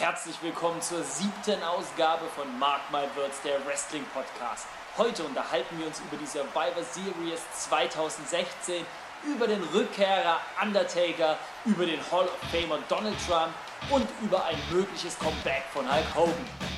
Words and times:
Herzlich 0.00 0.36
willkommen 0.40 0.80
zur 0.80 1.02
siebten 1.02 1.62
Ausgabe 1.62 2.24
von 2.34 2.58
Mark 2.58 2.80
My 2.90 3.02
Words, 3.16 3.42
der 3.44 3.62
Wrestling 3.66 4.02
Podcast. 4.14 4.66
Heute 4.96 5.22
unterhalten 5.24 5.78
wir 5.78 5.88
uns 5.88 6.00
über 6.00 6.16
die 6.16 6.24
Survivor 6.24 6.82
Series 6.82 7.42
2016, 7.68 8.86
über 9.26 9.46
den 9.46 9.62
Rückkehrer 9.74 10.40
Undertaker, 10.62 11.36
über 11.66 11.84
den 11.84 12.00
Hall 12.10 12.24
of 12.24 12.38
Famer 12.50 12.78
Donald 12.88 13.14
Trump 13.28 13.52
und 13.90 14.08
über 14.22 14.42
ein 14.46 14.56
mögliches 14.72 15.18
Comeback 15.18 15.64
von 15.70 15.84
Hulk 15.84 16.14
Hogan. 16.14 16.69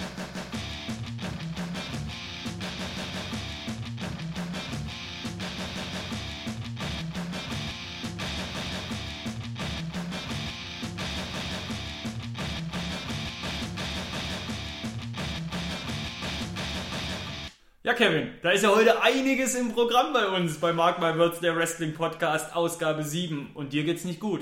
Kevin, 18.02 18.30
da 18.42 18.50
ist 18.50 18.64
ja 18.64 18.70
heute 18.70 19.00
einiges 19.00 19.54
im 19.54 19.72
Programm 19.72 20.12
bei 20.12 20.26
uns, 20.26 20.58
bei 20.58 20.72
Mark 20.72 20.98
My 20.98 21.16
Words, 21.16 21.38
der 21.38 21.54
Wrestling 21.54 21.94
Podcast, 21.94 22.52
Ausgabe 22.52 23.04
7. 23.04 23.52
Und 23.54 23.72
dir 23.72 23.84
geht's 23.84 24.04
nicht 24.04 24.18
gut. 24.18 24.40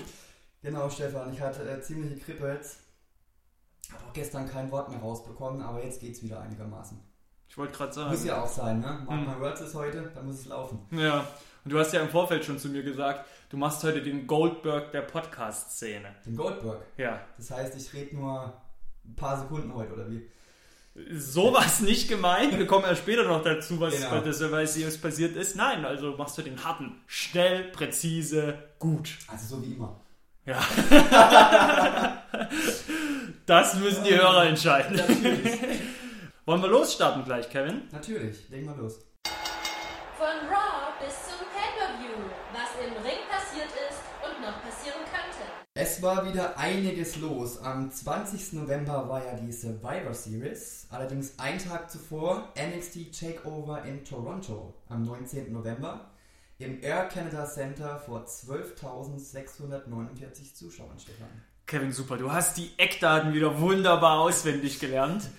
Genau, 0.62 0.88
Stefan, 0.88 1.30
ich 1.30 1.42
hatte 1.42 1.68
äh, 1.68 1.78
ziemliche 1.82 2.16
Krippels. 2.16 2.78
Habe 3.92 4.02
auch 4.08 4.14
gestern 4.14 4.48
kein 4.48 4.70
Wort 4.70 4.88
mehr 4.88 5.00
rausbekommen, 5.00 5.60
aber 5.60 5.84
jetzt 5.84 6.00
geht's 6.00 6.22
wieder 6.22 6.40
einigermaßen. 6.40 6.98
Ich 7.50 7.58
wollte 7.58 7.74
gerade 7.76 7.92
sagen. 7.92 8.10
Muss 8.12 8.24
ja 8.24 8.42
auch 8.42 8.48
sein, 8.48 8.80
ne? 8.80 9.02
Mark 9.04 9.20
Hm. 9.20 9.26
My 9.26 9.38
Words 9.38 9.60
ist 9.60 9.74
heute, 9.74 10.10
dann 10.14 10.24
muss 10.24 10.36
es 10.36 10.46
laufen. 10.46 10.78
Ja, 10.92 11.26
und 11.62 11.70
du 11.70 11.78
hast 11.78 11.92
ja 11.92 12.00
im 12.00 12.08
Vorfeld 12.08 12.46
schon 12.46 12.58
zu 12.58 12.70
mir 12.70 12.82
gesagt, 12.82 13.26
du 13.50 13.58
machst 13.58 13.84
heute 13.84 14.00
den 14.00 14.26
Goldberg 14.26 14.90
der 14.92 15.02
Podcast-Szene. 15.02 16.14
Den 16.24 16.34
Goldberg. 16.34 16.80
Ja, 16.96 17.20
Das 17.36 17.50
heißt, 17.50 17.76
ich 17.76 17.92
rede 17.92 18.16
nur 18.16 18.54
ein 19.04 19.16
paar 19.16 19.38
Sekunden 19.38 19.74
heute, 19.74 19.92
oder 19.92 20.10
wie? 20.10 20.26
Sowas 20.94 21.80
nicht 21.80 22.08
gemeint. 22.08 22.58
Wir 22.58 22.66
kommen 22.66 22.84
ja 22.84 22.96
später 22.96 23.24
noch 23.24 23.42
dazu, 23.42 23.80
was 23.80 23.94
Genau. 23.94 24.10
bei 24.10 24.20
der 24.20 24.32
Survivor 24.32 24.66
Series 24.66 24.98
passiert 25.00 25.36
ist. 25.36 25.56
Nein, 25.56 25.84
also 25.84 26.16
machst 26.16 26.36
du 26.38 26.42
den 26.42 26.62
harten, 26.64 27.00
schnell, 27.06 27.64
präzise, 27.64 28.58
gut. 28.78 29.10
Also 29.28 29.56
so 29.56 29.62
wie 29.64 29.72
immer. 29.74 30.00
Ja. 30.46 30.58
das 33.46 33.74
müssen 33.76 34.04
die 34.04 34.16
Hörer 34.16 34.46
entscheiden. 34.46 34.96
Natürlich. 34.96 35.60
Wollen 36.46 36.62
wir 36.62 36.68
losstarten 36.68 37.24
gleich, 37.24 37.48
Kevin? 37.50 37.82
Natürlich, 37.92 38.48
legen 38.48 38.66
wir 38.66 38.74
los. 38.76 38.98
Von 40.18 40.26
Raw 40.48 40.69
Es 45.74 46.02
war 46.02 46.28
wieder 46.28 46.58
einiges 46.58 47.16
los. 47.18 47.58
Am 47.58 47.92
20. 47.92 48.54
November 48.54 49.08
war 49.08 49.24
ja 49.24 49.34
die 49.34 49.52
Survivor 49.52 50.12
Series. 50.12 50.88
Allerdings 50.90 51.38
einen 51.38 51.60
Tag 51.60 51.88
zuvor 51.88 52.52
NXT 52.58 53.16
Takeover 53.16 53.84
in 53.84 54.04
Toronto 54.04 54.74
am 54.88 55.04
19. 55.04 55.52
November 55.52 56.10
im 56.58 56.82
Air 56.82 57.04
Canada 57.04 57.46
Center 57.46 58.00
vor 58.00 58.24
12.649 58.24 60.54
Zuschauern, 60.54 60.98
Stefan. 60.98 61.28
Kevin, 61.66 61.92
super. 61.92 62.16
Du 62.16 62.32
hast 62.32 62.56
die 62.56 62.72
Eckdaten 62.76 63.32
wieder 63.32 63.60
wunderbar 63.60 64.18
auswendig 64.18 64.80
gelernt. 64.80 65.30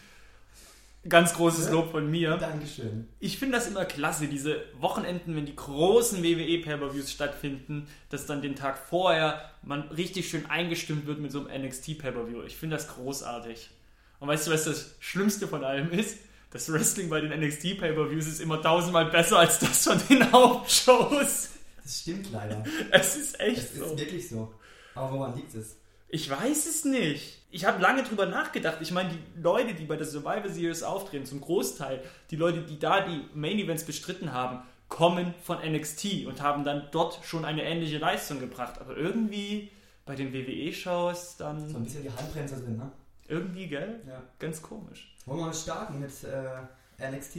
Ganz 1.09 1.33
großes 1.33 1.71
Lob 1.71 1.91
von 1.91 2.09
mir. 2.11 2.38
Dankeschön. 2.38 3.07
Ich 3.19 3.39
finde 3.39 3.57
das 3.57 3.67
immer 3.67 3.85
klasse, 3.85 4.27
diese 4.27 4.61
Wochenenden, 4.80 5.35
wenn 5.35 5.47
die 5.47 5.55
großen 5.55 6.23
WWE 6.23 6.59
Pay-Per-Views 6.59 7.11
stattfinden, 7.11 7.88
dass 8.09 8.27
dann 8.27 8.44
den 8.44 8.55
Tag 8.55 8.77
vorher 8.77 9.49
man 9.63 9.81
richtig 9.89 10.29
schön 10.29 10.45
eingestimmt 10.47 11.07
wird 11.07 11.19
mit 11.19 11.31
so 11.31 11.45
einem 11.47 11.63
NXT 11.66 11.97
Pay-Per-View. 11.97 12.44
Ich 12.44 12.55
finde 12.55 12.75
das 12.75 12.88
großartig. 12.88 13.72
Und 14.19 14.27
weißt 14.27 14.45
du, 14.45 14.52
was 14.52 14.66
das 14.66 14.95
Schlimmste 14.99 15.47
von 15.47 15.63
allem 15.63 15.91
ist? 15.91 16.17
Das 16.52 16.72
Wrestling 16.72 17.09
bei 17.09 17.19
den 17.19 17.31
NXT 17.31 17.79
Pay-Per-Views 17.79 18.27
ist 18.27 18.39
immer 18.39 18.61
tausendmal 18.61 19.06
besser 19.06 19.39
als 19.39 19.57
das 19.57 19.85
von 19.88 20.00
den 20.07 20.31
Hauptshows. 20.31 21.50
Das 21.81 22.00
stimmt 22.01 22.31
leider. 22.31 22.63
Es 22.91 23.16
ist 23.16 23.39
echt 23.39 23.57
Es 23.57 23.75
so. 23.75 23.85
ist 23.85 23.97
wirklich 24.00 24.29
so. 24.29 24.53
Aber 24.94 25.18
woran 25.18 25.35
liegt 25.35 25.56
es? 25.56 25.78
Ich 26.13 26.29
weiß 26.29 26.66
es 26.66 26.83
nicht. 26.83 27.39
Ich 27.51 27.66
habe 27.66 27.81
lange 27.81 28.03
drüber 28.03 28.25
nachgedacht. 28.25 28.77
Ich 28.81 28.91
meine, 28.91 29.09
die 29.09 29.41
Leute, 29.41 29.73
die 29.73 29.85
bei 29.85 29.95
der 29.95 30.05
Survivor 30.05 30.49
Series 30.49 30.83
auftreten, 30.83 31.25
zum 31.25 31.39
Großteil, 31.39 32.03
die 32.29 32.35
Leute, 32.35 32.61
die 32.61 32.77
da 32.77 33.01
die 33.01 33.25
Main 33.33 33.57
Events 33.59 33.85
bestritten 33.85 34.33
haben, 34.33 34.61
kommen 34.89 35.33
von 35.41 35.57
NXT 35.59 36.25
und 36.25 36.41
haben 36.41 36.66
dann 36.66 36.89
dort 36.91 37.19
schon 37.23 37.45
eine 37.45 37.63
ähnliche 37.63 37.97
Leistung 37.97 38.41
gebracht. 38.41 38.79
Aber 38.81 38.97
irgendwie 38.97 39.71
bei 40.05 40.16
den 40.16 40.33
WWE-Shows 40.33 41.38
So 41.38 41.45
ein 41.45 41.57
dann 41.71 41.83
bisschen 41.83 42.03
die 42.03 42.11
Handbremse 42.11 42.61
drin, 42.61 42.77
ne? 42.77 42.91
irgendwie, 43.29 43.67
gell? 43.67 44.01
Ja. 44.05 44.21
Ganz 44.38 44.61
komisch. 44.61 45.16
Wollen 45.25 45.39
wir 45.39 45.45
mal 45.45 45.53
starten 45.53 46.00
mit 46.00 46.11
äh, 46.25 47.09
NXT? 47.09 47.38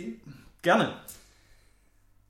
Gerne. 0.63 0.95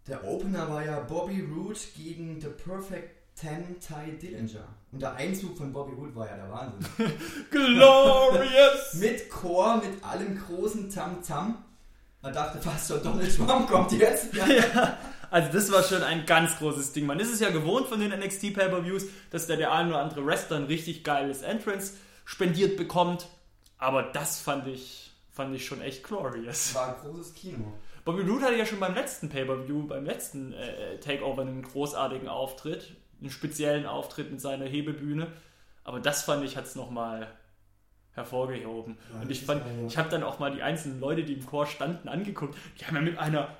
Der 0.08 0.24
Opener 0.24 0.68
war 0.68 0.84
ja 0.84 0.98
Bobby 0.98 1.40
Roode 1.40 1.78
gegen 1.96 2.40
The 2.40 2.48
Perfect 2.48 3.21
Ten 3.42 3.80
Ty 3.80 4.12
Dillinger. 4.20 4.68
Und 4.92 5.02
der 5.02 5.16
Einzug 5.16 5.56
von 5.56 5.72
Bobby 5.72 5.94
Roode 5.94 6.14
war 6.14 6.28
ja 6.28 6.36
der 6.36 6.48
Wahnsinn. 6.48 6.86
Glorious! 7.50 8.94
mit 9.00 9.28
Chor, 9.28 9.78
mit 9.78 10.04
allem 10.04 10.38
großen 10.38 10.88
Tam-Tam. 10.88 11.64
Man 12.20 12.32
dachte 12.32 12.58
fast 12.58 12.86
schon, 12.86 13.02
Donald 13.02 13.36
Trump 13.36 13.68
kommt 13.68 13.90
jetzt. 13.90 14.32
Ja. 14.32 14.46
ja, 14.46 14.96
also 15.28 15.52
das 15.52 15.72
war 15.72 15.82
schon 15.82 16.04
ein 16.04 16.24
ganz 16.24 16.56
großes 16.58 16.92
Ding. 16.92 17.04
Man 17.04 17.18
ist 17.18 17.32
es 17.32 17.40
ja 17.40 17.50
gewohnt 17.50 17.88
von 17.88 17.98
den 17.98 18.12
NXT 18.12 18.54
Pay-Per-Views, 18.54 19.06
dass 19.30 19.48
da 19.48 19.56
der 19.56 19.72
ein 19.72 19.88
oder 19.88 20.02
andere 20.02 20.24
Wrestler 20.24 20.58
ein 20.58 20.66
richtig 20.66 21.02
geiles 21.02 21.42
Entrance 21.42 21.94
spendiert 22.24 22.76
bekommt. 22.76 23.26
Aber 23.76 24.04
das 24.04 24.38
fand 24.40 24.68
ich, 24.68 25.10
fand 25.32 25.52
ich 25.56 25.66
schon 25.66 25.80
echt 25.80 26.04
glorious. 26.04 26.76
War 26.76 26.94
ein 26.94 27.10
großes 27.10 27.34
Kino. 27.34 27.72
Bobby 28.04 28.22
Roode 28.22 28.44
hatte 28.44 28.56
ja 28.56 28.66
schon 28.66 28.78
beim 28.78 28.94
letzten 28.94 29.28
Pay-Per-View, 29.28 29.88
beim 29.88 30.04
letzten 30.04 30.52
äh, 30.52 30.98
Takeover 31.00 31.42
einen 31.42 31.62
großartigen 31.62 32.28
Auftritt, 32.28 32.94
einen 33.22 33.30
speziellen 33.30 33.86
Auftritt 33.86 34.30
mit 34.30 34.40
seiner 34.40 34.66
Hebebühne. 34.66 35.28
Aber 35.84 36.00
das 36.00 36.22
fand 36.22 36.44
ich, 36.44 36.56
hat 36.56 36.66
es 36.66 36.74
nochmal 36.74 37.28
hervorgehoben. 38.12 38.98
Ja, 39.12 39.20
Und 39.22 39.30
ich 39.30 39.42
fand, 39.44 39.62
ich 39.86 39.96
habe 39.96 40.10
dann 40.10 40.22
auch 40.22 40.38
mal 40.38 40.52
die 40.52 40.62
einzelnen 40.62 41.00
Leute, 41.00 41.24
die 41.24 41.32
im 41.34 41.46
Chor 41.46 41.66
standen, 41.66 42.08
angeguckt. 42.08 42.56
Die 42.78 42.84
haben 42.84 42.96
ja 42.96 43.02
mit 43.02 43.18
einer 43.18 43.56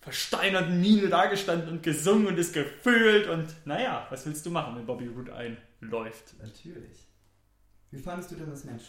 versteinerten 0.00 0.80
Miene 0.80 1.08
dagestanden 1.08 1.68
und 1.68 1.82
gesungen 1.82 2.26
und 2.26 2.38
es 2.38 2.52
gefühlt. 2.52 3.28
Und 3.28 3.46
naja, 3.64 4.06
was 4.10 4.26
willst 4.26 4.44
du 4.44 4.50
machen, 4.50 4.76
wenn 4.76 4.86
Bobby 4.86 5.06
Roode 5.06 5.32
einläuft? 5.34 6.34
Natürlich. 6.42 7.06
Wie 7.92 8.00
fandest 8.00 8.32
du 8.32 8.36
denn 8.36 8.50
das 8.50 8.64
Match? 8.64 8.84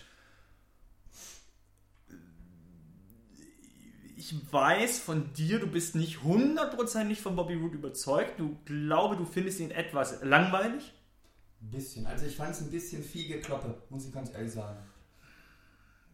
Ich 4.23 4.53
weiß 4.53 4.99
von 4.99 5.33
dir, 5.33 5.59
du 5.59 5.67
bist 5.67 5.95
nicht 5.95 6.23
hundertprozentig 6.23 7.19
von 7.19 7.35
Bobby 7.35 7.55
Roode 7.55 7.75
überzeugt. 7.75 8.39
Du 8.39 8.57
glaube, 8.63 9.17
du 9.17 9.25
findest 9.25 9.59
ihn 9.59 9.71
etwas 9.71 10.23
langweilig. 10.23 10.93
Ein 11.61 11.71
bisschen. 11.71 12.07
Also 12.07 12.25
ich 12.25 12.37
fand 12.37 12.51
es 12.51 12.61
ein 12.61 12.71
bisschen 12.71 13.03
viel 13.03 13.27
Gekloppe, 13.27 13.75
muss 13.89 14.05
ich 14.05 14.13
ganz 14.13 14.33
ehrlich 14.33 14.53
sagen. 14.53 14.77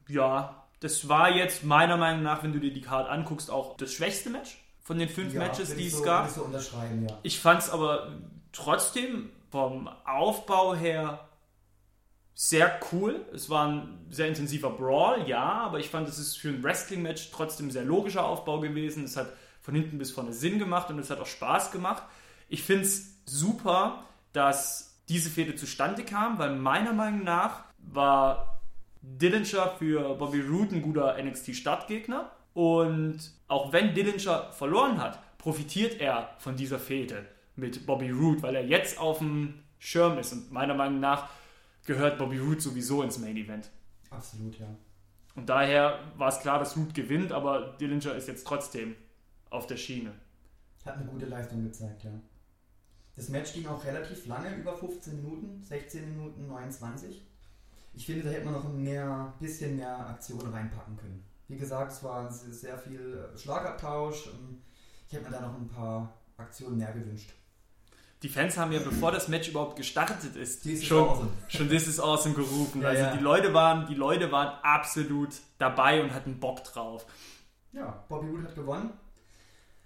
Ja, 0.08 0.64
das 0.80 1.08
war 1.08 1.30
jetzt 1.36 1.64
meiner 1.64 1.98
Meinung 1.98 2.24
nach, 2.24 2.42
wenn 2.42 2.52
du 2.52 2.60
dir 2.60 2.74
die 2.74 2.82
Card 2.82 3.08
anguckst, 3.08 3.52
auch 3.52 3.78
das 3.78 3.94
schwächste 3.94 4.32
Match 4.32 4.58
von 4.82 4.98
den 4.98 5.10
fünf 5.10 5.34
Ja, 5.36 5.42
Matches, 5.42 5.76
die 5.76 5.86
es 5.86 5.98
so, 5.98 6.04
gab. 6.04 6.28
ich 6.28 6.34
so 6.34 6.44
unterschreiben, 6.46 7.08
ja. 7.08 7.20
Ich 7.22 7.40
fand 7.40 7.62
es 7.62 7.70
aber 7.70 8.18
trotzdem 8.52 9.30
vom 9.52 9.88
Aufbau 10.06 10.74
her 10.74 11.29
sehr 12.42 12.80
cool. 12.94 13.26
Es 13.34 13.50
war 13.50 13.68
ein 13.68 14.06
sehr 14.10 14.30
intensiver 14.30 14.70
Brawl, 14.70 15.28
ja, 15.28 15.44
aber 15.44 15.80
ich 15.80 15.90
fand, 15.90 16.08
es 16.08 16.18
ist 16.18 16.38
für 16.38 16.48
ein 16.48 16.64
Wrestling-Match 16.64 17.32
trotzdem 17.32 17.68
ein 17.68 17.72
sehr 17.72 17.84
logischer 17.84 18.26
Aufbau 18.26 18.62
gewesen. 18.62 19.04
Es 19.04 19.18
hat 19.18 19.34
von 19.60 19.76
hinten 19.76 19.98
bis 19.98 20.12
vorne 20.12 20.32
Sinn 20.32 20.58
gemacht 20.58 20.90
und 20.90 21.00
es 21.00 21.10
hat 21.10 21.20
auch 21.20 21.26
Spaß 21.26 21.72
gemacht. 21.72 22.02
Ich 22.48 22.64
finde 22.64 22.86
es 22.86 23.18
super, 23.26 24.06
dass 24.32 25.02
diese 25.10 25.30
Fehde 25.30 25.56
zustande 25.56 26.06
kam, 26.06 26.40
weil 26.40 26.56
meiner 26.56 26.94
Meinung 26.94 27.26
nach 27.26 27.66
war 27.80 28.62
Dillinger 29.02 29.74
für 29.78 30.16
Bobby 30.16 30.40
Roode 30.40 30.78
ein 30.78 30.82
guter 30.82 31.22
NXT-Startgegner. 31.22 32.32
Und 32.54 33.20
auch 33.50 33.74
wenn 33.74 33.94
Dillinger 33.94 34.54
verloren 34.54 35.02
hat, 35.02 35.20
profitiert 35.40 36.00
er 36.00 36.30
von 36.38 36.56
dieser 36.56 36.80
Fehde 36.80 37.26
mit 37.58 37.86
Bobby 37.86 38.12
Roode, 38.12 38.42
weil 38.44 38.56
er 38.56 38.66
jetzt 38.66 38.98
auf 38.98 39.18
dem 39.18 39.56
Schirm 39.78 40.18
ist. 40.18 40.32
Und 40.32 40.54
meiner 40.54 40.74
Meinung 40.74 41.02
nach 41.02 41.28
gehört 41.90 42.20
Bobby 42.20 42.38
Roode 42.38 42.62
sowieso 42.62 43.02
ins 43.02 43.18
Main 43.18 43.36
Event. 43.36 43.72
Absolut, 44.12 44.60
ja. 44.60 44.68
Und 45.36 45.50
daher 45.50 46.00
war 46.18 46.30
es 46.30 46.40
klar, 46.40 46.60
dass 46.60 46.78
Roode 46.78 46.94
gewinnt, 46.94 47.32
aber 47.32 47.76
Dillinger 47.80 48.14
ist 48.14 48.28
jetzt 48.28 48.46
trotzdem 48.46 48.96
auf 49.50 49.66
der 49.66 49.78
Schiene. 49.78 50.14
Hat 50.86 50.98
eine 50.98 51.06
gute 51.06 51.26
Leistung 51.26 51.64
gezeigt, 51.64 52.04
ja. 52.04 52.12
Das 53.16 53.30
Match 53.30 53.54
ging 53.54 53.66
auch 53.66 53.84
relativ 53.84 54.28
lange, 54.28 54.56
über 54.56 54.78
15 54.78 55.16
Minuten, 55.16 55.64
16 55.64 56.16
Minuten 56.16 56.46
29. 56.46 57.26
Ich 57.96 58.06
finde, 58.06 58.24
da 58.24 58.30
hätte 58.30 58.46
man 58.46 58.54
noch 58.54 58.66
ein 58.66 58.84
mehr, 58.84 59.34
bisschen 59.40 59.76
mehr 59.76 60.10
Aktion 60.10 60.42
reinpacken 60.42 60.96
können. 60.96 61.24
Wie 61.48 61.58
gesagt, 61.58 61.92
es 61.92 62.04
war 62.04 62.32
sehr 62.32 62.78
viel 62.78 63.28
Schlagabtausch. 63.36 64.28
und 64.28 64.62
Ich 65.08 65.14
hätte 65.14 65.26
mir 65.26 65.32
da 65.32 65.42
noch 65.42 65.56
ein 65.56 65.68
paar 65.68 66.14
Aktionen 66.38 66.78
mehr 66.78 66.94
gewünscht. 66.94 67.34
Die 68.22 68.30
Fans 68.30 68.58
haben 68.58 68.72
ja, 68.72 68.80
bevor 68.80 69.12
das 69.12 69.30
Match 69.30 69.48
überhaupt 69.48 69.78
gestartet 69.78 70.36
ist, 70.36 70.64
This 70.64 70.82
is 70.82 70.86
schon, 70.86 71.08
awesome. 71.08 71.30
schon 71.48 71.70
This 71.70 71.88
is 71.88 72.00
awesome 72.00 72.36
gerufen. 72.36 72.82
Ja, 72.82 72.90
also 72.90 73.04
ja. 73.04 73.16
die 73.16 73.24
Leute 73.24 73.54
waren, 73.54 73.88
die 73.88 73.96
Leute 73.96 74.32
waren 74.32 74.58
absolut 74.62 75.30
dabei 75.58 76.04
und 76.04 76.14
hatten 76.14 76.40
Bock 76.40 76.64
drauf. 76.66 77.06
Ja, 77.72 78.04
Bobby 78.10 78.28
Roode 78.28 78.44
hat 78.44 78.56
gewonnen. 78.56 78.92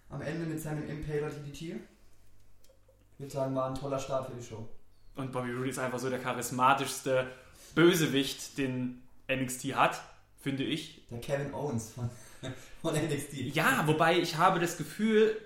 Am 0.09 0.21
Ende 0.21 0.45
mit 0.45 0.59
seinem 0.62 0.88
Impaler 0.89 1.30
DDT. 1.30 1.62
Ich 1.62 3.19
würde 3.19 3.31
sagen, 3.31 3.56
war 3.56 3.69
ein 3.69 3.75
toller 3.75 4.00
Start 4.00 4.27
für 4.30 4.35
die 4.35 4.44
Show. 4.44 4.68
Und 5.15 5.31
Bobby 5.31 5.51
Roode 5.51 5.69
ist 5.69 5.80
einfach 5.80 6.00
so 6.00 6.09
der 6.09 6.19
charismatischste 6.19 7.27
Bösewicht, 7.75 8.57
den 8.57 9.03
NXT 9.31 9.75
hat, 9.75 10.01
finde 10.39 10.63
ich. 10.63 11.06
Der 11.12 11.19
Kevin 11.19 11.53
Owens 11.53 11.91
von, 11.91 12.09
von 12.81 12.95
NXT. 12.95 13.33
Ja, 13.53 13.83
wobei 13.85 14.18
ich 14.18 14.38
habe 14.38 14.59
das 14.59 14.77
Gefühl, 14.77 15.38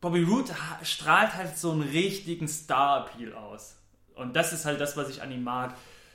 Bobby 0.00 0.24
ha- 0.26 0.84
strahlt 0.84 1.34
halt 1.34 1.56
so 1.56 1.72
einen 1.72 1.82
richtigen 1.82 2.48
Star-Appeal 2.48 3.34
aus. 3.34 3.76
Und 4.14 4.36
das 4.36 4.52
ist 4.52 4.64
halt 4.64 4.80
das, 4.80 4.96
was 4.96 5.08
ich 5.08 5.22
an 5.22 5.32
ihm 5.32 5.44
mag. 5.44 5.74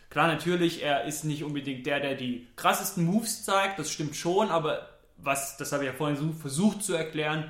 Klar, 0.10 0.28
natürlich, 0.28 0.84
er 0.84 1.06
ist 1.06 1.24
nicht 1.24 1.44
unbedingt 1.44 1.86
der, 1.86 2.00
der 2.00 2.16
die 2.16 2.48
krassesten 2.56 3.06
Moves 3.06 3.46
zeigt, 3.46 3.80
das 3.80 3.92
stimmt 3.92 4.16
schon, 4.16 4.50
aber 4.50 4.90
was, 5.18 5.58
das 5.58 5.72
habe 5.72 5.84
ich 5.86 5.92
ja 5.92 5.96
vorhin 5.96 6.18
so 6.18 6.32
versucht 6.34 6.84
zu 6.84 6.94
erklären, 6.94 7.50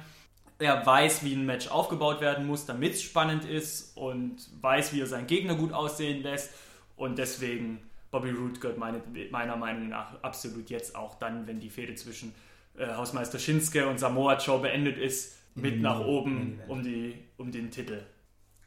er 0.60 0.86
weiß, 0.86 1.24
wie 1.24 1.34
ein 1.34 1.46
Match 1.46 1.70
aufgebaut 1.70 2.22
werden 2.22 2.46
muss, 2.46 2.68
damit 2.68 2.94
es 2.94 3.02
spannend 3.02 3.46
ist 3.46 3.98
und 3.98 4.36
weiß, 4.62 4.94
wie 4.94 5.02
er 5.02 5.08
seinen 5.08 5.26
Gegner 5.26 5.56
gut 5.56 5.74
aussehen 5.74 6.22
lässt. 6.22 6.52
Und 6.96 7.18
deswegen, 7.18 7.80
Bobby 8.12 8.30
Roode 8.30 8.60
gehört 8.60 8.78
meine, 8.78 9.02
meiner 9.32 9.56
Meinung 9.56 9.90
nach 9.90 10.22
absolut 10.22 10.70
jetzt 10.70 10.96
auch 10.96 11.16
dann, 11.16 11.48
wenn 11.48 11.60
die 11.60 11.72
Fehde 11.72 11.96
zwischen 11.96 12.36
äh, 12.78 12.94
Hausmeister 12.94 13.40
Shinsuke 13.40 13.88
und 13.88 14.00
Samoa 14.00 14.38
Joe 14.38 14.60
beendet 14.60 15.00
ist, 15.00 15.36
mit 15.56 15.82
nach 15.82 16.00
oben 16.00 16.60
um, 16.68 16.84
die, 16.84 17.16
um 17.38 17.52
den 17.52 17.72
Titel. 17.72 18.04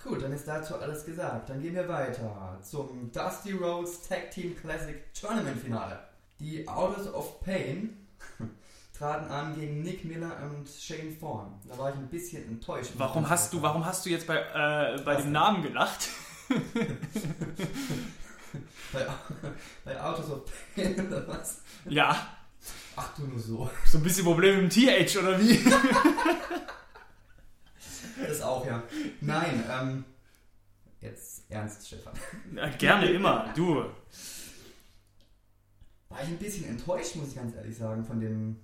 Gut, 0.02 0.22
dann 0.22 0.32
ist 0.32 0.46
dazu 0.46 0.76
alles 0.76 1.04
gesagt. 1.06 1.48
Dann 1.48 1.62
gehen 1.62 1.74
wir 1.74 1.88
weiter 1.88 2.58
zum 2.62 3.10
Dusty 3.10 3.52
Rhodes 3.52 4.06
Tag 4.06 4.30
Team 4.30 4.54
Classic 4.56 4.96
Tournament 5.14 5.58
Finale. 5.58 5.98
Die 6.38 6.68
Autos 6.68 7.12
of 7.12 7.40
Pain 7.40 8.06
traten 8.96 9.30
an 9.30 9.54
gegen 9.54 9.82
Nick 9.82 10.04
Miller 10.04 10.36
und 10.42 10.68
Shane 10.68 11.18
Thorne. 11.18 11.52
Da 11.68 11.78
war 11.78 11.90
ich 11.90 11.96
ein 11.96 12.08
bisschen 12.08 12.46
enttäuscht. 12.46 12.92
Warum 12.98 13.28
hast 13.28 13.52
du, 13.52 13.62
warum 13.62 13.86
hast 13.86 14.04
du 14.04 14.10
jetzt 14.10 14.26
bei, 14.26 14.36
äh, 14.36 15.00
bei 15.02 15.16
dem? 15.16 15.32
Namen 15.32 15.62
gelacht? 15.62 16.08
Bei, 18.92 19.06
bei 19.84 20.00
Autos 20.00 20.30
of 20.30 20.42
Pain 20.74 21.06
oder 21.06 21.26
was? 21.26 21.62
Ja, 21.86 22.16
Ach 22.96 23.14
du 23.16 23.26
nur 23.26 23.38
so. 23.38 23.70
so 23.86 23.98
ein 23.98 24.04
bisschen 24.04 24.24
Probleme 24.24 24.60
im 24.60 24.70
TH 24.70 25.18
oder 25.18 25.40
wie? 25.40 25.58
Das 28.26 28.40
auch, 28.42 28.64
ja. 28.64 28.82
Nein, 29.20 29.64
ähm. 29.68 30.04
Jetzt 31.00 31.42
ernst, 31.50 31.86
Stefan. 31.86 32.14
Ja, 32.54 32.68
gerne 32.68 33.10
immer, 33.10 33.52
du. 33.54 33.84
War 36.08 36.22
ich 36.22 36.28
ein 36.28 36.38
bisschen 36.38 36.66
enttäuscht, 36.66 37.16
muss 37.16 37.28
ich 37.28 37.34
ganz 37.34 37.54
ehrlich 37.54 37.76
sagen, 37.76 38.04
von 38.04 38.20
den 38.20 38.60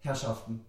Herrschaften. 0.00 0.64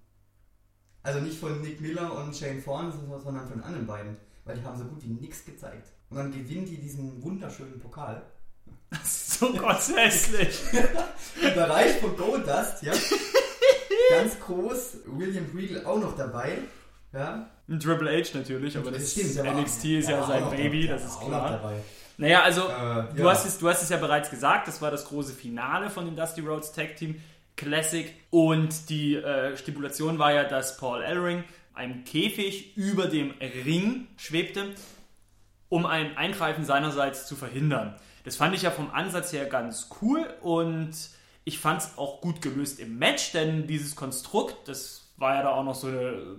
Also 1.03 1.19
nicht 1.19 1.39
von 1.39 1.61
Nick 1.61 1.79
Miller 1.79 2.13
und 2.13 2.35
Shane 2.35 2.61
Thorne, 2.63 2.91
sondern 2.91 3.47
von 3.47 3.57
den 3.57 3.63
anderen 3.63 3.87
beiden. 3.87 4.17
Weil 4.45 4.57
die 4.57 4.63
haben 4.63 4.77
so 4.77 4.85
gut 4.85 5.03
wie 5.03 5.13
nichts 5.13 5.45
gezeigt. 5.45 5.87
Und 6.09 6.17
dann 6.17 6.31
gewinnen 6.31 6.65
die 6.65 6.77
diesen 6.77 7.21
wunderschönen 7.21 7.79
Pokal. 7.79 8.23
So 9.03 9.51
gotthässlich. 9.53 10.59
Überreicht 11.41 11.95
von 12.01 12.15
Goldust, 12.15 12.83
ja. 12.83 12.93
Ganz 14.11 14.39
groß. 14.39 14.97
William 15.07 15.45
Regal 15.55 15.85
auch 15.85 15.99
noch 15.99 16.15
dabei. 16.15 16.59
Ja. 17.11 17.49
Ein 17.67 17.79
Triple 17.79 18.11
H 18.11 18.37
natürlich, 18.37 18.77
aber 18.77 18.91
das 18.91 19.11
stimmt, 19.11 19.35
der 19.35 19.45
war- 19.45 19.59
NXT 19.61 19.85
ist 19.85 20.09
ja 20.09 20.19
war 20.19 20.27
sein 20.27 20.49
Baby, 20.51 20.87
dabei. 20.87 20.99
das 21.01 21.11
ist 21.11 21.19
klar. 21.21 21.73
Naja, 22.17 22.43
also 22.43 22.61
Äh, 22.67 23.15
du, 23.15 23.23
ja. 23.23 23.29
hast 23.31 23.45
es, 23.45 23.57
du 23.59 23.67
hast 23.69 23.81
es 23.81 23.89
ja 23.89 23.97
bereits 23.97 24.29
gesagt, 24.29 24.67
das 24.67 24.81
war 24.81 24.91
das 24.91 25.05
große 25.05 25.33
Finale 25.33 25.89
von 25.89 26.05
dem 26.05 26.15
Dusty 26.15 26.41
Rhodes 26.41 26.71
Tag 26.73 26.95
Team 26.95 27.19
Classic 27.55 28.13
und 28.29 28.89
die 28.89 29.15
äh, 29.15 29.55
Stipulation 29.57 30.19
war 30.19 30.33
ja, 30.33 30.43
dass 30.43 30.77
Paul 30.77 31.01
Ellering 31.03 31.43
einem 31.73 32.03
Käfig 32.03 32.75
über 32.77 33.07
dem 33.07 33.31
Ring 33.39 34.07
schwebte, 34.17 34.65
um 35.69 35.85
ein 35.87 36.17
Eingreifen 36.17 36.65
seinerseits 36.65 37.25
zu 37.25 37.35
verhindern. 37.35 37.95
Das 38.23 38.35
fand 38.37 38.55
ich 38.55 38.61
ja 38.61 38.71
vom 38.71 38.91
Ansatz 38.91 39.33
her 39.33 39.45
ganz 39.45 39.89
cool 40.01 40.25
und 40.41 40.91
ich 41.45 41.59
fand 41.59 41.81
es 41.81 41.97
auch 41.97 42.21
gut 42.21 42.41
gelöst 42.41 42.79
im 42.79 42.97
Match, 42.97 43.31
denn 43.33 43.67
dieses 43.67 43.95
Konstrukt, 43.95 44.67
das 44.67 45.11
war 45.17 45.35
ja 45.35 45.43
da 45.43 45.49
auch 45.51 45.63
noch 45.63 45.75
so 45.75 45.87
eine, 45.87 46.37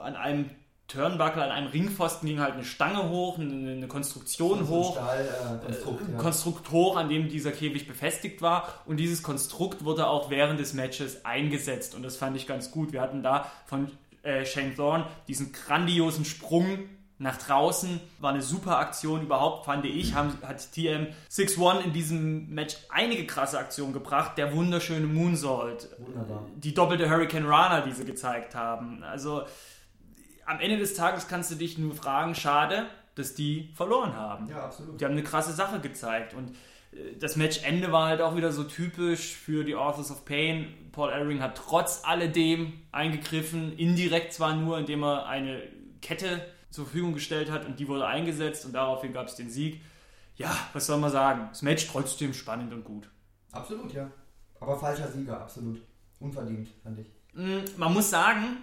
an 0.00 0.16
einem 0.16 0.50
Turnbuckle, 0.88 1.42
an 1.42 1.50
einem 1.50 1.68
Ringpfosten 1.68 2.28
ging 2.28 2.40
halt 2.40 2.54
eine 2.54 2.64
Stange 2.64 3.08
hoch, 3.08 3.38
eine, 3.38 3.72
eine 3.72 3.88
Konstruktion 3.88 4.58
So 4.58 4.64
ein 4.64 4.68
hoch. 4.68 4.92
Stahl, 4.94 5.26
äh, 5.62 5.64
Konstrukt, 5.64 6.02
Ein 6.02 6.12
ja. 6.12 6.18
Konstrukt 6.18 6.70
hoch, 6.70 6.96
an 6.96 7.08
dem 7.08 7.28
dieser 7.28 7.52
Käfig 7.52 7.88
befestigt 7.88 8.42
war. 8.42 8.68
Und 8.84 8.98
dieses 8.98 9.22
Konstrukt 9.22 9.84
wurde 9.84 10.06
auch 10.06 10.30
während 10.30 10.60
des 10.60 10.74
Matches 10.74 11.24
eingesetzt. 11.24 11.94
Und 11.94 12.02
das 12.02 12.16
fand 12.16 12.36
ich 12.36 12.46
ganz 12.46 12.70
gut. 12.70 12.92
Wir 12.92 13.00
hatten 13.00 13.22
da 13.22 13.50
von 13.66 13.90
äh, 14.22 14.44
Shane 14.44 14.76
Thorne 14.76 15.06
diesen 15.26 15.52
grandiosen 15.52 16.26
Sprung 16.26 16.80
nach 17.18 17.36
draußen. 17.36 18.00
War 18.18 18.32
eine 18.32 18.42
super 18.42 18.78
Aktion 18.78 19.22
überhaupt, 19.22 19.66
fand 19.66 19.84
ich. 19.84 20.14
Haben, 20.14 20.36
hat 20.42 20.72
TM 20.72 21.08
6-1 21.30 21.80
in 21.80 21.92
diesem 21.92 22.48
Match 22.52 22.76
einige 22.90 23.26
krasse 23.26 23.58
Aktionen 23.58 23.92
gebracht. 23.92 24.36
Der 24.36 24.54
wunderschöne 24.54 25.06
Moonsault. 25.06 25.88
Wunderbar. 25.98 26.46
Die 26.56 26.74
doppelte 26.74 27.08
Hurricane 27.08 27.46
Rana, 27.46 27.80
die 27.82 27.92
sie 27.92 28.04
gezeigt 28.04 28.54
haben. 28.54 29.02
Also 29.02 29.44
am 30.46 30.60
Ende 30.60 30.78
des 30.78 30.94
Tages 30.94 31.28
kannst 31.28 31.50
du 31.50 31.54
dich 31.54 31.78
nur 31.78 31.94
fragen, 31.94 32.34
schade, 32.34 32.86
dass 33.14 33.34
die 33.34 33.70
verloren 33.74 34.14
haben. 34.14 34.48
Ja, 34.48 34.64
absolut. 34.64 35.00
Die 35.00 35.04
haben 35.04 35.12
eine 35.12 35.22
krasse 35.22 35.52
Sache 35.52 35.80
gezeigt 35.80 36.34
und 36.34 36.50
äh, 36.92 37.16
das 37.18 37.36
Matchende 37.36 37.92
war 37.92 38.08
halt 38.08 38.20
auch 38.20 38.36
wieder 38.36 38.52
so 38.52 38.64
typisch 38.64 39.34
für 39.34 39.64
die 39.64 39.76
Authors 39.76 40.10
of 40.10 40.24
Pain. 40.24 40.66
Paul 40.92 41.10
Ellering 41.10 41.40
hat 41.40 41.56
trotz 41.56 42.02
alledem 42.04 42.72
eingegriffen, 42.92 43.76
indirekt 43.76 44.32
zwar 44.32 44.54
nur, 44.54 44.78
indem 44.78 45.04
er 45.04 45.26
eine 45.26 45.62
Kette 46.02 46.44
zur 46.74 46.86
Verfügung 46.86 47.14
gestellt 47.14 47.50
hat 47.50 47.64
und 47.66 47.78
die 47.78 47.86
wurde 47.86 48.06
eingesetzt 48.06 48.64
und 48.66 48.72
daraufhin 48.72 49.12
gab 49.12 49.28
es 49.28 49.36
den 49.36 49.48
Sieg. 49.48 49.80
Ja, 50.36 50.50
was 50.72 50.86
soll 50.86 50.98
man 50.98 51.10
sagen? 51.10 51.46
Das 51.50 51.62
Match 51.62 51.86
trotzdem 51.86 52.34
spannend 52.34 52.72
und 52.72 52.84
gut. 52.84 53.08
Absolut, 53.52 53.92
ja. 53.92 54.10
Aber 54.60 54.76
falscher 54.76 55.08
Sieger, 55.08 55.40
absolut. 55.40 55.80
Unverdient, 56.18 56.68
fand 56.82 56.98
ich. 56.98 57.06
Mm, 57.34 57.60
Man 57.76 57.94
muss 57.94 58.10
sagen, 58.10 58.56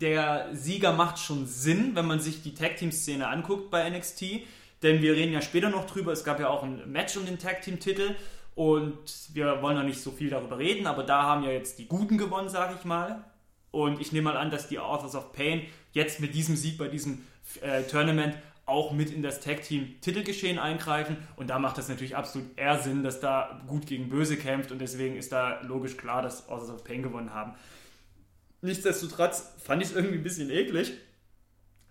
der 0.00 0.48
Sieger 0.52 0.92
macht 0.92 1.18
schon 1.18 1.46
Sinn, 1.46 1.94
wenn 1.94 2.06
man 2.06 2.20
sich 2.20 2.42
die 2.42 2.52
Tag-Team-Szene 2.52 3.26
anguckt 3.26 3.70
bei 3.70 3.88
NXT. 3.88 4.42
Denn 4.82 5.00
wir 5.00 5.14
reden 5.14 5.32
ja 5.32 5.40
später 5.40 5.70
noch 5.70 5.86
drüber. 5.86 6.12
Es 6.12 6.24
gab 6.24 6.40
ja 6.40 6.48
auch 6.48 6.62
ein 6.62 6.90
Match 6.92 7.16
um 7.16 7.24
den 7.24 7.38
Tag-Team-Titel. 7.38 8.14
Und 8.54 8.98
wir 9.32 9.62
wollen 9.62 9.76
noch 9.78 9.84
nicht 9.84 10.00
so 10.02 10.10
viel 10.10 10.28
darüber 10.28 10.58
reden, 10.58 10.86
aber 10.86 11.02
da 11.02 11.22
haben 11.22 11.42
ja 11.44 11.50
jetzt 11.50 11.78
die 11.78 11.88
Guten 11.88 12.18
gewonnen, 12.18 12.50
sage 12.50 12.76
ich 12.78 12.84
mal. 12.84 13.24
Und 13.70 14.00
ich 14.00 14.12
nehme 14.12 14.30
mal 14.30 14.36
an, 14.36 14.50
dass 14.50 14.68
die 14.68 14.78
Authors 14.78 15.14
of 15.16 15.32
Pain 15.32 15.62
jetzt 15.92 16.20
mit 16.20 16.34
diesem 16.34 16.54
Sieg 16.56 16.76
bei 16.78 16.88
diesem 16.88 17.26
äh, 17.60 17.82
Tournament 17.82 18.36
auch 18.66 18.92
mit 18.92 19.10
in 19.10 19.22
das 19.22 19.40
Tag-Team-Titelgeschehen 19.40 20.58
eingreifen. 20.58 21.16
Und 21.36 21.50
da 21.50 21.58
macht 21.58 21.76
das 21.76 21.88
natürlich 21.88 22.16
absolut 22.16 22.56
eher 22.56 22.78
Sinn, 22.78 23.02
dass 23.02 23.20
da 23.20 23.62
gut 23.66 23.86
gegen 23.86 24.08
böse 24.08 24.36
kämpft. 24.36 24.72
Und 24.72 24.78
deswegen 24.78 25.16
ist 25.16 25.32
da 25.32 25.60
logisch 25.62 25.96
klar, 25.96 26.22
dass 26.22 26.48
Authors 26.48 26.70
of 26.70 26.84
Pain 26.84 27.02
gewonnen 27.02 27.34
haben. 27.34 27.54
Nichtsdestotrotz 28.62 29.52
fand 29.62 29.82
ich 29.82 29.88
es 29.90 29.94
irgendwie 29.94 30.16
ein 30.16 30.22
bisschen 30.22 30.50
eklig. 30.50 30.92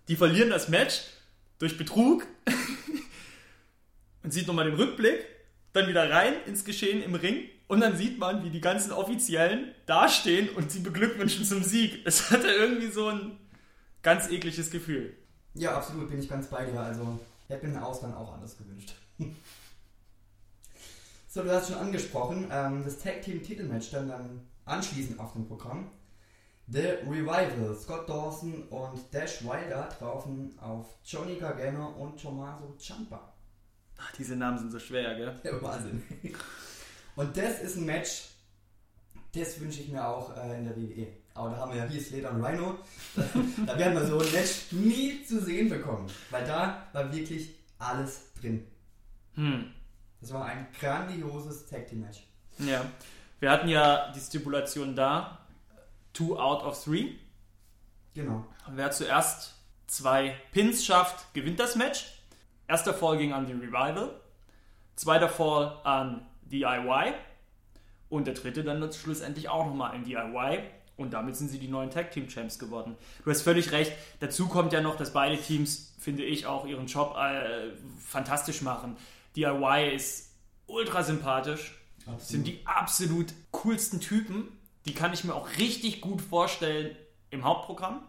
Die 0.08 0.16
verlieren 0.16 0.50
das 0.50 0.68
Match 0.68 1.02
durch 1.58 1.78
Betrug. 1.78 2.26
Man 4.22 4.32
sieht 4.32 4.46
nochmal 4.46 4.64
den 4.64 4.74
Rückblick, 4.74 5.24
dann 5.72 5.86
wieder 5.86 6.10
rein 6.10 6.34
ins 6.46 6.64
Geschehen 6.64 7.02
im 7.02 7.14
Ring 7.14 7.44
und 7.68 7.80
dann 7.80 7.96
sieht 7.96 8.18
man, 8.18 8.44
wie 8.44 8.50
die 8.50 8.60
ganzen 8.60 8.90
Offiziellen 8.92 9.74
dastehen 9.86 10.48
und 10.48 10.70
sie 10.72 10.80
beglückwünschen 10.80 11.44
zum 11.44 11.62
Sieg. 11.62 12.00
Es 12.04 12.30
hatte 12.30 12.48
irgendwie 12.48 12.88
so 12.88 13.08
ein 13.08 13.38
ganz 14.02 14.30
ekliges 14.30 14.70
Gefühl. 14.70 15.14
Ja, 15.54 15.76
absolut, 15.76 16.10
bin 16.10 16.18
ich 16.18 16.28
ganz 16.28 16.48
bei 16.48 16.64
dir. 16.64 16.80
Also, 16.80 17.18
ich 17.44 17.54
hätte 17.54 17.66
mir 17.66 17.74
den 17.74 17.82
Ausgang 17.82 18.12
auch 18.14 18.32
anders 18.34 18.56
gewünscht. 18.58 18.94
so, 21.28 21.42
du 21.42 21.52
hast 21.52 21.68
schon 21.68 21.78
angesprochen, 21.78 22.48
ähm, 22.50 22.84
das 22.84 22.98
Tag 22.98 23.22
Team 23.22 23.42
Titelmatch 23.42 23.88
stand 23.88 24.10
dann 24.10 24.40
anschließend 24.64 25.20
auf 25.20 25.32
dem 25.32 25.46
Programm. 25.46 25.90
The 26.66 26.96
Revival, 27.06 27.76
Scott 27.76 28.08
Dawson 28.08 28.62
und 28.68 29.12
Dash 29.12 29.44
Wilder 29.44 29.88
trafen 29.90 30.58
auf 30.58 30.86
Johnny 31.04 31.36
Gargano 31.36 31.88
und 31.90 32.20
Tommaso 32.20 32.74
Ciampa. 32.78 33.34
Ach, 33.98 34.12
diese 34.16 34.34
Namen 34.34 34.58
sind 34.58 34.72
so 34.72 34.78
schwer, 34.78 35.14
gell? 35.14 35.40
Der 35.44 35.62
Wahnsinn. 35.62 36.02
Und 37.16 37.36
das 37.36 37.60
ist 37.60 37.76
ein 37.76 37.84
Match, 37.84 38.24
das 39.34 39.60
wünsche 39.60 39.82
ich 39.82 39.88
mir 39.88 40.06
auch 40.06 40.36
äh, 40.36 40.58
in 40.58 40.64
der 40.64 40.76
WWE. 40.76 41.23
Aber 41.34 41.50
da 41.50 41.56
haben 41.56 41.72
wir 41.72 41.78
ja 41.78 41.84
hier 41.86 42.00
Slater 42.00 42.30
und 42.30 42.44
Rhino. 42.44 42.78
da 43.66 43.78
werden 43.78 43.94
wir 43.94 44.06
so 44.06 44.20
ein 44.20 44.32
Match 44.32 44.72
nie 44.72 45.24
zu 45.24 45.40
sehen 45.40 45.68
bekommen. 45.68 46.06
Weil 46.30 46.46
da 46.46 46.86
war 46.92 47.12
wirklich 47.12 47.50
alles 47.78 48.32
drin. 48.40 48.64
Hm. 49.34 49.72
Das 50.20 50.32
war 50.32 50.44
ein 50.46 50.68
grandioses 50.78 51.66
Tag 51.66 51.88
Team 51.88 52.00
Match. 52.00 52.26
Ja. 52.58 52.84
Wir 53.40 53.50
hatten 53.50 53.68
ja 53.68 54.12
die 54.12 54.20
Stipulation 54.20 54.94
da, 54.94 55.38
two 56.12 56.38
out 56.38 56.62
of 56.62 56.82
three. 56.82 57.16
Genau. 58.14 58.46
Wer 58.70 58.90
zuerst 58.92 59.54
zwei 59.86 60.36
Pins 60.52 60.84
schafft, 60.84 61.34
gewinnt 61.34 61.58
das 61.58 61.76
Match. 61.76 62.06
Erster 62.68 62.94
Fall 62.94 63.18
ging 63.18 63.32
an 63.32 63.46
die 63.46 63.52
Revival, 63.52 64.18
zweiter 64.96 65.28
Fall 65.28 65.78
an 65.84 66.26
DIY 66.42 67.12
und 68.08 68.26
der 68.26 68.34
dritte 68.34 68.64
dann 68.64 68.90
schlussendlich 68.92 69.48
auch 69.48 69.66
nochmal 69.66 69.92
an 69.92 70.04
DIY. 70.04 70.62
Und 70.96 71.12
damit 71.12 71.36
sind 71.36 71.48
sie 71.48 71.58
die 71.58 71.68
neuen 71.68 71.90
Tag 71.90 72.12
Team 72.12 72.28
Champs 72.28 72.58
geworden. 72.58 72.96
Du 73.24 73.30
hast 73.30 73.42
völlig 73.42 73.72
recht. 73.72 73.92
Dazu 74.20 74.46
kommt 74.46 74.72
ja 74.72 74.80
noch, 74.80 74.96
dass 74.96 75.12
beide 75.12 75.40
Teams, 75.40 75.92
finde 75.98 76.24
ich, 76.24 76.46
auch 76.46 76.66
ihren 76.66 76.86
Job 76.86 77.16
äh, 77.16 77.70
fantastisch 77.98 78.62
machen. 78.62 78.96
DIY 79.36 79.94
ist 79.94 80.30
ultra 80.66 81.02
sympathisch. 81.02 81.76
Absolut. 82.06 82.20
Sind 82.20 82.46
die 82.46 82.60
absolut 82.64 83.32
coolsten 83.50 84.00
Typen. 84.00 84.48
Die 84.86 84.94
kann 84.94 85.12
ich 85.12 85.24
mir 85.24 85.34
auch 85.34 85.48
richtig 85.58 86.00
gut 86.00 86.20
vorstellen 86.20 86.94
im 87.30 87.44
Hauptprogramm. 87.44 88.02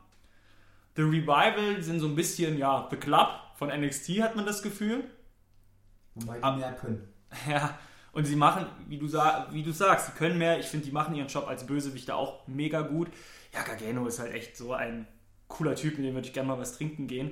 The 0.96 1.02
Revival 1.02 1.82
sind 1.82 2.00
so 2.00 2.08
ein 2.08 2.16
bisschen, 2.16 2.58
ja, 2.58 2.88
The 2.90 2.98
Club 2.98 3.30
von 3.56 3.70
NXT 3.70 4.22
hat 4.22 4.36
man 4.36 4.46
das 4.46 4.62
Gefühl. 4.62 5.06
Wobei 6.16 6.40
die 6.40 6.60
mehr 6.60 6.74
können. 6.74 7.08
Ja, 7.50 7.78
und 8.16 8.24
sie 8.24 8.38
machen, 8.38 8.66
wie 8.88 8.98
du, 8.98 9.12
wie 9.52 9.62
du 9.62 9.72
sagst, 9.72 10.06
sie 10.08 10.12
können 10.14 10.38
mehr. 10.38 10.58
Ich 10.58 10.68
finde, 10.68 10.86
die 10.86 10.92
machen 10.94 11.16
ihren 11.16 11.28
Job 11.28 11.48
als 11.48 11.68
Bösewichter 11.68 12.16
auch 12.16 12.48
mega 12.48 12.82
gut. 12.82 13.10
Ja, 13.54 13.62
Gargano 13.64 14.08
ist 14.08 14.20
halt 14.20 14.34
echt 14.34 14.56
so 14.56 14.72
ein 14.72 15.06
cooler 15.50 15.76
Typ, 15.76 15.98
mit 15.98 16.08
dem 16.08 16.16
würde 16.16 16.26
ich 16.26 16.34
gerne 16.34 16.48
mal 16.48 16.58
was 16.58 16.78
trinken 16.78 17.08
gehen. 17.08 17.32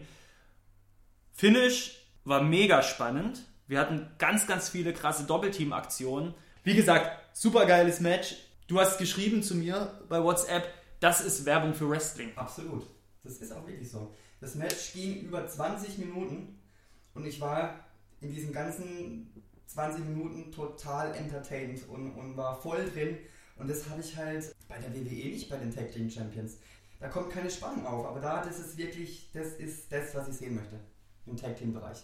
Finish 1.31 1.97
war 2.25 2.43
mega 2.43 2.83
spannend. 2.83 3.45
Wir 3.65 3.79
hatten 3.79 4.07
ganz, 4.17 4.45
ganz 4.45 4.67
viele 4.67 4.91
krasse 4.91 5.23
Doppelteam-Aktionen. 5.23 6.33
Wie 6.65 6.75
gesagt, 6.75 7.33
super 7.33 7.65
geiles 7.65 8.01
Match. 8.01 8.35
Du 8.67 8.77
hast 8.77 8.97
geschrieben 8.97 9.41
zu 9.41 9.55
mir 9.55 9.97
bei 10.09 10.21
WhatsApp, 10.21 10.67
das 10.99 11.21
ist 11.21 11.45
Werbung 11.45 11.73
für 11.73 11.89
Wrestling. 11.89 12.31
Absolut. 12.35 12.85
Das 13.23 13.37
ist 13.37 13.53
auch 13.53 13.65
wirklich 13.65 13.89
so. 13.89 14.13
Das 14.41 14.55
Match 14.55 14.91
ging 14.93 15.21
über 15.21 15.47
20 15.47 15.97
Minuten 15.99 16.59
und 17.13 17.25
ich 17.25 17.39
war 17.39 17.85
in 18.19 18.31
diesen 18.31 18.51
ganzen 18.51 19.32
20 19.73 20.05
Minuten 20.05 20.51
total 20.51 21.15
entertained 21.15 21.87
und, 21.89 22.11
und 22.11 22.37
war 22.37 22.59
voll 22.61 22.89
drin. 22.91 23.17
Und 23.55 23.69
das 23.69 23.89
habe 23.89 24.01
ich 24.01 24.15
halt 24.15 24.53
bei 24.67 24.77
der 24.77 24.93
WWE 24.93 25.29
nicht 25.29 25.49
bei 25.49 25.57
den 25.57 25.73
Tag 25.73 25.91
Team 25.91 26.09
Champions. 26.09 26.57
Da 26.99 27.09
kommt 27.09 27.31
keine 27.31 27.49
Spannung 27.49 27.85
auf, 27.85 28.05
aber 28.05 28.19
da, 28.19 28.43
das 28.43 28.59
ist 28.59 28.77
wirklich, 28.77 29.29
das 29.33 29.53
ist 29.53 29.91
das, 29.91 30.15
was 30.15 30.27
ich 30.29 30.35
sehen 30.35 30.55
möchte 30.55 30.79
im 31.25 31.37
Tag 31.37 31.57
Team 31.57 31.73
Bereich. 31.73 32.03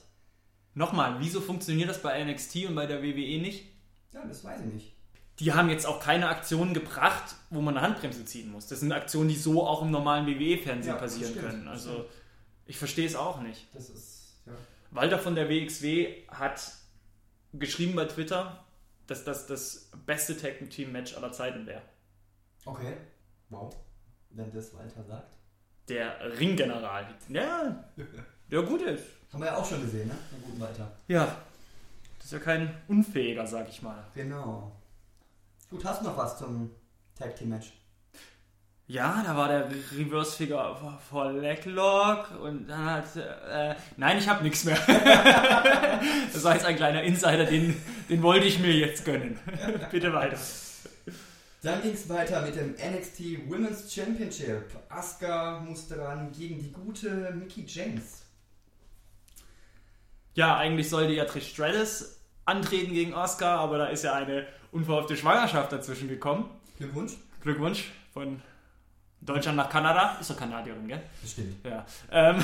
Nochmal, 0.73 1.17
wieso 1.19 1.41
funktioniert 1.41 1.89
das 1.89 2.01
bei 2.01 2.23
NXT 2.23 2.67
und 2.67 2.75
bei 2.75 2.85
der 2.85 3.01
WWE 3.01 3.41
nicht? 3.41 3.65
Ja, 4.13 4.25
das 4.25 4.43
weiß 4.43 4.61
ich 4.61 4.73
nicht. 4.73 4.95
Die 5.39 5.53
haben 5.53 5.69
jetzt 5.69 5.85
auch 5.85 6.01
keine 6.01 6.27
Aktionen 6.27 6.73
gebracht, 6.73 7.35
wo 7.49 7.61
man 7.61 7.77
eine 7.77 7.85
Handbremse 7.85 8.25
ziehen 8.25 8.51
muss. 8.51 8.67
Das 8.67 8.81
sind 8.81 8.91
Aktionen, 8.91 9.29
die 9.29 9.35
so 9.35 9.65
auch 9.65 9.81
im 9.81 9.91
normalen 9.91 10.27
WWE-Fernsehen 10.27 10.93
ja, 10.93 10.99
passieren 10.99 11.31
stimmt, 11.31 11.45
können. 11.45 11.67
Also 11.67 12.05
ich 12.65 12.77
verstehe 12.77 13.05
es 13.05 13.15
auch 13.15 13.41
nicht. 13.41 13.67
Das 13.73 13.89
ist, 13.89 14.41
ja. 14.45 14.53
Walter 14.91 15.17
von 15.17 15.35
der 15.35 15.49
WXW 15.49 16.27
hat 16.27 16.59
geschrieben 17.53 17.96
bei 17.96 18.06
Twitter, 18.06 18.63
dass 19.08 19.24
das 19.24 19.48
das 19.48 19.89
beste 20.06 20.38
Tag 20.38 20.70
Team 20.70 20.91
Match 20.91 21.15
aller 21.15 21.32
Zeiten 21.32 21.65
wäre. 21.65 21.82
Okay. 22.65 22.98
Wow. 23.50 23.75
Wenn 24.29 24.51
das 24.51 24.74
Walter 24.75 25.03
sagt. 25.03 25.34
Der 25.88 26.39
Ringgeneral. 26.39 27.15
Ja, 27.29 27.84
der 28.51 28.62
gut 28.62 28.82
ist. 28.84 29.06
Haben 29.34 29.41
wir 29.41 29.48
ja 29.48 29.58
auch 29.58 29.65
schon 29.65 29.82
gesehen, 29.82 30.08
ne? 30.08 30.15
Den 30.32 30.44
guten 30.44 30.60
Walter. 30.60 30.91
Ja. 31.08 31.38
Das 32.18 32.25
ist 32.25 32.32
ja 32.34 32.39
kein 32.39 32.75
Unfähiger, 32.88 33.48
sag 33.48 33.70
ich 33.70 33.82
mal. 33.82 34.03
Genau. 34.13 34.75
Gut, 35.70 35.84
hast 35.86 36.01
du 36.01 36.06
noch 36.06 36.18
was 36.18 36.38
zum 36.38 36.72
Tag 37.15 37.36
Team 37.36 37.50
Match? 37.50 37.74
Ja, 38.89 39.22
da 39.24 39.38
war 39.38 39.48
der 39.48 39.69
Reverse 39.96 40.36
Figure 40.36 41.00
vor 41.12 41.31
Leglock 41.31 42.31
und 42.41 42.67
dann 42.67 42.86
hat. 42.86 43.15
Äh, 43.15 43.75
nein, 43.98 44.17
ich 44.17 44.27
habe 44.27 44.41
nichts 44.41 44.63
mehr. 44.63 44.79
das 46.34 46.43
war 46.43 46.55
jetzt 46.55 46.65
ein 46.65 46.75
kleiner 46.75 47.03
Insider, 47.03 47.46
den, 47.46 47.79
den 48.10 48.24
wollte 48.24 48.48
ich 48.48 48.58
mir 48.58 48.74
jetzt 48.74 49.05
gönnen. 49.05 49.38
Bitte 49.91 50.12
weiter. 50.12 50.39
Dann 51.62 51.84
ging 51.84 51.93
es 51.93 52.10
weiter 52.10 52.41
mit 52.41 52.55
dem 52.55 52.72
NXT 52.72 53.48
Women's 53.48 53.93
Championship. 53.93 54.65
Asuka 54.89 55.60
musste 55.60 56.00
ran 56.00 56.31
gegen 56.31 56.58
die 56.58 56.72
gute 56.72 57.31
Mickey 57.36 57.65
James. 57.67 58.24
Ja, 60.34 60.58
eigentlich 60.58 60.89
sollte 60.89 61.13
ja 61.13 61.25
Trish 61.25 61.50
Stratus 61.50 62.17
antreten 62.46 62.93
gegen 62.93 63.13
Asuka, 63.13 63.58
aber 63.58 63.77
da 63.77 63.86
ist 63.86 64.03
ja 64.03 64.13
eine 64.13 64.48
unverhoffte 64.72 65.15
Schwangerschaft 65.15 65.72
dazwischen 65.72 66.08
gekommen. 66.08 66.50
Glückwunsch. 66.79 67.17
Glückwunsch 67.43 67.91
von 68.13 68.41
Deutschland 69.21 69.57
nach 69.57 69.69
Kanada. 69.69 70.17
Ist 70.19 70.29
doch 70.29 70.38
Kanadierin, 70.38 70.88
gell? 70.88 71.01
Bestimmt. 71.21 71.63
Ja. 71.65 71.85
Ähm, 72.11 72.43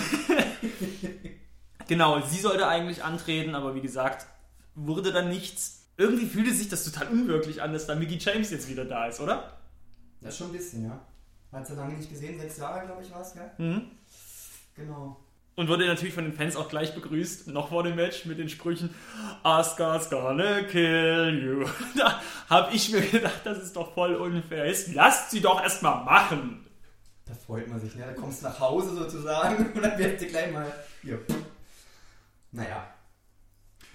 genau, 1.88 2.22
sie 2.22 2.40
sollte 2.40 2.68
eigentlich 2.68 3.04
antreten, 3.04 3.56
aber 3.56 3.76
wie 3.76 3.82
gesagt, 3.82 4.28
wurde 4.76 5.12
dann 5.12 5.30
nichts. 5.30 5.88
Irgendwie 5.98 6.26
fühlte 6.26 6.54
sich 6.54 6.68
das 6.68 6.84
total 6.84 7.08
unwirklich 7.08 7.62
an, 7.62 7.72
dass 7.72 7.88
da 7.88 7.96
Mickey 7.96 8.18
James 8.18 8.52
jetzt 8.52 8.70
wieder 8.70 8.86
da 8.86 9.08
ist, 9.08 9.22
oder? 9.22 9.54
Ja, 10.22 10.32
schon 10.32 10.48
ein 10.48 10.54
bisschen, 10.54 10.86
ja. 10.86 11.00
Hat 11.52 11.66
sie 11.66 11.76
lange 11.76 11.94
nicht 11.94 12.10
gesehen, 12.10 12.38
sechs 12.38 12.58
Jahre, 12.58 12.86
glaube 12.86 13.02
ich, 13.02 13.12
war 13.12 13.22
es, 13.22 13.34
gell? 13.34 13.50
Mhm. 13.58 13.92
Genau. 14.76 15.18
Und 15.56 15.70
wurde 15.70 15.88
natürlich 15.88 16.14
von 16.14 16.26
den 16.26 16.34
Fans 16.34 16.58
auch 16.58 16.68
gleich 16.68 16.94
begrüßt, 16.94 17.48
noch 17.48 17.70
vor 17.70 17.84
dem 17.84 17.96
Match 17.96 18.26
mit 18.26 18.40
den 18.40 18.50
Sprüchen 18.50 18.94
Asuka's 19.44 20.10
gonna 20.10 20.64
kill 20.64 21.42
you. 21.42 21.70
Da 21.98 22.22
habe 22.50 22.76
ich 22.76 22.92
mir 22.92 23.02
gedacht, 23.02 23.40
das 23.46 23.60
ist 23.60 23.76
doch 23.78 23.94
voll 23.94 24.16
unfair. 24.16 24.68
Jetzt 24.68 24.94
lasst 24.94 25.32
sie 25.32 25.40
doch 25.40 25.62
erstmal 25.62 26.04
machen. 26.04 26.65
Da 27.26 27.34
freut 27.34 27.68
man 27.68 27.80
sich, 27.80 27.96
ne? 27.96 28.06
Da 28.06 28.14
kommst 28.14 28.42
du 28.42 28.48
nach 28.48 28.60
Hause 28.60 28.96
sozusagen 28.96 29.72
und 29.74 29.82
dann 29.82 29.98
wirst 29.98 30.22
du 30.22 30.28
gleich 30.28 30.52
mal 30.52 30.72
hier. 31.02 31.20
Naja. 32.52 32.88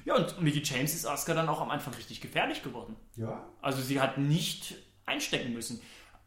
Ja, 0.04 0.16
und 0.16 0.40
Mickey 0.40 0.62
James 0.62 0.94
ist 0.94 1.06
Asuka 1.06 1.34
dann 1.34 1.48
auch 1.48 1.60
am 1.60 1.70
Anfang 1.70 1.94
richtig 1.94 2.20
gefährlich 2.20 2.62
geworden. 2.62 2.96
Ja. 3.16 3.44
Also 3.62 3.80
sie 3.82 4.00
hat 4.00 4.18
nicht 4.18 4.74
einstecken 5.06 5.52
müssen. 5.52 5.80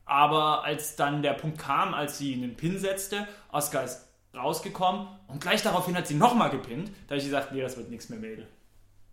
Aber 0.05 0.63
als 0.63 0.95
dann 0.95 1.21
der 1.23 1.33
Punkt 1.33 1.57
kam, 1.57 1.93
als 1.93 2.17
sie 2.17 2.33
einen 2.33 2.55
Pin 2.55 2.77
setzte, 2.77 3.27
Asuka 3.51 3.81
ist 3.81 4.07
rausgekommen 4.33 5.07
und 5.27 5.41
gleich 5.41 5.61
daraufhin 5.61 5.95
hat 5.95 6.07
sie 6.07 6.15
nochmal 6.15 6.49
gepinnt, 6.49 6.89
da 7.07 7.11
habe 7.11 7.17
ich 7.17 7.25
gesagt, 7.25 7.51
nee, 7.51 7.61
das 7.61 7.77
wird 7.77 7.89
nichts 7.89 8.09
mehr, 8.09 8.19
Mädel. 8.19 8.47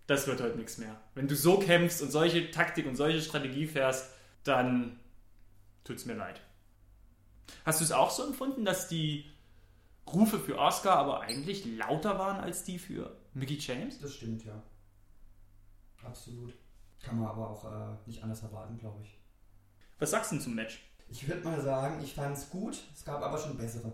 Das 0.06 0.26
wird 0.26 0.40
heute 0.40 0.56
nichts 0.56 0.78
mehr. 0.78 1.00
Wenn 1.14 1.28
du 1.28 1.36
so 1.36 1.58
kämpfst 1.58 2.02
und 2.02 2.10
solche 2.10 2.50
Taktik 2.50 2.86
und 2.86 2.96
solche 2.96 3.20
Strategie 3.20 3.66
fährst, 3.66 4.10
dann 4.44 4.98
tut 5.84 5.96
es 5.96 6.06
mir 6.06 6.14
leid. 6.14 6.40
Hast 7.64 7.80
du 7.80 7.84
es 7.84 7.92
auch 7.92 8.10
so 8.10 8.26
empfunden, 8.26 8.64
dass 8.64 8.88
die 8.88 9.30
Rufe 10.06 10.38
für 10.38 10.58
Oscar 10.58 10.96
aber 10.96 11.20
eigentlich 11.20 11.64
lauter 11.76 12.18
waren 12.18 12.38
als 12.40 12.64
die 12.64 12.78
für 12.78 13.16
Mickey 13.34 13.58
James? 13.58 13.98
Das 13.98 14.14
stimmt, 14.14 14.44
ja. 14.44 14.62
Absolut. 16.04 16.54
Kann 17.02 17.18
man 17.18 17.28
aber 17.28 17.50
auch 17.50 17.64
äh, 17.64 17.96
nicht 18.06 18.22
anders 18.22 18.42
erwarten, 18.42 18.78
glaube 18.78 19.02
ich. 19.02 19.18
Was 19.98 20.10
sagst 20.10 20.32
du 20.32 20.38
zum 20.38 20.54
Match? 20.54 20.82
Ich 21.08 21.26
würde 21.28 21.42
mal 21.42 21.60
sagen, 21.60 22.02
ich 22.02 22.14
fand 22.14 22.36
es 22.36 22.50
gut. 22.50 22.82
Es 22.94 23.04
gab 23.04 23.22
aber 23.22 23.38
schon 23.38 23.56
bessere, 23.56 23.92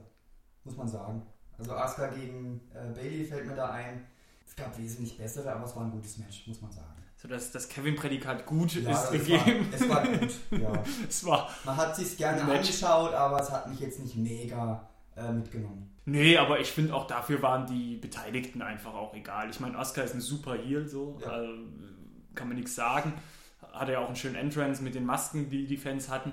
muss 0.65 0.77
man 0.77 0.89
sagen. 0.89 1.27
Also 1.59 1.73
Asuka 1.73 2.09
gegen 2.09 2.61
äh, 2.75 2.93
Bailey 2.95 3.25
fällt 3.25 3.47
mir 3.47 3.55
da 3.55 3.71
ein. 3.71 4.07
Es 4.47 4.55
gab 4.55 4.77
wesentlich 4.79 5.17
bessere, 5.17 5.53
aber 5.53 5.65
es 5.65 5.75
war 5.75 5.85
ein 5.85 5.91
gutes 5.91 6.19
Match, 6.19 6.47
muss 6.47 6.61
man 6.61 6.71
sagen 6.71 6.96
so 7.17 7.29
dass 7.29 7.51
das 7.51 7.69
Kevin-Prädikat 7.69 8.47
gut 8.47 8.75
ja, 8.75 8.91
ist 8.91 9.11
gegeben. 9.11 9.73
War, 9.73 9.75
es 9.75 9.89
war 9.89 10.07
gut, 10.07 10.31
ja. 10.51 10.83
es 11.09 11.25
war 11.25 11.51
Man 11.65 11.77
hat 11.77 11.97
sich 11.97 12.17
gerne 12.17 12.43
angeschaut, 12.43 13.15
aber 13.15 13.41
es 13.41 13.51
hat 13.51 13.69
mich 13.69 13.81
jetzt 13.81 14.01
nicht 14.01 14.17
mega 14.17 14.89
äh, 15.17 15.33
mitgenommen. 15.33 15.91
Nee, 16.05 16.37
aber 16.37 16.61
ich 16.61 16.71
finde 16.71 16.95
auch 16.95 17.07
dafür 17.07 17.43
waren 17.43 17.67
die 17.67 17.97
Beteiligten 17.97 18.63
einfach 18.63 18.95
auch 18.95 19.15
egal. 19.15 19.51
Ich 19.51 19.59
meine, 19.59 19.77
Oscar 19.79 20.05
ist 20.05 20.15
ein 20.15 20.21
super 20.21 20.57
Heal, 20.57 20.87
so 20.87 21.19
ja. 21.21 21.29
also, 21.29 21.53
kann 22.35 22.49
man 22.49 22.57
nichts 22.57 22.75
sagen. 22.75 23.13
Hatte 23.73 23.93
ja 23.93 23.99
auch 23.99 24.07
einen 24.07 24.17
schönen 24.17 24.37
Entrance 24.37 24.83
mit 24.83 24.95
den 24.95 25.05
Masken, 25.05 25.51
die 25.51 25.67
die 25.67 25.77
Fans 25.77 26.09
hatten. 26.09 26.33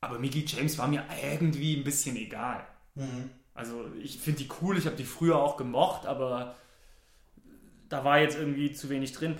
Aber 0.00 0.18
Mickey 0.18 0.44
James 0.46 0.78
war 0.78 0.86
mir 0.86 1.02
irgendwie 1.22 1.76
ein 1.76 1.84
bisschen 1.84 2.16
egal. 2.16 2.64
Mhm. 2.94 3.30
Also 3.54 3.86
ich 4.00 4.18
finde 4.18 4.44
die 4.44 4.48
cool, 4.60 4.76
ich 4.76 4.86
habe 4.86 4.96
die 4.96 5.04
früher 5.04 5.38
auch 5.38 5.56
gemocht, 5.56 6.06
aber 6.06 6.54
da 7.88 8.04
war 8.04 8.18
jetzt 8.18 8.36
irgendwie 8.36 8.72
zu 8.72 8.90
wenig 8.90 9.12
drin 9.12 9.36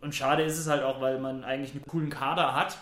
und 0.00 0.14
schade 0.14 0.42
ist 0.42 0.58
es 0.58 0.66
halt 0.66 0.82
auch, 0.82 1.00
weil 1.00 1.18
man 1.18 1.44
eigentlich 1.44 1.72
einen 1.72 1.86
coolen 1.86 2.10
Kader 2.10 2.54
hat, 2.54 2.78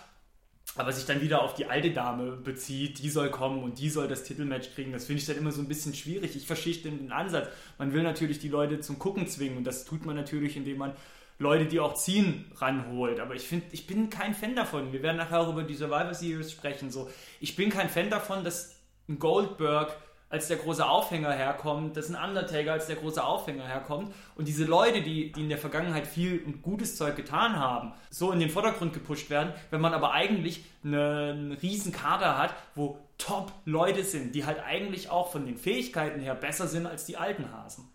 aber 0.75 0.91
sich 0.91 1.05
dann 1.05 1.21
wieder 1.21 1.41
auf 1.41 1.53
die 1.53 1.65
alte 1.65 1.91
Dame 1.91 2.31
bezieht, 2.31 2.99
die 2.99 3.09
soll 3.09 3.29
kommen 3.29 3.63
und 3.63 3.79
die 3.79 3.89
soll 3.89 4.07
das 4.07 4.23
Titelmatch 4.23 4.73
kriegen. 4.73 4.91
Das 4.91 5.05
finde 5.05 5.19
ich 5.19 5.25
dann 5.25 5.37
immer 5.37 5.51
so 5.51 5.61
ein 5.61 5.67
bisschen 5.67 5.93
schwierig. 5.93 6.35
Ich 6.35 6.47
verstehe 6.47 6.75
den 6.75 7.11
Ansatz. 7.11 7.49
Man 7.77 7.93
will 7.93 8.03
natürlich 8.03 8.39
die 8.39 8.47
Leute 8.47 8.79
zum 8.79 8.97
Gucken 8.97 9.27
zwingen 9.27 9.57
und 9.57 9.63
das 9.65 9.85
tut 9.85 10.05
man 10.05 10.15
natürlich, 10.15 10.55
indem 10.55 10.77
man 10.77 10.93
Leute, 11.39 11.65
die 11.65 11.79
auch 11.79 11.95
ziehen, 11.95 12.45
ranholt. 12.55 13.19
Aber 13.19 13.35
ich 13.35 13.47
finde, 13.47 13.65
ich 13.71 13.87
bin 13.87 14.09
kein 14.09 14.33
Fan 14.33 14.55
davon. 14.55 14.93
Wir 14.93 15.01
werden 15.01 15.17
nachher 15.17 15.39
auch 15.39 15.49
über 15.49 15.63
die 15.63 15.73
Survivor 15.73 16.13
Series 16.13 16.51
sprechen. 16.51 16.91
So, 16.91 17.09
ich 17.39 17.55
bin 17.55 17.69
kein 17.69 17.89
Fan 17.89 18.09
davon, 18.09 18.43
dass 18.43 18.75
ein 19.09 19.19
Goldberg 19.19 19.97
als 20.31 20.47
der 20.47 20.57
große 20.57 20.87
Aufhänger 20.87 21.31
herkommt, 21.31 21.97
dass 21.97 22.09
ein 22.09 22.15
Undertaker 22.15 22.73
als 22.73 22.87
der 22.87 22.95
große 22.95 23.23
Aufhänger 23.23 23.67
herkommt 23.67 24.13
und 24.35 24.47
diese 24.47 24.63
Leute, 24.63 25.01
die, 25.01 25.31
die 25.31 25.41
in 25.41 25.49
der 25.49 25.57
Vergangenheit 25.57 26.07
viel 26.07 26.41
und 26.45 26.61
gutes 26.61 26.95
Zeug 26.95 27.17
getan 27.17 27.57
haben, 27.57 27.93
so 28.09 28.31
in 28.31 28.39
den 28.39 28.49
Vordergrund 28.49 28.93
gepusht 28.93 29.29
werden, 29.29 29.53
wenn 29.69 29.81
man 29.81 29.93
aber 29.93 30.13
eigentlich 30.13 30.63
eine, 30.83 31.31
einen 31.31 31.51
riesen 31.51 31.91
Kader 31.91 32.37
hat, 32.37 32.55
wo 32.75 32.97
Top-Leute 33.17 34.03
sind, 34.03 34.33
die 34.33 34.45
halt 34.45 34.63
eigentlich 34.63 35.09
auch 35.09 35.31
von 35.31 35.45
den 35.45 35.57
Fähigkeiten 35.57 36.21
her 36.21 36.33
besser 36.33 36.67
sind 36.67 36.87
als 36.87 37.05
die 37.05 37.17
alten 37.17 37.51
Hasen. 37.51 37.87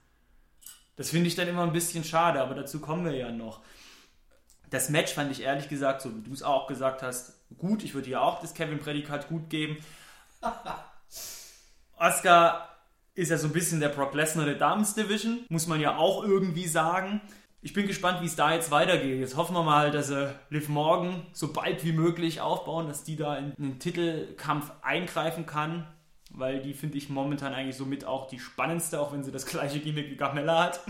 Das 0.96 1.10
finde 1.10 1.28
ich 1.28 1.34
dann 1.34 1.48
immer 1.48 1.62
ein 1.62 1.72
bisschen 1.72 2.04
schade, 2.04 2.40
aber 2.40 2.54
dazu 2.54 2.80
kommen 2.80 3.04
wir 3.04 3.14
ja 3.14 3.32
noch. 3.32 3.60
Das 4.70 4.90
Match 4.90 5.12
fand 5.12 5.32
ich 5.32 5.42
ehrlich 5.42 5.68
gesagt, 5.68 6.02
so 6.02 6.14
wie 6.14 6.22
du 6.22 6.32
es 6.32 6.42
auch 6.42 6.66
gesagt 6.66 7.02
hast, 7.02 7.34
gut. 7.56 7.82
Ich 7.82 7.94
würde 7.94 8.08
dir 8.08 8.20
auch 8.20 8.40
das 8.40 8.54
Kevin 8.54 8.78
Prädikat 8.78 9.28
gut 9.28 9.48
geben. 9.48 9.78
Oscar 11.96 12.68
ist 13.14 13.30
ja 13.30 13.38
so 13.38 13.46
ein 13.46 13.52
bisschen 13.52 13.80
der 13.80 13.88
Brock 13.88 14.14
Lesnar 14.14 14.44
der 14.44 14.56
Damens 14.56 14.94
Division, 14.94 15.40
muss 15.48 15.66
man 15.66 15.80
ja 15.80 15.96
auch 15.96 16.22
irgendwie 16.22 16.66
sagen. 16.66 17.22
Ich 17.62 17.72
bin 17.72 17.86
gespannt, 17.86 18.20
wie 18.20 18.26
es 18.26 18.36
da 18.36 18.52
jetzt 18.52 18.70
weitergeht. 18.70 19.18
Jetzt 19.18 19.36
hoffen 19.36 19.56
wir 19.56 19.62
mal, 19.62 19.90
dass 19.90 20.08
sie 20.08 20.32
Liv 20.50 20.68
Morgan 20.68 21.26
so 21.32 21.52
bald 21.52 21.84
wie 21.84 21.92
möglich 21.92 22.40
aufbauen, 22.40 22.86
dass 22.86 23.02
die 23.02 23.16
da 23.16 23.36
in 23.36 23.54
den 23.56 23.78
Titelkampf 23.78 24.70
eingreifen 24.82 25.46
kann, 25.46 25.86
weil 26.30 26.60
die 26.60 26.74
finde 26.74 26.98
ich 26.98 27.08
momentan 27.08 27.54
eigentlich 27.54 27.76
somit 27.76 28.04
auch 28.04 28.28
die 28.28 28.38
spannendste, 28.38 29.00
auch 29.00 29.12
wenn 29.12 29.24
sie 29.24 29.32
das 29.32 29.46
gleiche 29.46 29.80
Gimmick 29.80 30.10
wie 30.10 30.16
Carmella 30.16 30.64
hat. 30.64 30.80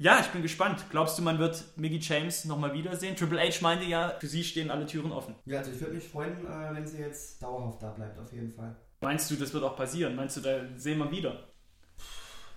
Ja, 0.00 0.18
ich 0.18 0.28
bin 0.28 0.40
gespannt. 0.40 0.82
Glaubst 0.88 1.18
du, 1.18 1.22
man 1.22 1.38
wird 1.38 1.62
Miggy 1.76 1.98
James 1.98 2.46
nochmal 2.46 2.72
wiedersehen? 2.72 3.14
Triple 3.16 3.38
H 3.38 3.60
meinte 3.60 3.84
ja, 3.84 4.16
für 4.18 4.28
sie 4.28 4.42
stehen 4.42 4.70
alle 4.70 4.86
Türen 4.86 5.12
offen. 5.12 5.34
Ja, 5.44 5.58
also 5.58 5.72
ich 5.72 5.80
würde 5.80 5.92
mich 5.92 6.08
freuen, 6.08 6.46
äh, 6.46 6.74
wenn 6.74 6.86
sie 6.86 7.00
jetzt 7.00 7.42
dauerhaft 7.42 7.82
da 7.82 7.90
bleibt, 7.90 8.18
auf 8.18 8.32
jeden 8.32 8.50
Fall. 8.50 8.74
Meinst 9.02 9.30
du, 9.30 9.36
das 9.36 9.52
wird 9.52 9.62
auch 9.62 9.76
passieren? 9.76 10.16
Meinst 10.16 10.38
du, 10.38 10.40
da 10.40 10.62
sehen 10.78 10.96
wir 10.96 11.10
wieder? 11.10 11.48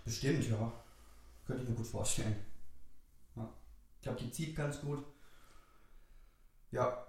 Bestimmt, 0.05 0.49
ja. 0.49 0.71
Könnte 1.45 1.63
ich 1.63 1.69
mir 1.69 1.75
gut 1.75 1.85
vorstellen. 1.85 2.33
Ja. 3.35 3.49
Ich 3.97 4.03
glaube, 4.03 4.21
die 4.21 4.31
zieht 4.31 4.55
ganz 4.55 4.79
gut. 4.79 5.03
Ja. 6.71 7.05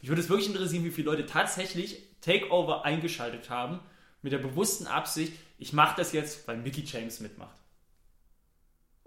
Ich 0.00 0.08
würde 0.08 0.22
es 0.22 0.30
wirklich 0.30 0.48
interessieren, 0.48 0.86
wie 0.86 0.90
viele 0.90 1.10
Leute 1.10 1.26
tatsächlich 1.26 2.02
Takeover 2.22 2.86
eingeschaltet 2.86 3.50
haben, 3.50 3.80
mit 4.22 4.32
der 4.32 4.38
bewussten 4.38 4.86
Absicht, 4.86 5.34
ich 5.58 5.74
mache 5.74 5.96
das 5.98 6.12
jetzt, 6.12 6.48
weil 6.48 6.56
Mickey 6.56 6.82
James 6.82 7.20
mitmacht. 7.20 7.59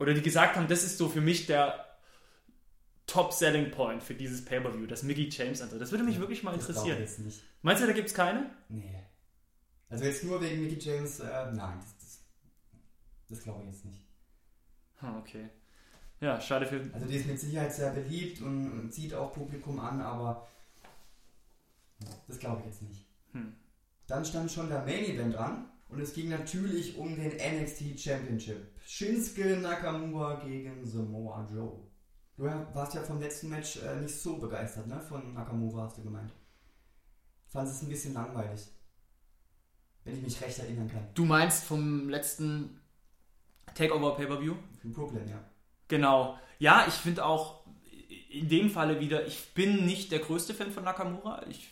Oder 0.04 0.14
die 0.14 0.22
gesagt 0.22 0.58
haben, 0.58 0.68
das 0.68 0.84
ist 0.84 0.98
so 0.98 1.08
für 1.08 1.22
mich 1.22 1.46
der 1.46 1.98
Top-Selling 3.08 3.72
Point 3.72 4.04
für 4.04 4.14
dieses 4.14 4.44
Pay-Per-View, 4.44 4.86
das 4.86 5.04
Mickey 5.04 5.30
James 5.30 5.62
antritt. 5.62 5.80
Das 5.80 5.92
würde 5.92 6.04
mich 6.04 6.20
wirklich 6.20 6.44
mal 6.44 6.54
Das 6.58 6.66
glaube 6.66 6.80
interessieren. 6.80 7.04
ich 7.04 7.10
jetzt 7.10 7.20
nicht. 7.20 7.44
Meinst 7.62 7.82
du, 7.82 7.88
da 7.88 7.94
gibt 7.94 8.10
es 8.10 8.14
keine? 8.14 8.50
Nee. 8.68 9.02
Also 9.88 10.04
jetzt 10.04 10.26
nur 10.26 10.42
wegen 10.42 10.62
Mickey 10.62 10.78
James, 10.78 11.22
äh, 11.22 11.52
nein, 11.54 11.80
das, 11.80 11.98
das, 12.00 12.20
das 13.30 13.44
glaube 13.44 13.62
ich 13.64 13.70
jetzt 13.70 13.86
nicht. 13.86 14.06
Ah, 15.00 15.18
okay. 15.20 15.48
Ja, 16.20 16.42
schade 16.42 16.66
für. 16.66 16.82
Also 16.94 17.06
die 17.06 17.16
ist 17.16 17.28
mit 17.28 17.40
Sicherheit 17.40 17.74
sehr 17.74 17.92
beliebt 17.92 18.42
und, 18.42 18.72
und 18.74 18.94
zieht 18.94 19.14
auch 19.14 19.32
Publikum 19.32 19.80
an, 19.80 20.02
aber 20.02 20.50
ja, 22.00 22.10
das 22.28 22.40
glaube 22.40 22.60
ich 22.60 22.66
jetzt 22.66 22.82
nicht. 22.82 23.06
Hm. 23.32 23.56
Dann 24.08 24.26
stand 24.26 24.52
schon 24.52 24.68
der 24.68 24.84
Main 24.84 25.06
Event 25.06 25.36
an 25.38 25.70
und 25.88 26.02
es 26.02 26.14
ging 26.14 26.28
natürlich 26.28 26.98
um 26.98 27.16
den 27.16 27.32
NXT 27.32 27.98
Championship. 27.98 28.73
Shinsuke 28.86 29.58
Nakamura 29.58 30.44
gegen 30.46 30.86
Samoa 30.86 31.48
Joe. 31.52 31.88
Du 32.36 32.44
warst 32.44 32.96
ja 32.96 33.02
vom 33.02 33.20
letzten 33.20 33.50
Match 33.50 33.78
äh, 33.78 34.02
nicht 34.02 34.16
so 34.16 34.38
begeistert, 34.38 34.88
ne? 34.88 35.00
Von 35.00 35.34
Nakamura 35.34 35.84
hast 35.84 35.98
du 35.98 36.04
gemeint. 36.04 36.34
Fandest 37.48 37.78
es 37.78 37.84
ein 37.84 37.90
bisschen 37.90 38.14
langweilig. 38.14 38.68
Wenn 40.04 40.18
ich 40.18 40.24
mich 40.24 40.42
recht 40.42 40.60
erinnern 40.60 40.90
kann. 40.90 41.08
Du 41.14 41.26
meinst 41.26 41.64
vom 41.64 42.10
letzten 42.10 42.82
Takeover 43.76 44.16
Pay-Per-View? 44.16 44.56
Von 44.82 44.92
Brooklyn, 44.92 45.30
ja. 45.30 45.44
Genau. 45.88 46.38
Ja, 46.60 46.86
ich 46.88 46.94
finde 46.96 47.24
auch 47.26 47.66
in 48.30 48.50
dem 48.50 48.70
Falle 48.70 49.00
wieder, 49.00 49.26
ich 49.28 49.54
bin 49.54 49.86
nicht 49.86 50.12
der 50.12 50.20
größte 50.20 50.54
Fan 50.54 50.72
von 50.72 50.84
Nakamura. 50.84 51.46
Ich 51.48 51.70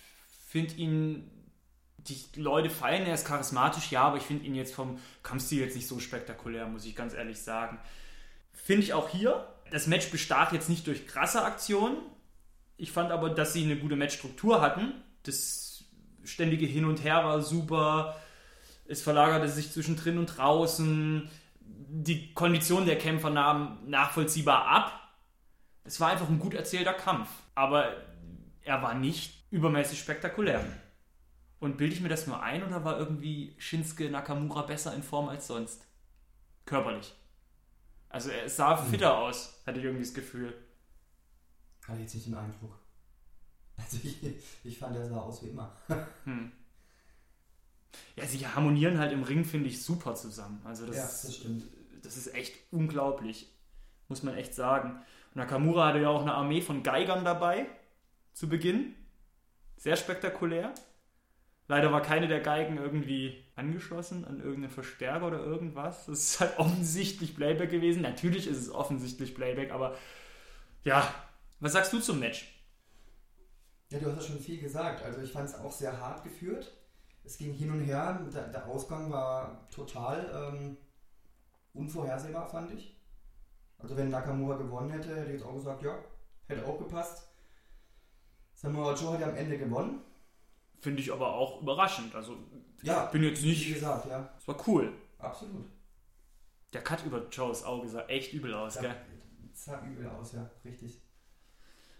finde 0.47 0.75
ihn, 0.75 1.29
die 2.07 2.39
Leute 2.39 2.69
feiern, 2.69 3.05
er 3.05 3.13
ist 3.13 3.25
charismatisch, 3.25 3.91
ja, 3.91 4.03
aber 4.03 4.17
ich 4.17 4.23
finde 4.23 4.45
ihn 4.45 4.55
jetzt 4.55 4.73
vom 4.73 4.99
Kampfstil 5.23 5.61
jetzt 5.61 5.75
nicht 5.75 5.87
so 5.87 5.99
spektakulär, 5.99 6.67
muss 6.67 6.85
ich 6.85 6.95
ganz 6.95 7.13
ehrlich 7.13 7.39
sagen. 7.39 7.79
Finde 8.53 8.83
ich 8.83 8.93
auch 8.93 9.09
hier. 9.09 9.47
Das 9.71 9.87
Match 9.87 10.09
bestach 10.09 10.51
jetzt 10.51 10.69
nicht 10.69 10.87
durch 10.87 11.07
krasse 11.07 11.43
Aktionen. 11.43 11.97
Ich 12.77 12.91
fand 12.91 13.11
aber, 13.11 13.29
dass 13.29 13.53
sie 13.53 13.63
eine 13.63 13.77
gute 13.77 13.95
Matchstruktur 13.95 14.61
hatten. 14.61 14.93
Das 15.23 15.85
ständige 16.23 16.65
Hin 16.65 16.85
und 16.85 17.03
Her 17.03 17.23
war 17.23 17.41
super. 17.41 18.15
Es 18.87 19.01
verlagerte 19.01 19.47
sich 19.47 19.71
zwischen 19.71 19.95
drin 19.95 20.17
und 20.17 20.27
draußen. 20.27 21.29
Die 21.63 22.33
Kondition 22.33 22.85
der 22.85 22.97
Kämpfer 22.97 23.29
nahm 23.29 23.79
nachvollziehbar 23.87 24.65
ab. 24.65 25.13
Es 25.83 25.99
war 25.99 26.09
einfach 26.09 26.27
ein 26.27 26.39
gut 26.39 26.53
erzählter 26.53 26.93
Kampf. 26.93 27.29
Aber 27.55 27.95
er 28.63 28.81
war 28.81 28.93
nicht 28.93 29.45
übermäßig 29.51 29.99
spektakulär. 29.99 30.63
Und 31.61 31.77
bilde 31.77 31.93
ich 31.95 32.01
mir 32.01 32.09
das 32.09 32.27
nur 32.27 32.41
ein 32.41 32.63
oder 32.63 32.83
war 32.83 32.97
irgendwie 32.99 33.55
Shinsuke 33.59 34.09
Nakamura 34.09 34.63
besser 34.63 34.93
in 34.95 35.03
Form 35.03 35.29
als 35.29 35.47
sonst? 35.47 35.85
Körperlich. 36.65 37.13
Also 38.09 38.29
er 38.31 38.49
sah 38.49 38.75
fitter 38.75 39.17
aus, 39.17 39.61
hatte 39.65 39.79
ich 39.79 39.85
irgendwie 39.85 40.03
das 40.03 40.13
Gefühl. 40.13 40.53
Hatte 41.87 41.97
ich 41.99 42.03
jetzt 42.03 42.15
nicht 42.15 42.27
den 42.27 42.35
Eindruck. 42.35 42.77
Also 43.77 43.97
ich, 44.03 44.17
ich 44.63 44.77
fand, 44.77 44.95
er 44.97 45.05
sah 45.07 45.21
aus 45.21 45.43
wie 45.43 45.49
immer. 45.49 45.75
Hm. 46.25 46.51
Ja, 48.15 48.25
sie 48.25 48.45
harmonieren 48.47 48.97
halt 48.99 49.11
im 49.11 49.23
Ring, 49.23 49.43
finde 49.45 49.67
ich, 49.69 49.83
super 49.83 50.15
zusammen. 50.15 50.61
Also 50.63 50.85
das, 50.85 50.95
Ja, 50.95 51.03
das 51.03 51.35
stimmt. 51.35 51.63
das 52.03 52.17
ist 52.17 52.33
echt 52.33 52.55
unglaublich. 52.71 53.51
Muss 54.07 54.23
man 54.23 54.35
echt 54.35 54.53
sagen. 54.55 54.95
Und 55.29 55.35
Nakamura 55.35 55.87
hatte 55.87 55.99
ja 55.99 56.09
auch 56.09 56.21
eine 56.21 56.33
Armee 56.33 56.61
von 56.61 56.83
Geigern 56.83 57.23
dabei 57.23 57.67
zu 58.33 58.49
Beginn. 58.49 58.95
Sehr 59.77 59.95
spektakulär. 59.95 60.73
Leider 61.71 61.93
war 61.93 62.01
keine 62.01 62.27
der 62.27 62.41
Geigen 62.41 62.75
irgendwie 62.75 63.45
angeschlossen 63.55 64.25
an 64.25 64.41
irgendeinen 64.41 64.73
Verstärker 64.73 65.27
oder 65.27 65.39
irgendwas. 65.39 66.05
Das 66.05 66.19
ist 66.19 66.39
halt 66.41 66.57
offensichtlich 66.59 67.33
Playback 67.33 67.71
gewesen. 67.71 68.01
Natürlich 68.01 68.45
ist 68.47 68.57
es 68.57 68.69
offensichtlich 68.69 69.33
Playback, 69.33 69.71
aber 69.71 69.95
ja. 70.83 71.07
Was 71.61 71.71
sagst 71.71 71.93
du 71.93 72.01
zum 72.01 72.19
Match? 72.19 72.61
Ja, 73.89 73.99
du 73.99 74.07
hast 74.07 74.17
ja 74.17 74.21
schon 74.21 74.39
viel 74.39 74.59
gesagt. 74.59 75.01
Also 75.01 75.21
ich 75.21 75.31
fand 75.31 75.47
es 75.47 75.55
auch 75.55 75.71
sehr 75.71 75.97
hart 75.97 76.25
geführt. 76.25 76.73
Es 77.23 77.37
ging 77.37 77.53
hin 77.53 77.71
und 77.71 77.79
her. 77.79 78.19
Der, 78.33 78.49
der 78.49 78.67
Ausgang 78.67 79.09
war 79.09 79.69
total 79.69 80.29
ähm, 80.53 80.75
unvorhersehbar, 81.71 82.49
fand 82.49 82.73
ich. 82.73 82.99
Also 83.77 83.95
wenn 83.95 84.09
Nakamura 84.09 84.57
gewonnen 84.57 84.89
hätte, 84.89 85.15
hätte 85.15 85.27
ich 85.27 85.39
jetzt 85.39 85.45
auch 85.45 85.55
gesagt, 85.55 85.83
ja, 85.83 85.97
hätte 86.47 86.65
auch 86.65 86.79
gepasst. 86.79 87.29
Samoa 88.55 88.93
Joe 88.93 89.13
hat 89.13 89.21
ja 89.21 89.29
am 89.29 89.37
Ende 89.37 89.57
gewonnen. 89.57 90.01
Finde 90.81 91.01
ich 91.01 91.11
aber 91.13 91.33
auch 91.33 91.61
überraschend. 91.61 92.13
Also, 92.15 92.35
Ja, 92.81 93.05
bin 93.05 93.23
jetzt 93.23 93.43
wie 93.43 93.49
nicht. 93.49 93.73
gesagt, 93.73 94.07
ja, 94.09 94.29
Es 94.37 94.47
war 94.47 94.57
cool. 94.67 94.91
absolut. 95.19 95.65
Der 96.73 96.81
Cut 96.83 97.05
über 97.05 97.27
Joes 97.31 97.63
Auge 97.63 97.87
sah 97.89 98.05
echt 98.07 98.33
übel 98.33 98.53
aus, 98.53 98.75
Ja, 98.75 98.81
gell? 98.81 98.95
sah 99.53 99.81
übel 99.85 100.07
aus, 100.07 100.33
ja, 100.33 100.49
richtig. 100.65 100.99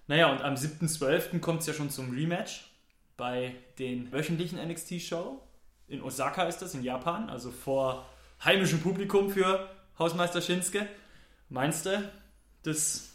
Naja, 0.08 0.32
und 0.32 0.42
am 0.42 0.56
7.12. 0.56 1.40
kommt 1.40 1.62
es 1.62 1.68
ja 1.68 1.74
schon 1.74 1.90
zum 1.90 2.12
Rematch 2.12 2.72
bei 3.18 3.56
den 3.80 4.12
wöchentlichen 4.12 4.58
NXT-Show. 4.60 5.40
In 5.88 6.02
Osaka 6.02 6.44
ist 6.48 6.60
das, 6.62 6.74
in 6.74 6.84
Japan, 6.84 7.30
also 7.30 7.52
vor 7.52 8.06
heimischem 8.44 8.80
Publikum 8.82 9.30
für 9.30 9.70
Hausmeister 10.00 10.42
Shinsuke. 10.42 10.88
Meinst 11.50 11.86
du, 11.86 12.12
das 12.64 13.12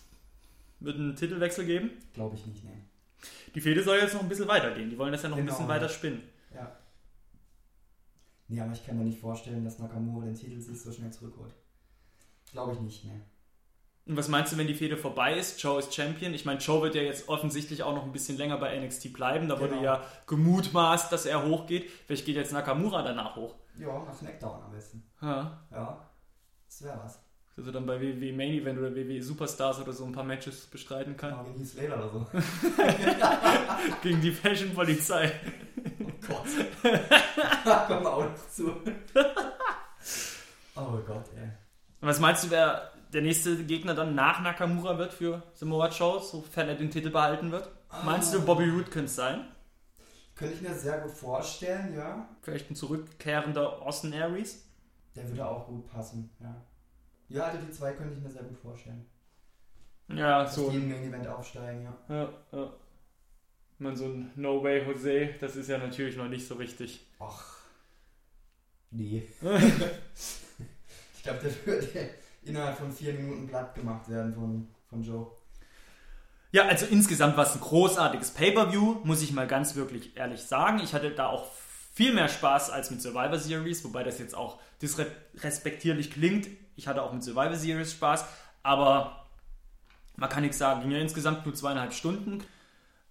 wird 0.80 0.96
einen 0.96 1.16
Titelwechsel 1.16 1.64
geben? 1.66 1.90
Glaube 2.12 2.36
ich 2.36 2.46
nicht, 2.46 2.62
ne. 2.64 2.70
Die 3.56 3.60
Fehde 3.62 3.82
soll 3.82 3.96
jetzt 3.98 4.12
noch 4.14 4.20
ein 4.22 4.28
bisschen 4.28 4.46
weitergehen. 4.48 4.90
Die 4.90 4.98
wollen 4.98 5.10
das 5.12 5.22
ja 5.22 5.28
noch 5.30 5.36
ein 5.38 5.44
Genau. 5.44 5.54
bisschen 5.54 5.68
weiter 5.68 5.88
spinnen. 5.88 6.22
Ja. 6.54 6.70
Nee, 8.48 8.60
aber 8.60 8.72
ich 8.72 8.84
kann 8.86 8.96
mir 8.98 9.04
nicht 9.04 9.18
vorstellen, 9.18 9.64
dass 9.64 9.78
Nakamura 9.78 10.24
den 10.26 10.34
Titel 10.34 10.60
sich 10.60 10.80
so 10.80 10.92
schnell 10.92 11.10
zurückholt. 11.12 11.54
Glaube 12.52 12.74
ich 12.74 12.80
nicht, 12.80 13.04
ne. 13.06 13.22
Und 14.04 14.16
was 14.16 14.28
meinst 14.28 14.52
du, 14.52 14.56
wenn 14.58 14.68
die 14.68 14.74
Fehde 14.74 14.96
vorbei 14.96 15.36
ist? 15.36 15.60
Joe 15.60 15.80
ist 15.80 15.92
Champion. 15.92 16.32
Ich 16.32 16.44
meine, 16.44 16.60
Joe 16.60 16.80
wird 16.82 16.94
ja 16.94 17.02
jetzt 17.02 17.28
offensichtlich 17.28 17.82
auch 17.82 17.92
noch 17.94 18.04
ein 18.04 18.12
bisschen 18.12 18.36
länger 18.36 18.56
bei 18.58 18.78
NXT 18.78 19.12
bleiben. 19.12 19.48
Da 19.48 19.58
wurde 19.58 19.70
Genau. 19.70 19.82
ja 19.82 20.04
gemutmaßt, 20.28 21.10
dass 21.10 21.26
er 21.26 21.44
hochgeht. 21.44 21.90
Vielleicht 22.06 22.24
geht 22.24 22.36
jetzt 22.36 22.52
Nakamura 22.52 23.02
danach 23.02 23.34
hoch. 23.34 23.56
Ja, 23.78 24.04
nach 24.04 24.14
SmackDown 24.14 24.62
am 24.62 24.70
besten. 24.70 25.02
Ja. 25.20 25.66
Ja, 25.72 26.08
das 26.66 26.82
wäre 26.84 27.00
was. 27.02 27.18
Dass 27.56 27.66
er 27.66 27.72
dann 27.72 27.86
bei 27.86 27.98
WWE 27.98 28.32
Main 28.34 28.52
Event 28.52 28.78
oder 28.78 28.94
WWE 28.94 29.22
Superstars 29.22 29.80
oder 29.80 29.92
so 29.92 30.04
ein 30.04 30.12
paar 30.12 30.24
Matches 30.24 30.66
bestreiten 30.66 31.16
kann. 31.16 31.30
Genau, 31.30 31.44
gegen 31.44 31.58
Heath 31.58 31.68
Slater 31.68 31.96
oder 31.96 32.10
so. 32.10 32.26
Gegen 34.02 34.20
die 34.20 34.30
Fashion 34.30 34.74
Polizei. 34.74 35.32
Oh 36.00 36.10
Gott. 36.28 36.46
Kommen 37.86 38.02
wir 38.04 38.12
auch 38.12 38.24
noch 38.24 38.48
zu. 38.50 38.72
oh 40.74 40.98
Gott, 41.06 41.24
ey. 41.34 41.48
Und 42.00 42.08
was 42.08 42.20
meinst 42.20 42.44
du, 42.44 42.50
wer 42.50 42.92
der 43.14 43.22
nächste 43.22 43.64
Gegner 43.64 43.94
dann 43.94 44.14
nach 44.14 44.42
Nakamura 44.42 44.98
wird 44.98 45.14
für 45.14 45.42
Samoa 45.54 45.88
Joe, 45.88 46.20
sofern 46.22 46.68
er 46.68 46.74
den 46.74 46.90
Titel 46.90 47.08
behalten 47.08 47.52
wird? 47.52 47.70
Meinst 48.04 48.34
du, 48.34 48.44
Bobby 48.44 48.68
Roode 48.68 48.90
könnte 48.90 49.06
es 49.06 49.16
sein? 49.16 49.46
Könnte 50.34 50.54
ich 50.54 50.60
mir 50.60 50.74
sehr 50.74 50.98
gut 50.98 51.12
vorstellen, 51.12 51.94
ja. 51.96 52.28
Vielleicht 52.42 52.70
ein 52.70 52.76
zurückkehrender 52.76 53.80
Austin 53.80 54.12
Aries. 54.12 54.62
Der 55.14 55.26
würde 55.28 55.46
auch 55.46 55.66
gut 55.66 55.90
passen, 55.90 56.28
ja. 56.40 56.54
Ja, 57.28 57.44
also 57.44 57.58
die 57.58 57.72
zwei 57.72 57.92
könnte 57.92 58.14
ich 58.14 58.22
mir 58.22 58.30
sehr 58.30 58.44
gut 58.44 58.58
vorstellen. 58.58 59.06
Ja, 60.08 60.44
Dass 60.44 60.54
so 60.54 60.70
die 60.70 60.76
ein 60.76 60.84
im 60.84 60.90
Main 60.90 61.08
Event 61.08 61.26
aufsteigen, 61.26 61.82
ja. 61.82 62.14
Ja, 62.14 62.32
ja. 62.52 62.72
Meine, 63.78 63.96
so 63.96 64.04
ein 64.06 64.30
No 64.36 64.62
Way 64.62 64.86
Jose, 64.86 65.34
das 65.40 65.56
ist 65.56 65.68
ja 65.68 65.78
natürlich 65.78 66.16
noch 66.16 66.28
nicht 66.28 66.46
so 66.46 66.54
richtig. 66.54 67.04
Ach. 67.18 67.56
Nee. 68.90 69.28
ich 69.42 71.22
glaube, 71.22 71.40
der 71.40 71.66
würde 71.66 72.10
innerhalb 72.44 72.78
von 72.78 72.90
vier 72.90 73.12
Minuten 73.12 73.46
platt 73.48 73.74
gemacht 73.74 74.08
werden 74.08 74.32
von, 74.32 74.68
von 74.88 75.02
Joe. 75.02 75.26
Ja, 76.52 76.66
also 76.66 76.86
insgesamt 76.86 77.36
war 77.36 77.44
es 77.44 77.54
ein 77.54 77.60
großartiges 77.60 78.30
Pay-Per-View, 78.30 79.00
muss 79.04 79.20
ich 79.22 79.32
mal 79.32 79.46
ganz 79.46 79.74
wirklich 79.74 80.16
ehrlich 80.16 80.42
sagen. 80.42 80.78
Ich 80.78 80.94
hatte 80.94 81.10
da 81.10 81.26
auch 81.26 81.52
viel 81.92 82.14
mehr 82.14 82.28
Spaß 82.28 82.70
als 82.70 82.90
mit 82.90 83.02
Survivor 83.02 83.38
Series, 83.38 83.84
wobei 83.84 84.04
das 84.04 84.18
jetzt 84.18 84.34
auch 84.34 84.60
disrespektierlich 84.80 86.10
klingt. 86.10 86.48
Ich 86.76 86.86
hatte 86.86 87.02
auch 87.02 87.12
mit 87.12 87.24
Survivor 87.24 87.56
Series 87.56 87.92
Spaß, 87.92 88.26
aber 88.62 89.26
man 90.16 90.28
kann 90.28 90.42
nichts 90.42 90.58
sagen. 90.58 90.82
Ging 90.82 90.90
ja 90.90 90.98
insgesamt 90.98 91.44
nur 91.44 91.54
zweieinhalb 91.54 91.92
Stunden. 91.92 92.42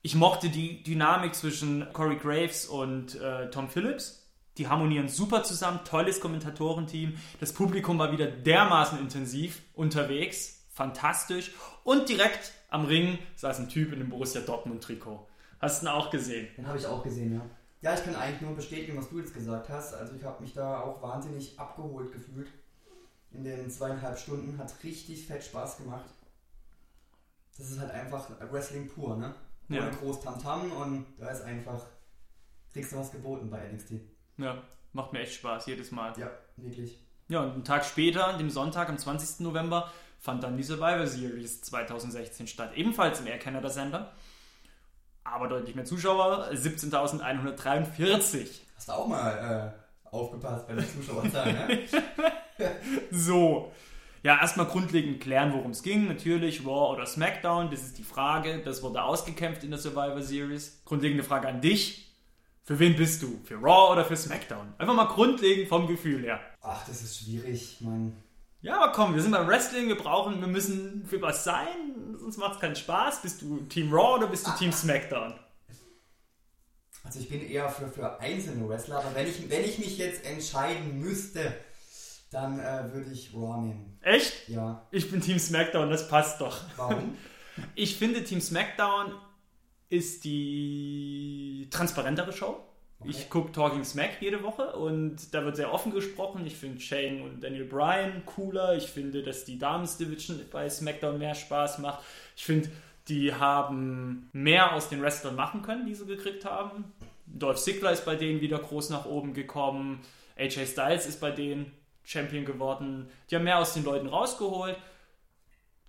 Ich 0.01 0.15
mochte 0.15 0.49
die 0.49 0.83
Dynamik 0.83 1.33
zwischen 1.33 1.91
Corey 1.91 2.17
Graves 2.17 2.67
und 2.67 3.19
äh, 3.19 3.49
Tom 3.49 3.69
Phillips. 3.69 4.21
Die 4.57 4.67
harmonieren 4.67 5.09
super 5.09 5.43
zusammen, 5.43 5.79
tolles 5.83 6.19
Kommentatorenteam. 6.19 7.17
Das 7.39 7.51
Publikum 7.51 7.99
war 7.99 8.11
wieder 8.11 8.27
dermaßen 8.27 8.99
intensiv 8.99 9.61
unterwegs, 9.73 10.63
fantastisch. 10.73 11.51
Und 11.83 12.07
direkt 12.07 12.53
am 12.69 12.85
Ring 12.85 13.17
saß 13.35 13.59
ein 13.59 13.69
Typ 13.69 13.91
in 13.91 13.99
dem 13.99 14.09
Borussia 14.09 14.41
Dortmund 14.41 14.83
Trikot. 14.83 15.27
Hast 15.59 15.81
du 15.81 15.87
ihn 15.87 15.89
auch 15.89 16.09
gesehen? 16.09 16.47
Den 16.55 16.67
habe 16.67 16.77
ich 16.77 16.85
auch 16.85 17.03
gesehen, 17.03 17.33
ja. 17.33 17.41
Ja, 17.81 17.93
ich 17.93 18.03
kann 18.03 18.15
eigentlich 18.15 18.41
nur 18.41 18.55
bestätigen, 18.55 18.97
was 18.97 19.09
du 19.09 19.19
jetzt 19.19 19.33
gesagt 19.33 19.69
hast. 19.69 19.93
Also 19.93 20.15
ich 20.15 20.23
habe 20.23 20.41
mich 20.41 20.53
da 20.53 20.81
auch 20.81 21.01
wahnsinnig 21.01 21.59
abgeholt 21.59 22.11
gefühlt. 22.11 22.47
In 23.35 23.43
den 23.43 23.69
zweieinhalb 23.69 24.17
Stunden 24.17 24.57
hat 24.57 24.73
richtig 24.83 25.27
fett 25.27 25.43
Spaß 25.43 25.77
gemacht. 25.77 26.05
Das 27.57 27.69
ist 27.69 27.79
halt 27.79 27.91
einfach 27.91 28.29
Wrestling 28.51 28.87
pur, 28.89 29.17
ne? 29.17 29.33
Ohne 29.69 29.79
Ja. 29.79 29.89
groß 29.89 30.21
Tamtam 30.21 30.71
und 30.71 31.05
da 31.17 31.29
ist 31.29 31.41
einfach, 31.41 31.81
kriegst 32.71 32.91
du 32.91 32.97
was 32.97 33.11
geboten 33.11 33.49
bei 33.49 33.67
NXT. 33.71 33.93
Ja, 34.37 34.61
macht 34.93 35.11
mir 35.13 35.19
echt 35.19 35.33
Spaß 35.35 35.65
jedes 35.65 35.91
Mal. 35.91 36.13
Ja, 36.19 36.29
wirklich. 36.57 36.99
Ja, 37.27 37.41
und 37.41 37.51
einen 37.53 37.63
Tag 37.63 37.83
später, 37.85 38.37
dem 38.37 38.49
Sonntag, 38.49 38.87
am 38.89 38.97
20. 38.97 39.39
November, 39.39 39.91
fand 40.19 40.43
dann 40.43 40.57
die 40.57 40.63
Survivor 40.63 41.07
Series 41.07 41.61
2016 41.61 42.47
statt. 42.47 42.73
Ebenfalls 42.75 43.19
im 43.19 43.27
Air 43.27 43.39
Canada 43.39 43.69
Center. 43.69 44.13
Aber 45.23 45.47
deutlich 45.47 45.75
mehr 45.75 45.85
Zuschauer, 45.85 46.49
17.143. 46.51 48.47
Hast 48.75 48.89
du 48.89 48.91
auch 48.93 49.07
mal 49.07 49.73
äh, 49.75 49.84
aufgepasst 50.15 50.67
bei 50.67 50.73
den 50.75 50.85
Zuschauerzahlen, 50.87 51.55
ne? 51.55 51.79
So. 53.11 53.71
Ja, 54.23 54.39
erstmal 54.39 54.65
grundlegend 54.65 55.21
klären, 55.21 55.53
worum 55.53 55.71
es 55.71 55.83
ging. 55.83 56.07
Natürlich 56.07 56.65
Raw 56.65 56.93
oder 56.93 57.05
SmackDown, 57.05 57.69
das 57.69 57.81
ist 57.81 57.99
die 57.99 58.03
Frage. 58.03 58.61
Das 58.63 58.81
wurde 58.81 59.03
ausgekämpft 59.03 59.63
in 59.63 59.69
der 59.69 59.79
Survivor 59.79 60.21
Series. 60.21 60.81
Grundlegende 60.83 61.23
Frage 61.23 61.47
an 61.47 61.61
dich. 61.61 62.11
Für 62.63 62.79
wen 62.79 62.95
bist 62.95 63.21
du? 63.21 63.39
Für 63.43 63.55
Raw 63.55 63.91
oder 63.91 64.03
für 64.03 64.17
SmackDown? 64.17 64.73
Einfach 64.79 64.95
mal 64.95 65.05
grundlegend 65.05 65.67
vom 65.67 65.85
Gefühl 65.85 66.23
her. 66.23 66.39
Ach, 66.61 66.83
das 66.87 67.03
ist 67.03 67.19
schwierig, 67.19 67.77
Mann. 67.81 68.13
Ja, 68.61 68.81
aber 68.81 68.93
komm, 68.93 69.13
wir 69.13 69.21
sind 69.21 69.33
beim 69.33 69.47
Wrestling, 69.47 69.87
wir 69.89 69.97
brauchen, 69.97 70.41
wir 70.41 70.47
müssen 70.47 71.05
für 71.05 71.21
was 71.21 71.43
sein, 71.43 72.15
sonst 72.17 72.37
macht 72.37 72.55
es 72.55 72.59
keinen 72.59 72.75
Spaß. 72.75 73.21
Bist 73.21 73.43
du 73.43 73.59
Team 73.69 73.93
Raw 73.93 74.15
oder 74.17 74.25
bist 74.25 74.47
du 74.47 74.51
Team 74.57 74.71
SmackDown? 74.71 75.35
Also 77.05 77.19
ich 77.19 77.29
bin 77.29 77.47
eher 77.47 77.69
für, 77.69 77.87
für 77.87 78.19
einzelne 78.19 78.67
Wrestler, 78.67 78.97
aber 78.97 79.13
wenn 79.13 79.27
ich, 79.27 79.49
wenn 79.49 79.63
ich 79.63 79.77
mich 79.77 79.97
jetzt 79.97 80.25
entscheiden 80.25 80.99
müsste, 80.99 81.53
dann 82.31 82.59
äh, 82.59 82.91
würde 82.91 83.11
ich 83.11 83.33
Raw 83.33 83.61
nehmen. 83.61 83.97
Echt? 84.01 84.49
Ja. 84.49 84.85
Ich 84.91 85.09
bin 85.09 85.21
Team 85.21 85.39
SmackDown, 85.39 85.89
das 85.89 86.07
passt 86.09 86.41
doch. 86.41 86.61
Warum? 86.77 87.17
Ich 87.73 87.95
finde, 87.95 88.21
Team 88.25 88.41
SmackDown 88.41 89.13
ist 89.87 90.25
die 90.25 91.69
transparentere 91.71 92.33
Show. 92.33 92.59
Okay. 92.99 93.09
Ich 93.11 93.29
gucke 93.29 93.51
Talking 93.51 93.83
Smack 93.83 94.21
jede 94.21 94.41
Woche 94.43 94.73
und 94.73 95.33
da 95.33 95.43
wird 95.43 95.57
sehr 95.57 95.73
offen 95.73 95.93
gesprochen. 95.93 96.45
Ich 96.45 96.55
finde 96.55 96.79
Shane 96.79 97.21
und 97.21 97.41
Daniel 97.41 97.65
Bryan 97.65 98.25
cooler. 98.25 98.75
Ich 98.75 98.87
finde, 98.87 99.21
dass 99.21 99.45
die 99.45 99.59
Damens 99.59 99.97
Division 99.97 100.39
bei 100.51 100.69
SmackDown 100.69 101.17
mehr 101.17 101.35
Spaß 101.35 101.79
macht. 101.79 102.03
Ich 102.35 102.45
finde, 102.45 102.69
die 103.07 103.33
haben 103.33 104.29
mehr 104.31 104.73
aus 104.73 104.89
den 104.89 105.01
Wrestlern 105.01 105.35
machen 105.35 105.61
können, 105.61 105.85
die 105.85 105.93
sie 105.93 106.05
gekriegt 106.05 106.45
haben. 106.45 106.85
Dolph 107.35 107.61
Ziggler 107.61 107.91
ist 107.91 108.05
bei 108.05 108.15
denen 108.15 108.41
wieder 108.41 108.59
groß 108.59 108.89
nach 108.89 109.05
oben 109.05 109.33
gekommen. 109.33 110.01
AJ 110.37 110.67
Styles 110.67 111.05
ist 111.05 111.19
bei 111.19 111.31
denen 111.31 111.71
Champion 112.03 112.45
geworden. 112.45 113.09
Die 113.29 113.35
haben 113.35 113.43
mehr 113.43 113.59
aus 113.59 113.73
den 113.73 113.83
Leuten 113.83 114.07
rausgeholt. 114.07 114.77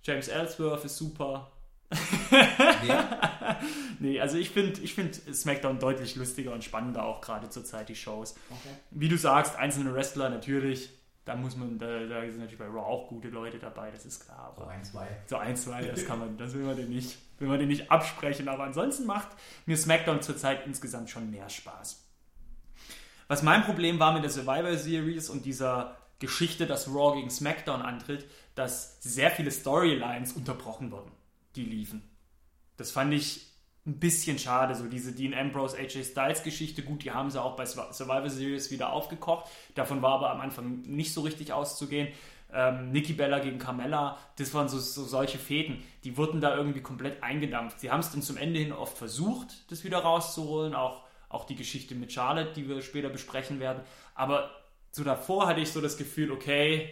James 0.03 0.27
Ellsworth 0.27 0.85
ist 0.85 0.97
super. 0.97 1.51
Wer? 2.29 3.57
Nee, 3.99 4.19
also 4.19 4.37
ich 4.37 4.51
finde 4.51 4.79
ich 4.81 4.93
find 4.93 5.15
SmackDown 5.15 5.79
deutlich 5.79 6.15
lustiger 6.15 6.53
und 6.53 6.63
spannender 6.63 7.05
auch 7.05 7.21
gerade 7.21 7.49
zur 7.49 7.65
Zeit, 7.65 7.89
die 7.89 7.95
Shows. 7.95 8.35
Okay. 8.49 8.75
Wie 8.91 9.09
du 9.09 9.17
sagst, 9.17 9.55
einzelne 9.55 9.93
Wrestler 9.95 10.29
natürlich, 10.29 10.89
da 11.27 11.35
muss 11.35 11.57
man, 11.57 11.77
da, 11.77 12.05
da 12.05 12.21
sind 12.21 12.37
natürlich 12.37 12.57
bei 12.57 12.67
Raw 12.67 12.79
auch 12.79 13.09
gute 13.09 13.27
Leute 13.27 13.59
dabei, 13.59 13.91
das 13.91 14.05
ist 14.05 14.25
klar. 14.25 14.53
Aber 14.55 14.69
ein, 14.69 14.81
zwei. 14.81 15.05
so 15.25 15.35
ein, 15.35 15.57
zwei, 15.57 15.83
das 15.83 16.05
kann 16.05 16.19
man, 16.19 16.37
das 16.37 16.53
will 16.53 16.63
man 16.63 16.77
den 16.77 16.87
nicht, 16.87 17.17
will 17.37 17.49
man 17.49 17.59
den 17.59 17.67
nicht 17.67 17.91
absprechen. 17.91 18.47
Aber 18.47 18.63
ansonsten 18.63 19.05
macht 19.05 19.27
mir 19.65 19.75
SmackDown 19.75 20.21
zurzeit 20.21 20.65
insgesamt 20.65 21.09
schon 21.09 21.29
mehr 21.29 21.49
Spaß. 21.49 22.01
Was 23.27 23.43
mein 23.43 23.63
Problem 23.65 23.99
war 23.99 24.13
mit 24.13 24.23
der 24.23 24.29
Survivor 24.29 24.77
Series 24.77 25.29
und 25.29 25.45
dieser 25.45 25.97
Geschichte, 26.19 26.65
dass 26.65 26.87
Raw 26.87 27.17
gegen 27.17 27.29
SmackDown 27.29 27.81
antritt, 27.81 28.25
dass 28.55 29.01
sehr 29.01 29.29
viele 29.29 29.51
Storylines 29.51 30.31
unterbrochen 30.31 30.91
wurden, 30.91 31.11
die 31.57 31.65
liefen. 31.65 32.09
Das 32.77 32.91
fand 32.91 33.13
ich 33.13 33.51
ein 33.87 33.99
bisschen 33.99 34.37
schade, 34.37 34.75
so 34.75 34.85
diese 34.85 35.13
Dean 35.13 35.33
Ambrose, 35.33 35.77
AJ 35.77 36.03
Styles 36.03 36.43
Geschichte. 36.43 36.83
Gut, 36.83 37.03
die 37.05 37.11
haben 37.11 37.31
sie 37.31 37.41
auch 37.41 37.55
bei 37.55 37.65
Survivor 37.65 38.29
Series 38.29 38.69
wieder 38.69 38.91
aufgekocht. 38.91 39.49
Davon 39.75 40.01
war 40.01 40.15
aber 40.15 40.29
am 40.29 40.41
Anfang 40.41 40.81
nicht 40.81 41.13
so 41.13 41.21
richtig 41.21 41.53
auszugehen. 41.53 42.09
Ähm, 42.53 42.91
Nikki 42.91 43.13
Bella 43.13 43.39
gegen 43.39 43.59
Carmella, 43.59 44.17
das 44.37 44.53
waren 44.53 44.69
so, 44.69 44.79
so 44.79 45.03
solche 45.03 45.37
Fäden, 45.37 45.83
die 46.05 46.15
wurden 46.15 46.39
da 46.39 46.55
irgendwie 46.55 46.81
komplett 46.81 47.21
eingedampft. 47.21 47.81
Sie 47.81 47.91
haben 47.91 47.99
es 47.99 48.11
dann 48.11 48.21
zum 48.21 48.37
Ende 48.37 48.59
hin 48.59 48.71
oft 48.71 48.97
versucht, 48.97 49.69
das 49.69 49.83
wieder 49.83 49.99
rauszuholen, 49.99 50.73
auch, 50.73 51.03
auch 51.27 51.43
die 51.43 51.55
Geschichte 51.55 51.93
mit 51.93 52.13
Charlotte, 52.13 52.53
die 52.53 52.69
wir 52.69 52.81
später 52.81 53.09
besprechen 53.09 53.59
werden. 53.59 53.83
Aber 54.15 54.49
so 54.91 55.03
davor 55.03 55.47
hatte 55.47 55.59
ich 55.59 55.71
so 55.71 55.81
das 55.81 55.97
Gefühl, 55.97 56.31
okay, 56.31 56.89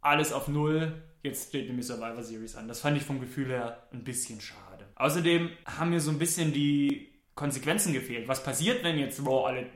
alles 0.00 0.32
auf 0.32 0.46
Null, 0.46 1.02
jetzt 1.22 1.48
steht 1.48 1.68
die 1.68 1.82
Survivor 1.82 2.22
Series 2.22 2.54
an. 2.54 2.68
Das 2.68 2.80
fand 2.80 2.96
ich 2.96 3.02
vom 3.02 3.20
Gefühl 3.20 3.48
her 3.48 3.88
ein 3.92 4.04
bisschen 4.04 4.40
schade. 4.40 4.71
Außerdem 4.96 5.50
haben 5.64 5.90
mir 5.90 6.00
so 6.00 6.10
ein 6.10 6.18
bisschen 6.18 6.52
die 6.52 7.12
Konsequenzen 7.34 7.94
gefehlt. 7.94 8.28
Was 8.28 8.44
passiert, 8.44 8.84
wenn 8.84 8.98
jetzt 8.98 9.20
Raw 9.26 9.46
alle 9.46 9.66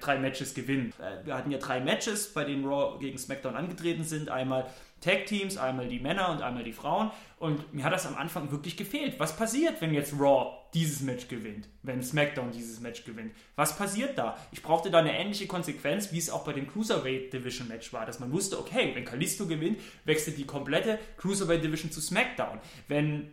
drei 0.00 0.18
Matches 0.18 0.52
gewinnt? 0.52 0.94
Äh, 0.98 1.24
Wir 1.24 1.36
hatten 1.36 1.50
ja 1.50 1.58
drei 1.58 1.80
Matches, 1.80 2.32
bei 2.32 2.44
denen 2.44 2.64
Raw 2.64 2.98
gegen 2.98 3.18
SmackDown 3.18 3.54
angetreten 3.54 4.02
sind. 4.02 4.30
Einmal 4.30 4.66
Tag 5.00 5.26
Teams, 5.26 5.56
einmal 5.56 5.86
die 5.86 6.00
Männer 6.00 6.30
und 6.30 6.42
einmal 6.42 6.64
die 6.64 6.72
Frauen. 6.72 7.10
Und 7.38 7.72
mir 7.72 7.84
hat 7.84 7.92
das 7.92 8.06
am 8.06 8.16
Anfang 8.16 8.50
wirklich 8.50 8.76
gefehlt. 8.76 9.20
Was 9.20 9.36
passiert, 9.36 9.80
wenn 9.80 9.94
jetzt 9.94 10.14
Raw 10.18 10.56
dieses 10.72 11.02
Match 11.02 11.28
gewinnt? 11.28 11.68
Wenn 11.82 12.02
SmackDown 12.02 12.50
dieses 12.50 12.80
Match 12.80 13.04
gewinnt? 13.04 13.32
Was 13.54 13.76
passiert 13.76 14.18
da? 14.18 14.36
Ich 14.50 14.62
brauchte 14.62 14.90
da 14.90 14.98
eine 14.98 15.16
ähnliche 15.16 15.46
Konsequenz, 15.46 16.10
wie 16.10 16.18
es 16.18 16.30
auch 16.30 16.42
bei 16.42 16.52
dem 16.52 16.66
Cruiserweight 16.66 17.32
Division 17.32 17.68
Match 17.68 17.92
war, 17.92 18.06
dass 18.06 18.18
man 18.18 18.32
wusste, 18.32 18.58
okay, 18.58 18.90
wenn 18.94 19.04
Kalisto 19.04 19.46
gewinnt, 19.46 19.78
wechselt 20.04 20.36
die 20.36 20.46
komplette 20.46 20.98
Cruiserweight 21.18 21.62
Division 21.62 21.92
zu 21.92 22.00
SmackDown. 22.00 22.58
Wenn 22.88 23.30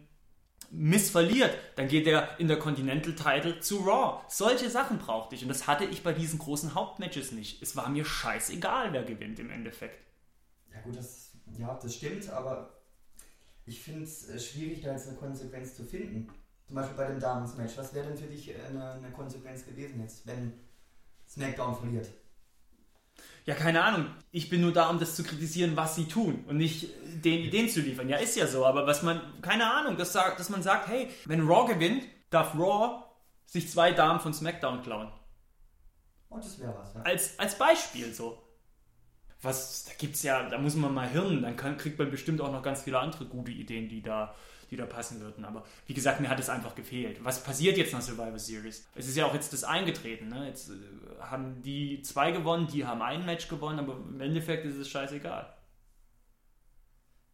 Miss 0.74 1.10
verliert, 1.10 1.56
dann 1.76 1.90
geht 1.90 2.08
er 2.08 2.40
in 2.40 2.48
der 2.48 2.58
Continental 2.58 3.14
Title 3.14 3.60
zu 3.60 3.80
Raw. 3.80 4.24
Solche 4.30 4.70
Sachen 4.70 5.00
brauchte 5.00 5.36
ich 5.36 5.44
und 5.44 5.50
das 5.50 5.68
hatte 5.68 5.84
ich 5.84 6.02
bei 6.02 6.14
diesen 6.14 6.40
großen 6.40 6.74
Hauptmatches 6.74 7.34
nicht. 7.34 7.62
Es 7.62 7.76
war 7.76 7.90
mir 7.90 8.06
scheißegal, 8.06 8.94
wer 8.94 9.04
gewinnt 9.04 9.40
im 9.40 9.50
Endeffekt. 9.50 10.00
Ja 10.74 10.80
gut, 10.82 10.96
das, 10.96 11.32
ja, 11.58 11.78
das 11.82 11.96
stimmt, 11.96 12.30
aber 12.30 12.82
ich 13.66 13.82
finde 13.82 14.04
es 14.04 14.30
äh, 14.30 14.40
schwierig, 14.40 14.82
da 14.82 14.94
jetzt 14.94 15.10
eine 15.10 15.18
Konsequenz 15.18 15.76
zu 15.76 15.84
finden. 15.84 16.30
Zum 16.66 16.76
Beispiel 16.76 16.96
bei 16.96 17.08
dem 17.08 17.20
Damen-Match. 17.20 17.78
Was 17.78 17.94
wäre 17.94 18.08
denn 18.08 18.18
für 18.18 18.28
dich 18.28 18.50
äh, 18.50 18.62
eine, 18.70 18.94
eine 18.94 19.12
Konsequenz 19.12 19.66
gewesen 19.66 20.00
jetzt, 20.00 20.26
wenn 20.26 20.54
SmackDown 21.28 21.76
verliert? 21.76 22.08
Ja, 23.46 23.56
keine 23.56 23.84
Ahnung. 23.84 24.06
Ich 24.32 24.50
bin 24.50 24.62
nur 24.62 24.72
da, 24.72 24.90
um 24.90 25.00
das 25.00 25.16
zu 25.16 25.24
kritisieren, 25.24 25.76
was 25.76 25.96
sie 25.96 26.06
tun 26.08 26.46
und 26.48 26.58
nicht 26.58 26.90
den 27.24 27.40
Ideen 27.40 27.70
zu 27.70 27.82
liefern. 27.82 28.08
Ja, 28.08 28.18
ist 28.18 28.36
ja 28.36 28.48
so, 28.48 28.66
aber 28.66 28.86
was 28.86 29.02
man, 29.02 29.22
keine 29.42 29.72
Ahnung, 29.72 29.98
dass, 29.98 30.14
dass 30.14 30.50
man 30.50 30.62
sagt, 30.62 30.88
hey, 30.88 31.10
wenn 31.26 31.48
Raw 31.48 31.72
gewinnt, 31.72 32.04
darf 32.30 32.54
Raw 32.56 33.04
sich 33.46 33.70
zwei 33.70 33.92
Damen 33.92 34.20
von 34.20 34.34
SmackDown 34.34 34.84
klauen. 34.84 35.12
Und 36.30 36.44
das 36.46 36.60
wäre 36.60 36.76
was, 36.78 36.94
ja. 36.94 37.02
Als, 37.02 37.40
als 37.40 37.58
Beispiel 37.58 38.14
so. 38.14 38.42
was, 39.42 39.86
da 39.86 39.92
gibt's 39.98 40.24
ja, 40.24 40.48
da 40.48 40.58
muss 40.58 40.76
man 40.76 40.94
mal 40.94 41.10
hirnen, 41.10 41.42
dann 41.42 41.56
kann, 41.56 41.78
kriegt 41.78 41.98
man 42.00 42.12
bestimmt 42.12 42.42
auch 42.42 42.52
noch 42.52 42.64
ganz 42.64 42.84
viele 42.84 43.00
andere 43.00 43.26
gute 43.26 43.52
Ideen, 43.52 43.90
die 43.90 44.02
da, 44.02 44.36
die 44.72 44.78
da 44.78 44.86
passen 44.86 45.20
würden. 45.20 45.44
Aber 45.44 45.66
wie 45.86 45.94
gesagt, 45.94 46.22
mir 46.22 46.30
hat 46.30 46.40
es 46.40 46.50
einfach 46.50 46.74
gefehlt. 46.74 47.24
Was 47.24 47.44
passiert 47.44 47.78
jetzt 47.78 47.92
nach 47.94 48.02
Survivor 48.02 48.40
Series? 48.40 48.88
Es 48.96 49.08
ist 49.08 49.18
ja 49.18 49.26
auch 49.26 49.34
jetzt 49.34 49.52
das 49.52 49.66
eingetreten. 49.66 50.30
Ne? 50.30 50.48
Jetzt 50.48 50.70
äh, 50.70 50.74
haben 51.20 51.62
die 51.62 52.02
zwei 52.02 52.32
gewonnen, 52.32 52.68
die 52.68 52.86
haben 52.86 53.02
ein 53.02 53.26
Match 53.26 53.50
gewonnen, 53.50 53.80
aber 53.80 53.98
im 53.98 54.22
Endeffekt 54.22 54.66
ist 54.66 54.78
es 54.78 54.90
scheißegal. 54.90 55.54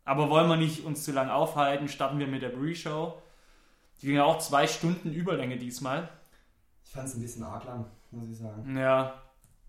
Aber 0.04 0.30
wollen 0.30 0.50
wir 0.50 0.58
nicht 0.58 0.84
uns 0.84 1.04
zu 1.04 1.12
lange 1.12 1.34
aufhalten, 1.34 1.88
starten 1.88 2.18
wir 2.18 2.28
mit 2.28 2.42
der 2.42 2.50
Pre-Show. 2.50 3.22
Die 4.02 4.08
ging 4.08 4.16
ja 4.16 4.24
auch 4.24 4.40
zwei 4.40 4.66
Stunden 4.66 5.14
Überlänge 5.14 5.58
diesmal. 5.58 6.10
Ich 6.84 6.92
fand 6.92 7.08
es 7.08 7.16
ein 7.16 7.22
bisschen 7.22 7.44
arg 7.44 7.66
lang, 7.66 7.86
muss 8.12 8.30
ich 8.30 8.38
sagen. 8.38 8.76
Ja, 8.78 9.22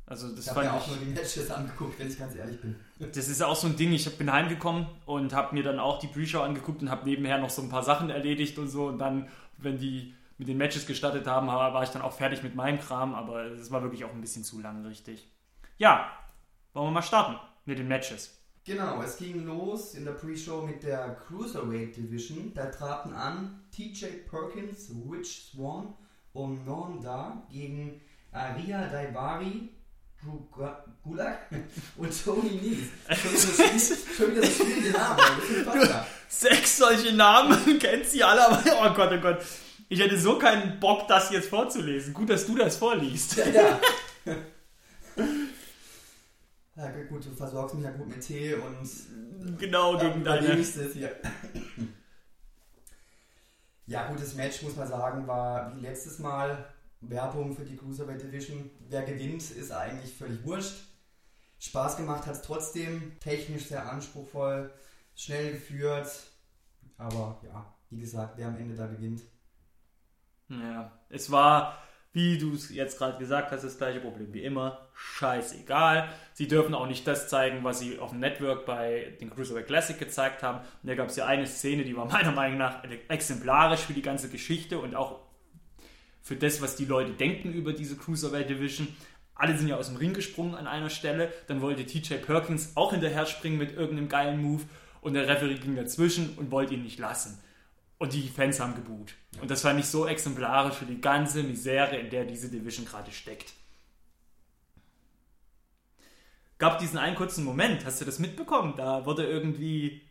also 0.06 0.34
das 0.34 0.46
Ich 0.46 0.50
habe 0.50 0.62
mir 0.62 0.72
auch 0.72 0.86
nur 0.86 0.96
die 0.96 1.06
Matches 1.06 1.50
angeguckt, 1.50 1.98
wenn 1.98 2.08
ich 2.08 2.18
ganz 2.18 2.34
ehrlich 2.34 2.60
bin. 2.60 2.76
Das 2.98 3.28
ist 3.28 3.42
auch 3.42 3.54
so 3.54 3.68
ein 3.68 3.76
Ding, 3.76 3.92
ich 3.92 4.18
bin 4.18 4.32
heimgekommen 4.32 4.86
und 5.06 5.32
habe 5.32 5.54
mir 5.54 5.62
dann 5.62 5.78
auch 5.78 6.00
die 6.00 6.08
Pre-Show 6.08 6.40
angeguckt 6.40 6.82
und 6.82 6.90
habe 6.90 7.04
nebenher 7.08 7.38
noch 7.38 7.50
so 7.50 7.62
ein 7.62 7.68
paar 7.68 7.82
Sachen 7.84 8.10
erledigt 8.10 8.58
und 8.58 8.68
so. 8.68 8.86
Und 8.86 8.98
dann, 8.98 9.28
wenn 9.56 9.78
die 9.78 10.14
mit 10.36 10.48
den 10.48 10.56
Matches 10.56 10.86
gestartet 10.86 11.26
haben, 11.26 11.46
war 11.46 11.82
ich 11.82 11.90
dann 11.90 12.02
auch 12.02 12.12
fertig 12.12 12.42
mit 12.42 12.54
meinem 12.54 12.80
Kram, 12.80 13.14
aber 13.14 13.44
es 13.44 13.70
war 13.70 13.82
wirklich 13.82 14.04
auch 14.04 14.12
ein 14.12 14.20
bisschen 14.20 14.42
zu 14.44 14.60
lang, 14.60 14.84
richtig. 14.84 15.28
Ja, 15.78 16.10
wollen 16.74 16.88
wir 16.88 16.92
mal 16.92 17.02
starten 17.02 17.36
mit 17.66 17.78
den 17.78 17.88
Matches. 17.88 18.34
Genau, 18.64 19.00
es 19.00 19.16
ging 19.16 19.46
los 19.46 19.94
in 19.94 20.04
der 20.04 20.12
Pre-Show 20.12 20.62
mit 20.62 20.82
der 20.82 21.14
Cruiserweight 21.26 21.96
Division. 21.96 22.52
Da 22.54 22.66
traten 22.66 23.12
an 23.14 23.62
TJ 23.70 24.06
Perkins, 24.28 24.90
Rich 25.10 25.52
Swan 25.52 25.94
und 26.32 26.66
Norm 26.66 27.00
Da 27.00 27.46
gegen 27.50 28.00
Aria 28.32 28.86
Daivari, 28.88 29.38
Drew 29.46 29.56
Gu- 29.60 29.77
Gulak 30.22 31.46
und 31.96 32.24
Tony 32.24 32.50
Nese. 32.50 32.90
Schon 33.14 33.30
wieder 33.32 33.38
so 33.40 33.52
schwierig- 33.62 34.16
schon 34.16 34.30
wieder 34.32 34.42
so 34.46 34.64
schwierige 34.64 34.90
Namen. 34.90 36.04
Sechs 36.28 36.76
solche 36.78 37.12
Namen, 37.14 37.78
kennt 37.80 38.04
sie 38.06 38.22
alle, 38.22 38.46
aber 38.48 38.62
oh 38.82 38.94
Gott, 38.94 39.10
oh 39.12 39.20
Gott. 39.20 39.38
Ich 39.88 40.00
hätte 40.00 40.18
so 40.18 40.38
keinen 40.38 40.78
Bock, 40.80 41.08
das 41.08 41.30
jetzt 41.30 41.48
vorzulesen. 41.48 42.12
Gut, 42.12 42.28
dass 42.28 42.46
du 42.46 42.54
das 42.56 42.76
vorliest. 42.76 43.36
Ja. 43.36 43.80
Ja, 46.76 46.90
gut, 47.08 47.24
du 47.24 47.30
versorgst 47.34 47.74
mich 47.76 47.84
ja 47.84 47.90
gut 47.92 48.08
mit 48.08 48.20
Tee 48.20 48.54
und 48.54 49.58
Genau, 49.58 49.94
Ja, 49.94 50.00
gegen 50.08 50.20
überlege 50.20 50.46
deine. 50.48 50.60
ich 50.60 50.74
das 50.74 50.92
hier. 50.92 51.16
Ja, 53.86 54.06
gut, 54.08 54.20
das 54.20 54.34
Match, 54.34 54.60
muss 54.62 54.76
man 54.76 54.86
sagen, 54.86 55.26
war 55.26 55.74
wie 55.74 55.80
letztes 55.80 56.18
Mal 56.18 56.66
Werbung 57.00 57.54
für 57.54 57.64
die 57.64 57.76
Cruiserweight 57.76 58.22
Division. 58.22 58.70
Wer 58.88 59.02
gewinnt, 59.02 59.42
ist 59.50 59.70
eigentlich 59.70 60.12
völlig 60.14 60.44
wurscht. 60.44 60.76
Spaß 61.60 61.96
gemacht 61.96 62.26
hat 62.26 62.34
es 62.34 62.42
trotzdem. 62.42 63.18
Technisch 63.20 63.66
sehr 63.66 63.90
anspruchsvoll, 63.90 64.70
schnell 65.14 65.52
geführt. 65.52 66.08
Aber 66.96 67.40
ja, 67.44 67.74
wie 67.90 68.00
gesagt, 68.00 68.34
wer 68.36 68.48
am 68.48 68.56
Ende 68.56 68.74
da 68.74 68.86
gewinnt. 68.86 69.22
Ja, 70.48 70.92
es 71.08 71.30
war, 71.30 71.78
wie 72.12 72.38
du 72.38 72.54
es 72.54 72.70
jetzt 72.70 72.98
gerade 72.98 73.18
gesagt 73.18 73.52
hast, 73.52 73.62
das 73.62 73.78
gleiche 73.78 74.00
Problem 74.00 74.32
wie 74.32 74.42
immer. 74.42 74.88
Scheißegal. 74.94 76.08
Sie 76.32 76.48
dürfen 76.48 76.74
auch 76.74 76.86
nicht 76.86 77.06
das 77.06 77.28
zeigen, 77.28 77.62
was 77.64 77.78
sie 77.78 77.98
auf 77.98 78.10
dem 78.10 78.20
Network 78.20 78.66
bei 78.66 79.16
den 79.20 79.30
Cruiserweight 79.30 79.66
Classic 79.66 79.98
gezeigt 79.98 80.42
haben. 80.42 80.58
Und 80.82 80.88
da 80.88 80.94
gab 80.94 81.08
es 81.08 81.16
ja 81.16 81.26
eine 81.26 81.46
Szene, 81.46 81.84
die 81.84 81.96
war 81.96 82.06
meiner 82.06 82.32
Meinung 82.32 82.58
nach 82.58 82.82
exemplarisch 83.08 83.80
für 83.80 83.94
die 83.94 84.02
ganze 84.02 84.28
Geschichte 84.28 84.78
und 84.78 84.94
auch 84.94 85.27
für 86.28 86.36
das, 86.36 86.60
was 86.60 86.76
die 86.76 86.84
Leute 86.84 87.12
denken 87.12 87.54
über 87.54 87.72
diese 87.72 87.96
Cruiserweight 87.96 88.50
Division. 88.50 88.86
Alle 89.34 89.56
sind 89.56 89.66
ja 89.66 89.76
aus 89.78 89.86
dem 89.86 89.96
Ring 89.96 90.12
gesprungen 90.12 90.54
an 90.54 90.66
einer 90.66 90.90
Stelle. 90.90 91.32
Dann 91.46 91.62
wollte 91.62 91.86
TJ 91.86 92.16
Perkins 92.16 92.72
auch 92.74 92.90
hinterher 92.90 93.24
springen 93.24 93.56
mit 93.56 93.72
irgendeinem 93.72 94.10
geilen 94.10 94.42
Move. 94.42 94.64
Und 95.00 95.14
der 95.14 95.26
Referee 95.26 95.54
ging 95.54 95.74
dazwischen 95.74 96.36
und 96.36 96.50
wollte 96.50 96.74
ihn 96.74 96.82
nicht 96.82 96.98
lassen. 96.98 97.42
Und 97.96 98.12
die 98.12 98.28
Fans 98.28 98.60
haben 98.60 98.74
geboot. 98.74 99.14
Und 99.40 99.50
das 99.50 99.62
fand 99.62 99.80
ich 99.80 99.86
so 99.86 100.06
exemplarisch 100.06 100.74
für 100.74 100.84
die 100.84 101.00
ganze 101.00 101.42
Misere, 101.42 101.96
in 101.96 102.10
der 102.10 102.26
diese 102.26 102.50
Division 102.50 102.84
gerade 102.84 103.10
steckt. 103.10 103.54
Gab 106.58 106.78
diesen 106.78 106.98
einen 106.98 107.16
kurzen 107.16 107.42
Moment, 107.42 107.86
hast 107.86 108.02
du 108.02 108.04
das 108.04 108.18
mitbekommen? 108.18 108.74
Da 108.76 109.06
wurde 109.06 109.24
irgendwie 109.24 110.02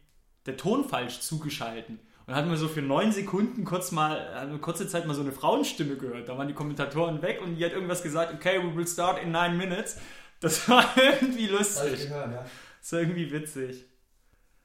der 0.48 0.58
Ton 0.58 0.90
falsch 0.90 1.20
zugeschalten. 1.20 2.00
Und 2.28 2.36
hatten 2.36 2.50
wir 2.50 2.58
so 2.58 2.68
für 2.68 2.82
neun 2.82 3.14
Sekunden 3.14 3.64
kurz 3.64 3.92
mal, 3.94 4.48
wir 4.52 4.60
kurze 4.60 4.86
Zeit 4.88 5.08
mal 5.08 5.14
so 5.14 5.22
eine 5.22 5.32
Frauenstimme 5.32 5.96
gehört. 5.96 6.28
Da 6.28 6.38
waren 6.38 6.50
die 6.50 6.54
Kommentatoren 6.54 7.22
weg 7.22 7.42
und 7.42 7.56
die 7.56 7.64
hat 7.66 7.72
irgendwas 7.72 8.04
gesagt, 8.04 8.34
okay, 8.34 8.60
we 8.62 8.76
will 8.76 8.86
start 8.86 9.24
in 9.24 9.32
nine 9.32 9.56
minutes. 9.56 9.98
Das 10.42 10.68
war 10.70 10.86
irgendwie 10.98 11.48
lustig. 11.48 12.10
gehört, 12.10 12.34
ja. 12.34 12.46
Das 12.82 12.92
war 12.92 13.00
irgendwie 13.00 13.32
witzig. 13.32 13.86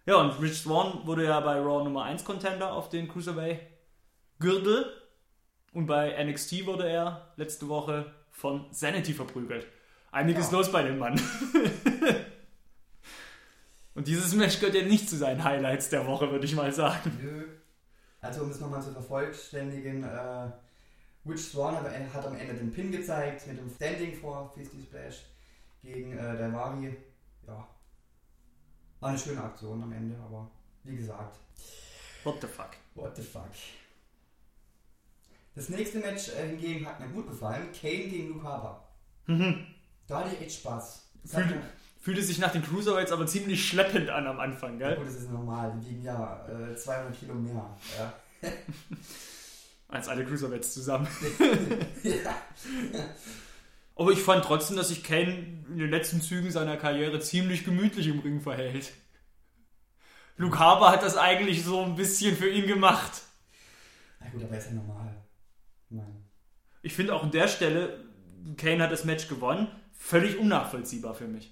Ja, 0.06 0.16
und 0.16 0.40
Rich 0.42 0.58
Swan 0.58 1.06
wurde 1.06 1.24
ja 1.24 1.38
bei 1.38 1.54
Raw 1.60 1.84
Nummer 1.84 2.02
1 2.02 2.24
Contender 2.24 2.72
auf 2.72 2.88
den 2.88 3.06
Cruiserweight 3.08 3.60
Gürtel. 4.40 4.86
Und 5.72 5.86
bei 5.86 6.22
NXT 6.22 6.66
wurde 6.66 6.88
er 6.88 7.32
letzte 7.36 7.68
Woche 7.68 8.12
von 8.32 8.66
Sanity 8.72 9.12
verprügelt. 9.14 9.66
Einiges 10.10 10.50
Ja. 10.50 10.58
los 10.58 10.72
bei 10.72 10.82
dem 10.82 10.98
Mann. 10.98 11.14
und 13.94 14.06
dieses 14.08 14.34
Match 14.34 14.58
gehört 14.60 14.74
ja 14.74 14.82
nicht 14.82 15.08
zu 15.08 15.16
seinen 15.16 15.44
Highlights 15.44 15.88
der 15.90 16.06
Woche, 16.06 16.30
würde 16.30 16.44
ich 16.44 16.54
mal 16.54 16.72
sagen. 16.72 17.18
Nö. 17.22 17.44
Also 18.20 18.42
um 18.42 18.50
es 18.50 18.60
nochmal 18.60 18.82
zu 18.82 18.92
vervollständigen, 18.92 20.04
äh, 20.04 20.50
Rich 21.28 21.44
Swan 21.50 21.76
hat, 21.76 22.26
am 22.26 22.36
Ende 22.36 22.54
den 22.54 22.72
Pin 22.72 22.90
gezeigt 22.90 23.46
mit 23.46 23.58
dem 23.58 23.70
Standing 23.70 24.14
vor 24.16 24.52
Fisty 24.54 24.80
Splash 24.82 25.22
gegen 25.82 26.16
äh, 26.16 26.36
Daivari. 26.36 26.96
Ja, 27.46 27.68
war 29.00 29.08
eine 29.08 29.18
schöne 29.18 29.42
Aktion 29.42 29.82
am 29.82 29.92
Ende, 29.92 30.16
aber 30.24 30.50
wie 30.84 30.96
gesagt, 30.96 31.38
What 32.24 32.40
the 32.40 32.46
fuck? 32.46 32.70
what 32.94 33.16
the 33.16 33.22
fuck. 33.22 33.50
Das 35.54 35.68
nächste 35.68 35.98
Match 35.98 36.28
äh, 36.28 36.48
hingegen 36.48 36.86
hat 36.86 37.00
mir 37.00 37.08
gut 37.08 37.28
gefallen, 37.28 37.68
Kane 37.72 38.08
gegen 38.08 38.28
Luke 38.28 38.44
Harper. 38.44 38.88
Mhm. 39.26 39.66
Da 40.06 40.20
hatte 40.20 40.34
ich 40.34 40.40
echt 40.42 40.60
Spaß. 40.60 41.08
Hat 41.32 41.44
Fühlte, 42.02 42.20
sich 42.20 42.38
nach 42.38 42.50
den 42.50 42.64
Cruiserweights 42.64 43.12
aber 43.12 43.28
ziemlich 43.28 43.64
schleppend 43.64 44.10
an 44.10 44.26
am 44.26 44.40
Anfang, 44.40 44.76
gell? 44.76 44.96
gut, 44.96 45.06
das 45.06 45.14
ist 45.14 45.30
normal, 45.30 45.72
die 45.78 45.90
wiegen 45.90 46.02
ja 46.02 46.44
äh, 46.48 46.74
200 46.74 47.16
Kilo 47.16 47.34
mehr. 47.34 47.78
Ja. 47.96 48.12
Als 49.88 50.08
alle 50.08 50.24
Cruiserweights 50.24 50.74
zusammen. 50.74 51.06
ja. 52.02 52.34
Aber 53.94 54.10
ich 54.10 54.18
fand 54.20 54.44
trotzdem, 54.44 54.76
dass 54.76 54.88
sich 54.88 55.04
Kane 55.04 55.62
in 55.68 55.78
den 55.78 55.90
letzten 55.90 56.20
Zügen 56.20 56.50
seiner 56.50 56.76
Karriere 56.76 57.20
ziemlich 57.20 57.64
gemütlich 57.64 58.08
im 58.08 58.18
Ring 58.18 58.40
verhält. 58.40 58.92
Luke 60.36 60.58
Harper 60.58 60.90
hat 60.90 61.04
das 61.04 61.16
eigentlich 61.16 61.62
so 61.62 61.82
ein 61.82 61.94
bisschen 61.94 62.36
für 62.36 62.50
ihn 62.50 62.66
gemacht. 62.66 63.22
Na 64.18 64.28
gut, 64.30 64.42
aber 64.42 64.58
ist 64.58 64.66
ja 64.66 64.72
normal. 64.72 65.22
Nein. 65.88 66.24
Ich 66.82 66.94
finde 66.94 67.14
auch 67.14 67.22
an 67.22 67.30
der 67.30 67.46
Stelle, 67.46 68.04
Kane 68.56 68.82
hat 68.82 68.90
das 68.90 69.04
Match 69.04 69.28
gewonnen, 69.28 69.68
völlig 69.92 70.36
unnachvollziehbar 70.36 71.14
für 71.14 71.28
mich. 71.28 71.51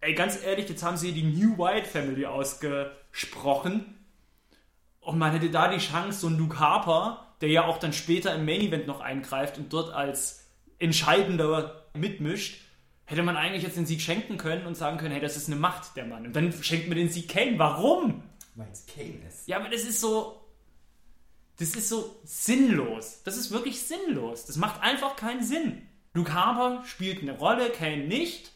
Ey, 0.00 0.14
ganz 0.14 0.42
ehrlich, 0.42 0.68
jetzt 0.68 0.82
haben 0.82 0.96
sie 0.96 1.12
die 1.12 1.22
New 1.22 1.58
White 1.58 1.88
Family 1.88 2.26
ausgesprochen. 2.26 3.96
Und 5.00 5.18
man 5.18 5.32
hätte 5.32 5.50
da 5.50 5.68
die 5.68 5.78
Chance, 5.78 6.20
so 6.20 6.26
einen 6.26 6.38
Luke 6.38 6.58
Harper, 6.58 7.34
der 7.40 7.48
ja 7.48 7.64
auch 7.64 7.78
dann 7.78 7.92
später 7.92 8.34
im 8.34 8.44
Main 8.44 8.60
Event 8.60 8.86
noch 8.86 9.00
eingreift 9.00 9.58
und 9.58 9.72
dort 9.72 9.92
als 9.92 10.50
entscheidender 10.78 11.84
mitmischt, 11.94 12.60
hätte 13.04 13.22
man 13.22 13.36
eigentlich 13.36 13.62
jetzt 13.62 13.76
den 13.76 13.86
Sieg 13.86 14.00
schenken 14.00 14.36
können 14.36 14.66
und 14.66 14.76
sagen 14.76 14.98
können, 14.98 15.12
hey, 15.12 15.20
das 15.20 15.36
ist 15.36 15.46
eine 15.46 15.56
Macht, 15.56 15.96
der 15.96 16.06
Mann. 16.06 16.26
Und 16.26 16.36
dann 16.36 16.52
schenkt 16.52 16.88
man 16.88 16.98
den 16.98 17.08
Sieg 17.08 17.28
Kane. 17.28 17.58
Warum? 17.58 18.22
Weil 18.56 18.68
es 18.72 18.84
Kane 18.86 19.20
ist. 19.28 19.46
Ja, 19.46 19.58
aber 19.58 19.68
das 19.68 19.82
ist 19.82 20.00
so. 20.00 20.42
Das 21.58 21.74
ist 21.74 21.88
so 21.88 22.20
sinnlos. 22.24 23.22
Das 23.24 23.36
ist 23.36 23.50
wirklich 23.50 23.80
sinnlos. 23.80 24.44
Das 24.44 24.56
macht 24.56 24.82
einfach 24.82 25.16
keinen 25.16 25.42
Sinn. 25.42 25.88
Luke 26.12 26.34
Harper 26.34 26.84
spielt 26.84 27.22
eine 27.22 27.38
Rolle, 27.38 27.70
Kane 27.70 28.06
nicht. 28.06 28.52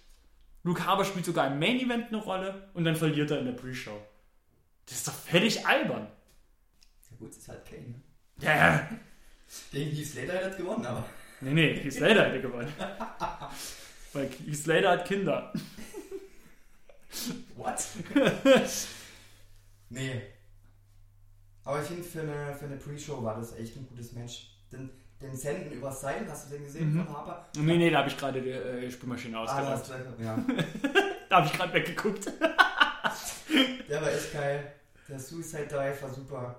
Luke 0.63 0.85
Harper 0.85 1.05
spielt 1.05 1.25
sogar 1.25 1.47
im 1.47 1.59
Main 1.59 1.81
Event 1.81 2.09
eine 2.09 2.19
Rolle 2.19 2.71
und 2.75 2.85
dann 2.85 2.97
verliert 2.97 3.31
er 3.31 3.39
in 3.39 3.47
der 3.47 3.53
Pre-Show. 3.53 3.99
Das 4.87 4.99
ist 4.99 5.09
doch 5.09 5.15
völlig 5.15 5.67
albern. 5.67 6.09
Ja 7.11 7.17
gut, 7.19 7.31
es 7.31 7.39
ist 7.39 7.49
halt 7.49 7.65
Kane. 7.65 7.83
Ne? 7.83 7.95
Ja, 8.41 8.57
ja. 8.57 8.89
Gegen 9.73 9.91
Heath 9.91 10.07
Slater 10.07 10.35
hat 10.35 10.43
er 10.43 10.51
gewonnen, 10.51 10.87
aber. 10.87 11.05
Nee, 11.41 11.53
nee, 11.55 11.75
Heath 11.75 11.93
Slater 11.95 12.27
hätte 12.27 12.43
gewonnen. 12.43 12.73
Weil 14.13 14.29
Heath 14.29 14.57
Slater 14.57 14.91
hat 14.91 15.07
Kinder. 15.07 15.53
What? 17.57 17.85
nee. 19.89 20.23
Aber 21.65 21.83
ich 21.83 21.89
finde, 21.89 22.05
für 22.05 22.21
eine, 22.21 22.55
für 22.55 22.67
eine 22.67 22.77
Pre-Show 22.77 23.23
war 23.23 23.37
das 23.37 23.57
echt 23.57 23.77
ein 23.77 23.87
gutes 23.87 24.13
Match. 24.13 24.57
Den, 24.73 24.91
den 25.21 25.35
Senden 25.37 25.73
übers 25.73 26.01
Seil, 26.01 26.27
hast 26.29 26.47
du 26.51 26.55
den 26.55 26.65
gesehen 26.65 26.95
Mhm. 26.95 27.05
von 27.07 27.17
Harper? 27.17 27.47
Nee, 27.57 27.77
nee, 27.77 27.91
da 27.91 27.99
habe 27.99 28.09
ich 28.09 28.17
gerade 28.17 28.41
die 28.41 28.51
äh, 28.51 28.91
Spülmaschine 28.91 29.37
Ah, 29.39 29.47
hast 29.47 29.91
du- 29.91 30.23
ja. 30.23 30.39
Da 31.29 31.37
habe 31.37 31.47
ich 31.47 31.53
gerade 31.53 31.73
weggeguckt. 31.75 32.27
Der 33.89 34.03
war 34.03 34.09
echt 34.11 34.33
geil. 34.33 34.73
Der 35.09 35.19
Suicide 35.19 35.67
Dive 35.67 36.03
war 36.03 36.09
super 36.11 36.57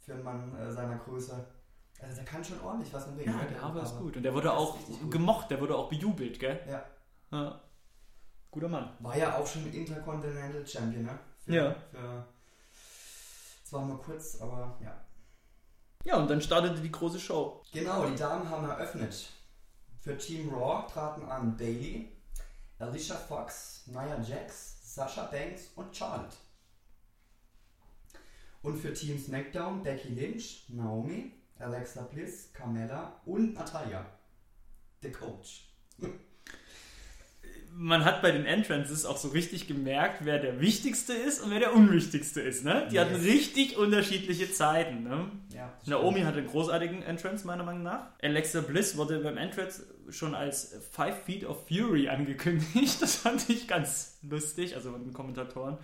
für 0.00 0.12
einen 0.14 0.22
Mann 0.24 0.56
äh, 0.58 0.70
seiner 0.72 0.96
Größe. 0.96 1.44
Also 2.02 2.16
der 2.16 2.24
kann 2.24 2.42
schon 2.44 2.60
ordentlich 2.60 2.92
was 2.94 3.06
im 3.08 3.14
Ring. 3.16 3.26
Ja, 3.26 3.32
ne, 3.36 3.46
der 3.50 3.60
Harper 3.60 3.82
ist 3.82 3.98
gut. 3.98 4.16
Und 4.16 4.22
der 4.22 4.32
wurde 4.32 4.44
Der 4.48 4.56
auch 4.56 4.78
gemocht, 5.10 5.50
der 5.50 5.60
wurde 5.60 5.76
auch 5.76 5.88
bejubelt, 5.90 6.38
gell? 6.40 6.58
Ja. 6.68 6.82
Ja. 7.30 7.60
Guter 8.50 8.68
Mann. 8.68 8.90
War 9.00 9.16
ja 9.16 9.36
auch 9.36 9.46
schon 9.46 9.70
Intercontinental 9.72 10.66
Champion, 10.66 11.04
ne? 11.04 11.18
Für, 11.44 11.52
Ja. 11.54 11.74
Für 11.92 12.24
zwar 13.64 13.84
nur 13.84 14.00
kurz, 14.02 14.40
aber 14.40 14.78
ja. 14.82 14.92
Ja, 16.04 16.16
und 16.16 16.28
dann 16.30 16.40
startete 16.40 16.80
die 16.80 16.90
große 16.90 17.20
Show. 17.20 17.62
Genau, 17.72 18.06
die 18.06 18.16
Damen 18.16 18.48
haben 18.48 18.68
eröffnet. 18.68 19.30
Für 20.00 20.16
Team 20.16 20.48
Raw 20.48 20.90
traten 20.90 21.24
an 21.24 21.56
Bailey, 21.56 22.10
Alicia 22.78 23.16
Fox, 23.16 23.82
Nia 23.86 24.18
Jax, 24.22 24.94
Sasha 24.94 25.26
Banks 25.26 25.70
und 25.76 25.94
Charlotte. 25.94 26.36
Und 28.62 28.78
für 28.78 28.94
Team 28.94 29.18
SmackDown 29.18 29.82
Becky 29.82 30.08
Lynch, 30.08 30.64
Naomi, 30.68 31.32
Alexa 31.58 32.02
Bliss, 32.02 32.50
Carmella 32.52 33.20
und 33.26 33.54
Natalia. 33.54 34.06
The 35.02 35.12
Coach. 35.12 35.68
Man 37.72 38.04
hat 38.04 38.20
bei 38.20 38.30
den 38.30 38.44
Entrances 38.44 39.06
auch 39.06 39.16
so 39.16 39.28
richtig 39.28 39.66
gemerkt, 39.66 40.24
wer 40.24 40.38
der 40.38 40.60
Wichtigste 40.60 41.14
ist 41.14 41.40
und 41.42 41.50
wer 41.50 41.60
der 41.60 41.74
Unwichtigste 41.74 42.40
ist. 42.42 42.64
Ne? 42.64 42.86
Die 42.90 43.00
hatten 43.00 43.14
Yes. 43.14 43.24
richtig 43.24 43.78
unterschiedliche 43.78 44.52
Zeiten. 44.52 45.02
Ne? 45.02 45.30
Ja, 45.54 45.72
Naomi 45.86 46.20
hatte 46.22 46.38
einen 46.38 46.46
großartigen 46.48 47.02
Entrance, 47.02 47.46
meiner 47.46 47.62
Meinung 47.64 47.82
nach. 47.82 48.08
Alexa 48.22 48.60
Bliss 48.60 48.96
wurde 48.98 49.20
beim 49.20 49.38
Entrance 49.38 49.86
schon 50.10 50.34
als 50.34 50.76
Five 50.92 51.22
Feet 51.24 51.44
of 51.44 51.66
Fury 51.68 52.08
angekündigt. 52.08 52.96
Das 53.00 53.16
fand 53.16 53.48
ich 53.48 53.66
ganz 53.66 54.18
lustig, 54.28 54.74
also 54.74 54.92
von 54.92 55.02
den 55.02 55.12
Kommentatoren. 55.14 55.78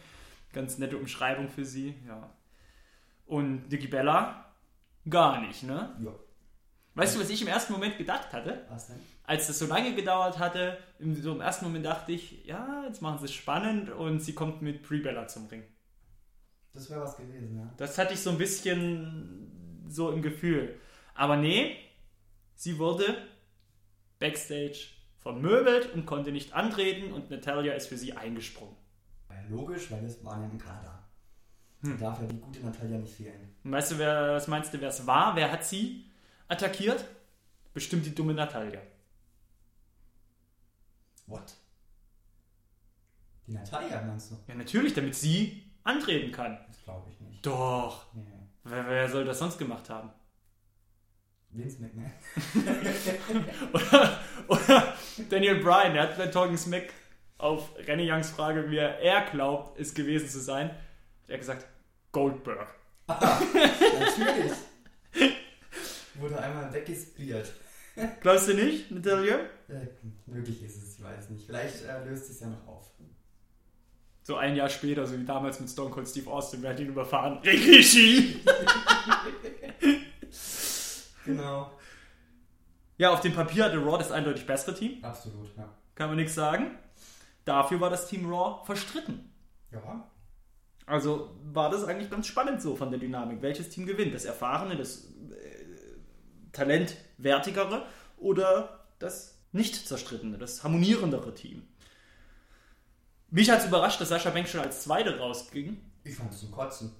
Ganz 0.53 0.77
nette 0.79 0.99
Umschreibung 0.99 1.49
für 1.49 1.65
sie, 1.65 1.95
ja. 2.07 2.31
Und 3.27 3.71
Nikki 3.71 3.87
Bella 3.89 4.53
gar 5.09 5.41
nicht, 5.41 5.63
ne? 5.63 5.97
Ja. 6.05 6.13
Weißt 6.97 7.15
du, 7.15 7.21
was 7.21 7.29
ich 7.29 7.43
im 7.43 7.49
ersten 7.49 7.75
Moment 7.75 7.99
gedacht 7.99 8.33
hatte? 8.33 8.65
Was 8.71 8.87
denn? 8.87 8.97
Als 9.25 9.47
das 9.49 9.59
so 9.59 9.67
lange 9.67 9.95
gedauert 9.95 10.39
hatte, 10.39 10.79
im, 10.99 11.15
so 11.15 11.33
im 11.33 11.43
ersten 11.43 11.67
Moment 11.67 11.85
dachte 11.85 12.13
ich, 12.13 12.45
ja, 12.47 12.85
jetzt 12.87 13.03
machen 13.03 13.19
sie 13.19 13.27
es 13.27 13.35
spannend 13.35 13.91
und 13.91 14.21
sie 14.21 14.35
kommt 14.35 14.63
mit 14.63 14.83
Brie 14.83 15.01
Bella 15.01 15.29
zum 15.29 15.47
Ring. 15.47 15.63
Das 16.73 16.89
wäre 16.89 17.03
was 17.03 17.17
gewesen, 17.19 17.55
ja. 17.55 17.71
Das 17.77 17.99
hatte 17.99 18.15
ich 18.15 18.21
so 18.21 18.31
ein 18.31 18.39
bisschen 18.39 19.85
so 19.89 20.11
im 20.11 20.23
Gefühl. 20.23 20.81
Aber 21.15 21.37
nee, 21.37 21.77
sie 22.55 22.79
wurde 22.79 23.17
backstage 24.19 24.89
vermöbelt 25.19 25.93
und 25.93 26.07
konnte 26.07 26.33
nicht 26.33 26.55
antreten 26.55 27.13
und 27.13 27.31
Natalia 27.31 27.75
ist 27.75 27.89
für 27.89 27.99
sie 27.99 28.15
eingesprungen. 28.15 28.77
Logisch, 29.51 29.91
weil 29.91 30.03
das 30.03 30.25
waren 30.25 30.43
ja 30.43 30.49
im 30.49 30.59
Kader. 30.59 31.05
Hm. 31.83 31.99
Darf 31.99 32.21
ja 32.21 32.27
die 32.27 32.41
gute 32.41 32.61
Natalia 32.61 32.99
nicht 32.99 33.15
fehlen. 33.15 33.55
Und 33.63 33.73
weißt 33.73 33.93
du, 33.93 33.99
wer, 33.99 34.33
was 34.35 34.49
meinst 34.49 34.73
du, 34.73 34.81
wer 34.81 34.89
es 34.89 35.07
war? 35.07 35.37
Wer 35.37 35.53
hat 35.53 35.65
sie 35.65 36.07
attackiert? 36.49 37.05
Bestimmt 37.75 38.07
die 38.07 38.15
dumme 38.15 38.35
Natalia. 38.35 38.81
What? 41.27 41.55
Die 43.47 43.53
Natalia 43.53 44.01
meinst 44.03 44.31
du? 44.31 44.37
Ja, 44.49 44.55
natürlich, 44.55 44.95
damit 44.95 45.15
sie 45.15 45.71
antreten 45.85 46.33
kann. 46.33 46.59
Das 46.69 46.83
glaube 46.83 47.11
ich 47.11 47.21
nicht. 47.21 47.45
Doch. 47.45 48.13
Nee. 48.15 48.25
Wer, 48.65 48.89
wer 48.89 49.09
soll 49.09 49.25
das 49.25 49.39
sonst 49.39 49.59
gemacht 49.59 49.89
haben? 49.91 50.11
Vince 51.51 51.81
McMahon. 51.81 52.13
Oder, 53.73 54.21
oder 54.49 54.95
Daniel 55.31 55.61
Bryan, 55.61 55.95
der 55.95 56.03
hat 56.03 56.19
bei 56.19 56.27
Talking 56.27 56.59
Smack 56.59 56.93
auf 57.39 57.71
Renny 57.87 58.11
Youngs 58.11 58.31
Frage, 58.31 58.71
wie 58.71 58.77
er, 58.77 58.99
er 58.99 59.31
glaubt, 59.31 59.79
es 59.79 59.95
gewesen 59.95 60.29
zu 60.29 60.41
sein, 60.41 60.71
hat 60.71 61.29
er 61.29 61.39
gesagt, 61.39 61.67
Goldberg. 62.13 62.75
Natürlich. 63.07 64.53
Wurde 66.19 66.39
einmal 66.41 66.73
weggespielt. 66.73 67.53
Glaubst 68.21 68.49
du 68.49 68.55
nicht, 68.55 68.91
Natalia? 68.91 69.37
Äh, 69.69 69.87
möglich 70.27 70.63
ist 70.63 70.77
es, 70.83 70.99
ich 70.99 71.05
weiß 71.05 71.31
nicht. 71.31 71.47
Vielleicht 71.47 71.85
äh, 71.85 72.05
löst 72.05 72.31
es 72.31 72.41
ja 72.41 72.49
noch 72.49 72.67
auf. 72.67 72.91
So 74.23 74.37
ein 74.37 74.57
Jahr 74.57 74.69
später, 74.69 75.07
so 75.07 75.17
wie 75.19 75.25
damals 75.25 75.61
mit 75.61 75.71
Stone 75.71 75.91
Cold 75.91 76.09
Steve 76.09 76.29
Austin, 76.31 76.61
wer 76.63 76.71
hat 76.71 76.81
ihn 76.81 76.89
überfahren? 76.89 77.39
Rikishi! 77.39 78.41
Genau. 81.25 81.73
Ja, 82.99 83.11
auf 83.13 83.21
dem 83.21 83.35
Papier 83.35 83.65
hatte 83.65 83.79
Raw 83.79 83.99
das 83.99 84.13
eindeutig 84.13 84.47
bessere 84.47 84.75
Team, 84.75 85.03
Absolut, 85.05 85.49
ja. 85.57 85.69
kann 85.95 86.09
man 86.09 86.17
nichts 86.17 86.35
sagen. 86.35 86.71
Dafür 87.45 87.81
war 87.81 87.91
das 87.91 88.09
Team 88.09 88.33
Raw 88.33 88.65
verstritten. 88.65 89.33
Ja, 89.73 90.09
Also 90.87 91.37
war 91.53 91.69
das 91.71 91.85
eigentlich 91.85 92.11
ganz 92.11 92.27
spannend 92.29 92.63
so 92.63 92.77
von 92.77 92.91
der 92.91 93.01
Dynamik. 93.01 93.43
Welches 93.43 93.69
Team 93.71 93.87
gewinnt? 93.87 94.15
Das 94.15 94.25
erfahrene, 94.25 94.77
das 94.77 95.09
talentwertigere 96.57 97.87
oder 98.19 98.85
das 98.99 99.39
nicht 99.53 99.87
zerstrittene, 99.87 100.39
das 100.39 100.65
harmonierendere 100.65 101.35
Team? 101.35 101.67
Mich 103.31 103.51
hat 103.51 103.61
es 103.61 103.67
überrascht, 103.67 104.01
dass 104.01 104.09
Sascha 104.09 104.31
Banks 104.31 104.51
schon 104.51 104.61
als 104.61 104.83
Zweite 104.83 105.19
rausging. 105.19 105.79
ich 106.05 106.15
fand 106.15 106.33
es 106.33 106.41
zum 106.41 106.53
Kotzen. 106.53 106.93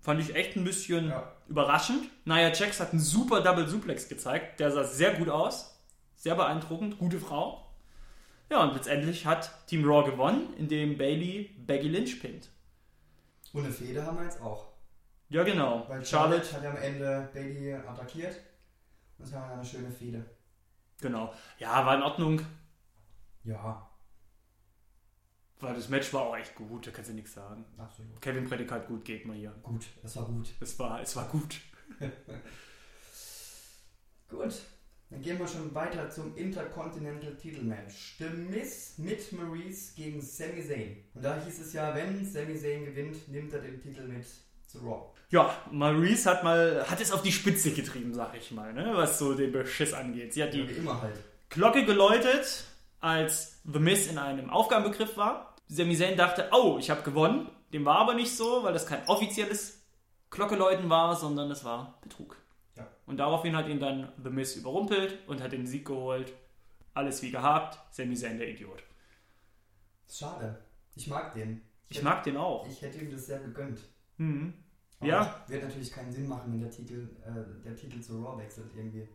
Fand 0.00 0.20
ich 0.20 0.34
echt 0.34 0.56
ein 0.56 0.62
bisschen 0.64 1.08
Ja. 1.08 1.32
überraschend. 1.48 2.04
Nia 2.24 2.52
Jax 2.52 2.78
hat 2.78 2.92
einen 2.92 3.00
super 3.00 3.40
Double 3.42 3.66
Suplex 3.66 4.08
gezeigt. 4.08 4.60
Der 4.60 4.70
sah 4.70 4.84
sehr 4.84 5.14
gut 5.14 5.28
aus. 5.28 5.76
Sehr 6.14 6.36
beeindruckend. 6.36 6.98
Gute 6.98 7.18
Frau. 7.18 7.66
Ja, 8.50 8.62
und 8.62 8.74
letztendlich 8.74 9.26
hat 9.26 9.50
Team 9.66 9.84
Raw 9.84 10.08
gewonnen, 10.08 10.54
indem 10.56 10.96
Bailey 10.96 11.50
Becky 11.66 11.88
Lynch 11.88 12.20
pinnt. 12.20 12.48
Und 13.52 13.64
eine 13.64 13.72
Fehde 13.72 14.04
haben 14.06 14.16
wir 14.18 14.24
jetzt 14.24 14.40
auch. 14.40 14.68
Ja, 15.30 15.42
genau. 15.42 15.84
Weil 15.88 16.04
Charlotte 16.06 16.44
Charlotte 16.46 16.52
hat 16.54 16.62
ja 16.62 16.70
am 16.70 16.76
Ende 16.76 17.28
Bailey 17.34 17.74
attackiert. 17.74 18.36
Es 19.18 19.32
war 19.32 19.52
eine 19.52 19.64
schöne 19.64 19.90
Fehde. 19.90 20.24
Genau. 21.00 21.32
Ja, 21.58 21.84
war 21.86 21.96
in 21.96 22.02
Ordnung. 22.02 22.40
Ja, 23.44 23.88
Weil 25.60 25.74
das 25.74 25.88
Match 25.88 26.12
war 26.12 26.22
auch 26.22 26.36
echt 26.36 26.54
gut, 26.54 26.86
da 26.86 26.90
kannst 26.90 27.10
du 27.10 27.14
nichts 27.14 27.34
sagen. 27.34 27.64
absolut. 27.76 28.20
Kevin 28.20 28.44
Prädikat 28.48 28.86
gut 28.86 29.04
Gegner 29.04 29.34
hier. 29.34 29.50
Gut, 29.62 29.86
das 30.02 30.16
war 30.16 30.26
gut. 30.26 30.52
Es 30.60 30.78
war, 30.78 31.00
es 31.00 31.16
war 31.16 31.28
gut. 31.28 31.60
Gut, 34.28 34.60
dann 35.08 35.22
gehen 35.22 35.38
wir 35.38 35.48
schon 35.48 35.74
weiter 35.74 36.10
zum 36.10 36.36
Intercontinental 36.36 37.34
Titelmatch. 37.34 38.16
The 38.18 38.28
Miz 38.28 38.98
mit 38.98 39.32
Maurice 39.32 39.94
gegen 39.94 40.20
Sami 40.20 40.62
Zayn. 40.62 41.02
Und 41.14 41.24
da 41.24 41.42
hieß 41.42 41.60
es 41.60 41.72
ja, 41.72 41.94
wenn 41.94 42.22
Sami 42.26 42.54
Zayn 42.54 42.84
gewinnt, 42.84 43.26
nimmt 43.28 43.54
er 43.54 43.60
den 43.60 43.80
Titel 43.80 44.02
mit 44.06 44.26
zu 44.68 44.78
Raw. 44.78 45.12
Ja, 45.30 45.54
Maurice 45.70 46.30
hat 46.30 46.44
mal, 46.44 46.86
hat 46.88 47.00
es 47.00 47.12
auf 47.12 47.22
die 47.22 47.32
Spitze 47.32 47.72
getrieben, 47.72 48.14
sag 48.14 48.34
ich 48.36 48.50
mal, 48.50 48.72
ne? 48.72 48.92
was 48.94 49.18
so 49.18 49.34
den 49.34 49.52
Beschiss 49.52 49.92
angeht. 49.92 50.32
Sie 50.32 50.42
hat 50.42 50.54
die 50.54 50.60
immer 50.60 51.02
halt. 51.02 51.16
Glocke 51.50 51.84
geläutet, 51.84 52.64
als 53.00 53.60
The 53.70 53.78
Miz 53.78 54.06
in 54.06 54.18
einem 54.18 54.50
Aufgabenbegriff 54.50 55.16
war. 55.16 55.56
Sami 55.66 55.96
Zayn 55.96 56.16
dachte, 56.16 56.48
oh, 56.52 56.78
ich 56.78 56.90
habe 56.90 57.02
gewonnen. 57.02 57.50
Dem 57.72 57.84
war 57.84 57.98
aber 57.98 58.14
nicht 58.14 58.34
so, 58.34 58.62
weil 58.62 58.72
das 58.72 58.86
kein 58.86 59.06
offizielles 59.06 59.82
Glockeläuten 60.30 60.88
war, 60.88 61.14
sondern 61.14 61.50
es 61.50 61.64
war 61.64 61.98
Betrug. 62.00 62.36
Ja. 62.76 62.86
Und 63.04 63.18
daraufhin 63.18 63.54
hat 63.54 63.68
ihn 63.68 63.80
dann 63.80 64.12
The 64.22 64.30
Miz 64.30 64.56
überrumpelt 64.56 65.18
und 65.26 65.42
hat 65.42 65.52
den 65.52 65.66
Sieg 65.66 65.86
geholt. 65.86 66.32
Alles 66.94 67.22
wie 67.22 67.30
gehabt. 67.30 67.78
Sami 67.94 68.14
Zayn 68.14 68.38
der 68.38 68.48
Idiot. 68.48 68.82
Schade. 70.10 70.58
Ich 70.94 71.06
mag 71.06 71.34
den. 71.34 71.62
Ich 71.90 72.02
mag 72.02 72.22
den 72.22 72.38
auch. 72.38 72.66
Ich 72.66 72.80
hätte 72.80 72.98
ihm 72.98 73.10
das 73.10 73.26
sehr 73.26 73.40
gegönnt. 73.40 73.80
Mhm. 74.18 74.52
Ja. 75.00 75.44
Wird 75.46 75.62
natürlich 75.62 75.92
keinen 75.92 76.12
Sinn 76.12 76.26
machen, 76.28 76.52
wenn 76.52 76.60
der 76.60 76.70
Titel, 76.70 77.08
äh, 77.24 77.64
der 77.64 77.76
Titel 77.76 78.00
zu 78.00 78.22
Raw 78.22 78.40
wechselt 78.42 78.66
irgendwie. 78.76 79.08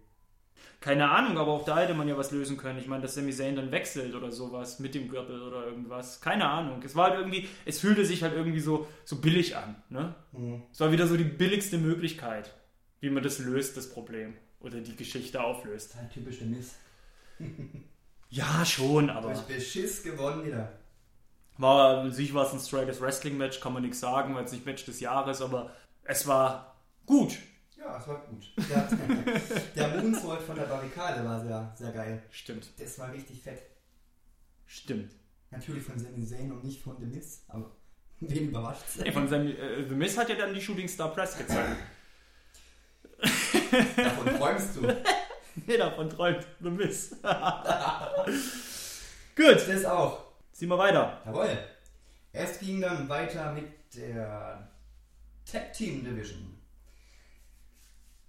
Keine 0.80 1.10
Ahnung, 1.10 1.38
aber 1.38 1.52
auch 1.52 1.66
da 1.66 1.80
hätte 1.80 1.94
man 1.94 2.08
ja 2.08 2.18
was 2.18 2.32
lösen 2.32 2.58
können. 2.58 2.80
Ich 2.80 2.88
meine, 2.88 3.02
dass 3.02 3.16
Sami 3.16 3.32
Zayn 3.32 3.56
dann 3.56 3.72
wechselt 3.72 4.16
oder 4.16 4.32
sowas 4.32 4.80
mit 4.80 4.96
dem 4.96 5.10
Gürtel 5.10 5.42
oder 5.42 5.66
irgendwas. 5.66 6.22
Keine 6.22 6.48
Ahnung. 6.50 6.82
Es 6.84 6.96
war 6.96 7.10
halt 7.10 7.20
irgendwie, 7.20 7.48
es 7.66 7.80
fühlte 7.80 8.06
sich 8.06 8.24
halt 8.24 8.34
irgendwie 8.34 8.60
so, 8.60 8.88
so 9.06 9.20
billig 9.20 9.56
an. 9.58 9.76
Ne? 9.90 10.16
Mhm. 10.32 10.64
Es 10.72 10.80
war 10.80 10.92
wieder 10.92 11.08
so 11.08 11.18
die 11.18 11.24
billigste 11.24 11.78
Möglichkeit, 11.78 12.54
wie 13.00 13.10
man 13.10 13.24
das 13.24 13.40
löst, 13.40 13.78
das 13.78 13.90
Problem. 13.90 14.36
Oder 14.60 14.80
die 14.80 14.96
Geschichte 14.96 15.42
auflöst. 15.42 15.90
Das 15.90 15.96
ist 15.96 16.02
halt 16.02 16.14
typisch 16.14 16.40
der 16.40 16.48
Miss. 16.48 16.76
Ja, 18.30 18.66
schon, 18.66 19.12
aber 19.12 19.32
Durch 19.32 19.42
Beschiss 19.42 20.02
gewonnen 20.02 20.44
wieder. 20.44 20.72
War, 21.58 22.00
an 22.00 22.12
sich 22.12 22.34
war 22.34 22.46
es 22.46 22.54
ein 22.54 22.60
straightes 22.60 23.00
Wrestling-Match, 23.02 23.60
kann 23.60 23.74
man 23.74 23.84
nichts 23.84 24.00
sagen, 24.00 24.36
weil 24.36 24.46
es 24.46 24.52
nicht 24.52 24.66
Match 24.66 24.86
des 24.86 25.00
Jahres, 25.00 25.42
aber 25.42 25.72
es 26.04 26.26
war 26.28 26.76
gut. 27.06 27.38
Ja, 27.78 27.98
es 27.98 28.08
war 28.08 28.16
gut. 28.20 28.46
Der, 28.70 28.88
der 29.76 29.88
Moonsault 30.02 30.42
von 30.42 30.56
der 30.56 30.64
Barrikade 30.64 31.24
war 31.26 31.40
sehr, 31.42 31.72
sehr 31.76 31.92
geil. 31.92 32.24
Stimmt, 32.32 32.70
Das 32.80 32.98
war 33.00 33.12
richtig 33.12 33.42
fett. 33.42 33.62
stimmt. 34.66 35.12
Natürlich 35.52 35.84
von 35.84 36.00
Sami 36.00 36.26
Zayn 36.26 36.52
und 36.52 36.64
nicht 36.64 36.82
von 36.82 36.98
The 37.00 37.06
Miz, 37.06 37.44
aber 37.48 37.70
wen 38.22 38.48
überrascht 38.50 38.82
Ey, 39.04 39.12
von 39.12 39.28
seinem, 39.28 39.48
äh, 39.50 39.84
The 39.88 39.94
Miz 39.96 40.18
hat 40.18 40.30
ja 40.30 40.36
dann 40.36 40.54
die 40.54 40.62
Shooting 40.62 40.88
Star 40.88 41.10
Press 41.14 41.38
gezeigt. 41.38 41.78
Davon 43.98 44.38
träumst 44.38 44.76
du. 44.78 44.82
Nee, 45.68 45.78
davon 45.78 46.10
träumt 46.10 46.48
The 46.62 46.70
Miz. 46.72 47.12
Gut, 49.36 49.68
Das 49.68 49.86
auch. 49.86 50.23
Ziehen 50.64 50.70
wir 50.70 50.78
weiter. 50.78 51.22
Jawohl. 51.26 51.58
Es 52.32 52.58
ging 52.58 52.80
dann 52.80 53.10
weiter 53.10 53.52
mit 53.52 53.70
der 53.98 54.66
Tag 55.46 55.74
Team 55.74 56.06
Division. 56.06 56.58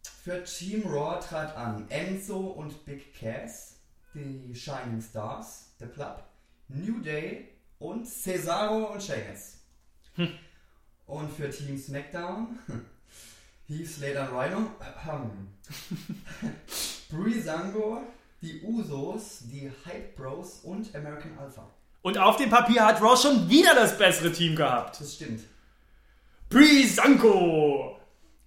Für 0.03 0.43
Team 0.43 0.82
Raw 0.85 1.20
trat 1.20 1.57
an 1.57 1.89
Enzo 1.91 2.39
und 2.39 2.85
Big 2.85 3.14
Cass, 3.14 3.76
die 4.14 4.53
Shining 4.53 5.01
Stars, 5.01 5.76
The 5.78 5.87
Club, 5.87 6.24
New 6.66 7.01
Day 7.03 7.51
und 7.78 8.05
Cesaro 8.05 8.95
und 8.95 9.01
Sheamus. 9.01 9.59
Und 11.07 11.30
für 11.30 11.51
Team 11.51 11.78
SmackDown 11.78 12.59
Heath 13.68 13.87
Slater 13.87 14.28
Rhino, 14.32 14.72
Breezango, 17.11 18.03
die 18.43 18.61
Usos, 18.64 19.43
die 19.45 19.70
Hype 19.85 20.16
Bros 20.16 20.62
und 20.64 20.93
American 20.97 21.39
Alpha. 21.39 21.70
Und 22.05 22.18
auf 22.18 22.36
dem 22.36 22.50
Papier 22.50 22.84
hat 22.84 23.00
Raw 23.00 23.16
schon 23.16 23.48
wieder 23.48 23.74
das 23.74 23.96
bessere 23.96 24.30
Team 24.30 24.55
gehabt. 24.55 25.00
Das 25.00 25.14
stimmt. 25.14 25.40
Breezango! 26.50 27.98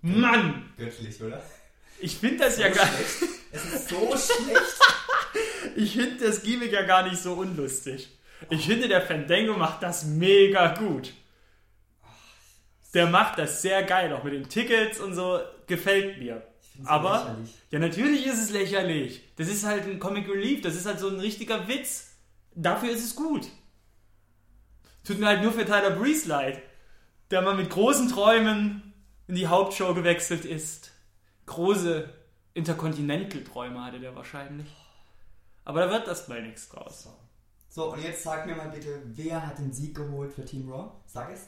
Mann! 0.04 0.72
Göttlich, 0.78 1.20
oder? 1.24 1.42
Ich 2.00 2.18
finde 2.18 2.46
das 2.46 2.60
ja 2.60 2.72
So 2.72 2.76
gar 2.76 2.86
schlecht. 2.86 3.34
Es 3.52 3.66
ist 3.66 3.90
so 3.90 4.14
schlecht. 4.16 4.80
Ich 5.76 5.94
finde 5.94 6.28
das 6.28 6.44
Gimmick 6.44 6.72
ja 6.72 6.84
gar 6.84 7.02
nicht 7.10 7.18
so 7.20 7.34
unlustig. 7.34 8.10
Ich 8.52 8.68
finde, 8.68 8.88
der 8.88 9.02
Fandango 9.02 9.54
macht 9.58 9.82
das 9.82 10.06
mega 10.06 10.76
gut. 10.76 11.14
Der 12.94 13.08
macht 13.08 13.40
das 13.40 13.64
sehr 13.64 13.82
geil, 13.82 14.14
auch 14.14 14.24
mit 14.24 14.34
den 14.34 14.48
Tickets 14.48 15.00
und 15.00 15.16
so. 15.16 15.40
Gefällt 15.66 16.20
mir. 16.20 16.44
Aber, 16.86 17.22
lächerlich. 17.22 17.50
ja, 17.72 17.80
natürlich 17.80 18.28
ist 18.28 18.38
es 18.38 18.50
lächerlich. 18.52 19.24
Das 19.36 19.48
ist 19.48 19.66
halt 19.66 19.86
ein 19.86 19.98
Comic 19.98 20.30
Relief, 20.30 20.62
das 20.62 20.76
ist 20.76 20.86
halt 20.86 21.00
so 21.00 21.10
ein 21.10 21.20
richtiger 21.20 21.68
Witz. 21.68 22.04
Dafür 22.60 22.90
ist 22.90 23.04
es 23.04 23.16
gut. 23.16 23.48
Tut 25.04 25.20
mir 25.20 25.28
halt 25.28 25.44
nur 25.44 25.52
für 25.52 25.64
Tyler 25.64 25.92
Breeze 25.92 26.28
leid, 26.28 26.60
der 27.30 27.44
mal 27.44 27.56
mit 27.56 27.70
großen 27.70 28.10
Träumen 28.10 28.94
in 29.28 29.36
die 29.36 29.48
Hauptshow 29.48 29.94
gewechselt 29.94 30.44
ist. 30.44 30.92
Große 31.46 32.10
Intercontinental-Träume 32.56 33.86
hatte 33.86 34.00
der 34.00 34.16
wahrscheinlich. 34.16 34.68
Aber 35.66 35.82
da 35.82 35.92
wird 35.92 36.08
erstmal 36.08 36.42
nichts 36.42 36.68
draus. 36.70 37.08
So, 37.70 37.94
und 37.94 38.02
jetzt 38.02 38.24
sag 38.24 38.48
mir 38.48 38.56
mal 38.56 38.70
bitte, 38.70 39.04
wer 39.06 39.46
hat 39.46 39.60
den 39.60 39.72
Sieg 39.72 39.96
geholt 39.96 40.34
für 40.34 40.44
Team 40.44 40.72
Raw? 40.72 40.90
Sag 41.06 41.32
es. 41.32 41.46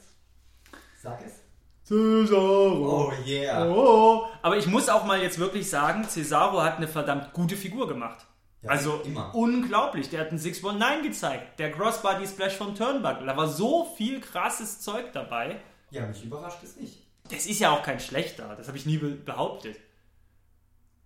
Sag 1.01 1.25
es. 1.25 1.39
Cesaro. 1.85 3.11
yeah. 3.25 3.65
Oh. 3.67 4.27
Aber 4.43 4.57
ich 4.57 4.67
muss 4.67 4.89
auch 4.89 5.05
mal 5.05 5.19
jetzt 5.19 5.39
wirklich 5.39 5.67
sagen, 5.67 6.07
Cesaro 6.07 6.61
hat 6.61 6.77
eine 6.77 6.87
verdammt 6.87 7.33
gute 7.33 7.57
Figur 7.57 7.87
gemacht. 7.87 8.27
Ja, 8.61 8.71
also 8.71 9.01
immer. 9.05 9.33
unglaublich. 9.33 10.09
Der 10.09 10.21
hat 10.21 10.29
einen 10.29 10.37
619 10.37 11.03
gezeigt. 11.03 11.59
Der 11.59 11.71
Crossbody 11.71 12.27
Splash 12.27 12.55
vom 12.55 12.75
Turnbuckle. 12.75 13.25
Da 13.25 13.37
war 13.37 13.47
so 13.47 13.85
viel 13.95 14.19
krasses 14.19 14.81
Zeug 14.81 15.13
dabei. 15.13 15.61
Ja, 15.91 16.05
mich 16.05 16.23
überrascht 16.23 16.63
es 16.63 16.75
nicht. 16.75 17.07
Das 17.29 17.45
ist 17.45 17.59
ja 17.59 17.71
auch 17.71 17.83
kein 17.83 17.99
schlechter. 17.99 18.55
Das 18.57 18.67
habe 18.67 18.77
ich 18.77 18.85
nie 18.85 18.97
be 18.97 19.09
behauptet. 19.11 19.77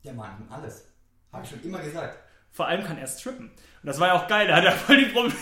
Der 0.03 0.13
kann 0.13 0.47
alles. 0.49 0.87
Habe 1.31 1.43
ich 1.43 1.49
schon 1.49 1.63
immer 1.63 1.79
gesagt. 1.79 2.17
Vor 2.51 2.67
allem 2.67 2.83
kann 2.83 2.97
er 2.97 3.07
strippen. 3.07 3.47
Und 3.49 3.87
das 3.87 3.99
war 3.99 4.09
ja 4.09 4.13
auch 4.13 4.27
geil. 4.27 4.47
Da 4.47 4.57
hat 4.57 4.65
er 4.65 4.73
voll 4.73 4.97
die 4.97 5.05
Probleme, 5.11 5.33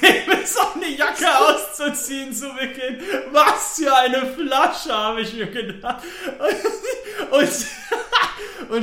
so 0.45 0.61
eine 0.75 0.87
Jacke 0.87 1.27
auszuziehen 1.39 2.33
zu 2.33 2.53
Beginn. 2.53 3.01
Was 3.31 3.75
für 3.77 3.95
eine 3.95 4.25
Flasche, 4.25 4.93
habe 4.93 5.21
ich 5.21 5.33
mir 5.33 5.47
gedacht. 5.47 6.03
Und, 7.31 7.39
und 7.41 7.65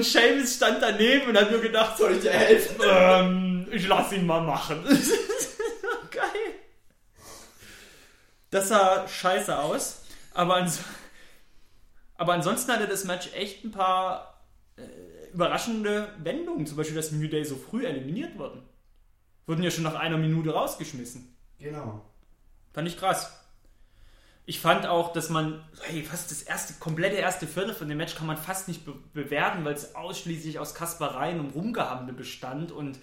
Seamus 0.02 0.56
stand 0.56 0.82
daneben 0.82 1.28
und 1.28 1.36
hat 1.38 1.50
nur 1.50 1.60
gedacht, 1.60 1.96
Soll 1.98 2.12
ich 2.12 2.20
dir 2.20 2.30
helfen? 2.32 2.76
ähm, 2.84 3.68
ich 3.70 3.86
lass 3.86 4.12
ihn 4.12 4.26
mal 4.26 4.40
machen. 4.42 4.84
Geil. 6.10 6.54
Das 8.50 8.68
sah 8.68 9.06
scheiße 9.06 9.58
aus, 9.58 10.02
aber, 10.32 10.56
ans 10.56 10.80
aber 12.16 12.32
ansonsten 12.32 12.72
hatte 12.72 12.86
das 12.88 13.04
Match 13.04 13.28
echt 13.34 13.64
ein 13.64 13.70
paar 13.72 14.42
äh, 14.76 14.82
überraschende 15.32 16.12
Wendungen. 16.18 16.66
Zum 16.66 16.76
Beispiel, 16.76 16.96
dass 16.96 17.12
New 17.12 17.28
Day 17.28 17.44
so 17.44 17.56
früh 17.56 17.86
eliminiert 17.86 18.38
wurden. 18.38 18.62
Wurden 19.46 19.62
ja 19.62 19.70
schon 19.70 19.84
nach 19.84 19.94
einer 19.94 20.16
Minute 20.18 20.50
rausgeschmissen. 20.50 21.36
Genau. 21.58 22.04
Fand 22.72 22.88
ich 22.88 22.98
krass. 22.98 23.37
Ich 24.48 24.60
fand 24.60 24.86
auch, 24.86 25.12
dass 25.12 25.28
man, 25.28 25.60
hey, 25.82 26.02
fast 26.02 26.30
das 26.30 26.40
erste, 26.40 26.72
komplette 26.80 27.16
erste 27.16 27.46
Viertel 27.46 27.74
von 27.74 27.86
dem 27.86 27.98
Match 27.98 28.14
kann 28.14 28.26
man 28.26 28.38
fast 28.38 28.66
nicht 28.66 28.86
be 28.86 28.94
bewerten, 29.12 29.62
weil 29.66 29.74
es 29.74 29.94
ausschließlich 29.94 30.58
aus 30.58 30.74
Kaspereien 30.74 31.38
und 31.38 31.54
Rumgehammel 31.54 32.14
bestand 32.14 32.72
und 32.72 32.98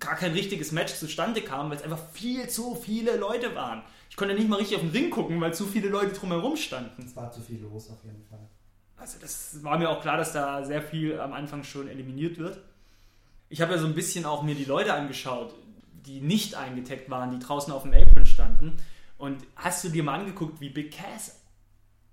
gar 0.00 0.16
kein 0.16 0.32
richtiges 0.32 0.72
Match 0.72 0.94
zustande 0.94 1.42
kam, 1.42 1.68
weil 1.68 1.76
es 1.76 1.82
einfach 1.82 1.98
viel 2.14 2.48
zu 2.48 2.76
viele 2.76 3.18
Leute 3.18 3.54
waren. 3.54 3.82
Ich 4.08 4.16
konnte 4.16 4.32
nicht 4.32 4.48
mal 4.48 4.56
richtig 4.56 4.76
auf 4.76 4.82
den 4.82 4.92
Ring 4.92 5.10
gucken, 5.10 5.38
weil 5.38 5.52
zu 5.52 5.66
viele 5.66 5.90
Leute 5.90 6.14
drumherum 6.14 6.56
standen. 6.56 7.04
Es 7.04 7.14
war 7.14 7.30
zu 7.30 7.42
viel 7.42 7.60
los 7.60 7.90
auf 7.90 8.02
jeden 8.02 8.24
Fall. 8.24 8.48
Also 8.96 9.18
das 9.20 9.62
war 9.62 9.76
mir 9.76 9.90
auch 9.90 10.00
klar, 10.00 10.16
dass 10.16 10.32
da 10.32 10.64
sehr 10.64 10.80
viel 10.80 11.20
am 11.20 11.34
Anfang 11.34 11.64
schon 11.64 11.88
eliminiert 11.88 12.38
wird. 12.38 12.58
Ich 13.50 13.60
habe 13.60 13.72
ja 13.74 13.78
so 13.78 13.86
ein 13.86 13.94
bisschen 13.94 14.24
auch 14.24 14.42
mir 14.42 14.54
die 14.54 14.64
Leute 14.64 14.94
angeschaut, 14.94 15.54
die 16.06 16.22
nicht 16.22 16.54
eingetaggt 16.54 17.10
waren, 17.10 17.32
die 17.32 17.38
draußen 17.38 17.70
auf 17.70 17.82
dem 17.82 17.92
Apron 17.92 18.24
standen. 18.24 18.78
Und 19.16 19.44
hast 19.56 19.84
du 19.84 19.88
dir 19.88 20.02
mal 20.02 20.18
angeguckt, 20.18 20.60
wie 20.60 20.70
Big 20.70 20.92
Cass 20.92 21.40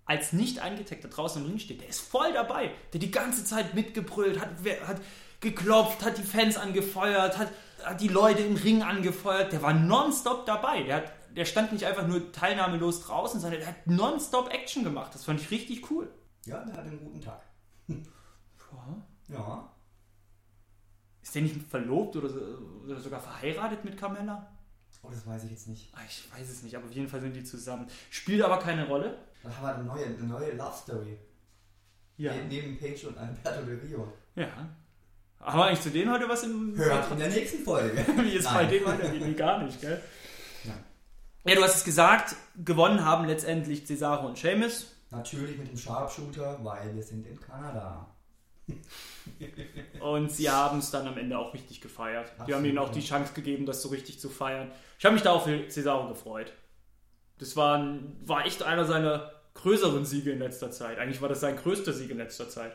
als 0.05 0.33
nicht 0.33 0.59
eingetagter 0.59 1.07
draußen 1.07 1.41
im 1.41 1.49
Ring 1.49 1.59
steht? 1.59 1.81
Der 1.81 1.89
ist 1.89 2.01
voll 2.01 2.33
dabei. 2.33 2.71
Der 2.93 2.99
die 2.99 3.11
ganze 3.11 3.43
Zeit 3.43 3.73
mitgebrüllt, 3.73 4.39
hat, 4.39 4.49
hat 4.87 5.01
geklopft, 5.39 6.03
hat 6.05 6.17
die 6.17 6.23
Fans 6.23 6.57
angefeuert, 6.57 7.37
hat, 7.37 7.51
hat 7.83 8.01
die 8.01 8.07
Leute 8.07 8.43
im 8.43 8.55
Ring 8.55 8.83
angefeuert. 8.83 9.51
Der 9.51 9.61
war 9.61 9.73
nonstop 9.73 10.45
dabei. 10.45 10.83
Der, 10.83 10.97
hat, 10.97 11.11
der 11.35 11.45
stand 11.45 11.73
nicht 11.73 11.85
einfach 11.85 12.07
nur 12.07 12.31
teilnahmelos 12.31 13.01
draußen, 13.01 13.39
sondern 13.39 13.59
der 13.59 13.69
hat 13.69 13.87
nonstop 13.87 14.53
Action 14.53 14.83
gemacht. 14.83 15.13
Das 15.15 15.25
fand 15.25 15.41
ich 15.41 15.51
richtig 15.51 15.89
cool. 15.89 16.13
Ja, 16.45 16.63
der 16.63 16.75
hat 16.75 16.85
einen 16.85 16.99
guten 16.99 17.21
Tag. 17.21 17.41
Ja. 19.27 19.71
Ist 21.21 21.35
der 21.35 21.43
nicht 21.43 21.61
verlobt 21.69 22.15
oder, 22.15 22.29
so, 22.29 22.39
oder 22.83 22.99
sogar 22.99 23.19
verheiratet 23.19 23.85
mit 23.85 23.97
Carmella? 23.97 24.51
Oh, 25.03 25.09
das 25.09 25.25
weiß 25.25 25.43
ich 25.45 25.51
jetzt 25.51 25.67
nicht. 25.67 25.89
Ah, 25.93 25.99
Ich 26.07 26.27
weiß 26.37 26.47
es 26.49 26.61
nicht, 26.63 26.75
aber 26.75 26.85
auf 26.85 26.91
jeden 26.91 27.07
Fall 27.07 27.21
sind 27.21 27.35
die 27.35 27.43
zusammen. 27.43 27.87
Spielt 28.09 28.41
aber 28.43 28.59
keine 28.59 28.87
Rolle. 28.87 29.17
Da 29.43 29.49
haben 29.49 29.63
wir 29.65 29.75
eine 29.75 29.83
neue, 29.83 30.05
eine 30.05 30.17
neue 30.27 30.51
Love 30.53 30.77
Story. 30.77 31.17
Ja. 32.17 32.33
Ne- 32.33 32.43
Neben 32.47 32.77
Paige 32.77 33.07
und 33.09 33.17
Alberto 33.17 33.63
Del 33.65 33.79
Rio. 33.79 34.13
Ja. 34.35 34.47
Haben 35.39 35.57
wir 35.59 35.65
eigentlich 35.65 35.81
zu 35.81 35.89
denen 35.89 36.11
heute 36.11 36.29
was 36.29 36.43
im 36.43 36.77
Hört 36.77 37.11
in 37.11 37.17
der 37.17 37.29
nächsten 37.29 37.63
Folge. 37.63 37.97
Wie 38.17 38.35
es 38.37 38.45
bei 38.45 38.53
Nein. 38.63 38.69
denen 38.69 38.85
weitergeht? 38.85 39.21
Nee, 39.25 39.33
gar 39.33 39.63
nicht, 39.63 39.81
gell? 39.81 39.99
Ja. 40.65 40.73
Ja, 41.45 41.55
du 41.55 41.63
hast 41.63 41.77
es 41.77 41.83
gesagt, 41.83 42.35
gewonnen 42.63 43.03
haben 43.03 43.25
letztendlich 43.25 43.87
Cesaro 43.87 44.27
und 44.27 44.37
Sheamus. 44.37 44.93
Natürlich 45.09 45.57
mit 45.57 45.67
dem 45.67 45.77
Sharpshooter, 45.77 46.59
weil 46.63 46.95
wir 46.95 47.01
sind 47.01 47.25
in 47.25 47.39
Kanada. 47.41 48.07
Und 49.99 50.31
sie 50.31 50.49
haben 50.49 50.79
es 50.79 50.91
dann 50.91 51.07
am 51.07 51.17
Ende 51.17 51.37
auch 51.37 51.53
richtig 51.53 51.81
gefeiert. 51.81 52.27
Die 52.27 52.31
Absolut, 52.41 52.55
haben 52.57 52.65
ihnen 52.65 52.77
auch 52.77 52.89
die 52.89 53.01
Chance 53.01 53.33
gegeben, 53.33 53.65
das 53.65 53.81
so 53.81 53.89
richtig 53.89 54.19
zu 54.19 54.29
feiern. 54.29 54.71
Ich 54.97 55.05
habe 55.05 55.13
mich 55.13 55.23
da 55.23 55.37
für 55.39 55.67
Cesaro 55.69 56.07
gefreut. 56.07 56.53
Das 57.37 57.55
war, 57.55 57.77
ein, 57.77 58.17
war 58.23 58.45
echt 58.45 58.63
einer 58.63 58.85
seiner 58.85 59.31
größeren 59.55 60.05
Siege 60.05 60.31
in 60.31 60.39
letzter 60.39 60.71
Zeit. 60.71 60.99
Eigentlich 60.99 61.21
war 61.21 61.29
das 61.29 61.39
sein 61.39 61.55
größter 61.55 61.93
Sieg 61.93 62.09
in 62.11 62.17
letzter 62.17 62.49
Zeit. 62.49 62.73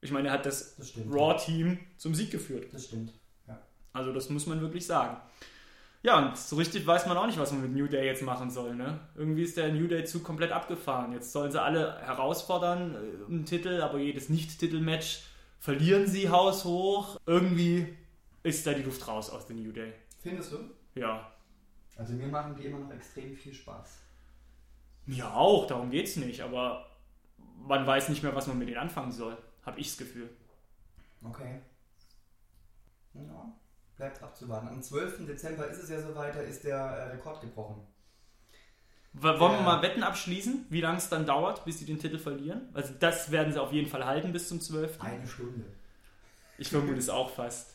Ich 0.00 0.10
meine, 0.10 0.28
er 0.28 0.34
hat 0.34 0.46
das, 0.46 0.76
Das. 0.76 0.92
Raw-Team 1.10 1.78
zum 1.96 2.14
Sieg 2.14 2.30
geführt. 2.30 2.66
Das 2.72 2.84
stimmt. 2.84 3.12
Ja. 3.48 3.60
Also 3.92 4.12
das 4.12 4.28
muss 4.28 4.46
man 4.46 4.60
wirklich 4.60 4.86
sagen. 4.86 5.20
Ja, 6.02 6.18
und 6.18 6.36
so 6.36 6.56
richtig 6.56 6.86
weiß 6.86 7.06
man 7.06 7.16
auch 7.16 7.26
nicht, 7.26 7.38
was 7.38 7.52
man 7.52 7.62
mit 7.62 7.72
New 7.72 7.88
Day 7.88 8.06
jetzt 8.06 8.22
machen 8.22 8.50
soll. 8.50 8.74
Ne? 8.74 9.00
Irgendwie 9.16 9.42
ist 9.42 9.56
der 9.56 9.72
New 9.72 9.88
Day-Zug 9.88 10.22
komplett 10.22 10.52
abgefahren. 10.52 11.12
Jetzt 11.12 11.32
sollen 11.32 11.50
sie 11.50 11.60
alle 11.60 11.98
herausfordern 12.00 12.94
äh, 12.94 13.24
um 13.24 13.44
Titel, 13.44 13.80
aber 13.80 13.98
jedes 13.98 14.28
Nicht-Titel-Match 14.28 15.24
verlieren 15.58 16.06
sie 16.06 16.28
haushoch. 16.28 17.18
Irgendwie 17.26 17.96
ist 18.42 18.66
da 18.66 18.72
die 18.72 18.82
Luft 18.82 19.06
raus 19.08 19.30
aus 19.30 19.46
dem 19.46 19.62
New 19.62 19.72
Day. 19.72 19.92
Findest 20.22 20.52
du? 20.52 20.58
Ja. 20.94 21.32
Also 21.96 22.12
mir 22.12 22.28
machen 22.28 22.54
die 22.54 22.66
immer 22.66 22.78
noch 22.78 22.92
extrem 22.92 23.34
viel 23.34 23.54
Spaß. 23.54 23.98
Mir 25.06 25.34
auch, 25.34 25.66
darum 25.66 25.90
geht's 25.90 26.16
nicht, 26.16 26.40
aber 26.40 26.86
man 27.66 27.86
weiß 27.86 28.08
nicht 28.10 28.22
mehr, 28.22 28.34
was 28.34 28.46
man 28.46 28.58
mit 28.58 28.68
denen 28.68 28.78
anfangen 28.78 29.12
soll. 29.12 29.36
Hab 29.64 29.78
ich 29.78 29.88
das 29.88 29.98
Gefühl. 29.98 30.30
Okay. 31.22 31.60
Ja, 33.14 33.52
bleibt 33.96 34.22
abzuwarten. 34.22 34.68
Am 34.68 34.82
12. 34.82 35.26
Dezember 35.26 35.66
ist 35.68 35.82
es 35.82 35.90
ja 35.90 36.00
soweit, 36.00 36.34
da 36.34 36.40
ist 36.40 36.64
der 36.64 36.76
äh, 36.76 37.02
Rekord 37.12 37.40
gebrochen. 37.40 37.86
Wollen 39.12 39.38
wir 39.40 39.62
mal 39.62 39.80
Wetten 39.80 40.02
abschließen, 40.02 40.66
wie 40.68 40.82
lange 40.82 40.98
es 40.98 41.08
dann 41.08 41.24
dauert, 41.24 41.64
bis 41.64 41.78
sie 41.78 41.86
den 41.86 41.98
Titel 41.98 42.18
verlieren? 42.18 42.68
Also 42.74 42.92
das 43.00 43.30
werden 43.30 43.50
sie 43.50 43.60
auf 43.60 43.72
jeden 43.72 43.88
Fall 43.88 44.04
halten 44.04 44.30
bis 44.32 44.48
zum 44.48 44.60
12. 44.60 45.00
Eine 45.00 45.26
Stunde. 45.26 45.64
Ich 46.58 46.68
vermute 46.68 46.98
es 46.98 47.08
auch 47.08 47.30
fast. 47.30 47.74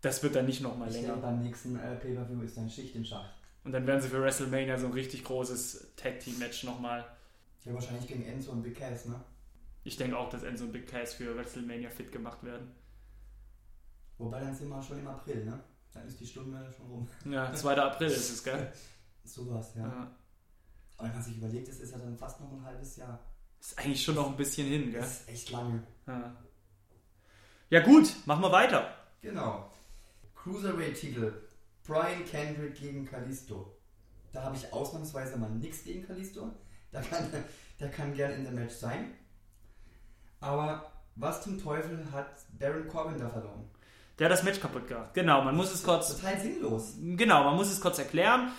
Das 0.00 0.22
wird 0.22 0.36
dann 0.36 0.46
nicht 0.46 0.60
nochmal 0.60 0.88
Ich 0.88 0.94
denke, 0.94 1.10
länger. 1.10 1.22
beim 1.22 1.42
nächsten 1.42 1.76
äh, 1.76 1.96
Pay-Per-View 1.96 2.42
ist 2.42 2.56
dann 2.56 2.70
Schicht 2.70 2.94
im 2.94 3.04
Schacht. 3.04 3.34
Und 3.64 3.72
dann 3.72 3.86
werden 3.86 4.00
sie 4.00 4.08
für 4.08 4.20
WrestleMania 4.20 4.78
so 4.78 4.86
ein 4.86 4.92
richtig 4.92 5.24
großes 5.24 5.94
Tag-Team-Match 5.96 6.64
nochmal. 6.64 7.04
Ja, 7.64 7.74
wahrscheinlich 7.74 8.08
gegen 8.08 8.24
Enzo 8.24 8.50
und 8.52 8.62
Big 8.62 8.76
Cass, 8.76 9.06
ne? 9.06 9.20
Ich 9.84 9.96
denke 9.96 10.16
auch, 10.16 10.28
dass 10.30 10.42
Enzo 10.42 10.64
und 10.64 10.72
Big 10.72 10.88
Cass 10.88 11.14
für 11.14 11.36
WrestleMania 11.36 11.90
fit 11.90 12.10
gemacht 12.12 12.42
werden. 12.44 12.72
Wobei 14.22 14.40
dann 14.40 14.54
sind 14.54 14.68
wir 14.68 14.82
schon 14.82 14.98
im 14.98 15.08
April, 15.08 15.44
ne? 15.44 15.58
Dann 15.92 16.06
ist 16.06 16.20
die 16.20 16.26
Stunde 16.26 16.72
schon 16.76 16.86
rum. 16.86 17.08
Ja, 17.24 17.52
2. 17.52 17.76
April 17.76 18.08
ist 18.08 18.30
es, 18.30 18.44
gell? 18.44 18.72
Sowas, 19.24 19.72
ja. 19.76 19.82
Ja. 19.82 20.16
Aber 20.96 21.08
wenn 21.08 21.14
man 21.14 21.22
sich 21.22 21.36
überlegt, 21.36 21.68
das 21.68 21.80
ist 21.80 21.92
ja 21.92 21.98
dann 21.98 22.16
fast 22.16 22.40
noch 22.40 22.52
ein 22.52 22.64
halbes 22.64 22.96
Jahr. 22.96 23.18
Ist 23.60 23.78
eigentlich 23.78 24.02
schon 24.02 24.14
noch 24.14 24.28
ein 24.28 24.36
bisschen 24.36 24.66
hin, 24.66 24.90
gell? 24.90 25.00
Das 25.00 25.20
ist 25.20 25.28
echt 25.28 25.50
lange. 25.50 25.82
Ja, 26.06 26.36
ja 27.72 27.80
gut, 27.80 28.14
machen 28.26 28.42
wir 28.42 28.52
weiter. 28.52 28.86
Genau. 29.22 29.70
Cruiserweight-Titel. 30.34 31.32
Brian 31.84 32.22
Kendrick 32.26 32.74
gegen 32.74 33.06
Kalisto. 33.06 33.78
Da 34.30 34.42
habe 34.42 34.56
ich 34.56 34.70
ausnahmsweise 34.72 35.38
mal 35.38 35.48
nichts 35.48 35.82
gegen 35.82 36.06
Kalisto. 36.06 36.52
Da 36.90 37.00
kann, 37.00 37.30
der 37.80 37.90
kann 37.90 38.12
gerne 38.12 38.34
in 38.34 38.44
dem 38.44 38.56
Match 38.56 38.74
sein. 38.74 39.14
Aber 40.40 40.92
was 41.16 41.42
zum 41.42 41.58
Teufel 41.58 42.06
hat 42.12 42.44
Baron 42.58 42.88
Corbin 42.88 43.18
da 43.18 43.30
verloren? 43.30 43.70
Der 44.22 44.30
hat 44.30 44.38
das 44.38 44.44
Match 44.44 44.60
kaputt 44.60 44.86
gemacht. 44.86 45.14
Genau, 45.14 45.42
man 45.42 45.56
muss 45.56 45.74
es 45.74 45.82
kurz. 45.82 46.14
Total 46.14 46.38
sinnlos. 46.38 46.94
Genau, 47.00 47.42
man 47.42 47.56
muss 47.56 47.72
es 47.72 47.80
kurz 47.80 47.98
erklären. 47.98 48.52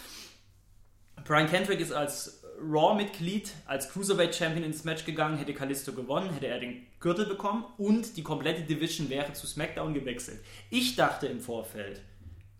Brian 1.23 1.47
Kendrick 1.47 1.79
ist 1.79 1.93
als 1.93 2.43
Raw-Mitglied, 2.61 3.49
als 3.65 3.89
Cruiserweight-Champion 3.89 4.65
ins 4.65 4.83
Match 4.83 5.05
gegangen, 5.05 5.37
hätte 5.37 5.53
Kalisto 5.53 5.93
gewonnen, 5.93 6.31
hätte 6.33 6.47
er 6.47 6.59
den 6.59 6.85
Gürtel 6.99 7.25
bekommen 7.27 7.63
und 7.77 8.17
die 8.17 8.23
komplette 8.23 8.63
Division 8.63 9.09
wäre 9.09 9.31
zu 9.31 9.47
SmackDown 9.47 9.93
gewechselt. 9.93 10.43
Ich 10.69 10.97
dachte 10.97 11.27
im 11.27 11.39
Vorfeld, 11.39 12.01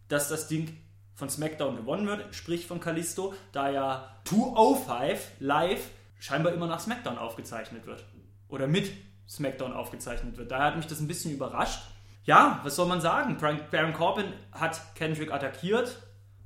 dass 0.08 0.30
das 0.30 0.47
Ding 0.47 0.78
von 1.14 1.30
SmackDown 1.30 1.76
gewonnen 1.76 2.08
wird, 2.08 2.34
sprich 2.34 2.68
von 2.68 2.80
Kalisto, 2.80 3.34
da 3.51 3.70
ja 3.70 4.16
205 4.24 5.30
live 5.41 5.89
scheinbar 6.20 6.54
immer 6.54 6.68
nach 6.68 6.80
SmackDown 6.80 7.18
aufgezeichnet 7.18 7.86
wird. 7.86 8.06
Oder 8.47 8.68
mit 8.68 8.89
SmackDown 9.28 9.74
aufgezeichnet 9.74 10.38
wird. 10.38 10.51
Daher 10.51 10.68
hat 10.68 10.78
mich 10.78 10.88
das 10.88 11.01
ein 11.01 11.08
bisschen 11.10 11.34
überrascht. 11.34 11.82
Ja, 12.26 12.61
was 12.63 12.76
soll 12.76 12.88
man 12.88 13.01
sagen? 13.01 13.38
Baron 13.38 13.93
Corbin 13.93 14.32
hat 14.51 14.95
Kendrick 14.95 15.32
attackiert, 15.32 16.01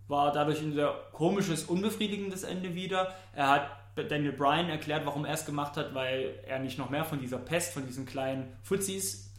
war 0.08 0.32
dadurch 0.32 0.62
ein 0.62 0.74
sehr 0.74 0.94
komisches, 1.12 1.66
unbefriedigendes 1.66 2.44
Ende 2.44 2.74
wieder. 2.74 3.14
Er 3.34 3.50
hat 3.50 3.70
Daniel 3.96 4.32
Bryan 4.32 4.70
erklärt, 4.70 5.06
warum 5.06 5.26
er 5.26 5.34
es 5.34 5.46
gemacht 5.46 5.78
hat, 5.78 5.94
weil 5.94 6.40
er 6.48 6.60
nicht 6.60 6.78
noch 6.78 6.90
mehr 6.90 7.06
von 7.06 7.20
dieser 7.20 7.38
Pest, 7.38 7.74
von 7.74 7.86
diesen 7.86 8.06
kleinen 8.06 8.52
Fuzis 8.64 9.34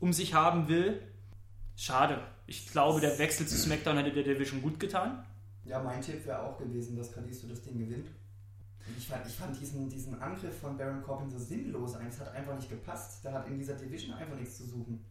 um 0.00 0.12
sich 0.12 0.34
haben 0.34 0.68
will. 0.68 1.00
Schade. 1.76 2.18
Ich 2.46 2.70
glaube, 2.70 3.00
der 3.00 3.18
Wechsel 3.18 3.46
zu 3.46 3.56
SmackDown 3.56 3.98
hätte 3.98 4.12
der 4.12 4.24
Division 4.24 4.62
gut 4.62 4.80
getan. 4.80 5.24
Ja, 5.64 5.80
mein 5.82 6.00
Tipp 6.00 6.26
wäre 6.26 6.42
auch 6.42 6.58
gewesen, 6.58 6.96
dass 6.96 7.12
Kalisto 7.12 7.46
das 7.46 7.62
Ding 7.62 7.78
gewinnt. 7.78 8.08
Ich 8.98 9.06
fand, 9.06 9.26
ich 9.26 9.34
fand 9.34 9.60
diesen, 9.60 9.88
diesen 9.88 10.20
Angriff 10.20 10.58
von 10.58 10.76
Baron 10.76 11.02
Corbin 11.02 11.30
so 11.30 11.38
sinnlos. 11.38 11.94
Es 12.08 12.18
hat 12.18 12.34
einfach 12.34 12.56
nicht 12.56 12.68
gepasst. 12.68 13.24
Der 13.24 13.32
hat 13.32 13.46
in 13.46 13.58
dieser 13.58 13.74
Division 13.74 14.14
einfach 14.14 14.36
nichts 14.36 14.56
zu 14.56 14.64
suchen. 14.64 15.04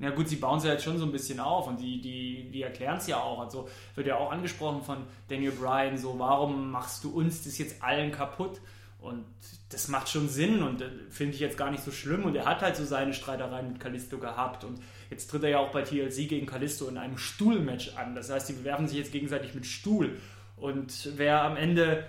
Ja 0.00 0.10
gut, 0.10 0.28
sie 0.28 0.36
bauen 0.36 0.60
sie 0.60 0.68
halt 0.68 0.80
schon 0.80 0.98
so 0.98 1.04
ein 1.04 1.12
bisschen 1.12 1.40
auf 1.40 1.66
und 1.66 1.80
die, 1.80 2.00
die, 2.00 2.50
die 2.50 2.62
erklären 2.62 2.98
es 2.98 3.06
ja 3.08 3.20
auch. 3.20 3.40
Also 3.40 3.68
wird 3.96 4.06
ja 4.06 4.16
auch 4.16 4.30
angesprochen 4.30 4.82
von 4.82 4.98
Daniel 5.28 5.52
Bryan, 5.52 5.98
so 5.98 6.18
warum 6.18 6.70
machst 6.70 7.02
du 7.02 7.10
uns 7.10 7.42
das 7.42 7.58
jetzt 7.58 7.82
allen 7.82 8.12
kaputt? 8.12 8.60
Und 9.00 9.24
das 9.68 9.88
macht 9.88 10.08
schon 10.08 10.28
Sinn 10.28 10.62
und 10.62 10.82
äh, 10.82 10.90
finde 11.08 11.34
ich 11.34 11.40
jetzt 11.40 11.56
gar 11.56 11.70
nicht 11.70 11.84
so 11.84 11.92
schlimm. 11.92 12.24
Und 12.24 12.34
er 12.34 12.46
hat 12.46 12.62
halt 12.62 12.76
so 12.76 12.84
seine 12.84 13.14
Streitereien 13.14 13.68
mit 13.68 13.80
Kalisto 13.80 14.18
gehabt. 14.18 14.64
Und 14.64 14.80
jetzt 15.10 15.30
tritt 15.30 15.44
er 15.44 15.50
ja 15.50 15.58
auch 15.58 15.70
bei 15.70 15.82
TLC 15.82 16.28
gegen 16.28 16.46
Kalisto 16.46 16.88
in 16.88 16.98
einem 16.98 17.16
Stuhlmatch 17.16 17.96
an. 17.96 18.14
Das 18.16 18.30
heißt, 18.30 18.48
die 18.48 18.54
bewerfen 18.54 18.88
sich 18.88 18.98
jetzt 18.98 19.12
gegenseitig 19.12 19.54
mit 19.54 19.66
Stuhl. 19.66 20.18
Und 20.56 21.10
wer 21.16 21.42
am 21.42 21.56
Ende. 21.56 22.06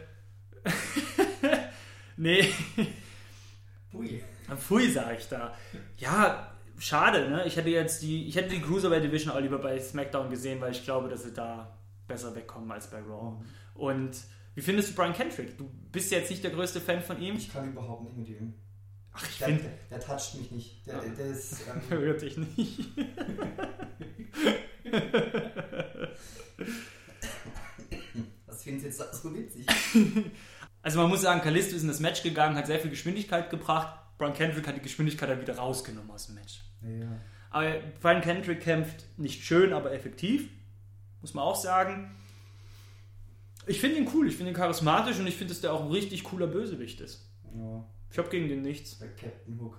nee. 2.17 2.51
Pui. 3.91 4.23
Pfui, 4.57 4.89
sage 4.89 5.17
ich 5.19 5.27
da. 5.27 5.55
Ja, 5.97 6.48
schade, 6.79 7.29
ne? 7.29 7.45
Ich 7.45 7.57
hätte 7.57 7.69
jetzt 7.69 8.01
die, 8.01 8.27
ich 8.27 8.35
hätte 8.35 8.49
die 8.49 8.61
Cruiserweight 8.61 9.03
Division 9.03 9.31
auch 9.33 9.39
lieber 9.39 9.59
bei 9.59 9.79
SmackDown 9.79 10.29
gesehen, 10.29 10.59
weil 10.61 10.71
ich 10.71 10.83
glaube, 10.83 11.09
dass 11.09 11.23
sie 11.23 11.33
da 11.33 11.77
besser 12.07 12.35
wegkommen 12.35 12.71
als 12.71 12.89
bei 12.89 12.99
Raw. 12.99 13.37
Mhm. 13.37 13.45
Und 13.75 14.17
wie 14.55 14.61
findest 14.61 14.89
du 14.89 14.95
Brian 14.95 15.13
Kendrick? 15.13 15.57
Du 15.57 15.69
bist 15.91 16.11
jetzt 16.11 16.29
nicht 16.29 16.43
der 16.43 16.51
größte 16.51 16.81
Fan 16.81 17.01
von 17.01 17.21
ihm. 17.21 17.35
Ich 17.35 17.51
kann 17.53 17.69
überhaupt 17.69 18.03
nicht 18.03 18.17
mit 18.17 18.27
ihm. 18.29 18.53
Ach, 19.13 19.23
ich 19.23 19.37
finde. 19.37 19.63
Der, 19.63 19.97
der, 19.97 19.99
toucht 20.07 20.35
mich 20.35 20.51
nicht. 20.51 20.85
Der, 20.87 20.99
der, 21.01 21.11
der 21.11 21.27
ist. 21.27 21.61
Ähm, 21.67 21.81
Berührt 21.89 22.21
dich 22.21 22.37
nicht. 22.37 22.79
Was 28.45 28.63
findest 28.63 28.99
du 28.99 29.03
jetzt 29.03 29.21
so 29.21 29.33
witzig? 29.33 29.65
Also 30.81 30.97
man 30.97 31.09
muss 31.09 31.23
sagen, 31.23 31.41
Kalisto 31.41 31.75
ist 31.75 31.81
in 31.81 31.89
das 31.89 31.99
Match 31.99 32.23
gegangen, 32.23 32.55
hat 32.55 32.65
sehr 32.65 32.79
viel 32.79 32.89
Geschwindigkeit 32.89 33.49
gebracht. 33.49 33.99
Brian 34.17 34.33
Kendrick 34.33 34.65
hat 34.65 34.77
die 34.77 34.81
Geschwindigkeit 34.81 35.29
dann 35.29 35.41
wieder 35.41 35.57
rausgenommen 35.57 36.09
aus 36.09 36.27
dem 36.27 36.35
Match. 36.35 36.61
Aber 37.49 37.75
Brian 38.01 38.21
Kendrick 38.21 38.61
kämpft 38.61 39.05
nicht 39.17 39.43
schön, 39.43 39.73
aber 39.73 39.91
effektiv. 39.93 40.49
Muss 41.21 41.33
man 41.33 41.43
auch 41.43 41.55
sagen. 41.55 42.15
Ich 43.65 43.79
finde 43.79 43.97
ihn 43.97 44.09
cool, 44.13 44.27
ich 44.27 44.35
finde 44.35 44.51
ihn 44.51 44.55
charismatisch 44.55 45.19
und 45.19 45.27
ich 45.27 45.35
finde, 45.35 45.53
dass 45.53 45.61
der 45.61 45.73
auch 45.73 45.83
ein 45.83 45.91
richtig 45.91 46.23
cooler 46.23 46.47
Bösewicht 46.47 47.01
ist. 47.01 47.29
Ja. 47.55 47.85
Ich 48.11 48.17
habe 48.17 48.29
gegen 48.29 48.47
den 48.47 48.61
nichts. 48.61 48.97
Der 48.99 49.09
Captain 49.09 49.59
Hook. 49.59 49.77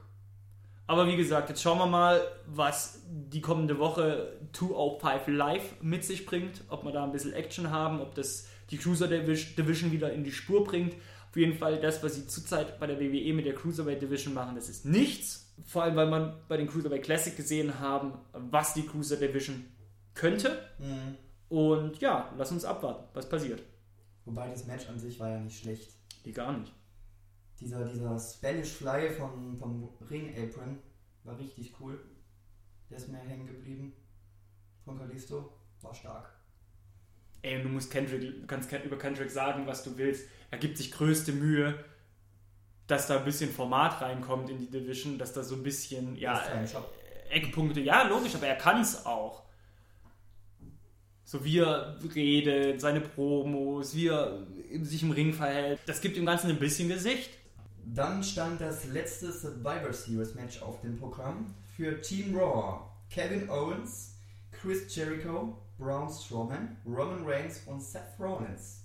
Aber 0.87 1.07
wie 1.07 1.17
gesagt, 1.17 1.49
jetzt 1.49 1.63
schauen 1.63 1.79
wir 1.79 1.87
mal, 1.87 2.21
was 2.47 3.03
die 3.09 3.41
kommende 3.41 3.79
Woche 3.79 4.39
205 4.53 5.29
Live 5.29 5.75
mit 5.83 6.05
sich 6.05 6.27
bringt. 6.27 6.63
Ob 6.69 6.85
wir 6.85 6.93
da 6.93 7.05
ein 7.05 7.13
bisschen 7.13 7.33
Action 7.33 7.71
haben, 7.71 8.01
ob 8.01 8.15
das 8.15 8.49
die 8.71 8.77
Cruiser 8.77 9.07
Division 9.09 9.93
wieder 9.93 10.13
in 10.13 10.25
die 10.25 10.33
Spur 10.33 10.65
bringt. 10.65 10.95
Auf 11.29 11.37
jeden 11.37 11.55
Fall 11.55 11.81
das, 11.81 12.03
was 12.03 12.17
sie 12.17 12.27
zurzeit 12.27 12.81
bei 12.81 12.89
der 12.89 12.99
WWE 12.99 13.33
mit 13.33 13.47
der 13.47 13.55
Cruiserweight 13.55 14.03
Division 14.03 14.35
machen, 14.35 14.57
das 14.57 14.69
ist 14.69 14.85
nichts. 14.85 15.50
Vor 15.65 15.83
allem, 15.83 15.97
weil 15.97 16.09
man 16.09 16.35
bei 16.49 16.57
den 16.57 16.69
Cruiserweight 16.69 17.03
Classic 17.03 17.37
gesehen 17.37 17.81
haben, 17.81 18.15
was 18.33 18.75
die 18.75 18.87
Cruiser 18.87 19.17
Division 19.17 19.65
könnte. 20.15 20.59
Mhm. 20.79 21.17
Und 21.49 21.99
ja, 22.01 22.33
lass 22.37 22.53
uns 22.53 22.65
abwarten, 22.65 23.09
was 23.15 23.29
passiert. 23.29 23.63
Wobei 24.25 24.49
das 24.49 24.67
Match 24.67 24.89
an 24.89 24.99
sich 24.99 25.19
war 25.19 25.31
ja 25.31 25.41
nicht 25.41 25.61
schlecht. 25.61 25.91
Die 26.25 26.33
gar 26.33 26.57
nicht. 26.57 26.73
Dieser, 27.59 27.85
dieser 27.85 28.19
Spanish 28.19 28.71
Fly 28.71 29.11
vom, 29.11 29.57
vom 29.57 29.89
Ring 30.09 30.33
Apron 30.37 30.79
war 31.25 31.39
richtig 31.39 31.75
cool. 31.81 31.99
Der 32.89 32.97
ist 32.97 33.09
mir 33.09 33.19
hängen 33.19 33.47
geblieben. 33.47 33.93
Von 34.85 34.99
Kalisto. 34.99 35.53
War 35.83 35.95
stark. 35.95 36.31
Ey, 37.43 37.63
du 37.63 37.69
musst 37.69 37.91
Kendrick, 37.91 38.47
kannst 38.47 38.71
über 38.73 38.99
Kendrick 38.99 39.31
sagen, 39.31 39.67
was 39.67 39.83
du 39.83 39.97
willst. 39.97 40.29
Er 40.51 40.59
gibt 40.59 40.77
sich 40.77 40.93
größte 40.93 41.33
Mühe, 41.33 41.83
dass 42.91 43.07
da 43.07 43.19
ein 43.19 43.25
bisschen 43.25 43.51
Format 43.51 44.01
reinkommt 44.01 44.51
in 44.51 44.59
die 44.59 44.71
Division, 44.71 45.19
dass 45.19 45.33
da 45.33 45.43
so 45.43 45.55
ein 45.55 45.63
bisschen, 45.63 46.17
ja, 46.17 46.43
Eckpunkte, 47.31 47.81
ja, 47.81 48.03
logisch, 48.09 48.35
aber 48.35 48.49
er 48.49 48.57
kann 48.57 48.81
es 48.81 49.07
auch. 49.07 49.45
So 51.25 51.45
wie 51.45 51.61
er 51.61 51.97
redet, 52.15 52.81
seine 52.81 53.01
Promos, 53.01 53.95
wie 53.95 54.09
er 54.09 54.45
sich 54.83 55.05
im 55.05 55.13
Ring 55.13 55.33
verhält, 55.33 55.79
das 55.87 56.01
gibt 56.01 56.17
dem 56.17 56.27
Ganzen 56.27 56.51
ein 56.51 56.59
bisschen 56.59 56.89
Gesicht. 56.89 57.31
Dann 57.85 58.23
stand 58.25 58.61
das 58.61 58.87
letzte 58.87 59.31
Survivor 59.31 59.93
Series 59.93 60.35
Match 60.35 60.61
auf 60.61 60.81
dem 60.81 60.99
Programm 60.99 61.55
für 61.77 62.01
Team 62.01 62.37
Raw. 62.37 62.81
Kevin 63.11 63.49
Owens, 63.51 64.17
Chris 64.53 64.95
Jericho, 64.95 65.59
Braun 65.79 66.09
Strowman, 66.09 66.77
Roman 66.87 67.25
Reigns 67.25 67.63
und 67.67 67.81
Seth 67.83 68.19
Rollins. 68.19 68.85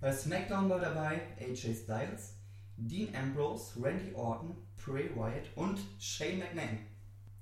Bei 0.00 0.12
SmackDown 0.12 0.68
war 0.68 0.80
dabei 0.80 1.20
AJ 1.38 1.76
Styles, 1.84 2.34
Dean 2.76 3.14
Ambrose, 3.14 3.82
Randy 3.82 4.14
Orton, 4.14 4.56
Bray 4.84 5.10
Wyatt 5.14 5.46
und 5.56 5.78
Shane 5.98 6.38
McMahon. 6.38 6.78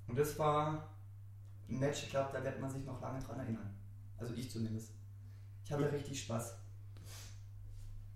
Und 0.07 0.19
das 0.19 0.39
war 0.39 0.91
ein 1.69 1.79
Match, 1.79 2.05
ich 2.05 2.11
glaube, 2.11 2.31
da 2.33 2.43
wird 2.43 2.61
man 2.61 2.71
sich 2.71 2.85
noch 2.85 3.01
lange 3.01 3.21
dran 3.21 3.39
erinnern. 3.39 3.75
Also 4.19 4.35
ich 4.35 4.51
zumindest. 4.51 4.93
Ich 5.65 5.73
hatte 5.73 5.91
richtig 5.93 6.23
Spaß. 6.23 6.55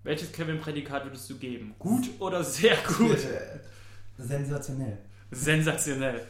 Welches 0.03 0.33
Kevin-Prädikat 0.33 1.05
würdest 1.05 1.31
du 1.31 1.39
geben? 1.39 1.75
Gut 1.79 2.11
oder 2.19 2.45
sehr 2.45 2.77
gut? 2.77 3.19
Sensationell. 4.19 4.99
Sensationell. 5.31 6.27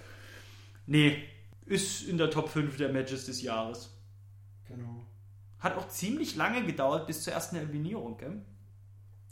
Nee, 0.87 1.24
ist 1.66 2.03
in 2.05 2.18
der 2.18 2.30
Top 2.30 2.49
5 2.49 2.76
der 2.76 2.93
Matches 2.93 3.26
des 3.26 3.43
Jahres. 3.43 3.91
Genau. 4.68 5.05
Hat 5.59 5.76
auch 5.76 5.89
ziemlich 5.89 6.37
lange 6.37 6.64
gedauert 6.64 7.07
bis 7.07 7.24
zur 7.24 7.32
ersten 7.32 7.57
Eliminierung, 7.57 8.16
gell? 8.16 8.43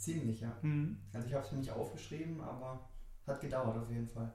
Ziemlich, 0.03 0.41
ja. 0.41 0.51
Mhm. 0.61 0.97
Also 1.13 1.27
ich 1.27 1.33
habe 1.33 1.45
es 1.45 1.51
mir 1.53 1.59
nicht 1.59 1.71
aufgeschrieben, 1.71 2.41
aber 2.41 2.89
hat 3.25 3.39
gedauert 3.39 3.77
auf 3.77 3.89
jeden 3.89 4.09
Fall. 4.09 4.33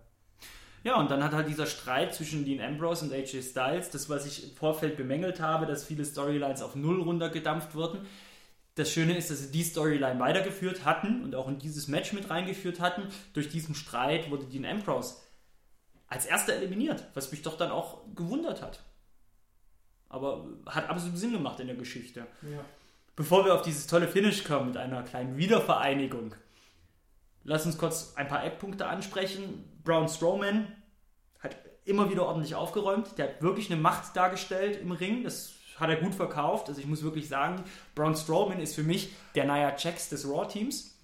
Ja, 0.82 0.98
und 0.98 1.10
dann 1.10 1.22
hat 1.22 1.32
halt 1.32 1.46
dieser 1.46 1.66
Streit 1.66 2.14
zwischen 2.14 2.46
Dean 2.46 2.62
Ambrose 2.62 3.04
und 3.04 3.12
AJ 3.12 3.42
Styles, 3.42 3.90
das, 3.90 4.08
was 4.08 4.24
ich 4.24 4.48
im 4.48 4.56
Vorfeld 4.56 4.96
bemängelt 4.96 5.40
habe, 5.40 5.66
dass 5.66 5.84
viele 5.84 6.06
Storylines 6.06 6.62
auf 6.62 6.74
Null 6.74 7.02
runtergedampft 7.02 7.74
wurden. 7.74 8.06
Das 8.76 8.90
Schöne 8.90 9.14
ist, 9.18 9.30
dass 9.30 9.40
sie 9.40 9.50
die 9.50 9.64
Storyline 9.64 10.18
weitergeführt 10.20 10.86
hatten 10.86 11.22
und 11.22 11.34
auch 11.34 11.48
in 11.48 11.58
dieses 11.58 11.86
Match 11.86 12.14
mit 12.14 12.30
reingeführt 12.30 12.80
hatten. 12.80 13.02
Durch 13.34 13.50
diesen 13.50 13.74
Streit 13.74 14.30
wurde 14.30 14.46
Dean 14.46 14.64
Ambrose 14.64 15.16
als 16.06 16.24
erster 16.24 16.54
eliminiert, 16.54 17.06
was 17.12 17.30
mich 17.30 17.42
doch 17.42 17.58
dann 17.58 17.70
auch 17.70 18.04
gewundert 18.14 18.62
hat. 18.62 18.82
Aber 20.08 20.46
hat 20.64 20.88
absolut 20.88 21.18
Sinn 21.18 21.32
gemacht 21.32 21.60
in 21.60 21.66
der 21.66 21.76
Geschichte. 21.76 22.26
Ja. 22.40 22.64
Bevor 23.18 23.44
wir 23.44 23.52
auf 23.52 23.62
dieses 23.62 23.88
tolle 23.88 24.06
Finish 24.06 24.44
kommen 24.44 24.68
mit 24.68 24.76
einer 24.76 25.02
kleinen 25.02 25.36
Wiedervereinigung, 25.36 26.36
lass 27.42 27.66
uns 27.66 27.76
kurz 27.76 28.12
ein 28.14 28.28
paar 28.28 28.44
Eckpunkte 28.44 28.86
ansprechen. 28.86 29.64
Braun 29.82 30.08
Strowman 30.08 30.68
hat 31.40 31.56
immer 31.84 32.12
wieder 32.12 32.26
ordentlich 32.26 32.54
aufgeräumt. 32.54 33.18
Der 33.18 33.26
hat 33.26 33.42
wirklich 33.42 33.72
eine 33.72 33.80
Macht 33.80 34.14
dargestellt 34.14 34.80
im 34.80 34.92
Ring. 34.92 35.24
Das 35.24 35.54
hat 35.80 35.90
er 35.90 35.96
gut 35.96 36.14
verkauft. 36.14 36.68
Also 36.68 36.80
ich 36.80 36.86
muss 36.86 37.02
wirklich 37.02 37.28
sagen, 37.28 37.64
Braun 37.96 38.14
Strowman 38.14 38.60
ist 38.60 38.76
für 38.76 38.84
mich 38.84 39.10
der 39.34 39.46
Nia 39.46 39.74
Jax 39.76 40.10
des 40.10 40.24
Raw-Teams. 40.24 40.96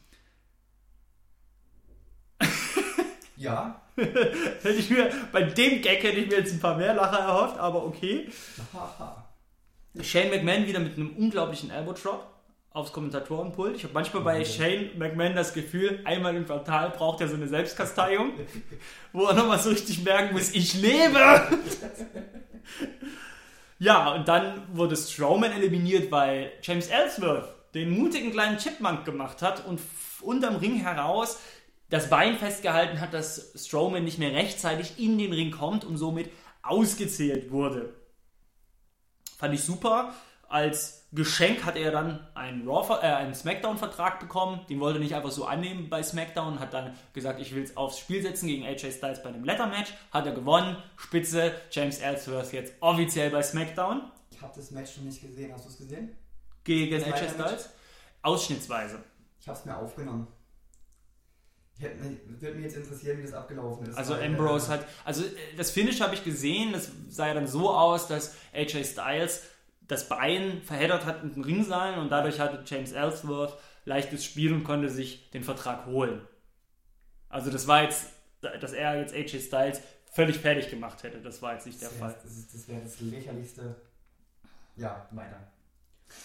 Ja. 3.36 3.82
hätte 3.96 4.68
ich 4.78 4.88
mir, 4.90 5.10
bei 5.32 5.42
dem 5.42 5.82
Gag 5.82 6.04
hätte 6.04 6.20
ich 6.20 6.28
mir 6.28 6.38
jetzt 6.38 6.52
ein 6.52 6.60
paar 6.60 6.76
mehr 6.76 6.94
Lacher 6.94 7.18
erhofft, 7.18 7.58
aber 7.58 7.84
okay. 7.84 8.30
Shane 10.03 10.30
McMahon 10.30 10.66
wieder 10.66 10.80
mit 10.80 10.97
einem 10.97 11.14
unglaublichen 11.16 11.70
Elbow 11.70 11.92
Drop 11.92 12.26
aufs 12.70 12.92
Kommentatorenpult. 12.92 13.76
Ich 13.76 13.84
habe 13.84 13.95
manchmal 13.95 14.22
bei 14.24 14.45
Shane 14.45 14.90
McMahon 14.99 15.36
das 15.36 15.55
Gefühl, 15.55 16.01
einmal 16.05 16.34
im 16.34 16.45
Quartal 16.45 16.90
braucht 16.90 17.20
er 17.20 17.28
so 17.28 17.36
eine 17.36 17.47
Selbstkasteiung, 17.47 18.32
wo 19.12 19.26
er 19.26 19.34
nochmal 19.34 19.61
so 19.61 19.70
richtig 19.70 20.03
merken 20.03 20.34
muss, 20.34 20.53
ich 20.53 20.74
lebe! 20.74 21.20
ja, 23.78 24.14
und 24.14 24.26
dann 24.26 24.62
wurde 24.72 24.97
Strowman 24.97 25.53
eliminiert, 25.53 26.11
weil 26.11 26.51
James 26.62 26.88
Ellsworth 26.88 27.49
den 27.74 27.90
mutigen 27.90 28.32
kleinen 28.32 28.59
Chipmunk 28.59 29.05
gemacht 29.05 29.40
hat 29.40 29.64
und 29.66 29.80
unterm 30.20 30.57
Ring 30.57 30.76
heraus 30.76 31.38
das 31.90 32.11
Bein 32.11 32.36
festgehalten 32.36 33.01
hat, 33.01 33.14
dass 33.14 33.53
Strowman 33.55 34.03
nicht 34.03 34.18
mehr 34.18 34.32
rechtzeitig 34.32 34.99
in 34.99 35.16
den 35.18 35.32
Ring 35.32 35.53
kommt 35.53 35.84
und 35.84 35.97
somit 35.97 36.30
ausgezählt 36.62 37.53
wurde. 37.53 37.95
Fand 39.45 39.53
ich 39.53 39.62
super. 39.62 40.14
Als 40.49 41.07
Geschenk 41.12 41.66
hat 41.66 41.76
er 41.76 41.92
dann 41.92 42.26
einen, 42.34 42.66
Raw, 42.66 42.95
äh, 42.95 43.12
einen 43.12 43.34
Smackdown-Vertrag 43.34 44.20
bekommen. 44.20 44.64
Den 44.70 44.80
wollte 44.80 44.99
er 44.99 45.03
nicht 45.03 45.14
einfach 45.14 45.32
so 45.32 45.45
annehmen 45.45 45.90
bei 45.90 46.03
Smackdown. 46.03 46.61
Hat 46.61 46.72
dann 46.72 46.95
gesagt, 47.12 47.42
ich 47.42 47.55
will 47.55 47.62
es 47.62 47.76
aufs 47.76 47.99
Spiel 47.99 48.22
setzen 48.22 48.47
gegen 48.47 48.64
AJ 48.64 48.92
Styles 48.92 49.22
bei 49.22 49.28
einem 49.28 49.45
Letter-Match. 49.45 49.92
Hat 50.11 50.24
er 50.24 50.32
gewonnen. 50.32 50.78
Spitze. 50.97 51.53
James 51.70 51.99
Ellsworth 51.99 52.55
jetzt 52.55 52.72
offiziell 52.80 53.28
bei 53.28 53.42
Smackdown. 53.42 54.11
Ich 54.30 54.40
habe 54.40 54.55
das 54.57 54.70
Match 54.70 54.97
noch 54.97 55.05
nicht 55.05 55.20
gesehen. 55.20 55.53
Hast 55.53 55.66
du 55.66 55.68
es 55.68 55.76
gesehen? 55.76 56.16
Gegen 56.64 57.05
AJ? 57.05 57.28
Styles. 57.28 57.68
Ausschnittsweise. 58.22 59.05
Ich 59.42 59.47
habe 59.47 59.59
es 59.59 59.66
mir 59.66 59.76
aufgenommen. 59.76 60.26
Hätte, 61.78 61.98
würde 62.40 62.54
mich 62.54 62.64
jetzt 62.64 62.76
interessieren, 62.76 63.18
wie 63.18 63.22
das 63.22 63.32
abgelaufen 63.32 63.86
ist. 63.86 63.96
Also 63.96 64.14
Ambrose 64.14 64.68
äh, 64.68 64.74
hat, 64.78 64.86
also 65.04 65.24
äh, 65.24 65.28
das 65.56 65.70
Finish 65.72 66.00
habe 66.00 66.14
ich 66.14 66.22
gesehen, 66.22 66.72
das 66.72 66.90
sah 67.08 67.26
ja 67.28 67.34
dann 67.34 67.48
so 67.48 67.70
aus, 67.70 68.06
dass 68.06 68.36
AJ 68.52 68.84
Styles 68.84 69.42
das 69.88 70.08
Bein 70.08 70.62
verheddert 70.62 71.04
hat 71.04 71.22
in 71.24 71.34
den 71.34 71.42
Ringseilen 71.44 71.98
und 71.98 72.10
dadurch 72.10 72.38
hatte 72.40 72.62
James 72.64 72.92
Ellsworth 72.92 73.58
leichtes 73.84 74.24
Spiel 74.24 74.52
und 74.52 74.64
konnte 74.64 74.88
sich 74.88 75.30
den 75.32 75.42
Vertrag 75.44 75.84
holen. 75.86 76.20
Also 77.28 77.50
das 77.50 77.66
war 77.66 77.82
jetzt, 77.82 78.06
dass 78.40 78.72
er 78.72 79.00
jetzt 79.00 79.12
AJ 79.12 79.40
Styles 79.40 79.80
völlig 80.12 80.38
fertig 80.38 80.70
gemacht 80.70 81.02
hätte, 81.02 81.18
das 81.20 81.42
war 81.42 81.54
jetzt 81.54 81.66
nicht 81.66 81.80
der 81.82 81.88
das 81.88 81.98
Fall. 81.98 82.10
wäre 82.10 82.20
das, 82.22 82.32
ist- 82.38 82.54
das, 82.54 82.68
wär 82.68 82.80
das 82.80 83.00
lächerlichste. 83.00 83.74
Ja, 84.76 85.08
weiter. 85.10 85.48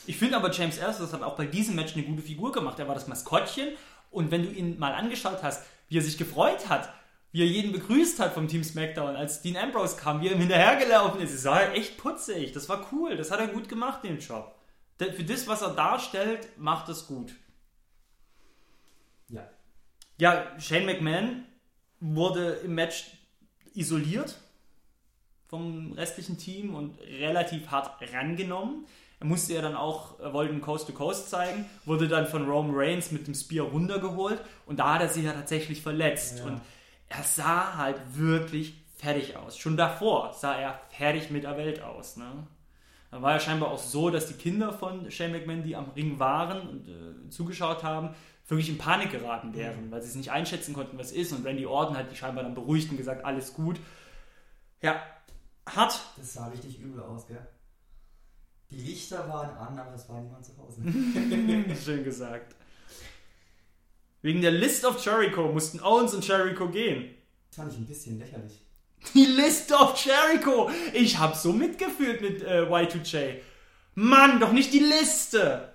Ich 0.05 0.17
finde 0.17 0.35
aber 0.37 0.51
James 0.51 0.77
Ellsworth 0.77 1.13
hat 1.13 1.23
auch 1.23 1.35
bei 1.35 1.47
diesem 1.47 1.75
Match 1.75 1.93
eine 1.95 2.03
gute 2.03 2.21
Figur 2.21 2.51
gemacht. 2.51 2.77
Er 2.77 2.87
war 2.87 2.93
das 2.93 3.07
Maskottchen 3.07 3.69
und 4.09 4.31
wenn 4.31 4.43
du 4.43 4.51
ihn 4.51 4.79
mal 4.79 4.93
angeschaut 4.93 5.43
hast, 5.43 5.65
wie 5.87 5.97
er 5.97 6.01
sich 6.01 6.17
gefreut 6.17 6.69
hat, 6.69 6.93
wie 7.31 7.41
er 7.41 7.47
jeden 7.47 7.71
begrüßt 7.71 8.19
hat 8.19 8.33
vom 8.33 8.47
Team 8.47 8.63
SmackDown, 8.63 9.15
als 9.15 9.41
Dean 9.41 9.57
Ambrose 9.57 9.97
kam, 9.97 10.21
wie 10.21 10.27
er 10.27 10.33
ihm 10.33 10.39
hinterhergelaufen 10.39 11.21
ist, 11.21 11.33
es 11.33 11.43
sah 11.43 11.71
echt 11.71 11.97
putzig. 11.97 12.53
Das 12.53 12.69
war 12.69 12.87
cool. 12.91 13.17
Das 13.17 13.29
hat 13.29 13.39
er 13.39 13.47
gut 13.47 13.69
gemacht, 13.69 14.03
den 14.03 14.19
Job. 14.19 14.55
Für 14.97 15.23
das, 15.23 15.47
was 15.47 15.61
er 15.61 15.75
darstellt, 15.75 16.49
macht 16.57 16.89
es 16.89 17.07
gut. 17.07 17.35
Ja. 19.29 19.47
Ja, 20.17 20.59
Shane 20.59 20.85
McMahon 20.85 21.45
wurde 21.99 22.53
im 22.63 22.75
Match 22.75 23.11
isoliert 23.73 24.35
vom 25.47 25.93
restlichen 25.93 26.37
Team 26.37 26.75
und 26.75 26.99
relativ 26.99 27.69
hart 27.69 28.01
rangenommen. 28.13 28.85
Er 29.19 29.25
musste 29.25 29.53
ja 29.53 29.61
dann 29.61 29.75
auch, 29.75 30.19
er 30.19 30.31
wollte 30.31 30.53
einen 30.53 30.61
Coast 30.61 30.87
to 30.87 30.93
Coast 30.93 31.29
zeigen, 31.29 31.65
wurde 31.85 32.07
dann 32.07 32.25
von 32.25 32.49
Roman 32.49 32.73
Reigns 32.73 33.11
mit 33.11 33.27
dem 33.27 33.33
Spear 33.33 33.65
runtergeholt 33.65 34.41
und 34.65 34.79
da 34.79 34.93
hat 34.93 35.01
er 35.01 35.09
sich 35.09 35.25
ja 35.25 35.33
tatsächlich 35.33 35.81
verletzt. 35.81 36.39
Ja. 36.39 36.45
Und 36.45 36.61
er 37.09 37.23
sah 37.23 37.75
halt 37.75 37.97
wirklich 38.13 38.75
fertig 38.95 39.35
aus. 39.35 39.57
Schon 39.57 39.75
davor 39.75 40.33
sah 40.33 40.55
er 40.55 40.79
fertig 40.89 41.31
mit 41.31 41.43
der 41.43 41.57
Welt 41.57 41.81
aus. 41.81 42.15
Ne? 42.15 42.47
Da 43.11 43.21
war 43.21 43.33
ja 43.33 43.39
scheinbar 43.39 43.71
auch 43.71 43.79
so, 43.79 44.09
dass 44.09 44.27
die 44.27 44.35
Kinder 44.35 44.71
von 44.71 45.09
Shane 45.11 45.31
McMahon, 45.31 45.63
die 45.63 45.75
am 45.75 45.89
Ring 45.91 46.19
waren 46.19 46.67
und 46.67 46.87
äh, 46.87 47.29
zugeschaut 47.29 47.83
haben, 47.83 48.15
wirklich 48.47 48.69
in 48.69 48.77
Panik 48.77 49.11
geraten 49.11 49.53
wären, 49.53 49.91
weil 49.91 50.01
sie 50.01 50.09
es 50.09 50.15
nicht 50.15 50.31
einschätzen 50.31 50.73
konnten, 50.73 50.97
was 50.97 51.11
ist. 51.11 51.31
Und 51.33 51.45
Randy 51.45 51.65
Orton 51.65 51.97
hat 51.97 52.11
die 52.11 52.15
scheinbar 52.15 52.43
dann 52.43 52.55
beruhigt 52.55 52.89
und 52.89 52.97
gesagt, 52.97 53.25
alles 53.25 53.53
gut. 53.53 53.79
Ja, 54.81 55.01
hart. 55.65 55.99
Das 56.17 56.33
sah 56.33 56.47
richtig 56.47 56.79
übel 56.79 57.01
aus, 57.01 57.27
gell? 57.27 57.45
Die 58.71 58.77
Lichter 58.77 59.27
waren 59.27 59.57
an, 59.57 59.79
aber 59.79 59.95
es 59.95 60.07
war 60.07 60.21
niemand 60.21 60.45
zu 60.45 60.55
Hause. 60.57 60.81
Schön 61.83 62.03
gesagt. 62.03 62.55
Wegen 64.21 64.41
der 64.41 64.51
List 64.51 64.85
of 64.85 65.03
Jericho 65.03 65.51
mussten 65.51 65.79
Owens 65.79 66.13
und 66.13 66.27
Jericho 66.27 66.69
gehen. 66.69 67.15
Das 67.49 67.57
fand 67.57 67.73
ich 67.73 67.79
ein 67.79 67.87
bisschen 67.87 68.19
lächerlich. 68.19 68.61
Die 69.13 69.25
List 69.25 69.71
of 69.71 69.95
Jericho! 70.03 70.69
Ich 70.93 71.17
hab 71.17 71.35
so 71.35 71.53
mitgefühlt 71.53 72.21
mit 72.21 72.43
äh, 72.43 72.65
Y2J. 72.69 73.37
Mann, 73.95 74.39
doch 74.39 74.51
nicht 74.51 74.73
die 74.73 74.79
Liste! 74.79 75.73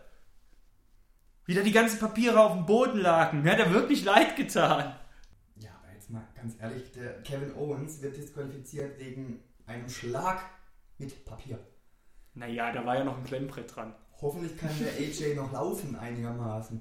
Wieder 1.47 1.63
die 1.63 1.73
ganzen 1.73 1.99
Papiere 1.99 2.41
auf 2.41 2.53
dem 2.53 2.67
Boden 2.67 2.99
lagen. 3.01 3.43
Mir 3.43 3.53
hat 3.53 3.59
er 3.59 3.73
wirklich 3.73 4.05
leid 4.05 4.37
getan. 4.37 4.95
Ja, 5.57 5.71
aber 5.83 5.93
jetzt 5.95 6.11
mal 6.11 6.27
ganz 6.35 6.55
ehrlich, 6.61 6.93
der 6.93 7.23
Kevin 7.23 7.55
Owens 7.55 8.01
wird 8.03 8.17
disqualifiziert 8.17 8.99
wegen 8.99 9.43
einem 9.67 9.89
Schlag 9.89 10.43
mit 10.99 11.25
Papier. 11.25 11.59
Naja, 12.35 12.73
da 12.73 12.85
war 12.85 12.97
ja 12.97 13.05
noch 13.05 13.17
ein 13.17 13.25
Klemmbrett 13.25 13.75
dran. 13.75 13.95
Hoffentlich 14.21 14.57
kann 14.57 14.71
der 14.79 14.93
AJ 14.93 15.35
noch 15.35 15.53
laufen 15.53 15.97
einigermaßen. 15.97 16.81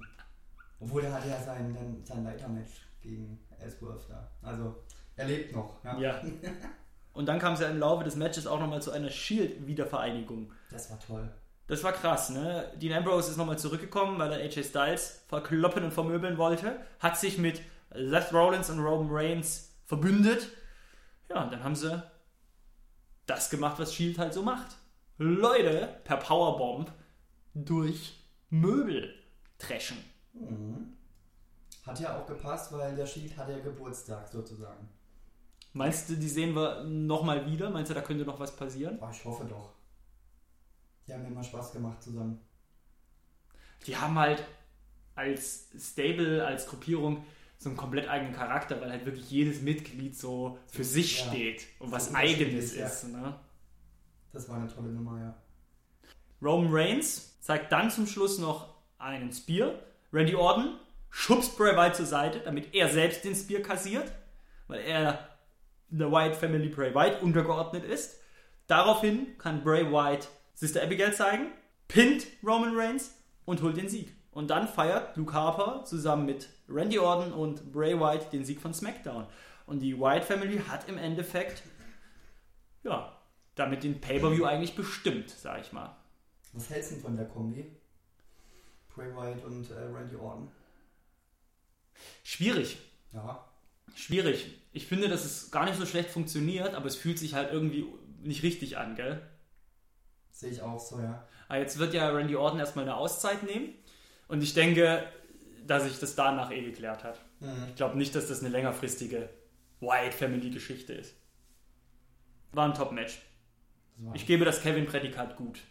Obwohl 0.79 1.03
er 1.03 1.13
hatte 1.13 1.29
ja 1.29 1.41
sein, 1.41 1.73
dann 1.73 2.03
sein 2.03 2.23
Leitermatch 2.23 2.87
gegen 3.01 3.39
Ellsworth 3.59 4.09
da. 4.09 4.29
Also, 4.41 4.75
er 5.15 5.27
lebt 5.27 5.55
noch. 5.55 5.83
Ja. 5.83 5.97
Ja. 5.99 6.21
Und 7.13 7.27
dann 7.27 7.39
kam 7.39 7.53
es 7.53 7.59
ja 7.59 7.69
im 7.69 7.79
Laufe 7.79 8.03
des 8.03 8.15
Matches 8.15 8.47
auch 8.47 8.59
nochmal 8.59 8.81
zu 8.81 8.91
einer 8.91 9.09
Shield-Wiedervereinigung. 9.09 10.51
Das 10.71 10.89
war 10.89 10.99
toll. 10.99 11.31
Das 11.67 11.83
war 11.83 11.93
krass, 11.93 12.31
ne? 12.31 12.71
Dean 12.75 12.93
Ambrose 12.93 13.31
ist 13.31 13.37
nochmal 13.37 13.57
zurückgekommen, 13.57 14.17
weil 14.19 14.31
er 14.31 14.39
AJ 14.39 14.63
Styles 14.63 15.23
verkloppen 15.27 15.83
und 15.83 15.91
vermöbeln 15.91 16.37
wollte. 16.37 16.79
Hat 16.99 17.17
sich 17.17 17.37
mit 17.37 17.61
Seth 17.93 18.33
Rollins 18.33 18.69
und 18.69 18.79
Roman 18.79 19.09
Reigns 19.11 19.75
verbündet. 19.85 20.49
Ja, 21.29 21.43
und 21.43 21.53
dann 21.53 21.63
haben 21.63 21.75
sie 21.75 22.03
das 23.27 23.49
gemacht, 23.49 23.79
was 23.79 23.93
Shield 23.93 24.17
halt 24.17 24.33
so 24.33 24.41
macht. 24.41 24.75
Leute 25.17 25.99
per 26.03 26.17
Powerbomb 26.17 26.91
durch 27.53 28.19
Möbel 28.49 29.13
treschen. 29.57 29.97
Mhm. 30.33 30.93
Hat 31.85 31.99
ja 31.99 32.17
auch 32.17 32.25
gepasst, 32.25 32.71
weil 32.71 32.95
der 32.95 33.05
Shield 33.05 33.35
hatte 33.37 33.51
ja 33.51 33.59
Geburtstag 33.59 34.27
sozusagen. 34.29 34.87
Meinst 35.73 36.09
du, 36.09 36.15
die 36.15 36.29
sehen 36.29 36.55
wir 36.55 36.83
nochmal 36.83 37.45
wieder? 37.51 37.69
Meinst 37.69 37.89
du, 37.89 37.95
da 37.95 38.01
könnte 38.01 38.25
noch 38.25 38.39
was 38.39 38.55
passieren? 38.55 38.97
Oh, 39.01 39.07
ich 39.11 39.25
hoffe 39.25 39.45
doch. 39.45 39.71
Die 41.07 41.13
haben 41.13 41.25
immer 41.25 41.43
Spaß 41.43 41.73
gemacht 41.73 42.01
zusammen. 42.01 42.39
Die 43.85 43.97
haben 43.97 44.17
halt 44.17 44.43
als 45.15 45.67
Stable, 45.77 46.45
als 46.45 46.67
Gruppierung 46.67 47.25
so 47.57 47.69
einen 47.69 47.77
komplett 47.77 48.07
eigenen 48.07 48.33
Charakter, 48.33 48.79
weil 48.81 48.91
halt 48.91 49.05
wirklich 49.05 49.29
jedes 49.29 49.61
Mitglied 49.61 50.17
so 50.17 50.57
für 50.67 50.83
sich 50.83 51.19
Ja. 51.19 51.27
steht 51.27 51.65
und 51.79 51.87
So 51.89 51.95
was 51.95 52.13
Eigenes 52.15 52.75
ja. 52.75 52.85
ist. 52.85 53.05
Ne? 53.09 53.35
Das 54.33 54.49
war 54.49 54.57
eine 54.57 54.67
tolle 54.67 54.89
Nummer, 54.89 55.19
ja. 55.19 55.35
Roman 56.41 56.73
Reigns 56.73 57.39
zeigt 57.39 57.71
dann 57.71 57.89
zum 57.89 58.07
Schluss 58.07 58.39
noch 58.39 58.73
einen 58.97 59.31
Spear. 59.31 59.75
Randy 60.11 60.35
Orton 60.35 60.77
schubst 61.09 61.57
Bray 61.57 61.75
Wyatt 61.75 61.95
zur 61.95 62.05
Seite, 62.05 62.39
damit 62.39 62.73
er 62.73 62.89
selbst 62.89 63.23
den 63.23 63.35
Spear 63.35 63.61
kassiert, 63.61 64.11
weil 64.67 64.81
er 64.81 65.29
der 65.89 66.11
Wyatt 66.11 66.35
Family 66.35 66.69
Bray 66.69 66.93
Wyatt 66.93 67.21
untergeordnet 67.21 67.85
ist. 67.85 68.19
Daraufhin 68.67 69.37
kann 69.37 69.63
Bray 69.63 69.91
Wyatt 69.91 70.27
Sister 70.55 70.81
Abigail 70.83 71.13
zeigen, 71.13 71.51
pinnt 71.87 72.25
Roman 72.43 72.75
Reigns 72.75 73.15
und 73.45 73.61
holt 73.61 73.77
den 73.77 73.89
Sieg. 73.89 74.15
Und 74.31 74.49
dann 74.49 74.67
feiert 74.67 75.15
Luke 75.15 75.33
Harper 75.33 75.83
zusammen 75.83 76.25
mit 76.25 76.49
Randy 76.67 76.97
Orton 76.97 77.33
und 77.33 77.71
Bray 77.71 77.99
Wyatt 77.99 78.33
den 78.33 78.45
Sieg 78.45 78.59
von 78.59 78.73
SmackDown. 78.73 79.27
Und 79.65 79.79
die 79.79 79.99
Wyatt 79.99 80.25
Family 80.25 80.59
hat 80.67 80.89
im 80.89 80.97
Endeffekt, 80.97 81.63
ja, 82.83 83.12
damit 83.55 83.83
den 83.83 84.01
Pay-Per-View 84.01 84.45
eigentlich 84.45 84.75
bestimmt, 84.75 85.29
sag 85.29 85.61
ich 85.61 85.71
mal. 85.71 85.95
Was 86.53 86.69
hältst 86.69 86.91
du 86.91 86.95
denn 86.95 87.03
von 87.03 87.15
der 87.15 87.25
Kombi? 87.27 87.65
Bray 88.93 89.13
Wyatt 89.15 89.43
und 89.45 89.69
äh, 89.71 89.73
Randy 89.75 90.15
Orton. 90.15 90.51
Schwierig, 92.23 92.77
Ja. 93.11 93.47
schwierig. 93.95 94.59
Ich 94.71 94.87
finde, 94.87 95.07
dass 95.07 95.25
es 95.25 95.51
gar 95.51 95.65
nicht 95.65 95.77
so 95.77 95.85
schlecht 95.85 96.09
funktioniert, 96.09 96.73
aber 96.73 96.85
es 96.87 96.95
fühlt 96.95 97.19
sich 97.19 97.33
halt 97.33 97.51
irgendwie 97.51 97.85
nicht 98.21 98.43
richtig 98.43 98.77
an, 98.77 98.95
gell? 98.95 99.21
Sehe 100.31 100.49
ich 100.51 100.61
auch 100.61 100.79
so, 100.79 100.99
ja. 100.99 101.27
Aber 101.47 101.59
jetzt 101.59 101.77
wird 101.77 101.93
ja 101.93 102.09
Randy 102.09 102.35
Orton 102.35 102.59
erstmal 102.59 102.85
eine 102.85 102.95
Auszeit 102.95 103.43
nehmen 103.43 103.73
und 104.27 104.41
ich 104.41 104.53
denke, 104.53 105.07
dass 105.67 105.83
sich 105.83 105.99
das 105.99 106.15
danach 106.15 106.51
eh 106.51 106.63
geklärt 106.63 107.03
hat. 107.03 107.19
Mhm. 107.39 107.65
Ich 107.69 107.75
glaube 107.75 107.97
nicht, 107.97 108.15
dass 108.15 108.27
das 108.27 108.39
eine 108.39 108.49
längerfristige 108.49 109.29
Wyatt 109.79 110.13
Family 110.13 110.49
Geschichte 110.49 110.93
ist. 110.93 111.13
War 112.51 112.65
ein 112.67 112.73
Top-Match. 112.73 113.19
Ich 114.13 114.25
gebe 114.25 114.45
das 114.45 114.61
Kevin-Prädikat 114.61 115.35
gut. 115.35 115.61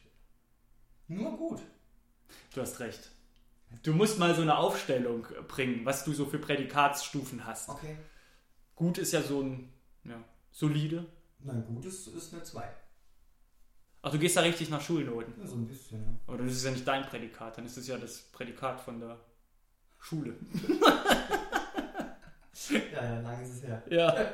nur 1.08 1.36
gut. 1.36 1.60
Du 2.54 2.60
hast 2.60 2.80
recht. 2.80 3.10
Du 3.82 3.92
musst 3.92 4.18
mal 4.18 4.34
so 4.34 4.42
eine 4.42 4.58
Aufstellung 4.58 5.26
bringen, 5.48 5.84
was 5.84 6.04
du 6.04 6.12
so 6.12 6.26
für 6.26 6.38
Prädikatsstufen 6.38 7.44
hast. 7.46 7.68
Okay. 7.68 7.96
Gut 8.76 8.98
ist 8.98 9.12
ja 9.12 9.22
so 9.22 9.42
ein 9.42 9.72
ja, 10.04 10.22
solide. 10.50 11.06
Na 11.40 11.54
gut, 11.54 11.84
ist, 11.84 12.06
ist 12.08 12.32
eine 12.32 12.42
2. 12.42 12.62
Ach, 14.02 14.10
du 14.10 14.18
gehst 14.18 14.36
da 14.36 14.40
richtig 14.40 14.68
nach 14.68 14.80
Schulnoten. 14.80 15.34
Ja, 15.38 15.46
so 15.46 15.54
ein 15.54 15.66
bisschen, 15.66 16.02
ja. 16.02 16.08
Aber 16.26 16.38
das 16.38 16.52
ist 16.52 16.64
ja 16.64 16.70
nicht 16.70 16.86
dein 16.86 17.04
Prädikat, 17.04 17.56
dann 17.56 17.66
ist 17.66 17.76
es 17.76 17.86
ja 17.86 17.96
das 17.96 18.20
Prädikat 18.32 18.80
von 18.80 19.00
der 19.00 19.18
Schule. 19.98 20.34
Ja, 22.70 23.04
ja, 23.04 23.20
lang 23.20 23.42
ist 23.42 23.56
es 23.56 23.62
her. 23.62 23.82
Ja. 23.88 24.14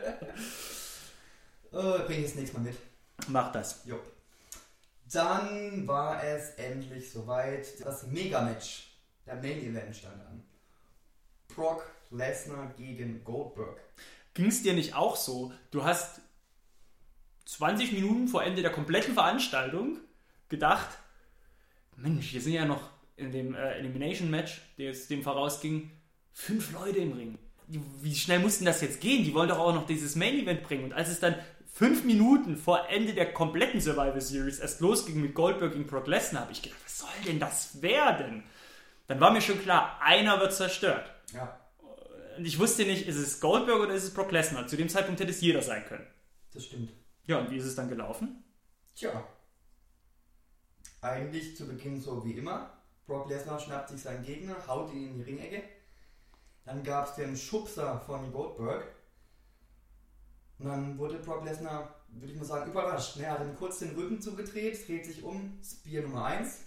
Äh, 1.71 1.99
bring 2.07 2.21
ich 2.21 2.25
das 2.25 2.35
nächste 2.37 2.57
Mal 2.57 2.63
mit. 2.65 2.77
Mach 3.29 3.53
das. 3.53 3.83
Jo. 3.85 3.99
Dann 5.13 5.87
war 5.87 6.23
es 6.23 6.51
endlich 6.51 7.11
soweit. 7.11 7.85
Das 7.85 8.07
Mega-Match, 8.07 8.89
der 9.27 9.37
Main 9.37 9.63
Event 9.63 9.97
stand 9.97 10.21
an. 10.21 10.43
Brock 11.55 11.91
Lesnar 12.11 12.73
gegen 12.77 13.25
Goldberg. 13.25 13.79
Ging 14.35 14.47
es 14.47 14.63
dir 14.63 14.75
nicht 14.75 14.95
auch 14.95 15.17
so? 15.17 15.53
Du 15.71 15.85
hast 15.85 16.21
20 17.47 17.93
Minuten 17.93 18.29
vor 18.29 18.43
Ende 18.43 18.63
der 18.63 18.71
kompletten 18.71 19.15
Veranstaltung 19.15 19.99
gedacht, 20.49 20.89
Mensch, 21.97 22.29
hier 22.29 22.41
sind 22.41 22.53
ja 22.53 22.65
noch 22.65 22.91
in 23.17 23.33
dem 23.33 23.55
äh, 23.55 23.73
Elimination 23.79 24.31
Match, 24.31 24.61
der 24.79 24.87
jetzt 24.87 25.11
dem 25.11 25.23
vorausging, 25.23 25.91
fünf 26.33 26.73
Leute 26.73 26.99
im 26.99 27.13
Ring. 27.13 27.39
Wie 27.67 28.15
schnell 28.15 28.39
mussten 28.39 28.65
das 28.65 28.81
jetzt 28.81 29.01
gehen? 29.01 29.25
Die 29.25 29.35
wollen 29.35 29.49
doch 29.49 29.59
auch 29.59 29.75
noch 29.75 29.87
dieses 29.87 30.15
Main 30.15 30.39
Event 30.39 30.63
bringen. 30.63 30.85
Und 30.85 30.93
als 30.93 31.09
es 31.09 31.21
dann 31.21 31.35
fünf 31.79 32.03
Minuten 32.03 32.57
vor 32.57 32.89
Ende 32.89 33.15
der 33.15 33.33
kompletten 33.33 33.81
Survivor 33.81 34.21
Series 34.21 34.59
erst 34.59 34.81
losging 34.81 35.23
mit 35.23 35.33
Goldberg 35.35 35.73
gegen 35.73 35.87
Brock 35.87 36.09
Lesnar, 36.09 36.43
habe 36.43 36.53
ich 36.53 36.61
gedacht, 36.61 36.81
was 36.85 36.99
soll 36.99 37.09
denn 37.25 37.39
das 37.39 37.81
werden? 37.81 38.43
Dann 39.07 39.21
war 39.21 39.31
mir 39.31 39.41
schon 39.41 39.63
klar, 39.63 39.97
einer 40.03 40.41
wird 40.41 40.53
zerstört. 40.53 41.09
Ja, 41.33 41.57
Und 42.37 42.45
ich 42.45 42.59
wusste 42.59 42.85
nicht, 42.85 43.07
ist 43.07 43.17
es 43.17 43.39
Goldberg 43.41 43.79
oder 43.79 43.95
ist 43.95 44.03
es 44.03 44.13
Brock 44.13 44.33
Lesnar? 44.33 44.67
Zu 44.67 44.77
dem 44.77 44.89
Zeitpunkt 44.89 45.21
hätte 45.21 45.31
es 45.31 45.41
jeder 45.41 45.63
sein 45.63 45.85
können. 45.87 46.07
das 46.53 46.65
stimmt. 46.65 46.91
Ja, 47.27 47.39
und 47.39 47.51
wie 47.51 47.59
ist 47.59 47.67
es 47.67 47.77
dann 47.77 47.89
gelaufen? 47.89 48.43
Tja. 48.97 49.23
Eigentlich 51.01 51.57
zu 51.57 51.69
Beginn 51.69 52.01
so 52.01 52.25
wie 52.25 52.33
immer. 52.33 52.73
Brock 53.07 53.31
Lesnar 53.31 53.61
schnappt 53.61 53.91
sich 53.91 54.03
seinen 54.03 54.25
Gegner, 54.25 54.57
haut 54.67 54.93
ihn 54.93 55.11
in 55.11 55.15
die 55.15 55.23
Ringecke. 55.23 55.63
Dann 56.65 56.83
gab 56.83 57.07
es 57.07 57.15
den 57.15 57.37
Schubser 57.37 58.01
von 58.01 58.33
Goldberg. 58.33 58.85
Und 60.59 60.67
dann 60.67 60.99
wurde 60.99 61.19
Brock 61.19 61.45
Lesnar, 61.45 61.95
würde 62.09 62.33
ich 62.33 62.39
mal 62.39 62.45
sagen, 62.45 62.71
überrascht. 62.71 63.17
ne? 63.17 63.25
Er 63.25 63.33
hat 63.33 63.43
ihm 63.45 63.55
kurz 63.57 63.79
den 63.79 63.95
Rücken 63.95 64.21
zugedreht, 64.21 64.89
dreht 64.89 65.07
sich 65.07 65.23
um, 65.23 65.59
Spear 65.63 66.03
Nummer 66.03 66.25
1. 66.27 66.61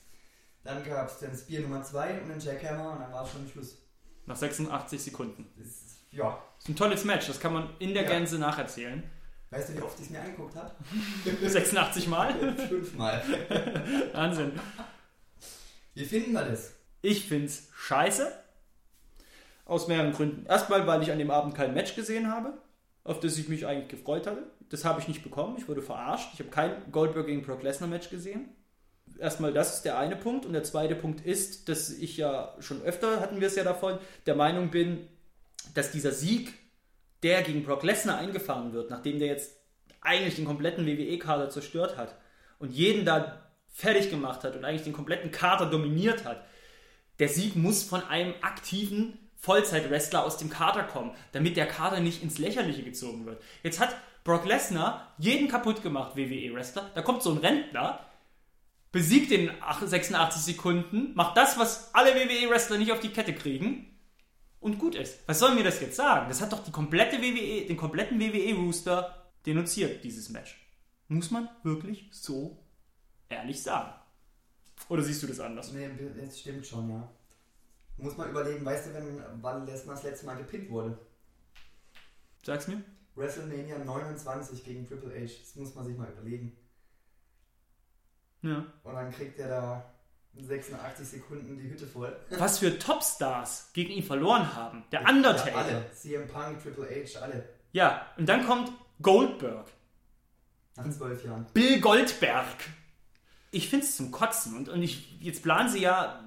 Dann 0.64 0.84
gab 0.84 1.08
es 1.08 1.18
den 1.20 1.36
Spear 1.36 1.62
Nummer 1.64 1.84
2 1.84 2.22
und 2.22 2.30
den 2.30 2.39
Jackhammer 2.39 2.94
und 2.94 3.00
dann 3.02 3.12
war 3.12 3.24
es 3.26 3.32
schon 3.32 3.48
Schluss. 3.50 3.78
Nach 4.26 4.36
86 4.36 5.02
Sekunden. 5.04 5.48
Das 5.58 5.68
ist, 5.68 6.06
ja, 6.12 6.42
Das 6.58 6.64
ist 6.66 6.70
ein 6.70 6.76
tolles 6.76 7.04
Match, 7.04 7.28
das 7.28 7.39
kann 7.39 7.54
man 7.54 7.70
in 7.80 7.94
der 7.94 8.04
Ja. 8.04 8.10
Gänze 8.10 8.38
nacherzählen. 8.38 9.04
weißt 9.50 9.70
du, 9.70 9.78
wie 9.78 9.82
oft 9.82 10.00
ich 10.00 10.06
es 10.06 10.12
mir 10.12 10.22
angeguckt 10.22 10.56
habe? 10.56 10.74
86 11.50 12.08
Mal? 12.08 12.56
Fünfmal. 12.70 13.22
Wahnsinn. 14.14 14.52
Wie 15.96 16.06
finden 16.06 16.32
wir 16.34 16.46
das? 16.46 16.74
Ich 17.02 17.28
find's 17.28 17.68
scheiße. 17.76 18.32
Aus 19.66 19.88
mehreren 19.88 20.14
Gründen. 20.14 20.46
Erstmal, 20.46 20.86
weil 20.88 21.02
ich 21.02 21.12
an 21.12 21.18
dem 21.20 21.32
Abend 21.32 21.56
kein 21.56 21.74
Match 21.74 21.96
gesehen 21.96 22.32
habe, 22.32 22.54
auf 23.04 23.20
das 23.20 23.38
ich 23.38 23.49
mich 23.49 23.66
eigentlich 23.66 23.89
gefreut 23.89 24.28
hatte. 24.28 24.43
Das 24.70 24.86
habe 24.86 25.02
ich 25.02 25.08
nicht 25.08 25.24
bekommen. 25.24 25.56
Ich 25.58 25.68
wurde 25.68 25.82
verarscht. 25.82 26.30
Ich 26.34 26.39
habe 26.39 26.49
kein 26.49 26.91
Goldberg 26.91 27.28
gegen 27.28 27.41
Brock 27.41 27.64
Lesnar 27.64 27.89
Match 27.89 28.10
gesehen. 28.10 28.49
Erstmal, 29.20 29.54
das 29.54 29.76
ist 29.76 29.82
der 29.84 29.97
eine 29.97 30.16
Punkt. 30.16 30.45
Und 30.45 30.54
der 30.54 30.64
zweite 30.64 30.95
Punkt 30.95 31.26
ist, 31.26 31.68
dass 31.68 31.89
ich 31.89 32.18
ja 32.18 32.56
schon 32.60 32.82
öfter, 32.82 33.20
hatten 33.20 33.39
wir 33.39 33.47
es 33.47 33.56
ja 33.56 33.64
davon, 33.64 33.97
der 34.26 34.36
Meinung 34.36 34.70
bin, 34.70 35.08
dass 35.74 35.91
dieser 35.91 36.12
Sieg, 36.12 36.54
der 37.24 37.41
gegen 37.43 37.64
Brock 37.64 37.84
Lesnar 37.84 38.18
eingefahren 38.18 38.74
wird, 38.74 38.89
nachdem 38.89 39.20
der 39.20 39.28
jetzt 39.28 39.58
eigentlich 40.02 40.36
den 40.36 40.45
kompletten 40.45 40.88
WWE-Kader 40.88 41.49
zerstört 41.49 41.97
hat 41.97 42.16
und 42.58 42.72
jeden 42.72 43.06
da 43.06 43.52
fertig 43.68 44.10
gemacht 44.10 44.43
hat 44.43 44.56
und 44.56 44.66
eigentlich 44.66 44.84
den 44.84 44.93
kompletten 44.93 45.32
Kader 45.32 45.68
dominiert 45.68 46.26
hat, 46.26 46.43
der 47.20 47.30
Sieg 47.30 47.56
muss 47.56 47.84
von 47.84 48.04
einem 48.04 48.34
aktiven 48.41 49.20
Vollzeit-Wrestler 49.42 50.24
aus 50.24 50.38
dem 50.38 50.50
Kader 50.50 50.84
kommen, 50.84 51.12
damit 51.32 51.58
der 51.58 51.68
Kader 51.68 52.00
nicht 52.00 52.24
ins 52.24 52.38
Lächerliche 52.38 52.84
gezogen 52.84 53.26
wird. 53.26 53.42
Jetzt 53.64 53.80
hat 53.80 53.96
Brock 54.24 54.46
Lesnar 54.46 55.14
jeden 55.18 55.48
kaputt 55.48 55.82
gemacht, 55.82 56.16
WWE-Wrestler. 56.16 56.92
Da 56.94 57.02
kommt 57.02 57.24
so 57.24 57.32
ein 57.32 57.38
Rentner, 57.38 58.06
besiegt 58.92 59.32
den 59.32 59.52
86 59.84 60.42
Sekunden, 60.42 61.14
macht 61.16 61.38
das, 61.38 61.58
was 61.58 61.94
alle 61.94 62.14
WWE-Wrestler 62.14 62.78
nicht 62.78 62.92
auf 62.92 63.00
die 63.00 63.10
Kette 63.10 63.34
kriegen 63.34 63.98
und 64.60 64.78
gut 64.78 64.94
ist. 64.96 65.28
Was 65.28 65.39
soll 65.39 65.56
mir 65.56 65.64
das 65.64 65.82
jetzt 65.82 65.96
sagen? 65.96 66.28
Das 66.30 66.39
hat 66.39 66.54
doch 66.54 66.64
die 66.64 66.72
komplette 66.72 67.20
WWE, 67.22 67.66
den 67.66 67.78
kompletten 67.78 68.20
WWE-Rooster 68.20 69.32
denunziert, 69.46 70.04
dieses 70.04 70.30
Match. 70.30 70.58
Muss 71.08 71.32
man 71.32 71.50
wirklich 71.64 72.10
so 72.12 72.64
ehrlich 73.28 73.62
sagen. 73.62 73.92
Oder 74.88 75.02
siehst 75.02 75.24
du 75.24 75.28
das 75.28 75.39
anders? 75.39 75.72
Nee, 75.74 75.89
das 76.24 76.39
stimmt 76.39 76.66
schon, 76.66 76.89
ja. 76.89 77.10
Muss 77.98 78.18
man 78.18 78.30
überlegen, 78.30 78.66
weißt 78.66 78.88
du, 78.88 78.94
wenn, 78.94 79.24
wann 79.42 79.66
Lesnar 79.66 79.96
das 79.96 80.04
letzte 80.04 80.26
Mal 80.26 80.38
gepinnt 80.38 80.70
wurde? 80.70 80.98
Sag's 82.44 82.68
mir. 82.68 82.82
WrestleMania 83.16 83.78
29 83.80 84.64
gegen 84.64 84.88
Triple 84.88 85.14
H. 85.14 85.34
Das 85.42 85.56
muss 85.56 85.76
man 85.76 85.86
sich 85.86 85.98
mal 85.98 86.10
überlegen. 86.10 86.56
Ja. 88.42 88.66
Und 88.84 88.94
dann 88.96 89.12
kriegt 89.12 89.38
er 89.38 89.50
da 89.50 89.94
in 90.34 90.46
86 90.48 91.08
Sekunden 91.08 91.60
die 91.60 91.70
Hütte 91.70 91.86
voll. 91.86 92.16
Was 92.32 92.60
für 92.60 92.80
Topstars 92.80 93.70
gegen 93.74 93.92
ihn 93.92 94.04
verloren 94.04 94.56
haben. 94.56 94.84
Der 94.92 95.02
Ja, 95.02 95.10
Undertaker. 95.10 95.58
alle. 95.58 95.92
CM 95.94 96.28
Punk, 96.28 96.64
Triple 96.64 96.88
H, 96.89 97.20
alle. 97.20 97.48
Ja, 97.74 98.08
und 98.18 98.28
dann 98.28 98.46
kommt 98.48 98.72
Goldberg. 99.02 99.68
Nach 100.78 100.89
zwölf 100.89 101.24
Jahren. 101.24 101.46
Bill 101.54 101.80
Goldberg. 101.82 102.46
Ich 103.52 103.70
find's 103.70 103.98
zum 103.98 104.10
Kotzen. 104.12 104.56
Und, 104.56 104.70
und 104.70 104.82
ich, 104.82 105.20
jetzt 105.22 105.44
planen 105.44 105.70
sie 105.70 105.82
ja, 105.82 106.24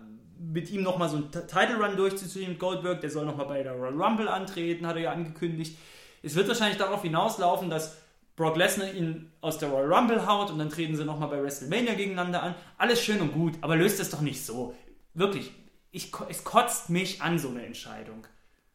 mit 0.52 0.70
ihm 0.70 0.82
nochmal 0.82 1.08
so 1.08 1.16
einen 1.16 1.30
Title 1.30 1.76
Run 1.76 1.96
durchzuziehen 1.96 2.50
mit 2.50 2.58
Goldberg. 2.58 3.00
Der 3.00 3.10
soll 3.10 3.24
nochmal 3.24 3.46
bei 3.46 3.62
der 3.62 3.72
Royal 3.72 4.00
Rumble 4.00 4.28
antreten, 4.28 4.86
hat 4.86 4.96
er 4.96 5.02
ja 5.02 5.12
angekündigt. 5.12 5.78
Es 6.22 6.34
wird 6.34 6.48
wahrscheinlich 6.48 6.78
darauf 6.78 7.02
hinauslaufen, 7.02 7.70
dass 7.70 7.98
Brock 8.36 8.56
Lesnar 8.56 8.92
ihn 8.92 9.30
aus 9.40 9.58
der 9.58 9.68
Royal 9.68 9.92
Rumble 9.92 10.26
haut 10.26 10.50
und 10.50 10.58
dann 10.58 10.70
treten 10.70 10.96
sie 10.96 11.04
nochmal 11.04 11.28
bei 11.28 11.42
WrestleMania 11.42 11.94
gegeneinander 11.94 12.42
an. 12.42 12.54
Alles 12.78 13.00
schön 13.02 13.20
und 13.20 13.32
gut, 13.32 13.54
aber 13.60 13.76
löst 13.76 14.00
es 14.00 14.10
doch 14.10 14.20
nicht 14.20 14.44
so. 14.44 14.74
Wirklich, 15.14 15.52
ich, 15.92 16.10
es 16.28 16.42
kotzt 16.42 16.90
mich 16.90 17.22
an, 17.22 17.38
so 17.38 17.48
eine 17.50 17.64
Entscheidung. 17.64 18.26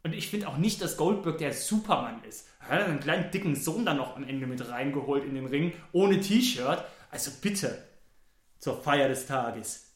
Und 0.04 0.14
ich 0.14 0.30
finde 0.30 0.48
auch 0.48 0.58
nicht, 0.58 0.82
dass 0.82 0.96
Goldberg 0.96 1.38
der 1.40 1.54
Superman 1.54 2.24
ist. 2.24 2.48
Er 2.62 2.80
hat 2.80 2.88
einen 2.88 3.02
kleinen 3.02 3.32
dicken 3.32 3.56
Sohn 3.56 3.86
dann 3.86 3.98
noch 3.98 4.16
am 4.16 4.24
Ende 4.24 4.48
mit 4.48 4.70
reingeholt 4.70 5.26
in 5.26 5.36
den 5.36 5.48
Ring, 5.48 5.74
ohne 5.92 6.22
T-Shirt. 6.22 6.86
Also 7.12 7.32
bitte, 7.42 7.84
zur 8.60 8.82
Feier 8.82 9.10
des 9.10 9.26
Tages. 9.26 9.89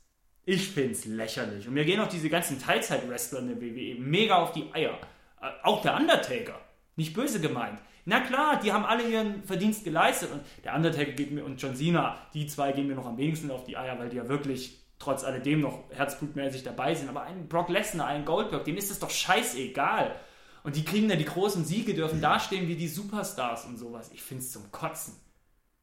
Ich 0.45 0.69
find's 0.69 1.05
lächerlich. 1.05 1.67
Und 1.67 1.73
mir 1.73 1.85
gehen 1.85 1.99
auch 2.01 2.09
diese 2.09 2.29
ganzen 2.29 2.59
Teilzeit-Wrestler 2.59 3.39
in 3.39 3.47
der 3.47 3.61
WWE 3.61 3.95
mega 3.99 4.35
auf 4.37 4.51
die 4.51 4.73
Eier. 4.73 4.99
Äh, 5.41 5.47
Auch 5.63 5.81
der 5.81 5.95
Undertaker. 5.95 6.59
Nicht 6.95 7.13
böse 7.13 7.39
gemeint. 7.39 7.79
Na 8.05 8.19
klar, 8.19 8.59
die 8.59 8.73
haben 8.73 8.83
alle 8.83 9.09
ihren 9.09 9.43
Verdienst 9.45 9.85
geleistet. 9.85 10.31
Und 10.31 10.41
der 10.63 10.75
Undertaker 10.75 11.11
geht 11.13 11.31
mir 11.31 11.45
und 11.45 11.61
John 11.61 11.75
Cena, 11.75 12.17
die 12.33 12.45
zwei 12.47 12.73
gehen 12.73 12.87
mir 12.87 12.95
noch 12.95 13.05
am 13.05 13.17
wenigsten 13.17 13.51
auf 13.51 13.63
die 13.63 13.77
Eier, 13.77 13.97
weil 13.97 14.09
die 14.09 14.17
ja 14.17 14.27
wirklich 14.27 14.79
trotz 14.99 15.23
alledem 15.23 15.61
noch 15.61 15.89
herzblutmäßig 15.91 16.63
dabei 16.63 16.93
sind. 16.93 17.07
Aber 17.07 17.23
ein 17.23 17.47
Brock 17.47 17.69
Lesnar, 17.69 18.07
ein 18.07 18.25
Goldberg, 18.25 18.65
denen 18.65 18.77
ist 18.77 18.91
es 18.91 18.99
doch 18.99 19.09
scheißegal. 19.09 20.15
Und 20.63 20.75
die 20.75 20.83
kriegen 20.85 21.09
da 21.09 21.15
die 21.15 21.25
großen 21.25 21.65
Siege, 21.65 21.93
dürfen 21.93 22.21
dastehen 22.21 22.67
wie 22.67 22.75
die 22.75 22.87
Superstars 22.87 23.65
und 23.65 23.77
sowas. 23.77 24.11
Ich 24.13 24.21
find's 24.21 24.51
zum 24.51 24.71
Kotzen. 24.71 25.15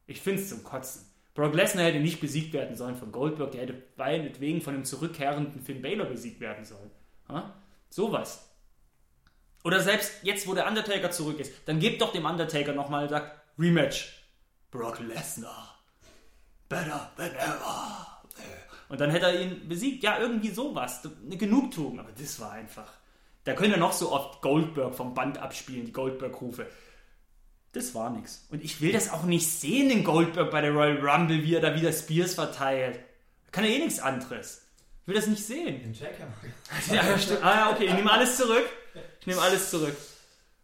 Ich 0.06 0.20
find's 0.20 0.48
zum 0.48 0.62
Kotzen. 0.64 1.09
Brock 1.34 1.54
Lesnar 1.54 1.84
hätte 1.84 2.00
nicht 2.00 2.20
besiegt 2.20 2.52
werden 2.52 2.76
sollen 2.76 2.96
von 2.96 3.12
Goldberg, 3.12 3.52
der 3.52 3.62
hätte 3.62 3.82
meinetwegen 3.96 4.60
von 4.60 4.74
dem 4.74 4.84
zurückkehrenden 4.84 5.62
Finn 5.62 5.82
Balor 5.82 6.06
besiegt 6.06 6.40
werden 6.40 6.64
sollen. 6.64 6.90
Ha? 7.28 7.54
Sowas. 7.88 8.50
Oder 9.62 9.80
selbst 9.80 10.12
jetzt, 10.22 10.48
wo 10.48 10.54
der 10.54 10.66
Undertaker 10.66 11.10
zurück 11.10 11.38
ist, 11.38 11.52
dann 11.66 11.78
gebt 11.78 12.00
doch 12.00 12.12
dem 12.12 12.24
Undertaker 12.24 12.72
nochmal, 12.72 13.08
sagt, 13.08 13.40
Rematch. 13.58 14.16
Brock 14.70 15.00
Lesnar. 15.00 15.78
Better 16.68 17.10
than 17.16 17.34
ever. 17.34 18.06
Und 18.88 19.00
dann 19.00 19.10
hätte 19.10 19.26
er 19.26 19.40
ihn 19.40 19.68
besiegt. 19.68 20.02
Ja, 20.02 20.18
irgendwie 20.18 20.50
sowas. 20.50 21.02
Eine 21.24 21.36
Genugtuung. 21.36 21.98
Aber 22.00 22.10
das 22.12 22.40
war 22.40 22.52
einfach. 22.52 22.90
Da 23.44 23.54
können 23.54 23.72
ja 23.72 23.76
noch 23.78 23.92
so 23.92 24.12
oft 24.12 24.42
Goldberg 24.42 24.94
vom 24.94 25.14
Band 25.14 25.38
abspielen, 25.38 25.86
die 25.86 25.92
Goldberg-Rufe. 25.92 26.66
Das 27.72 27.94
war 27.94 28.10
nix. 28.10 28.46
Und 28.50 28.64
ich 28.64 28.80
will 28.80 28.92
das 28.92 29.10
auch 29.10 29.24
nicht 29.24 29.48
sehen, 29.48 29.88
den 29.88 30.02
Goldberg 30.02 30.50
bei 30.50 30.60
der 30.60 30.72
Royal 30.72 30.98
Rumble, 31.06 31.44
wie 31.44 31.54
er 31.54 31.60
da 31.60 31.74
wieder 31.74 31.92
Spears 31.92 32.34
verteilt. 32.34 32.98
Kann 33.52 33.64
er 33.64 33.70
eh 33.70 33.78
nichts 33.78 34.00
anderes. 34.00 34.62
Ich 35.02 35.08
will 35.08 35.14
das 35.14 35.26
nicht 35.28 35.44
sehen. 35.44 35.80
Den 35.80 35.94
Jackhammer. 35.94 36.34
Ja, 36.88 37.06
ja, 37.06 37.18
stimmt. 37.18 37.42
Ah, 37.42 37.54
ja, 37.54 37.70
okay, 37.72 37.86
ich 37.86 37.94
nehme 37.94 38.10
alles 38.10 38.36
zurück. 38.36 38.68
Ich 39.20 39.26
nehme 39.26 39.40
alles 39.40 39.70
zurück. 39.70 39.96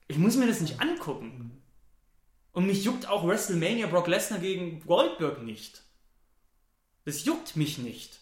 Ich 0.09 0.19
muss 0.19 0.37
mir 0.37 0.47
das 0.47 0.61
nicht 0.61 0.81
angucken. 0.81 1.63
Und 2.53 2.67
mich 2.67 2.85
juckt 2.85 3.07
auch 3.07 3.27
WrestleMania 3.27 3.87
Brock 3.87 4.07
Lesnar 4.09 4.39
gegen 4.39 4.81
Goldberg 4.85 5.43
nicht. 5.43 5.83
Das 7.05 7.25
juckt 7.25 7.55
mich 7.55 7.79
nicht. 7.79 8.19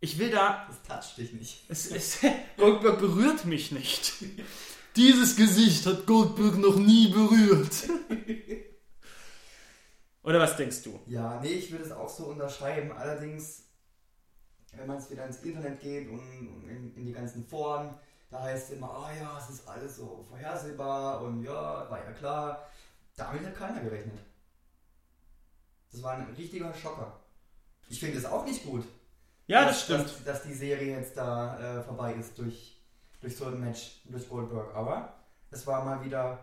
Ich 0.00 0.18
will 0.18 0.30
da. 0.30 0.66
Das 0.68 0.82
toucht 0.82 1.18
dich 1.18 1.32
nicht. 1.32 1.64
Es, 1.68 1.90
es, 1.90 2.18
Goldberg 2.56 2.98
berührt 2.98 3.44
mich 3.44 3.72
nicht. 3.72 4.14
Dieses 4.96 5.34
Gesicht 5.34 5.86
hat 5.86 6.06
Goldberg 6.06 6.56
noch 6.58 6.76
nie 6.76 7.08
berührt. 7.08 7.88
Oder 10.22 10.40
was 10.40 10.56
denkst 10.56 10.82
du? 10.84 11.00
Ja, 11.06 11.40
nee, 11.40 11.48
ich 11.48 11.70
würde 11.70 11.84
es 11.84 11.92
auch 11.92 12.08
so 12.08 12.26
unterschreiben. 12.26 12.92
Allerdings, 12.92 13.64
wenn 14.72 14.86
man 14.86 14.98
es 14.98 15.10
wieder 15.10 15.26
ins 15.26 15.42
Internet 15.42 15.80
geht 15.80 16.08
und 16.08 16.68
in, 16.68 16.94
in 16.94 17.06
die 17.06 17.12
ganzen 17.12 17.44
Foren, 17.44 17.94
da 18.30 18.42
heißt 18.42 18.70
es 18.70 18.76
immer, 18.76 18.90
ah 18.90 19.10
ja, 19.14 19.38
es 19.38 19.50
ist 19.50 19.68
alles 19.68 19.96
so 19.96 20.24
vorhersehbar 20.28 21.22
und 21.22 21.42
ja, 21.42 21.52
war 21.90 21.98
ja 22.04 22.12
klar. 22.12 22.66
Damit 23.16 23.44
hat 23.44 23.54
keiner 23.54 23.80
gerechnet. 23.80 24.18
Das 25.92 26.02
war 26.02 26.14
ein 26.14 26.34
richtiger 26.36 26.72
Schocker. 26.74 27.20
Ich 27.88 28.00
finde 28.00 28.18
es 28.18 28.24
auch 28.24 28.44
nicht 28.44 28.64
gut, 28.64 28.84
Ja, 29.46 29.64
dass, 29.64 29.74
das 29.74 29.82
stimmt. 29.84 30.04
Dass, 30.04 30.24
dass 30.24 30.42
die 30.42 30.54
Serie 30.54 30.96
jetzt 30.96 31.16
da 31.16 31.78
äh, 31.78 31.82
vorbei 31.82 32.14
ist 32.14 32.36
durch, 32.38 32.73
durch 33.24 33.36
so 33.36 33.46
ein 33.46 33.58
Match, 33.58 34.00
durch 34.04 34.28
Goldberg. 34.28 34.74
Aber 34.76 35.14
es 35.50 35.66
war 35.66 35.84
mal 35.84 36.04
wieder 36.04 36.38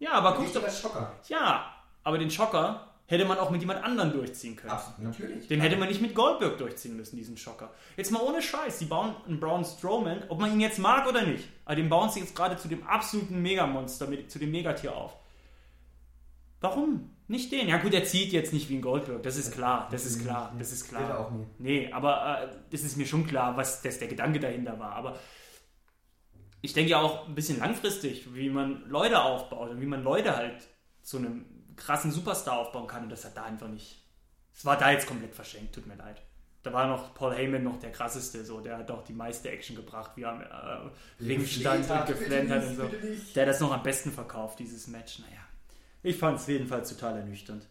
Ja, 0.00 0.12
aber 0.14 0.34
guck 0.34 0.52
doch. 0.52 0.68
Schocker. 0.68 1.12
Ja, 1.28 1.72
aber 2.02 2.18
den 2.18 2.30
Schocker 2.30 2.84
hätte 3.06 3.24
man 3.24 3.38
auch 3.38 3.50
mit 3.50 3.60
jemand 3.60 3.82
anderem 3.84 4.12
durchziehen 4.12 4.56
können. 4.56 4.70
Absolut, 4.72 4.98
natürlich. 5.00 5.46
Den 5.48 5.60
hätte 5.60 5.76
man 5.76 5.88
nicht 5.88 6.00
mit 6.02 6.14
Goldberg 6.14 6.58
durchziehen 6.58 6.96
müssen, 6.96 7.16
diesen 7.16 7.36
Schocker. 7.36 7.70
Jetzt 7.96 8.10
mal 8.10 8.20
ohne 8.22 8.42
Scheiß, 8.42 8.78
die 8.80 8.84
bauen 8.86 9.14
einen 9.26 9.38
Braun 9.40 9.64
Strowman, 9.64 10.24
ob 10.28 10.40
man 10.40 10.52
ihn 10.52 10.60
jetzt 10.60 10.78
mag 10.78 11.06
oder 11.08 11.22
nicht, 11.22 11.48
aber 11.64 11.76
den 11.76 11.88
bauen 11.88 12.10
sie 12.10 12.20
jetzt 12.20 12.34
gerade 12.36 12.56
zu 12.56 12.68
dem 12.68 12.86
absoluten 12.86 13.40
Megamonster, 13.40 14.06
mit- 14.08 14.30
zu 14.30 14.38
dem 14.38 14.50
Megatier 14.50 14.94
auf. 14.94 15.16
Warum? 16.60 17.10
Nicht 17.28 17.52
den. 17.52 17.68
Ja 17.68 17.76
gut, 17.78 17.94
er 17.94 18.04
zieht 18.04 18.32
jetzt 18.32 18.52
nicht 18.52 18.68
wie 18.68 18.76
ein 18.76 18.82
Goldberg, 18.82 19.22
das 19.22 19.36
ist 19.36 19.52
klar, 19.52 19.86
das 19.90 20.04
ist 20.06 20.22
klar, 20.22 20.52
das 20.58 20.72
ist 20.72 20.88
klar. 20.88 21.18
auch 21.20 21.30
nie. 21.30 21.46
Nee, 21.58 21.92
aber 21.92 22.42
äh, 22.42 22.48
das 22.70 22.82
ist 22.82 22.96
mir 22.96 23.06
schon 23.06 23.26
klar, 23.26 23.56
was 23.56 23.80
das 23.82 23.98
der 23.98 24.08
Gedanke 24.08 24.40
dahinter 24.40 24.78
war. 24.78 24.92
Aber 24.92 25.16
ich 26.60 26.72
denke 26.72 26.90
ja 26.90 27.00
auch 27.00 27.28
ein 27.28 27.34
bisschen 27.34 27.58
langfristig, 27.58 28.34
wie 28.34 28.50
man 28.50 28.88
Leute 28.88 29.22
aufbaut 29.22 29.70
und 29.70 29.80
wie 29.80 29.86
man 29.86 30.02
Leute 30.02 30.36
halt 30.36 30.66
zu 31.02 31.18
einem 31.18 31.46
krassen 31.76 32.10
Superstar 32.10 32.58
aufbauen 32.58 32.86
kann. 32.86 33.04
Und 33.04 33.10
das 33.10 33.24
hat 33.24 33.36
da 33.36 33.44
einfach 33.44 33.68
nicht. 33.68 34.04
Es 34.54 34.64
war 34.64 34.76
da 34.76 34.90
jetzt 34.90 35.06
komplett 35.06 35.34
verschenkt, 35.34 35.74
tut 35.74 35.86
mir 35.86 35.94
leid. 35.94 36.20
Da 36.64 36.72
war 36.72 36.88
noch 36.88 37.14
Paul 37.14 37.34
Heyman 37.34 37.62
noch 37.62 37.78
der 37.78 37.92
krasseste, 37.92 38.44
so 38.44 38.60
der 38.60 38.78
hat 38.78 38.90
doch 38.90 39.04
die 39.04 39.12
meiste 39.12 39.48
Action 39.48 39.76
gebracht, 39.76 40.10
wie 40.16 40.22
er 40.22 40.32
am 40.32 40.40
äh, 40.42 41.24
Ring 41.24 41.46
stand 41.46 41.88
und 41.88 42.06
geflennt 42.06 42.50
hat 42.50 42.66
und 42.66 42.76
so. 42.76 42.90
Der 43.34 43.42
hat 43.42 43.48
das 43.48 43.60
noch 43.60 43.72
am 43.72 43.82
besten 43.84 44.10
verkauft, 44.10 44.58
dieses 44.58 44.88
Match. 44.88 45.20
Naja, 45.20 45.40
ich 46.02 46.16
fand 46.16 46.40
es 46.40 46.46
jedenfalls 46.48 46.90
total 46.90 47.18
ernüchternd. 47.18 47.64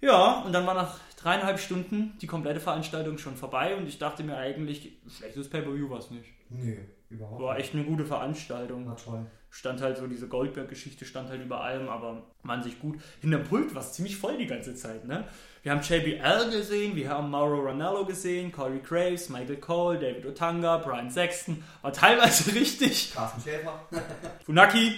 Ja, 0.00 0.40
und 0.40 0.52
dann 0.54 0.66
war 0.66 0.72
nach 0.72 0.98
dreieinhalb 1.18 1.60
Stunden 1.60 2.16
die 2.22 2.26
komplette 2.26 2.58
Veranstaltung 2.58 3.18
schon 3.18 3.36
vorbei 3.36 3.76
und 3.76 3.86
ich 3.86 3.98
dachte 3.98 4.22
mir 4.22 4.38
eigentlich, 4.38 4.92
schlechtes 5.14 5.50
Pay-Per-View 5.50 5.90
war 5.90 5.98
es 5.98 6.10
nicht. 6.10 6.30
Nö, 6.48 6.78
überhaupt 7.10 7.42
War 7.42 7.58
echt 7.58 7.74
eine 7.74 7.84
gute 7.84 8.04
Veranstaltung. 8.04 8.86
War 8.86 8.96
toll. 8.96 9.26
Stand 9.50 9.82
halt 9.82 9.96
so, 9.96 10.06
diese 10.06 10.28
Goldberg-Geschichte 10.28 11.04
stand 11.04 11.28
halt 11.28 11.42
über 11.42 11.60
allem, 11.60 11.88
aber 11.88 12.22
man 12.44 12.62
sich 12.62 12.78
gut. 12.78 13.00
Hinterm 13.20 13.42
Pult 13.44 13.74
war 13.74 13.82
es 13.82 13.94
ziemlich 13.94 14.16
voll 14.16 14.38
die 14.38 14.46
ganze 14.46 14.76
Zeit, 14.76 15.06
ne? 15.06 15.26
Wir 15.62 15.72
haben 15.72 15.82
JBL 15.82 16.50
gesehen, 16.50 16.94
wir 16.94 17.10
haben 17.10 17.30
Mauro 17.30 17.60
Ranallo 17.60 18.06
gesehen, 18.06 18.52
Corey 18.52 18.78
Graves, 18.78 19.28
Michael 19.28 19.56
Cole, 19.56 19.98
David 19.98 20.24
Otanga, 20.24 20.78
Brian 20.78 21.10
Sexton. 21.10 21.62
War 21.82 21.92
teilweise 21.92 22.54
richtig 22.58 23.12
Carsten 23.12 23.42
Schäfer. 23.42 23.86
Funaki 24.46 24.92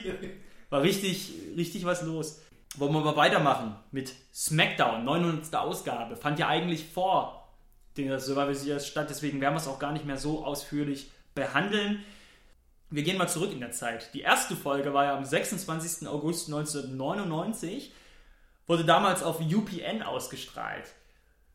war 0.69 0.83
richtig, 0.83 1.33
richtig 1.57 1.85
was 1.87 2.03
los. 2.03 2.43
Wollen 2.77 2.93
wir 2.93 3.01
mal 3.01 3.17
weitermachen 3.17 3.75
mit 3.91 4.15
SmackDown, 4.33 5.05
900. 5.05 5.55
Ausgabe. 5.57 6.17
Fand 6.17 6.39
ja 6.39 6.49
eigentlich 6.49 6.87
vor 6.87 7.49
der 7.97 8.21
Survivor 8.21 8.55
Series 8.55 8.87
statt, 8.87 9.09
deswegen 9.11 9.41
werden 9.41 9.55
wir 9.55 9.59
es 9.59 9.69
auch 9.69 9.79
gar 9.79 9.93
nicht 9.93 10.07
mehr 10.07 10.17
so 10.17 10.45
ausführlich 10.45 11.11
behandeln. 11.35 12.05
Wir 12.91 13.03
gehen 13.03 13.19
mal 13.19 13.29
zurück 13.29 13.53
in 13.53 13.61
der 13.61 13.73
Zeit. 13.73 14.13
Die 14.15 14.21
erste 14.21 14.55
Folge 14.55 14.93
war 14.93 15.05
ja 15.05 15.17
am 15.17 15.25
26. 15.25 16.07
August 16.09 16.49
1999, 16.49 17.93
wurde 18.67 18.85
damals 18.85 19.23
auf 19.23 19.41
UPN 19.41 20.03
ausgestrahlt. 20.03 20.93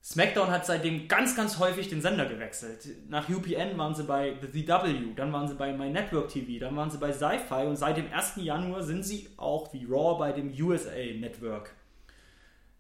SmackDown 0.03 0.51
hat 0.51 0.65
seitdem 0.65 1.07
ganz, 1.07 1.35
ganz 1.35 1.59
häufig 1.59 1.89
den 1.89 2.01
Sender 2.01 2.25
gewechselt. 2.25 2.87
Nach 3.09 3.27
UPN 3.27 3.77
waren 3.77 3.93
sie 3.93 4.03
bei 4.03 4.37
The 4.39 4.47
DW, 4.63 5.13
dann 5.15 5.33
waren 5.33 5.47
sie 5.47 5.55
bei 5.55 5.73
My 5.73 5.89
Network 5.89 6.29
TV, 6.29 6.59
dann 6.59 6.75
waren 6.77 6.89
sie 6.89 6.97
bei 6.97 7.11
Sci-Fi 7.11 7.65
und 7.65 7.75
seit 7.75 7.97
dem 7.97 8.11
1. 8.11 8.37
Januar 8.37 8.83
sind 8.83 9.03
sie 9.03 9.29
auch 9.35 9.73
wie 9.73 9.85
Raw 9.85 10.17
bei 10.17 10.31
dem 10.31 10.53
USA 10.59 10.95
Network. 11.19 11.75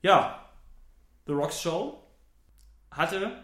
Ja, 0.01 0.45
The 1.25 1.33
Rock's 1.33 1.61
Show 1.61 2.01
hatte 2.91 3.43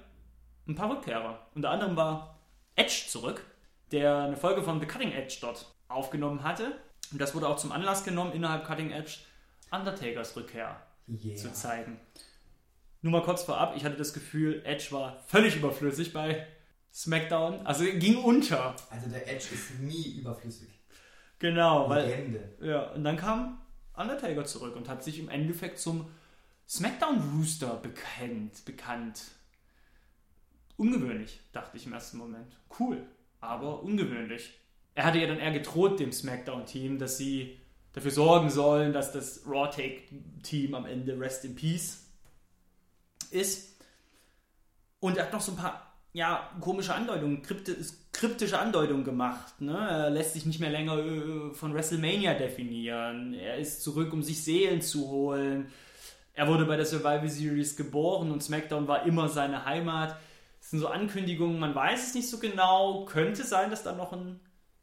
ein 0.66 0.76
paar 0.76 0.90
Rückkehrer. 0.90 1.46
Unter 1.54 1.72
anderem 1.72 1.98
war 1.98 2.33
Edge 2.76 3.04
zurück, 3.08 3.46
der 3.92 4.18
eine 4.24 4.38
Folge 4.38 4.64
von 4.64 4.80
The 4.80 4.86
Cutting 4.86 5.12
Edge 5.12 5.38
dort 5.42 5.74
aufgenommen 5.88 6.44
hatte. 6.44 6.76
Und 7.12 7.20
das 7.22 7.36
wurde 7.36 7.48
auch 7.48 7.58
zum 7.58 7.72
Anlass 7.72 8.04
genommen, 8.04 8.34
innerhalb 8.34 8.66
Cutting 8.66 8.92
Edge 8.92 9.20
Undertakers 9.72 10.36
Rückkehr 10.36 10.82
Yeah. 11.08 11.36
zu 11.36 11.52
zeigen. 11.52 12.00
Nur 13.02 13.12
mal 13.12 13.24
kurz 13.24 13.44
vorab, 13.44 13.76
ich 13.76 13.84
hatte 13.84 13.98
das 13.98 14.14
Gefühl, 14.14 14.62
Edge 14.66 14.88
war 14.92 15.22
völlig 15.28 15.58
überflüssig 15.58 16.14
bei 16.14 16.48
SmackDown. 16.94 17.66
Also 17.66 17.84
ging 17.84 18.24
unter. 18.24 18.76
Also 18.90 19.10
der 19.10 19.28
Edge 19.30 19.48
ist 19.54 19.80
nie 19.82 20.20
überflüssig. 20.20 20.70
Genau, 21.40 21.90
weil. 21.90 22.06
Legende. 22.08 22.56
Ja, 22.62 22.92
und 22.92 23.04
dann 23.04 23.18
kam 23.18 23.62
Undertaker 23.96 24.46
zurück 24.46 24.76
und 24.78 24.88
hat 24.88 25.04
sich 25.04 25.20
im 25.20 25.28
Endeffekt 25.28 25.80
zum 25.80 26.10
SmackDown-Rooster 26.70 27.76
bekannt, 27.76 28.64
bekannt. 28.66 29.24
Ungewöhnlich, 30.78 31.40
dachte 31.52 31.78
ich 31.78 31.86
im 31.86 31.94
ersten 31.94 32.18
Moment. 32.18 32.58
Cool, 32.80 33.06
aber 33.40 33.84
ungewöhnlich. 33.84 34.54
Er 34.96 35.06
hatte 35.06 35.20
ja 35.20 35.28
dann 35.28 35.40
eher 35.40 35.52
gedroht 35.52 36.00
dem 36.00 36.12
SmackDown-Team, 36.12 37.00
dass 37.00 37.18
sie 37.18 37.58
dafür 37.94 38.12
sorgen 38.12 38.50
sollen, 38.50 38.94
dass 38.94 39.12
das 39.12 39.42
Raw-Take-Team 39.48 40.74
am 40.76 40.86
Ende 40.86 41.20
Rest 41.20 41.46
in 41.46 41.56
Peace 41.56 42.06
ist. 43.32 43.82
Und 45.00 45.18
er 45.18 45.26
hat 45.26 45.34
noch 45.34 45.42
so 45.42 45.52
ein 45.52 45.58
paar 45.58 45.94
ja, 46.14 46.52
komische 46.62 46.94
Andeutungen, 46.94 47.42
krypti 47.42 47.76
kryptische 48.12 48.60
Andeutungen 48.60 49.04
gemacht. 49.04 49.60
Ne? 49.60 49.76
Er 49.76 50.10
lässt 50.12 50.34
sich 50.34 50.46
nicht 50.46 50.60
mehr 50.60 50.70
länger 50.70 50.98
äh, 51.00 51.54
von 51.54 51.74
WrestleMania 51.74 52.36
definieren. 52.36 53.34
Er 53.34 53.58
ist 53.58 53.82
zurück, 53.82 54.14
um 54.14 54.22
sich 54.22 54.44
Seelen 54.44 54.82
zu 54.82 55.10
holen. 55.10 55.72
Er 56.36 56.48
wurde 56.48 56.66
bei 56.66 56.78
der 56.78 56.86
Survival 56.86 57.28
Series 57.28 57.76
geboren 57.76 58.32
und 58.32 58.44
SmackDown 58.44 58.88
war 58.88 59.06
immer 59.06 59.30
seine 59.30 59.66
Heimat. 59.66 60.16
Sind 60.74 60.80
so 60.80 60.88
Ankündigungen, 60.88 61.60
man 61.60 61.76
weiß 61.76 62.08
es 62.08 62.16
nicht 62.16 62.28
so 62.28 62.40
genau. 62.40 63.06
Könnte 63.06 63.44
sein, 63.44 63.70
dass 63.70 63.84
da 63.84 63.94
noch 63.94 64.12
ein 64.12 64.40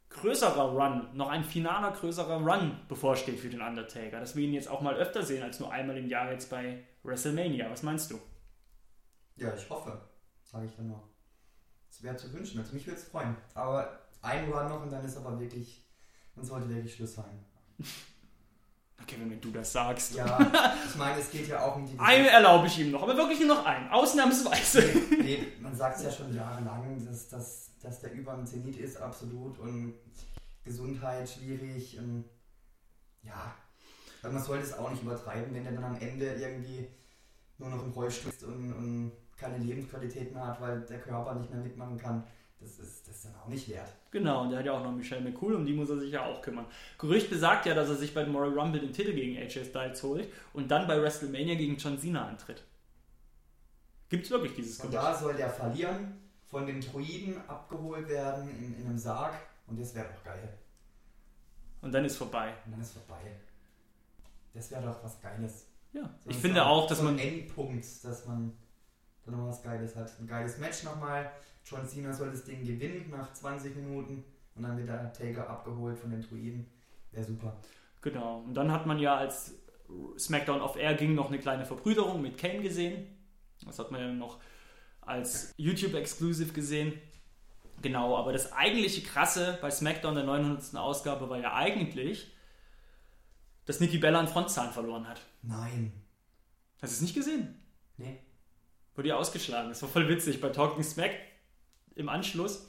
größerer 0.07 0.71
Run, 0.71 1.09
noch 1.17 1.27
ein 1.27 1.43
finaler 1.43 1.91
größerer 1.91 2.37
Run 2.37 2.79
bevorsteht 2.87 3.41
für 3.41 3.49
den 3.49 3.59
Undertaker. 3.59 4.21
Dass 4.21 4.37
wir 4.37 4.47
ihn 4.47 4.53
jetzt 4.53 4.69
auch 4.69 4.79
mal 4.79 4.95
öfter 4.95 5.21
sehen 5.21 5.43
als 5.43 5.59
nur 5.59 5.69
einmal 5.69 5.97
im 5.97 6.07
Jahr 6.07 6.31
jetzt 6.31 6.49
bei 6.49 6.81
WrestleMania. 7.03 7.69
Was 7.69 7.83
meinst 7.83 8.09
du? 8.09 8.21
Ja, 9.35 9.53
ich 9.53 9.69
hoffe, 9.69 9.99
sage 10.45 10.67
ich 10.67 10.75
dann 10.77 10.87
noch. 10.87 11.09
Es 11.89 12.01
wäre 12.01 12.15
zu 12.15 12.31
wünschen, 12.31 12.61
also 12.61 12.73
mich 12.73 12.87
würde 12.87 12.97
es 12.97 13.09
freuen. 13.09 13.35
Aber 13.53 13.99
ein 14.21 14.49
Run 14.49 14.69
noch 14.69 14.83
und 14.83 14.93
dann 14.93 15.03
ist 15.03 15.17
aber 15.17 15.37
wirklich, 15.41 15.85
dann 16.35 16.45
sollte 16.45 16.69
wirklich 16.69 16.95
Schluss 16.95 17.15
sein. 17.15 17.45
Okay, 19.03 19.15
wenn 19.19 19.41
du 19.41 19.51
das 19.51 19.71
sagst. 19.71 20.15
Ja, 20.15 20.39
ich 20.87 20.95
meine, 20.95 21.19
es 21.19 21.31
geht 21.31 21.47
ja 21.47 21.61
auch 21.61 21.75
um 21.75 21.85
die... 21.85 21.97
Einen 21.99 22.25
erlaube 22.25 22.67
ich 22.67 22.79
ihm 22.79 22.91
noch, 22.91 23.03
aber 23.03 23.15
wirklich 23.17 23.39
nur 23.39 23.55
noch 23.55 23.65
einen. 23.65 23.89
Ausnahmsweise. 23.89 24.81
nee, 25.09 25.17
nee, 25.21 25.47
man 25.59 25.75
sagt 25.75 25.97
es 25.97 26.03
ja 26.03 26.11
schon 26.11 26.33
jahrelang, 26.33 27.03
dass, 27.05 27.27
dass, 27.29 27.71
dass 27.81 27.99
der 28.01 28.13
über 28.13 28.33
dem 28.33 28.45
Zenit 28.45 28.77
ist, 28.77 28.97
absolut. 28.97 29.57
Und 29.59 29.95
Gesundheit 30.63 31.29
schwierig. 31.29 31.97
Und 31.97 32.25
ja, 33.23 33.53
aber 34.21 34.33
man 34.33 34.43
sollte 34.43 34.65
es 34.65 34.73
auch 34.73 34.89
nicht 34.89 35.03
übertreiben, 35.03 35.53
wenn 35.53 35.63
der 35.63 35.73
dann 35.73 35.83
am 35.83 35.99
Ende 35.99 36.33
irgendwie 36.33 36.87
nur 37.57 37.69
noch 37.69 37.83
im 37.83 37.91
Rollstuhl 37.91 38.31
ist 38.31 38.43
und, 38.43 38.73
und 38.73 39.11
keine 39.37 39.57
Lebensqualität 39.57 40.33
mehr 40.33 40.47
hat, 40.47 40.61
weil 40.61 40.81
der 40.81 40.99
Körper 40.99 41.35
nicht 41.35 41.49
mehr 41.49 41.61
mitmachen 41.61 41.97
kann. 41.97 42.23
Das 42.61 42.77
ist 42.77 43.07
das 43.07 43.23
dann 43.23 43.35
auch 43.35 43.47
nicht 43.47 43.67
wert. 43.69 43.89
Genau, 44.11 44.43
und 44.43 44.51
der 44.51 44.59
hat 44.59 44.65
ja 44.67 44.73
auch 44.73 44.83
noch 44.83 44.91
Michelle 44.91 45.21
McCool, 45.21 45.55
um 45.55 45.65
die 45.65 45.73
muss 45.73 45.89
er 45.89 45.97
sich 45.99 46.11
ja 46.11 46.23
auch 46.25 46.41
kümmern. 46.43 46.65
Gerücht 46.99 47.29
besagt 47.29 47.65
ja, 47.65 47.73
dass 47.73 47.89
er 47.89 47.95
sich 47.95 48.13
bei 48.13 48.23
dem 48.23 48.35
Royal 48.35 48.57
Rumble 48.57 48.79
den 48.79 48.93
Titel 48.93 49.13
gegen 49.13 49.37
AJ 49.37 49.65
Styles 49.65 50.03
holt 50.03 50.31
und 50.53 50.69
dann 50.69 50.87
bei 50.87 51.01
WrestleMania 51.01 51.55
gegen 51.55 51.77
John 51.77 51.97
Cena 51.99 52.27
antritt. 52.27 52.63
Gibt's 54.09 54.29
wirklich 54.29 54.53
dieses 54.53 54.79
Und 54.79 54.91
Gerücht? 54.91 55.07
da 55.07 55.17
soll 55.17 55.33
der 55.33 55.49
verlieren, 55.49 56.19
von 56.45 56.65
den 56.67 56.81
Druiden 56.81 57.35
abgeholt 57.47 58.07
werden 58.09 58.49
in, 58.59 58.75
in 58.79 58.85
einem 58.85 58.97
Sarg. 58.97 59.33
Und 59.67 59.79
das 59.79 59.95
wäre 59.95 60.07
doch 60.13 60.23
geil. 60.23 60.57
Und 61.81 61.93
dann 61.93 62.05
ist 62.05 62.17
vorbei. 62.17 62.53
Und 62.65 62.73
dann 62.73 62.81
ist 62.81 62.93
vorbei. 62.93 63.21
Das 64.53 64.69
wäre 64.69 64.83
doch 64.83 65.03
was 65.03 65.19
Geiles. 65.21 65.65
Ja, 65.93 66.13
So 66.23 66.29
ich 66.29 66.37
finde 66.37 66.65
auch, 66.65 66.87
dass 66.87 66.99
so 66.99 67.05
man... 67.05 67.13
ein 67.15 67.19
Endpunkt, 67.19 67.85
dass 68.03 68.25
man 68.27 68.53
dann 69.25 69.37
noch 69.37 69.47
was 69.47 69.63
Geiles 69.63 69.95
hat. 69.95 70.11
Ein 70.19 70.27
geiles 70.27 70.57
Match 70.57 70.83
nochmal. 70.83 71.31
John 71.65 71.87
Cena 71.87 72.13
soll 72.13 72.31
das 72.31 72.43
Ding 72.43 72.65
gewinnen 72.65 73.09
nach 73.09 73.33
20 73.33 73.75
Minuten 73.75 74.23
und 74.55 74.63
dann 74.63 74.77
wird 74.77 74.89
der 74.89 75.13
Taker 75.13 75.49
abgeholt 75.49 75.97
von 75.97 76.11
den 76.11 76.21
Druiden. 76.21 76.65
Wäre 77.11 77.25
super. 77.25 77.57
Genau. 78.01 78.39
Und 78.39 78.53
dann 78.53 78.71
hat 78.71 78.85
man 78.85 78.99
ja, 78.99 79.15
als 79.15 79.55
SmackDown 80.17 80.61
off 80.61 80.75
Air 80.75 80.95
ging, 80.95 81.15
noch 81.15 81.29
eine 81.29 81.39
kleine 81.39 81.65
Verbrüderung 81.65 82.21
mit 82.21 82.37
Kane 82.37 82.61
gesehen. 82.61 83.07
Das 83.65 83.79
hat 83.79 83.91
man 83.91 84.01
ja 84.01 84.07
noch 84.11 84.39
als 85.01 85.53
YouTube-Exclusive 85.57 86.53
gesehen. 86.53 86.93
Genau, 87.81 88.15
aber 88.15 88.31
das 88.31 88.53
eigentliche 88.53 89.01
Krasse 89.01 89.57
bei 89.61 89.71
SmackDown 89.71 90.15
der 90.15 90.23
900. 90.23 90.75
Ausgabe 90.75 91.29
war 91.29 91.37
ja 91.39 91.53
eigentlich, 91.53 92.31
dass 93.65 93.79
Nikki 93.79 93.97
Bella 93.97 94.19
einen 94.19 94.27
Frontzahn 94.27 94.71
verloren 94.71 95.07
hat. 95.07 95.21
Nein. 95.41 95.91
Hast 96.81 96.93
du 96.93 96.95
es 96.95 97.01
nicht 97.01 97.15
gesehen? 97.15 97.59
Nee. 97.97 98.19
Wurde 98.95 99.09
ihr 99.09 99.17
ausgeschlagen. 99.17 99.69
Das 99.69 99.81
war 99.81 99.89
voll 99.89 100.07
witzig. 100.09 100.41
Bei 100.41 100.49
Talking 100.49 100.83
Smack 100.83 101.11
im 101.95 102.09
Anschluss 102.09 102.67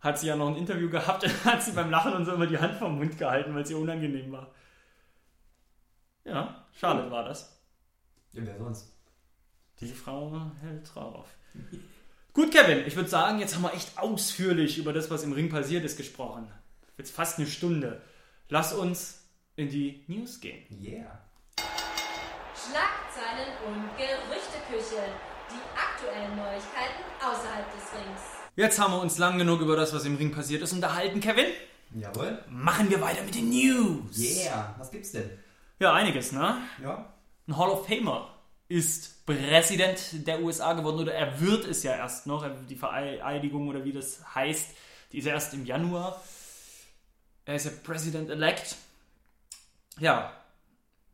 hat 0.00 0.18
sie 0.18 0.28
ja 0.28 0.36
noch 0.36 0.48
ein 0.48 0.56
Interview 0.56 0.88
gehabt 0.88 1.24
und 1.24 1.44
hat 1.44 1.62
sie 1.62 1.72
beim 1.72 1.90
Lachen 1.90 2.12
und 2.12 2.24
so 2.24 2.32
immer 2.32 2.46
die 2.46 2.58
Hand 2.58 2.76
vom 2.76 2.98
Mund 2.98 3.18
gehalten, 3.18 3.54
weil 3.54 3.62
es 3.62 3.70
ihr 3.70 3.78
unangenehm 3.78 4.32
war. 4.32 4.50
Ja, 6.24 6.66
Charlotte 6.72 7.10
war 7.10 7.24
das. 7.24 7.60
Ja, 8.32 8.42
wer 8.44 8.58
sonst? 8.58 8.94
Die 9.80 9.92
Frau 9.92 10.50
hält 10.60 10.94
drauf. 10.94 11.26
Gut, 12.32 12.52
Kevin, 12.52 12.86
ich 12.86 12.94
würde 12.94 13.08
sagen, 13.08 13.40
jetzt 13.40 13.54
haben 13.54 13.62
wir 13.62 13.74
echt 13.74 13.98
ausführlich 13.98 14.78
über 14.78 14.92
das, 14.92 15.10
was 15.10 15.24
im 15.24 15.32
Ring 15.32 15.48
passiert 15.48 15.84
ist, 15.84 15.96
gesprochen. 15.96 16.50
Jetzt 16.96 17.14
fast 17.14 17.38
eine 17.38 17.48
Stunde. 17.48 18.02
Lass 18.48 18.72
uns 18.72 19.26
in 19.56 19.68
die 19.68 20.04
News 20.06 20.40
gehen. 20.40 20.64
Yeah. 20.82 21.18
Schlagzeilen 22.54 23.56
und 23.66 23.96
Gerüchteküche. 23.96 25.02
Die 25.50 25.78
aktuellen 25.78 26.36
Neuigkeiten 26.36 27.02
außerhalb 27.20 27.72
des 27.72 27.92
Rings. 27.92 28.39
Jetzt 28.60 28.78
haben 28.78 28.92
wir 28.92 29.00
uns 29.00 29.16
lang 29.16 29.38
genug 29.38 29.62
über 29.62 29.74
das, 29.74 29.94
was 29.94 30.04
im 30.04 30.16
Ring 30.16 30.32
passiert 30.32 30.60
ist, 30.60 30.74
unterhalten, 30.74 31.18
Kevin. 31.20 31.46
Jawohl. 31.94 32.44
Machen 32.50 32.90
wir 32.90 33.00
weiter 33.00 33.22
mit 33.22 33.34
den 33.34 33.48
News. 33.48 34.18
Yeah. 34.18 34.74
Was 34.76 34.90
gibt's 34.90 35.12
denn? 35.12 35.30
Ja, 35.78 35.94
einiges, 35.94 36.32
ne? 36.32 36.58
Ja. 36.82 37.10
Ein 37.48 37.56
Hall 37.56 37.70
of 37.70 37.86
Famer 37.86 38.36
ist 38.68 39.24
Präsident 39.24 40.26
der 40.26 40.42
USA 40.42 40.74
geworden 40.74 40.98
oder 40.98 41.14
er 41.14 41.40
wird 41.40 41.64
es 41.64 41.82
ja 41.84 41.96
erst 41.96 42.26
noch. 42.26 42.46
Die 42.68 42.76
Vereidigung 42.76 43.66
oder 43.68 43.82
wie 43.82 43.94
das 43.94 44.20
heißt, 44.34 44.74
die 45.12 45.18
ist 45.20 45.24
ja 45.24 45.32
erst 45.32 45.54
im 45.54 45.64
Januar. 45.64 46.20
Er 47.46 47.54
ist 47.54 47.64
ja 47.64 47.72
President-elect. 47.82 48.76
Ja, 49.98 50.34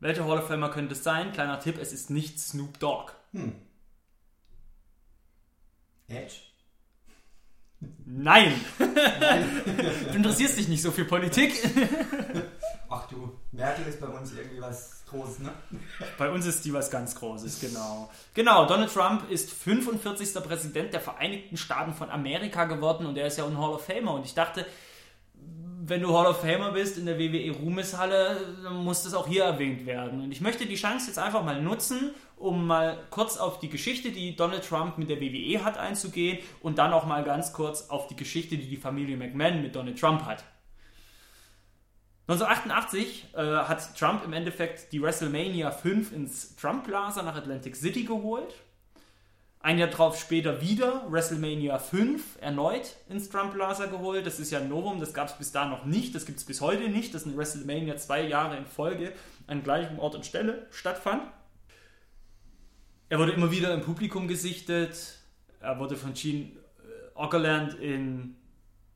welcher 0.01 0.25
Hall 0.25 0.39
of 0.39 0.47
Famer 0.49 0.69
könnte 0.69 0.95
es 0.95 1.03
sein? 1.03 1.31
Kleiner 1.31 1.61
Tipp, 1.61 1.77
es 1.79 1.93
ist 1.93 2.09
nicht 2.09 2.41
Snoop 2.41 2.77
Dogg. 2.79 3.13
Edge? 6.09 6.46
Nein! 8.05 8.53
du 8.79 10.15
interessierst 10.15 10.57
dich 10.57 10.67
nicht 10.67 10.81
so 10.81 10.91
für 10.91 11.05
Politik. 11.05 11.53
Ach 12.89 13.07
du, 13.07 13.33
Merkel 13.51 13.85
ist 13.87 13.99
bei 13.99 14.07
uns 14.07 14.33
irgendwie 14.33 14.61
was 14.61 15.03
Großes, 15.09 15.39
ne? 15.39 15.51
Bei 16.17 16.29
uns 16.29 16.45
ist 16.45 16.65
die 16.65 16.73
was 16.73 16.89
ganz 16.89 17.15
Großes, 17.15 17.61
genau. 17.61 18.09
Genau, 18.33 18.65
Donald 18.65 18.91
Trump 18.91 19.29
ist 19.29 19.51
45. 19.51 20.33
Präsident 20.43 20.93
der 20.93 20.99
Vereinigten 20.99 21.57
Staaten 21.57 21.93
von 21.93 22.09
Amerika 22.09 22.65
geworden 22.65 23.05
und 23.05 23.17
er 23.17 23.27
ist 23.27 23.37
ja 23.37 23.45
ein 23.45 23.57
Hall 23.57 23.71
of 23.71 23.85
Famer. 23.85 24.13
Und 24.13 24.25
ich 24.25 24.33
dachte, 24.33 24.65
wenn 25.85 26.01
du 26.01 26.17
Hall 26.17 26.27
of 26.27 26.41
Famer 26.41 26.71
bist 26.71 26.97
in 26.97 27.05
der 27.05 27.17
WWE 27.17 27.51
Ruhmeshalle, 27.51 28.55
dann 28.63 28.83
muss 28.83 29.03
das 29.03 29.13
auch 29.13 29.27
hier 29.27 29.45
erwähnt 29.45 29.85
werden. 29.85 30.21
Und 30.21 30.31
ich 30.31 30.41
möchte 30.41 30.65
die 30.65 30.75
Chance 30.75 31.07
jetzt 31.07 31.19
einfach 31.19 31.43
mal 31.43 31.61
nutzen, 31.61 32.11
um 32.37 32.67
mal 32.67 32.99
kurz 33.09 33.37
auf 33.37 33.59
die 33.59 33.69
Geschichte, 33.69 34.11
die 34.11 34.35
Donald 34.35 34.67
Trump 34.67 34.97
mit 34.97 35.09
der 35.09 35.19
WWE 35.19 35.63
hat, 35.63 35.77
einzugehen 35.77 36.39
und 36.61 36.77
dann 36.77 36.93
auch 36.93 37.05
mal 37.05 37.23
ganz 37.23 37.51
kurz 37.53 37.89
auf 37.89 38.07
die 38.07 38.15
Geschichte, 38.15 38.57
die 38.57 38.67
die 38.69 38.77
Familie 38.77 39.17
McMahon 39.17 39.61
mit 39.61 39.75
Donald 39.75 39.99
Trump 39.99 40.23
hat. 40.25 40.43
1988 42.29 43.27
äh, 43.35 43.37
hat 43.37 43.97
Trump 43.97 44.23
im 44.25 44.33
Endeffekt 44.33 44.91
die 44.91 45.01
WrestleMania 45.01 45.71
5 45.71 46.11
ins 46.11 46.55
Trump 46.57 46.83
Plaza 46.83 47.23
nach 47.23 47.35
Atlantic 47.35 47.75
City 47.75 48.03
geholt. 48.03 48.53
Ein 49.61 49.79
Jahr 49.79 49.87
drauf 49.87 50.19
später 50.19 50.61
wieder 50.61 51.05
WrestleMania 51.09 51.79
5 51.79 52.41
erneut 52.41 52.97
ins 53.09 53.29
Trump 53.29 53.53
Plaza 53.53 53.85
geholt. 53.85 54.27
Das 54.27 54.39
ist 54.39 54.51
ja 54.51 54.59
ein 54.59 54.67
Novum, 54.67 54.99
das 54.99 55.13
gab 55.13 55.29
es 55.29 55.37
bis 55.37 55.53
da 55.53 55.65
noch 55.65 55.85
nicht, 55.85 56.13
das 56.15 56.25
gibt 56.25 56.37
es 56.37 56.45
bis 56.45 56.59
heute 56.59 56.89
nicht, 56.89 57.15
dass 57.15 57.25
eine 57.25 57.35
WrestleMania 57.35 57.95
zwei 57.95 58.21
Jahre 58.21 58.57
in 58.57 58.65
Folge 58.65 59.13
an 59.47 59.63
gleichem 59.63 59.97
Ort 59.97 60.15
und 60.15 60.25
Stelle 60.25 60.67
stattfand. 60.71 61.23
Er 63.09 63.19
wurde 63.19 63.31
immer 63.31 63.51
wieder 63.51 63.73
im 63.73 63.81
Publikum 63.81 64.27
gesichtet. 64.27 65.19
Er 65.61 65.79
wurde 65.79 65.95
von 65.95 66.13
Gene 66.13 66.51
äh, 66.51 67.15
Ockerland 67.15 67.75
in, 67.75 68.35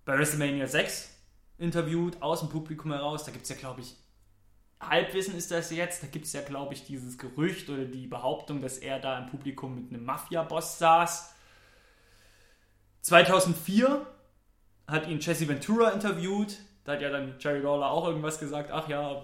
bei 0.04 0.18
WrestleMania 0.18 0.68
6 0.68 1.10
interviewt, 1.58 2.22
aus 2.22 2.40
dem 2.40 2.50
Publikum 2.50 2.92
heraus. 2.92 3.24
Da 3.24 3.32
gibt 3.32 3.44
es 3.44 3.50
ja, 3.50 3.56
glaube 3.56 3.82
ich, 3.82 3.96
Halbwissen 4.82 5.36
ist 5.36 5.52
das 5.52 5.72
jetzt. 5.72 6.04
Da 6.04 6.08
gibt 6.08 6.26
es 6.26 6.34
ja, 6.34 6.42
glaube 6.42 6.74
ich, 6.74 6.86
dieses 6.86 7.18
Gerücht 7.18 7.70
oder 7.70 7.86
die 7.86 8.08
Behauptung, 8.08 8.62
dass 8.62 8.78
er 8.78 9.00
da 9.00 9.20
im 9.20 9.28
Publikum 9.28 9.76
mit 9.76 9.94
einem 9.94 10.04
Mafia-Boss 10.04 10.80
saß. 10.80 11.36
2004 13.02 14.06
hat 14.88 15.08
ihn 15.08 15.20
Jesse 15.20 15.48
Ventura 15.48 15.92
interviewt. 15.92 16.58
Da 16.84 16.94
hat 16.94 17.02
ja 17.02 17.10
dann 17.10 17.36
Jerry 17.40 17.60
Lawler 17.60 17.92
auch 17.92 18.08
irgendwas 18.08 18.40
gesagt. 18.40 18.72
Ach 18.72 18.90
ja, 18.90 19.24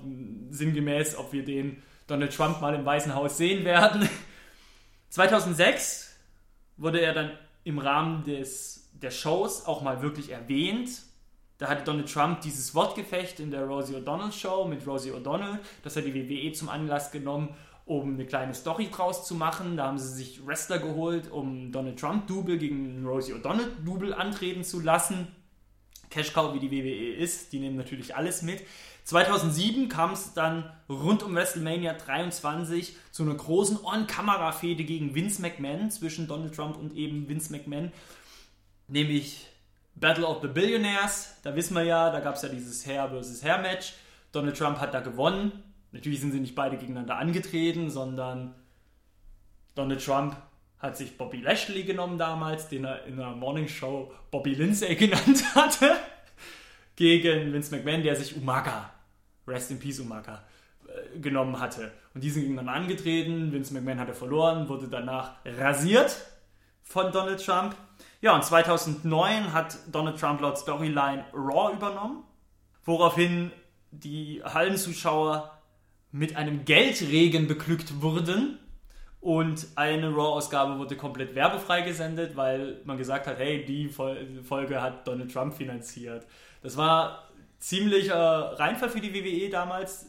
sinngemäß, 0.50 1.18
ob 1.18 1.34
wir 1.34 1.44
den 1.44 1.82
Donald 2.06 2.34
Trump 2.34 2.62
mal 2.62 2.74
im 2.76 2.86
Weißen 2.86 3.14
Haus 3.14 3.38
sehen 3.38 3.66
werden. 3.66 4.08
2006 5.18 6.16
wurde 6.78 7.02
er 7.02 7.12
dann 7.12 7.32
im 7.64 7.80
Rahmen 7.80 8.24
des, 8.24 8.92
der 8.94 9.10
Shows 9.10 9.66
auch 9.66 9.82
mal 9.82 10.04
wirklich 10.04 10.30
erwähnt. 10.30 10.92
Da 11.58 11.70
hatte 11.70 11.84
Donald 11.86 12.14
Trump 12.14 12.42
dieses 12.42 12.76
Wortgefecht 12.76 13.40
in 13.40 13.50
der 13.50 13.66
Rosie 13.66 13.96
O'Donnell 13.96 14.32
Show 14.32 14.66
mit 14.66 14.86
Rosie 14.86 15.10
O'Donnell. 15.10 15.58
Das 15.82 15.96
hat 15.96 16.06
die 16.06 16.14
WWE 16.14 16.52
zum 16.52 16.70
Anlass 16.70 17.10
genommen, 17.10 17.50
um 17.86 18.14
eine 18.14 18.28
kleine 18.28 18.54
Story 18.54 18.90
draus 18.92 19.26
zu 19.26 19.34
machen. 19.34 19.76
Da 19.76 19.88
haben 19.88 19.98
sie 19.98 20.14
sich 20.14 20.46
Wrestler 20.46 20.78
geholt, 20.78 21.32
um 21.32 21.72
Donald 21.72 22.00
Trump 22.00 22.28
Double 22.28 22.60
gegen 22.60 23.04
Rosie 23.04 23.34
O'Donnell 23.34 23.72
Double 23.84 24.14
antreten 24.14 24.64
zu 24.64 24.82
lassen. 24.82 25.30
Cash 26.12 26.32
Cow, 26.32 26.54
wie 26.54 26.60
die 26.60 26.70
WWE 26.72 27.16
ist, 27.16 27.52
die 27.54 27.60
nehmen 27.60 27.76
natürlich 27.76 28.16
alles 28.16 28.44
mit. 28.44 28.62
2007 29.08 29.88
kam 29.88 30.12
es 30.12 30.34
dann 30.34 30.70
rund 30.90 31.24
um 31.24 31.34
WrestleMania 31.34 31.94
23 31.94 32.98
zu 33.10 33.24
einer 33.24 33.36
großen 33.36 33.80
On-Kamera-Fehde 33.82 34.84
gegen 34.84 35.16
Vince 35.16 35.42
McMahon 35.42 35.90
zwischen 35.90 36.28
Donald 36.28 36.54
Trump 36.54 36.76
und 36.76 36.94
eben 36.94 37.30
Vince 37.30 37.54
McMahon, 37.54 37.94
nämlich 38.90 39.48
Battle 39.96 40.28
of 40.28 40.42
the 40.42 40.50
Billionaires. 40.50 41.36
Da 41.44 41.56
wissen 41.56 41.74
wir 41.74 41.84
ja, 41.84 42.10
da 42.10 42.20
gab 42.20 42.36
es 42.36 42.42
ja 42.42 42.50
dieses 42.50 42.86
Hair 42.86 43.08
versus 43.08 43.42
Hair 43.42 43.60
Match. 43.60 43.94
Donald 44.34 44.58
Trump 44.58 44.78
hat 44.82 44.94
da 44.94 45.00
gewonnen. 45.00 45.54
Natürlich 45.94 46.20
sind 46.20 46.34
sie 46.34 46.42
nicht 46.42 46.56
beide 46.56 46.76
gegeneinander 46.76 47.18
angetreten, 47.18 47.90
sondern 47.90 48.56
Donald 49.74 50.04
Trump 50.04 50.36
hat 50.80 50.98
sich 50.98 51.18
Bobby 51.18 51.38
Lashley 51.38 51.84
genommen 51.84 52.18
damals, 52.18 52.68
den 52.68 52.84
er 52.84 53.06
in 53.06 53.16
der 53.16 53.30
Morning 53.30 53.70
Show 53.70 54.12
Bobby 54.32 54.54
Lindsay 54.54 54.96
genannt 54.98 55.56
hatte, 55.56 55.96
gegen 56.98 57.54
Vince 57.54 57.74
McMahon, 57.74 58.04
der 58.04 58.18
sich 58.18 58.36
Umaga, 58.36 58.92
Rest 59.48 59.72
in 59.72 59.80
Peace 59.80 60.00
Umaga, 60.00 60.44
äh, 60.88 61.20
genommen 61.20 61.60
hatte. 61.60 61.92
Und 62.14 62.24
die 62.24 62.30
sind 62.30 62.44
gegeneinander 62.44 62.74
angetreten. 62.74 63.52
Vince 63.52 63.74
McMahon 63.74 64.00
hatte 64.00 64.14
verloren, 64.14 64.68
wurde 64.70 64.88
danach 64.88 65.36
rasiert 65.46 66.18
von 66.84 67.12
Donald 67.12 67.44
Trump. 67.44 67.76
Ja, 68.22 68.36
und 68.36 68.44
2009 68.44 69.54
hat 69.54 69.78
Donald 69.92 70.20
Trump 70.20 70.42
laut 70.42 70.58
Storyline 70.58 71.26
Raw 71.34 71.74
übernommen, 71.74 72.24
woraufhin 72.84 73.52
die 73.92 74.42
Hallenzuschauer 74.44 75.52
mit 76.12 76.36
einem 76.36 76.66
Geldregen 76.66 77.48
beglückt 77.48 78.02
wurden. 78.02 78.60
Und 79.20 79.68
eine 79.76 80.10
Raw-Ausgabe 80.10 80.78
wurde 80.78 80.96
komplett 80.96 81.36
werbefrei 81.36 81.82
gesendet, 81.82 82.38
weil 82.38 82.82
man 82.86 82.98
gesagt 82.98 83.28
hat, 83.28 83.40
hey, 83.40 83.66
die 83.66 83.90
Folge 83.90 84.82
hat 84.82 85.08
Donald 85.08 85.34
Trump 85.34 85.56
finanziert. 85.56 86.26
Das 86.62 86.78
war 86.78 87.27
ziemlicher 87.60 88.54
Reinfall 88.58 88.90
für 88.90 89.02
die 89.02 89.14
WWE 89.14 89.50
damals. 89.50 90.08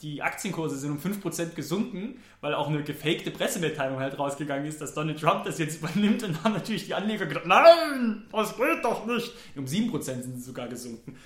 Die 0.00 0.22
Aktienkurse 0.22 0.76
sind 0.76 0.90
um 0.90 0.98
5% 0.98 1.54
gesunken, 1.54 2.20
weil 2.42 2.54
auch 2.54 2.68
eine 2.68 2.82
gefakte 2.82 3.30
Pressemitteilung 3.30 3.98
halt 3.98 4.18
rausgegangen 4.18 4.66
ist, 4.66 4.80
dass 4.80 4.92
Donald 4.92 5.20
Trump 5.20 5.44
das 5.44 5.58
jetzt 5.58 5.78
übernimmt 5.82 6.22
und 6.22 6.44
haben 6.44 6.52
natürlich 6.52 6.86
die 6.86 6.94
Anleger 6.94 7.26
gedacht, 7.26 7.46
nein, 7.46 8.26
das 8.30 8.56
geht 8.56 8.84
doch 8.84 9.06
nicht. 9.06 9.32
Um 9.56 9.64
7% 9.64 10.00
sind 10.00 10.36
sie 10.36 10.42
sogar 10.42 10.68
gesunken. 10.68 11.16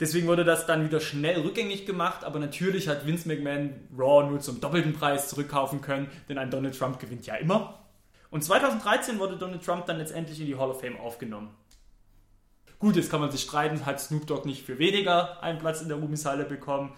Deswegen 0.00 0.28
wurde 0.28 0.44
das 0.44 0.66
dann 0.66 0.84
wieder 0.84 1.00
schnell 1.00 1.40
rückgängig 1.40 1.84
gemacht, 1.84 2.22
aber 2.22 2.38
natürlich 2.38 2.86
hat 2.86 3.04
Vince 3.04 3.26
McMahon 3.26 3.74
Raw 3.96 4.28
nur 4.28 4.38
zum 4.38 4.60
doppelten 4.60 4.92
Preis 4.92 5.28
zurückkaufen 5.28 5.80
können, 5.80 6.08
denn 6.28 6.38
ein 6.38 6.50
Donald 6.50 6.78
Trump 6.78 7.00
gewinnt 7.00 7.26
ja 7.26 7.34
immer. 7.34 7.80
Und 8.30 8.44
2013 8.44 9.18
wurde 9.18 9.36
Donald 9.36 9.64
Trump 9.64 9.86
dann 9.86 9.98
letztendlich 9.98 10.38
in 10.40 10.46
die 10.46 10.56
Hall 10.56 10.70
of 10.70 10.80
Fame 10.80 10.98
aufgenommen. 10.98 11.50
Gut, 12.78 12.94
jetzt 12.94 13.10
kann 13.10 13.20
man 13.20 13.30
sich 13.32 13.42
streiten, 13.42 13.86
hat 13.86 14.00
Snoop 14.00 14.26
Dogg 14.26 14.46
nicht 14.46 14.64
für 14.64 14.78
weniger 14.78 15.42
einen 15.42 15.58
Platz 15.58 15.82
in 15.82 15.88
der 15.88 15.96
Ruhmeshalle 15.96 16.44
bekommen. 16.44 16.94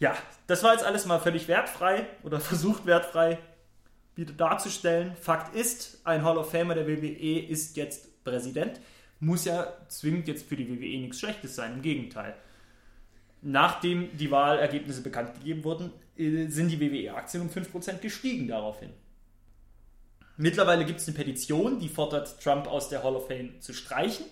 Ja, 0.00 0.16
das 0.48 0.64
war 0.64 0.72
jetzt 0.72 0.84
alles 0.84 1.06
mal 1.06 1.20
völlig 1.20 1.46
wertfrei 1.46 2.06
oder 2.24 2.40
versucht 2.40 2.84
wertfrei 2.84 3.38
wieder 4.16 4.32
darzustellen. 4.32 5.14
Fakt 5.14 5.54
ist, 5.54 6.00
ein 6.04 6.24
Hall 6.24 6.36
of 6.36 6.50
Famer 6.50 6.74
der 6.74 6.88
WWE 6.88 7.38
ist 7.46 7.76
jetzt 7.76 8.24
Präsident. 8.24 8.80
Muss 9.20 9.44
ja 9.44 9.72
zwingend 9.88 10.26
jetzt 10.26 10.48
für 10.48 10.56
die 10.56 10.68
WWE 10.68 11.00
nichts 11.00 11.20
Schlechtes 11.20 11.54
sein, 11.54 11.74
im 11.74 11.82
Gegenteil. 11.82 12.34
Nachdem 13.40 14.16
die 14.16 14.32
Wahlergebnisse 14.32 15.02
bekannt 15.02 15.34
gegeben 15.34 15.62
wurden, 15.62 15.92
äh, 16.16 16.48
sind 16.48 16.70
die 16.70 16.80
WWE-Aktien 16.80 17.42
um 17.44 17.50
5% 17.50 18.00
gestiegen 18.00 18.48
daraufhin. 18.48 18.90
Mittlerweile 20.36 20.84
gibt 20.84 21.00
es 21.00 21.06
eine 21.06 21.16
Petition, 21.16 21.78
die 21.78 21.88
fordert, 21.88 22.40
Trump 22.42 22.66
aus 22.66 22.88
der 22.88 23.04
Hall 23.04 23.14
of 23.14 23.28
Fame 23.28 23.60
zu 23.60 23.72
streichen 23.72 24.26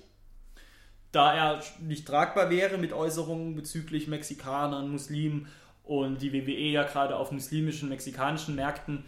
da 1.16 1.32
er 1.32 1.62
nicht 1.80 2.06
tragbar 2.06 2.50
wäre 2.50 2.76
mit 2.76 2.92
Äußerungen 2.92 3.54
bezüglich 3.54 4.06
Mexikanern, 4.06 4.90
Muslimen 4.90 5.48
und 5.82 6.20
die 6.20 6.30
WWE 6.34 6.72
ja 6.72 6.82
gerade 6.82 7.16
auf 7.16 7.32
muslimischen, 7.32 7.88
mexikanischen 7.88 8.54
Märkten 8.54 9.02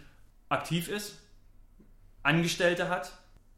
aktiv 0.48 0.88
ist, 0.88 1.20
Angestellte 2.22 2.88
hat, 2.88 3.12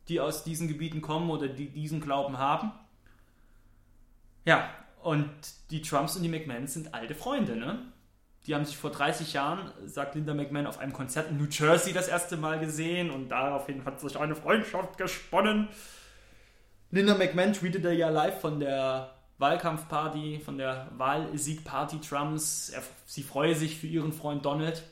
die 0.09 0.19
aus 0.19 0.43
diesen 0.43 0.67
Gebieten 0.67 1.01
kommen 1.01 1.31
oder 1.31 1.47
die 1.47 1.69
diesen 1.69 2.01
Glauben 2.01 2.39
haben. 2.39 2.73
Ja, 4.45 4.69
und 5.01 5.31
die 5.71 5.81
Trumps 5.81 6.17
und 6.17 6.25
die 6.25 6.29
McMahons 6.29 6.75
sind 6.75 6.93
alte 6.93 7.15
Freunde, 7.15 7.55
ne? 7.55 7.79
Die 8.49 8.55
haben 8.57 8.65
sich 8.65 8.77
vor 8.77 8.91
30 8.91 9.33
Jahren, 9.33 9.71
sagt 9.85 10.17
Linda 10.17 10.35
McMahon, 10.35 10.67
auf 10.67 10.79
einem 10.79 10.93
Konzert 10.93 11.31
in 11.31 11.37
New 11.37 11.47
Jersey 11.49 11.93
das 11.93 12.09
erste 12.09 12.37
Mal 12.37 12.59
gesehen 12.59 13.11
und 13.11 13.29
daraufhin 13.29 13.85
hat 13.85 14.01
sich 14.01 14.19
eine 14.19 14.35
Freundschaft 14.35 14.99
gesponnen. 14.99 15.69
Linda 16.93 17.15
McMahon 17.15 17.53
tweetete 17.53 17.93
ja 17.93 18.09
live 18.09 18.41
von 18.41 18.59
der 18.59 19.15
Wahlkampfparty, 19.39 20.41
von 20.45 20.59
der 20.59 20.89
Wahlsiegparty 20.97 22.01
Trumps. 22.01 22.71
Er, 22.71 22.83
sie 23.07 23.23
freue 23.23 23.55
sich 23.55 23.79
für 23.79 23.87
ihren 23.87 24.13
Freund 24.13 24.45
Donald. 24.45 24.83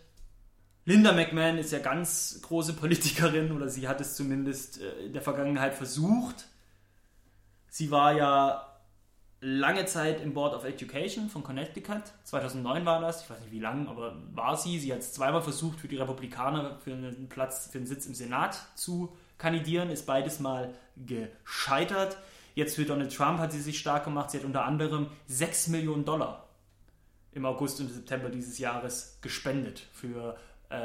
Linda 0.85 1.13
McMahon 1.13 1.59
ist 1.59 1.73
ja 1.73 1.81
ganz 1.81 2.41
große 2.43 2.73
Politikerin 2.75 3.53
oder 3.53 3.69
sie 3.69 3.89
hat 3.89 4.01
es 4.01 4.15
zumindest 4.15 4.81
äh, 4.81 5.07
in 5.07 5.13
der 5.13 5.23
Vergangenheit 5.23 5.75
versucht. 5.75 6.47
Sie 7.69 7.91
war 7.91 8.15
ja 8.15 8.65
lange 9.41 9.85
Zeit 9.87 10.21
im 10.23 10.35
Board 10.35 10.55
of 10.55 10.65
Education 10.65 11.29
von 11.29 11.43
Connecticut. 11.43 12.03
2009 12.25 12.87
war 12.87 13.01
das, 13.01 13.25
ich 13.25 13.31
weiß 13.31 13.41
nicht 13.41 13.53
wie 13.53 13.61
lange, 13.61 13.89
aber 13.89 14.17
war 14.33 14.57
sie. 14.57 14.79
Sie 14.79 14.93
hat 14.93 15.01
es 15.01 15.13
zweimal 15.13 15.43
versucht, 15.43 15.81
für 15.81 15.89
die 15.89 15.97
Republikaner 15.97 16.79
für 16.79 16.93
einen 16.93 17.29
Platz, 17.29 17.69
für 17.71 17.79
einen 17.79 17.87
Sitz 17.87 18.07
im 18.07 18.15
Senat 18.15 18.59
zu 18.75 19.17
kandidieren, 19.39 19.91
ist 19.91 20.07
beides 20.07 20.41
mal 20.41 20.75
gescheitert. 20.97 22.19
Jetzt 22.55 22.77
für 22.77 22.85
Donald 22.85 23.15
Trump 23.15 23.39
hat 23.39 23.53
sie 23.53 23.61
sich 23.61 23.79
stark 23.79 24.05
gemacht. 24.05 24.31
Sie 24.31 24.39
hat 24.39 24.45
unter 24.45 24.65
anderem 24.65 25.07
6 25.29 25.69
Millionen 25.69 26.05
Dollar 26.05 26.49
im 27.33 27.45
August 27.45 27.81
und 27.81 27.89
September 27.89 28.31
dieses 28.31 28.59
Jahres 28.59 29.19
gespendet 29.23 29.87
für 29.93 30.37
äh, 30.71 30.77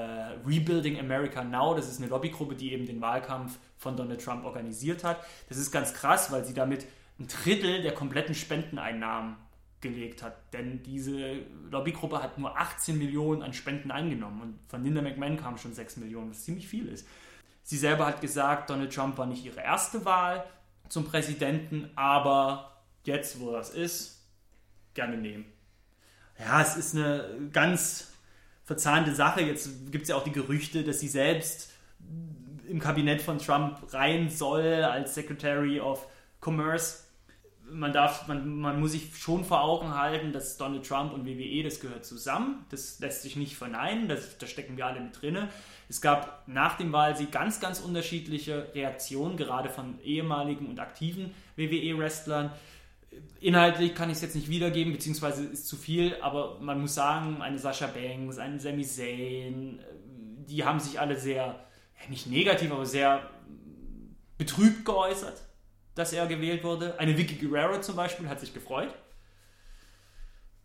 Rebuilding 0.46 1.00
America 1.00 1.44
Now. 1.44 1.74
Das 1.74 1.90
ist 1.90 2.00
eine 2.00 2.10
Lobbygruppe, 2.10 2.56
die 2.56 2.74
eben 2.74 2.86
den 2.86 3.02
Wahlkampf 3.02 3.58
von 3.78 3.98
Donald 3.98 4.24
Trump 4.24 4.46
organisiert 4.46 5.04
hat. 5.04 5.24
Das 5.50 5.58
ist 5.58 5.72
ganz 5.72 5.94
krass, 5.94 6.32
weil 6.32 6.46
sie 6.46 6.54
damit 6.54 6.86
ein 7.20 7.28
Drittel 7.28 7.82
der 7.82 7.94
kompletten 7.94 8.36
Spendeneinnahmen 8.36 9.36
gelegt 9.82 10.24
hat. 10.24 10.54
Denn 10.54 10.82
diese 10.84 11.40
Lobbygruppe 11.70 12.24
hat 12.24 12.38
nur 12.38 12.58
18 12.58 12.98
Millionen 12.98 13.44
an 13.44 13.54
Spenden 13.54 13.92
eingenommen 13.92 14.42
und 14.42 14.60
von 14.68 14.84
Linda 14.84 15.02
McMahon 15.02 15.38
kamen 15.38 15.58
schon 15.58 15.74
6 15.74 15.98
Millionen, 15.98 16.32
was 16.32 16.44
ziemlich 16.44 16.68
viel 16.68 16.88
ist. 16.88 17.08
Sie 17.64 17.78
selber 17.78 18.06
hat 18.06 18.22
gesagt, 18.22 18.70
Donald 18.70 18.94
Trump 18.94 19.18
war 19.18 19.26
nicht 19.26 19.46
ihre 19.46 19.62
erste 19.62 20.04
Wahl 20.06 20.46
zum 20.90 21.06
Präsidenten, 21.06 21.90
aber 21.96 22.84
jetzt, 23.04 23.40
wo 23.40 23.52
das 23.52 23.70
ist, 23.70 24.22
gerne 24.94 25.18
nehmen. 25.18 25.46
Ja, 26.38 26.62
es 26.62 26.76
ist 26.76 26.96
eine 26.96 27.50
ganz 27.52 28.12
verzahnte 28.64 29.16
Sache. 29.16 29.42
Jetzt 29.42 29.92
gibt 29.92 30.04
es 30.04 30.10
ja 30.10 30.16
auch 30.16 30.24
die 30.24 30.32
Gerüchte, 30.32 30.84
dass 30.84 31.00
sie 31.00 31.08
selbst 31.08 31.72
im 32.68 32.80
Kabinett 32.80 33.22
von 33.22 33.38
Trump 33.38 33.94
rein 33.94 34.30
soll 34.30 34.84
als 34.84 35.16
Secretary 35.16 35.80
of 35.80 36.06
Commerce 36.42 37.03
man 37.72 37.94
darf, 37.94 38.28
man, 38.28 38.60
man 38.60 38.80
muss 38.80 38.92
sich 38.92 39.16
schon 39.16 39.44
vor 39.46 39.62
Augen 39.62 39.96
halten, 39.96 40.32
dass 40.32 40.58
Donald 40.58 40.86
Trump 40.86 41.14
und 41.14 41.26
WWE, 41.26 41.64
das 41.64 41.80
gehört 41.80 42.06
zusammen. 42.06 42.66
Das 42.70 43.00
lässt 43.00 43.22
sich 43.22 43.36
nicht 43.36 43.56
verneinen, 43.56 44.08
das, 44.08 44.38
da 44.38 44.48
stecken 44.48 44.78
wir 44.78 44.86
alle 44.86 45.00
mit 45.00 45.22
drin. 45.22 45.38
Es 45.90 46.02
gab 46.02 46.48
nach 46.48 46.78
dem 46.78 46.92
Wahlsieg 46.92 47.32
ganz, 47.32 47.60
ganz 47.60 47.80
unterschiedliche 47.80 48.68
Reaktionen, 48.74 49.38
gerade 49.38 49.70
von 49.70 50.00
ehemaligen 50.02 50.68
und 50.68 50.80
aktiven 50.80 51.34
WWE-Wrestlern. 51.56 52.52
Inhaltlich 53.40 53.94
kann 53.94 54.10
ich 54.10 54.18
es 54.18 54.22
jetzt 54.22 54.36
nicht 54.36 54.50
wiedergeben, 54.50 54.92
beziehungsweise 54.92 55.46
ist 55.46 55.68
zu 55.68 55.76
viel, 55.76 56.16
aber 56.22 56.60
man 56.60 56.82
muss 56.82 56.96
sagen, 56.96 57.42
eine 57.42 57.60
Sascha 57.60 57.88
Banks, 57.88 58.40
ein 58.40 58.60
Sami 58.60 58.84
Zayn, 58.84 59.80
die 60.48 60.66
haben 60.66 60.80
sich 60.80 61.00
alle 61.00 61.18
sehr, 61.18 61.60
nicht 62.10 62.28
negativ, 62.28 62.72
aber 62.72 62.86
sehr 62.86 63.30
betrübt 64.38 64.84
geäußert 64.84 65.42
dass 65.96 66.14
er 66.14 66.28
gewählt 66.28 66.64
wurde. 66.64 67.00
Eine 67.00 67.18
Vicky 67.18 67.36
Guerrero 67.36 67.82
zum 67.82 67.96
Beispiel 67.96 68.30
hat 68.30 68.40
sich 68.40 68.54
gefreut, 68.54 68.94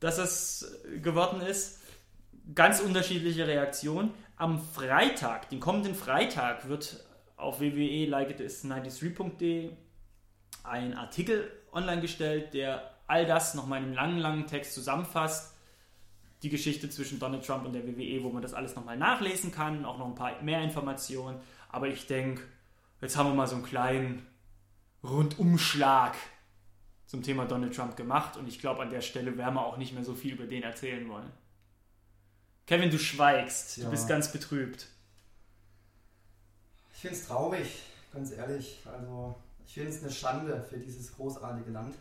dass 0.00 0.18
es 0.18 0.80
geworden 1.02 1.40
ist. 1.40 1.80
Ganz 2.54 2.80
unterschiedliche 2.80 3.46
Reaktionen. 3.46 4.12
Am 4.36 4.60
Freitag, 4.60 5.50
den 5.50 5.60
kommenden 5.60 5.94
Freitag, 5.94 6.68
wird 6.68 7.04
auf 7.36 7.60
www 7.60 8.06
like 8.06 8.38
93de 8.38 9.70
ein 10.64 10.94
Artikel 10.94 11.50
online 11.72 12.00
gestellt, 12.00 12.54
der 12.54 12.94
all 13.06 13.26
das 13.26 13.54
nochmal 13.54 13.78
in 13.78 13.86
einem 13.86 13.94
langen, 13.94 14.18
langen 14.18 14.46
Text 14.46 14.74
zusammenfasst. 14.74 15.54
Die 16.42 16.50
Geschichte 16.50 16.88
zwischen 16.88 17.18
Donald 17.18 17.44
Trump 17.44 17.64
und 17.64 17.72
der 17.72 17.84
WWE, 17.84 18.22
wo 18.22 18.30
man 18.30 18.42
das 18.42 18.54
alles 18.54 18.76
nochmal 18.76 18.96
nachlesen 18.96 19.50
kann, 19.50 19.84
auch 19.84 19.98
noch 19.98 20.06
ein 20.06 20.14
paar 20.14 20.40
mehr 20.42 20.62
Informationen. 20.62 21.40
Aber 21.68 21.88
ich 21.88 22.06
denke, 22.06 22.42
jetzt 23.00 23.16
haben 23.16 23.30
wir 23.30 23.34
mal 23.34 23.48
so 23.48 23.56
einen 23.56 23.64
kleinen 23.64 24.26
Rundumschlag 25.02 26.14
zum 27.06 27.22
Thema 27.22 27.46
Donald 27.46 27.74
Trump 27.74 27.96
gemacht 27.96 28.36
und 28.36 28.48
ich 28.48 28.60
glaube, 28.60 28.82
an 28.82 28.90
der 28.90 29.00
Stelle 29.00 29.36
werden 29.38 29.54
wir 29.54 29.64
auch 29.64 29.78
nicht 29.78 29.94
mehr 29.94 30.04
so 30.04 30.14
viel 30.14 30.34
über 30.34 30.46
den 30.46 30.62
erzählen 30.62 31.08
wollen. 31.08 31.30
Kevin, 32.66 32.90
du 32.90 32.98
schweigst, 32.98 33.78
ja. 33.78 33.84
du 33.84 33.90
bist 33.90 34.08
ganz 34.08 34.30
betrübt. 34.30 34.88
Ich 36.92 37.00
finde 37.00 37.16
es 37.16 37.26
traurig, 37.26 37.82
ganz 38.12 38.32
ehrlich. 38.32 38.80
Also, 38.84 39.36
ich 39.64 39.72
finde 39.72 39.90
es 39.90 40.02
eine 40.02 40.12
Schande 40.12 40.66
für 40.68 40.76
dieses 40.76 41.14
großartige 41.14 41.70
Land. 41.70 41.94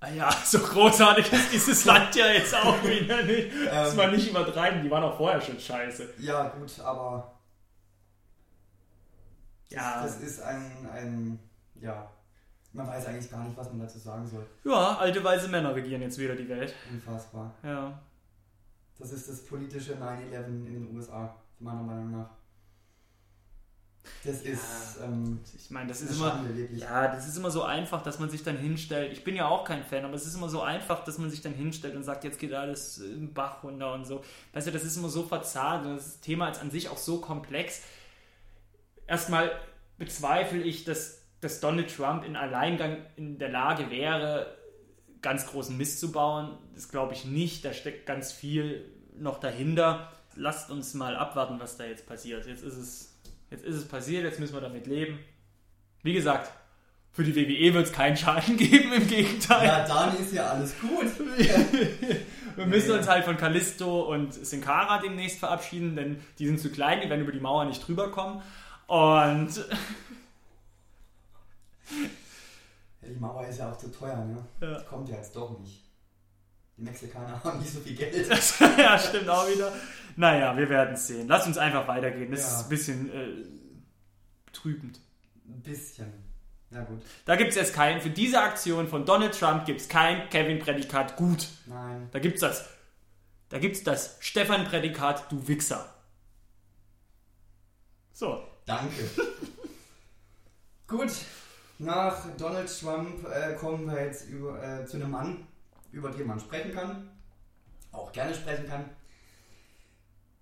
Ah 0.00 0.08
ja, 0.08 0.30
so 0.44 0.60
großartig 0.60 1.30
ist 1.32 1.52
dieses 1.52 1.84
Land 1.84 2.14
ja 2.14 2.26
jetzt 2.28 2.54
auch 2.54 2.82
wieder 2.84 3.22
nicht. 3.22 3.50
Das 3.66 3.92
ähm, 3.92 3.98
war 3.98 4.08
nicht 4.08 4.30
übertreiben, 4.30 4.82
die 4.82 4.90
waren 4.90 5.02
auch 5.02 5.16
vorher 5.16 5.40
schon 5.40 5.58
scheiße. 5.58 6.14
Ja, 6.18 6.48
gut, 6.48 6.78
aber. 6.80 7.38
Ja. 9.68 10.02
Das, 10.02 10.14
das 10.14 10.22
ist 10.22 10.40
ein, 10.40 10.88
ein 10.92 11.38
ja, 11.74 12.10
man 12.74 12.88
weiß 12.88 13.06
eigentlich 13.06 13.30
gar 13.30 13.44
nicht, 13.44 13.56
was 13.56 13.68
man 13.68 13.80
dazu 13.80 13.98
sagen 13.98 14.26
soll. 14.26 14.44
Ja, 14.64 14.96
alte 14.98 15.22
weise 15.22 15.48
Männer 15.48 15.74
regieren 15.74 16.02
jetzt 16.02 16.18
wieder 16.18 16.34
die 16.34 16.48
Welt. 16.48 16.74
Unfassbar. 16.92 17.54
Ja. 17.62 18.00
Das 18.98 19.12
ist 19.12 19.28
das 19.28 19.44
politische 19.44 19.94
9-11 19.94 20.46
in 20.46 20.64
den 20.64 20.96
USA, 20.96 21.34
meiner 21.60 21.82
Meinung 21.82 22.10
nach. 22.10 22.30
Das 24.24 24.44
ja, 24.44 24.52
ist. 24.52 24.98
Ähm, 25.02 25.40
ich 25.56 25.70
meine, 25.70 25.88
das 25.88 26.02
ist 26.02 26.16
immer. 26.16 26.32
Schande, 26.32 26.68
ja, 26.72 27.08
das 27.08 27.26
ist 27.26 27.36
immer 27.36 27.50
so 27.50 27.62
einfach, 27.62 28.02
dass 28.02 28.18
man 28.18 28.28
sich 28.28 28.42
dann 28.42 28.58
hinstellt. 28.58 29.12
Ich 29.12 29.24
bin 29.24 29.34
ja 29.34 29.48
auch 29.48 29.64
kein 29.64 29.82
Fan, 29.82 30.04
aber 30.04 30.14
es 30.14 30.26
ist 30.26 30.34
immer 30.34 30.48
so 30.48 30.60
einfach, 30.60 31.04
dass 31.04 31.16
man 31.18 31.30
sich 31.30 31.40
dann 31.40 31.54
hinstellt 31.54 31.96
und 31.96 32.02
sagt, 32.02 32.24
jetzt 32.24 32.38
geht 32.38 32.52
alles 32.52 32.98
im 32.98 33.32
Bach 33.32 33.62
runter 33.62 33.94
und 33.94 34.04
so. 34.04 34.22
Weißt 34.52 34.66
du, 34.66 34.72
das 34.72 34.84
ist 34.84 34.96
immer 34.96 35.08
so 35.08 35.22
verzahnt 35.22 35.86
und 35.86 35.96
das 35.96 36.20
Thema 36.20 36.48
ist 36.50 36.60
an 36.60 36.70
sich 36.70 36.88
auch 36.88 36.98
so 36.98 37.20
komplex. 37.20 37.82
Erstmal 39.06 39.52
bezweifle 39.96 40.60
ich, 40.60 40.84
dass 40.84 41.23
dass 41.44 41.60
Donald 41.60 41.94
Trump 41.94 42.24
in 42.24 42.36
Alleingang 42.36 42.96
in 43.16 43.38
der 43.38 43.50
Lage 43.50 43.90
wäre, 43.90 44.56
ganz 45.20 45.46
großen 45.46 45.76
Mist 45.76 46.00
zu 46.00 46.10
bauen. 46.10 46.56
Das 46.74 46.88
glaube 46.88 47.12
ich 47.12 47.24
nicht. 47.24 47.64
Da 47.64 47.72
steckt 47.72 48.06
ganz 48.06 48.32
viel 48.32 48.84
noch 49.16 49.38
dahinter. 49.38 50.10
Lasst 50.36 50.70
uns 50.70 50.94
mal 50.94 51.16
abwarten, 51.16 51.60
was 51.60 51.76
da 51.76 51.84
jetzt 51.84 52.06
passiert. 52.06 52.46
Jetzt 52.46 52.62
ist 52.62 52.76
es, 52.76 53.14
jetzt 53.50 53.64
ist 53.64 53.76
es 53.76 53.86
passiert, 53.86 54.24
jetzt 54.24 54.40
müssen 54.40 54.54
wir 54.54 54.60
damit 54.60 54.86
leben. 54.86 55.18
Wie 56.02 56.14
gesagt, 56.14 56.50
für 57.12 57.24
die 57.24 57.36
WWE 57.36 57.74
wird 57.74 57.86
es 57.86 57.92
keinen 57.92 58.16
Schaden 58.16 58.56
geben, 58.58 58.92
im 58.92 59.06
Gegenteil. 59.06 59.66
Ja, 59.66 59.86
dann 59.86 60.16
ist 60.18 60.32
ja 60.32 60.46
alles 60.46 60.74
gut. 60.80 61.06
wir 62.56 62.66
müssen 62.66 62.90
uns 62.90 63.06
halt 63.06 63.24
von 63.24 63.36
Kalisto 63.36 64.02
und 64.12 64.32
Sin 64.32 64.60
Cara 64.60 64.98
demnächst 64.98 65.38
verabschieden, 65.38 65.94
denn 65.94 66.20
die 66.38 66.46
sind 66.46 66.58
zu 66.58 66.70
klein, 66.70 67.00
die 67.02 67.08
werden 67.08 67.20
über 67.20 67.32
die 67.32 67.40
Mauer 67.40 67.66
nicht 67.66 67.86
drüber 67.86 68.10
kommen. 68.10 68.42
Und 68.86 69.64
ja, 73.02 73.08
die 73.08 73.20
Mauer 73.20 73.46
ist 73.46 73.58
ja 73.58 73.72
auch 73.72 73.76
zu 73.76 73.90
teuer, 73.90 74.24
ne? 74.24 74.44
Ja. 74.60 74.78
Die 74.78 74.84
kommt 74.84 75.08
ja 75.08 75.16
jetzt 75.16 75.34
doch 75.34 75.58
nicht. 75.58 75.84
Die 76.76 76.82
Mexikaner 76.82 77.40
haben 77.44 77.60
nicht 77.60 77.72
so 77.72 77.80
viel 77.80 77.96
Geld. 77.96 78.28
ja, 78.78 78.98
stimmt 78.98 79.28
auch 79.28 79.46
wieder. 79.48 79.72
Naja, 80.16 80.56
wir 80.56 80.68
werden 80.68 80.94
es 80.94 81.06
sehen. 81.06 81.28
Lass 81.28 81.46
uns 81.46 81.58
einfach 81.58 81.86
weitergehen. 81.88 82.30
Das 82.30 82.40
ja. 82.40 82.46
ist 82.48 82.62
ein 82.64 82.68
bisschen 82.68 83.10
äh, 83.12 84.52
trübend. 84.52 85.00
Ein 85.46 85.62
bisschen. 85.62 86.12
Ja, 86.70 86.82
gut. 86.82 87.02
Da 87.24 87.36
gibt 87.36 87.50
es 87.50 87.56
jetzt 87.56 87.72
keinen, 87.72 88.00
für 88.00 88.10
diese 88.10 88.40
Aktion 88.40 88.88
von 88.88 89.06
Donald 89.06 89.38
Trump 89.38 89.64
gibt 89.64 89.80
es 89.80 89.88
kein 89.88 90.28
Kevin-Prädikat 90.28 91.16
gut. 91.16 91.48
Nein. 91.66 92.08
Da 92.10 92.18
gibt 92.18 92.36
es 92.36 92.40
das, 92.40 92.68
da 93.48 93.58
gibt's 93.58 93.84
das 93.84 94.16
Stefan-Prädikat, 94.20 95.30
du 95.30 95.46
Wichser. 95.46 95.88
So. 98.12 98.42
Danke. 98.66 99.10
gut. 100.88 101.12
Nach 101.78 102.24
Donald 102.36 102.70
Trump 102.80 103.26
äh, 103.28 103.54
kommen 103.54 103.86
wir 103.86 104.04
jetzt 104.04 104.28
über, 104.28 104.62
äh, 104.62 104.86
zu 104.86 104.96
einem 104.96 105.10
Mann, 105.10 105.46
über 105.90 106.10
den 106.10 106.26
man 106.28 106.38
sprechen 106.38 106.72
kann, 106.72 107.10
auch 107.90 108.12
gerne 108.12 108.32
sprechen 108.32 108.68
kann. 108.68 108.90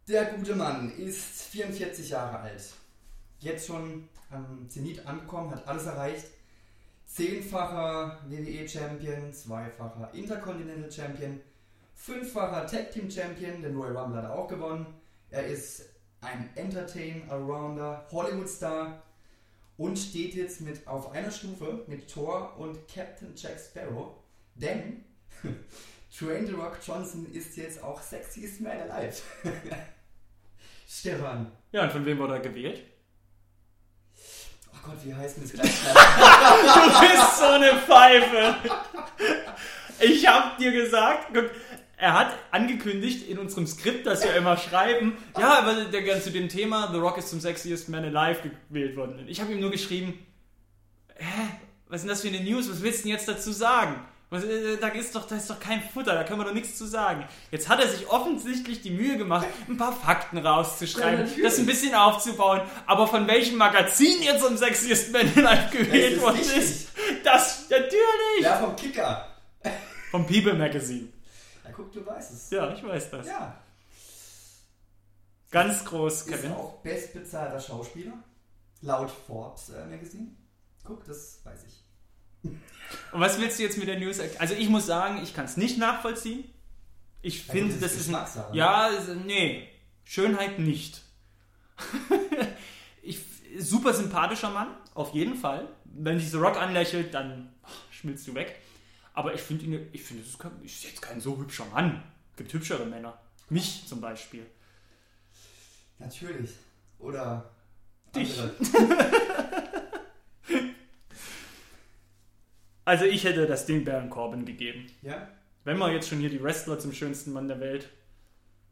Der 0.08 0.26
gute 0.26 0.54
Mann 0.54 0.94
ist 0.98 1.42
44 1.44 2.10
Jahre 2.10 2.40
alt, 2.40 2.74
jetzt 3.38 3.66
schon 3.66 4.08
am 4.30 4.68
Zenit 4.68 5.06
angekommen, 5.06 5.50
hat 5.50 5.66
alles 5.66 5.86
erreicht. 5.86 6.26
Zehnfacher 7.06 8.18
WWE-Champion, 8.28 9.32
zweifacher 9.32 10.10
Intercontinental 10.12 10.90
Champion, 10.90 11.40
fünffacher 11.94 12.66
Tag 12.66 12.90
Team 12.90 13.10
Champion, 13.10 13.62
den 13.62 13.76
Royal 13.76 13.96
Rumble 13.96 14.18
hat 14.18 14.24
er 14.24 14.34
auch 14.34 14.48
gewonnen. 14.48 14.86
Er 15.30 15.46
ist 15.46 15.84
ein 16.20 16.50
Entertain 16.56 17.22
Allrounder, 17.30 18.06
Hollywood 18.10 18.48
Star 18.48 19.02
und 19.82 19.98
steht 19.98 20.34
jetzt 20.34 20.60
mit 20.60 20.86
auf 20.86 21.10
einer 21.10 21.30
Stufe 21.30 21.82
mit 21.88 22.08
Thor 22.08 22.56
und 22.56 22.78
Captain 22.86 23.34
Jack 23.34 23.58
Sparrow, 23.58 24.14
denn 24.54 25.04
Dwayne 26.18 26.46
The 26.46 26.52
Rock 26.52 26.78
Johnson 26.86 27.26
ist 27.32 27.56
jetzt 27.56 27.82
auch 27.82 28.00
Sexiest 28.00 28.60
Man 28.60 28.78
Alive. 28.88 29.22
Stefan. 30.88 31.50
Ja, 31.72 31.82
und 31.84 31.92
von 31.92 32.06
wem 32.06 32.18
wurde 32.18 32.34
er 32.34 32.40
gewählt? 32.40 32.82
Oh 34.72 34.76
Gott, 34.84 35.04
wie 35.04 35.14
heißt 35.14 35.38
denn 35.38 35.44
das 35.44 35.52
gleich? 35.52 35.72
Du 35.82 37.00
bist 37.00 37.38
so 37.38 37.44
eine 37.44 37.78
Pfeife. 37.80 38.54
Ich 39.98 40.26
hab 40.26 40.58
dir 40.58 40.70
gesagt, 40.70 41.28
guck, 41.34 41.50
er 42.02 42.14
hat 42.14 42.36
angekündigt 42.50 43.28
in 43.28 43.38
unserem 43.38 43.64
Skript, 43.64 44.06
das 44.06 44.24
wir 44.24 44.34
immer 44.34 44.56
schreiben, 44.56 45.16
ja, 45.38 45.58
aber 45.60 45.84
der, 45.84 46.20
zu 46.20 46.32
dem 46.32 46.48
Thema 46.48 46.90
The 46.90 46.98
Rock 46.98 47.18
ist 47.18 47.28
zum 47.28 47.38
Sexiest 47.38 47.88
Man 47.88 48.04
Alive 48.04 48.50
gewählt 48.68 48.96
worden. 48.96 49.24
Ich 49.28 49.40
habe 49.40 49.52
ihm 49.52 49.60
nur 49.60 49.70
geschrieben, 49.70 50.18
hä, 51.14 51.24
was 51.86 51.98
ist 51.98 52.02
denn 52.02 52.08
das 52.08 52.22
für 52.22 52.28
eine 52.28 52.40
News? 52.40 52.68
Was 52.68 52.82
willst 52.82 53.00
du 53.00 53.02
denn 53.04 53.12
jetzt 53.12 53.28
dazu 53.28 53.52
sagen? 53.52 53.94
Was, 54.30 54.42
äh, 54.42 54.78
da, 54.80 54.88
ist 54.88 55.14
doch, 55.14 55.28
da 55.28 55.36
ist 55.36 55.48
doch 55.48 55.60
kein 55.60 55.80
Futter, 55.80 56.14
da 56.14 56.24
können 56.24 56.40
wir 56.40 56.44
doch 56.44 56.52
nichts 56.54 56.76
zu 56.76 56.86
sagen. 56.86 57.24
Jetzt 57.52 57.68
hat 57.68 57.80
er 57.80 57.86
sich 57.88 58.08
offensichtlich 58.08 58.80
die 58.80 58.90
Mühe 58.90 59.16
gemacht, 59.16 59.46
ein 59.68 59.76
paar 59.76 59.92
Fakten 59.92 60.38
Ja, 60.38 60.54
rauszuschreiben, 60.54 61.20
natürlich. 61.20 61.44
das 61.44 61.58
ein 61.60 61.66
bisschen 61.66 61.94
aufzubauen. 61.94 62.62
Aber 62.84 63.06
von 63.06 63.28
welchem 63.28 63.58
Magazin 63.58 64.22
jetzt 64.22 64.44
zum 64.44 64.56
Sexiest 64.56 65.12
Man 65.12 65.30
Alive 65.36 65.68
gewählt 65.70 66.20
worden 66.20 66.40
ist, 66.40 66.88
das 67.22 67.68
natürlich. 67.70 68.40
ja, 68.40 68.56
vom 68.56 68.74
Kicker. 68.74 69.28
Vom 70.10 70.26
People 70.26 70.54
Magazine. 70.54 71.08
Guck, 71.74 71.92
du 71.92 72.04
weißt 72.04 72.32
es. 72.32 72.50
Ja, 72.50 72.72
ich 72.72 72.82
weiß 72.82 73.10
das. 73.10 73.26
Ja. 73.26 73.60
Ganz 75.50 75.84
groß, 75.84 76.22
Ist 76.22 76.28
Kevin. 76.28 76.52
auch 76.52 76.78
bestbezahlter 76.82 77.60
Schauspieler. 77.60 78.12
Laut 78.80 79.10
Forbes 79.10 79.68
äh, 79.70 79.84
Magazine. 79.86 80.28
Guck, 80.84 81.04
das 81.04 81.40
weiß 81.44 81.64
ich. 81.64 82.50
Und 83.12 83.20
was 83.20 83.38
willst 83.38 83.58
du 83.58 83.62
jetzt 83.62 83.78
mit 83.78 83.86
der 83.86 83.98
News? 84.00 84.18
Also 84.38 84.54
ich 84.54 84.68
muss 84.68 84.86
sagen, 84.86 85.22
ich 85.22 85.34
kann 85.34 85.44
es 85.44 85.56
nicht 85.56 85.78
nachvollziehen. 85.78 86.44
Ich 87.20 87.46
Ja, 87.46 87.52
finde, 87.52 87.74
gut, 87.74 87.82
das 87.82 87.94
ist 87.94 88.12
ein... 88.12 88.26
Ja, 88.54 88.88
es- 88.90 89.08
nee. 89.24 89.68
Schönheit 90.04 90.58
nicht. 90.58 91.02
ich, 93.02 93.20
super 93.58 93.94
sympathischer 93.94 94.50
Mann, 94.50 94.68
auf 94.94 95.12
jeden 95.14 95.36
Fall. 95.36 95.68
Wenn 95.84 96.18
sich 96.18 96.30
The 96.30 96.38
Rock 96.38 96.56
anlächelt, 96.56 97.14
dann 97.14 97.52
ach, 97.62 97.70
schmilzt 97.92 98.26
du 98.26 98.34
weg. 98.34 98.58
Aber 99.14 99.34
ich 99.34 99.40
finde 99.40 99.64
ihn, 99.64 99.88
ich 99.92 100.02
finde, 100.02 100.22
das 100.22 100.38
ist 100.64 100.84
jetzt 100.84 101.02
kein 101.02 101.20
so 101.20 101.38
hübscher 101.38 101.66
Mann. 101.66 102.02
Gibt 102.36 102.52
hübschere 102.52 102.86
Männer. 102.86 103.18
Mich 103.50 103.86
zum 103.86 104.00
Beispiel. 104.00 104.46
Natürlich. 105.98 106.52
Oder 106.98 107.50
Dich. 108.14 108.40
Also 112.84 113.04
ich 113.04 113.22
hätte 113.24 113.46
das 113.46 113.64
Ding 113.64 113.84
Baron 113.84 114.10
Corbin 114.10 114.44
gegeben. 114.44 114.86
Ja? 115.02 115.28
Wenn 115.64 115.78
man 115.78 115.92
jetzt 115.92 116.08
schon 116.08 116.18
hier 116.18 116.30
die 116.30 116.42
Wrestler 116.42 116.80
zum 116.80 116.92
schönsten 116.92 117.32
Mann 117.32 117.46
der 117.46 117.60
Welt 117.60 117.88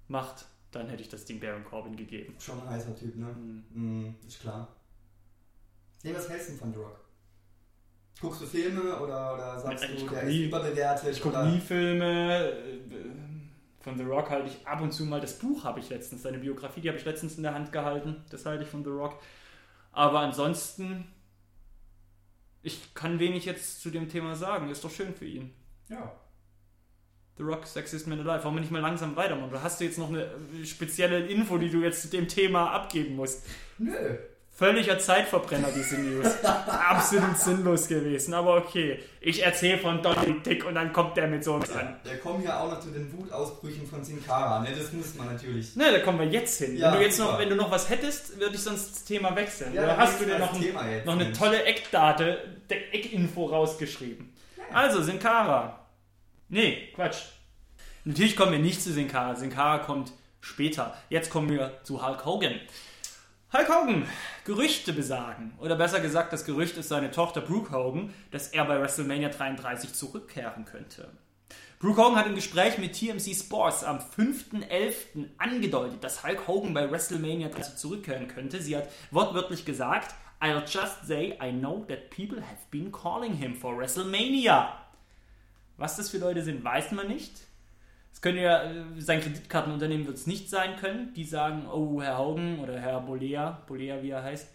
macht, 0.08 0.46
dann 0.72 0.88
hätte 0.88 1.02
ich 1.02 1.08
das 1.08 1.24
Ding 1.24 1.38
Baron 1.38 1.64
Corbin 1.64 1.96
gegeben. 1.96 2.34
Schon 2.40 2.60
ein 2.60 2.70
heißer 2.70 2.96
Typ, 2.96 3.14
ne? 3.14 3.28
Hm. 3.28 3.64
Mhm, 3.72 4.14
ist 4.26 4.40
klar. 4.40 4.66
Nee, 6.02 6.12
was 6.12 6.28
hältst 6.28 6.50
du 6.50 6.54
von 6.54 6.72
The 6.72 6.80
Rock? 6.80 6.98
Guckst 8.20 8.42
du 8.42 8.46
Filme 8.46 8.96
oder, 9.00 9.34
oder 9.34 9.58
sagst 9.58 9.84
Ich 9.84 10.04
du, 10.04 10.10
der 10.10 10.24
nie- 10.24 10.40
ist 10.42 10.46
überbewertet? 10.48 11.08
Ich 11.16 11.20
gucke 11.22 11.42
nie 11.46 11.58
Filme. 11.60 12.50
äh, 12.50 12.52
Von 13.80 13.96
The 13.96 14.04
Rock 14.04 14.28
halte 14.30 14.48
ich 14.48 14.66
ab 14.66 14.82
und 14.82 14.92
zu 14.92 15.04
mal. 15.06 15.20
Das 15.22 15.38
Buch 15.38 15.64
habe 15.64 15.80
ich 15.80 15.88
letztens, 15.88 16.22
seine 16.22 16.36
Biografie, 16.38 16.82
die 16.82 16.88
habe 16.88 16.98
ich 16.98 17.04
letztens 17.06 17.36
in 17.38 17.42
der 17.42 17.54
Hand 17.54 17.72
gehalten. 17.72 18.22
Das 18.30 18.44
halte 18.44 18.64
ich 18.64 18.68
von 18.68 18.84
The 18.84 18.90
Rock. 18.90 19.18
Aber 19.92 20.20
ansonsten, 20.20 21.06
ich 22.62 22.92
kann 22.94 23.18
wenig 23.18 23.46
jetzt 23.46 23.80
zu 23.80 23.90
dem 23.90 24.08
Thema 24.08 24.34
sagen. 24.36 24.68
Ist 24.70 24.84
doch 24.84 24.90
schön 24.90 25.14
für 25.14 25.24
ihn. 25.24 25.54
Ja. 25.88 26.12
The 27.38 27.42
Rock, 27.44 27.66
Sexiest 27.66 28.06
Man 28.06 28.18
Alive. 28.20 28.44
Warum 28.44 28.56
nicht 28.60 28.70
mal 28.70 28.82
langsam 28.82 29.16
weitermachen? 29.16 29.48
Oder 29.48 29.62
hast 29.62 29.80
du 29.80 29.84
jetzt 29.84 29.96
noch 29.98 30.10
eine 30.10 30.24
äh, 30.24 30.64
spezielle 30.66 31.26
Info, 31.26 31.56
die 31.56 31.70
du 31.70 31.80
jetzt 31.80 32.02
zu 32.02 32.08
dem 32.08 32.28
Thema 32.28 32.70
abgeben 32.70 33.16
musst? 33.16 33.46
Nö. 33.78 34.18
Völliger 34.60 34.98
Zeitverbrenner, 34.98 35.68
diese 35.74 35.98
News. 35.98 36.44
Absolut 36.44 37.38
sinnlos 37.38 37.88
gewesen, 37.88 38.34
aber 38.34 38.56
okay. 38.56 38.98
Ich 39.22 39.42
erzähle 39.42 39.78
von 39.78 40.02
Donny 40.02 40.38
Dick 40.44 40.66
und 40.66 40.74
dann 40.74 40.92
kommt 40.92 41.16
der 41.16 41.28
mit 41.28 41.42
so 41.42 41.54
uns 41.54 41.70
an. 41.70 41.96
Wir 42.04 42.18
kommen 42.18 42.44
ja 42.44 42.60
auch 42.60 42.70
noch 42.70 42.78
zu 42.78 42.90
den 42.90 43.10
Wutausbrüchen 43.10 43.86
von 43.86 44.04
Sin 44.04 44.22
Cara, 44.22 44.60
ne? 44.60 44.68
Das 44.78 44.92
muss 44.92 45.14
man 45.14 45.28
natürlich. 45.28 45.74
Ne, 45.76 45.90
da 45.90 46.00
kommen 46.00 46.18
wir 46.18 46.26
jetzt 46.26 46.58
hin. 46.58 46.76
Ja, 46.76 46.92
wenn, 46.92 46.98
du 46.98 47.04
jetzt 47.06 47.16
super. 47.16 47.32
noch, 47.32 47.38
wenn 47.38 47.48
du 47.48 47.56
noch 47.56 47.70
was 47.70 47.88
hättest, 47.88 48.38
würde 48.38 48.54
ich 48.54 48.60
sonst 48.60 48.96
das 48.96 49.04
Thema 49.04 49.34
wechseln. 49.34 49.72
Ja, 49.72 49.80
Oder 49.80 49.92
dann 49.92 50.00
hast 50.00 50.20
du 50.20 50.26
dir 50.26 50.38
noch, 50.38 50.52
ein, 50.52 50.62
jetzt, 50.62 51.06
noch 51.06 51.14
eine 51.14 51.24
Mensch. 51.24 51.38
tolle 51.38 51.64
Eckdate, 51.64 52.38
der 52.68 52.94
Eckinfo 52.94 53.46
rausgeschrieben? 53.46 54.30
Also, 54.74 55.02
Sinkara. 55.02 55.86
Nee, 56.50 56.90
Quatsch. 56.94 57.22
Natürlich 58.04 58.36
kommen 58.36 58.52
wir 58.52 58.58
nicht 58.58 58.82
zu 58.82 58.92
Sinkara. 58.92 59.36
Sinkara 59.36 59.78
kommt 59.78 60.12
später. 60.42 60.94
Jetzt 61.08 61.30
kommen 61.30 61.48
wir 61.48 61.80
zu 61.82 62.06
Hulk 62.06 62.26
Hogan. 62.26 62.60
Hulk 63.52 63.68
Hogan, 63.68 64.06
Gerüchte 64.44 64.92
besagen, 64.92 65.54
oder 65.58 65.74
besser 65.74 65.98
gesagt, 65.98 66.32
das 66.32 66.44
Gerücht 66.44 66.76
ist 66.76 66.88
seine 66.88 67.10
Tochter 67.10 67.40
Brooke 67.40 67.72
Hogan, 67.72 68.14
dass 68.30 68.46
er 68.48 68.64
bei 68.64 68.80
WrestleMania 68.80 69.28
33 69.28 69.92
zurückkehren 69.92 70.64
könnte. 70.64 71.10
Brooke 71.80 72.00
Hogan 72.00 72.14
hat 72.14 72.28
im 72.28 72.36
Gespräch 72.36 72.78
mit 72.78 72.92
TMC 72.92 73.34
Sports 73.34 73.82
am 73.82 73.98
5.11. 73.98 75.30
angedeutet, 75.38 76.04
dass 76.04 76.22
Hulk 76.22 76.46
Hogan 76.46 76.74
bei 76.74 76.88
WrestleMania 76.88 77.48
30 77.48 77.74
zurückkehren 77.74 78.28
könnte. 78.28 78.62
Sie 78.62 78.76
hat 78.76 78.88
wortwörtlich 79.10 79.64
gesagt, 79.64 80.14
I'll 80.40 80.62
just 80.64 81.08
say 81.08 81.36
I 81.42 81.50
know 81.50 81.84
that 81.88 82.10
people 82.10 82.40
have 82.40 82.60
been 82.70 82.92
calling 82.92 83.34
him 83.34 83.56
for 83.56 83.76
WrestleMania. 83.76 84.76
Was 85.76 85.96
das 85.96 86.10
für 86.10 86.18
Leute 86.18 86.44
sind, 86.44 86.62
weiß 86.62 86.92
man 86.92 87.08
nicht. 87.08 87.32
Es 88.12 88.20
könnte 88.20 88.42
ja, 88.42 88.64
äh, 88.64 88.84
sein 88.98 89.20
Kreditkartenunternehmen 89.20 90.06
wird 90.06 90.16
es 90.16 90.26
nicht 90.26 90.50
sein 90.50 90.76
können. 90.76 91.14
Die 91.14 91.24
sagen, 91.24 91.66
oh, 91.66 92.02
Herr 92.02 92.18
Hogan 92.18 92.58
oder 92.58 92.78
Herr 92.78 93.00
Bolea, 93.00 93.62
Bolea 93.66 94.02
wie 94.02 94.10
er 94.10 94.22
heißt, 94.22 94.48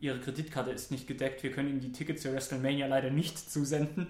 Ihre 0.00 0.18
Kreditkarte 0.20 0.70
ist 0.70 0.90
nicht 0.90 1.06
gedeckt, 1.06 1.42
wir 1.42 1.50
können 1.50 1.70
Ihnen 1.70 1.80
die 1.80 1.92
Tickets 1.92 2.22
für 2.22 2.32
WrestleMania 2.32 2.86
leider 2.86 3.10
nicht 3.10 3.38
zusenden. 3.50 4.08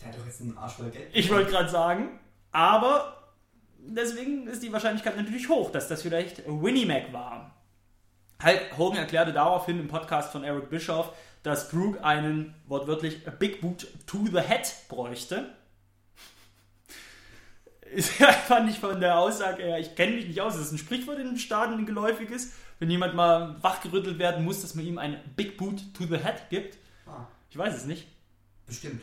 Der 0.00 0.08
hat 0.08 0.18
doch 0.18 0.26
jetzt 0.26 0.40
einen 0.40 0.56
Arsch 0.56 0.74
voll 0.74 0.90
Geld. 0.90 1.08
Ich 1.12 1.30
wollte 1.30 1.50
gerade 1.50 1.68
sagen, 1.68 2.20
aber 2.52 3.34
deswegen 3.78 4.46
ist 4.46 4.62
die 4.62 4.72
Wahrscheinlichkeit 4.72 5.16
natürlich 5.16 5.48
hoch, 5.48 5.70
dass 5.70 5.88
das 5.88 6.02
vielleicht 6.02 6.46
Winnie 6.46 6.86
Mac 6.86 7.12
war. 7.12 7.54
Hulk 8.42 8.78
Hogan 8.78 8.98
erklärte 8.98 9.32
daraufhin 9.32 9.80
im 9.80 9.88
Podcast 9.88 10.30
von 10.30 10.44
Eric 10.44 10.68
Bischoff, 10.70 11.12
dass 11.42 11.70
Brooke 11.70 12.02
einen 12.04 12.54
wortwörtlich 12.66 13.24
Big 13.38 13.60
Boot 13.60 13.86
to 14.06 14.26
the 14.26 14.40
Head 14.40 14.72
bräuchte. 14.88 15.54
Ist- 17.94 18.10
fand 18.46 18.68
ich 18.70 18.78
von 18.78 19.00
der 19.00 19.18
Aussage 19.18 19.62
her, 19.62 19.78
ich 19.78 19.94
kenne 19.94 20.16
mich 20.16 20.26
nicht 20.26 20.40
aus, 20.40 20.54
das 20.54 20.66
ist 20.66 20.72
ein 20.72 20.78
Sprichwort 20.78 21.18
in 21.18 21.26
den 21.26 21.38
Staaten, 21.38 21.74
ein 21.74 21.86
geläufiges. 21.86 22.52
Wenn 22.80 22.90
jemand 22.90 23.14
mal 23.14 23.56
wachgerüttelt 23.62 24.18
werden 24.18 24.44
muss, 24.44 24.60
dass 24.62 24.74
man 24.74 24.84
ihm 24.84 24.98
einen 24.98 25.16
Big 25.36 25.56
Boot 25.56 25.80
to 25.94 26.04
the 26.04 26.16
Head 26.18 26.48
gibt. 26.50 26.76
Ah, 27.06 27.26
Ich 27.50 27.56
weiß 27.56 27.76
es 27.76 27.84
nicht. 27.86 28.06
bestimmt. 28.66 29.00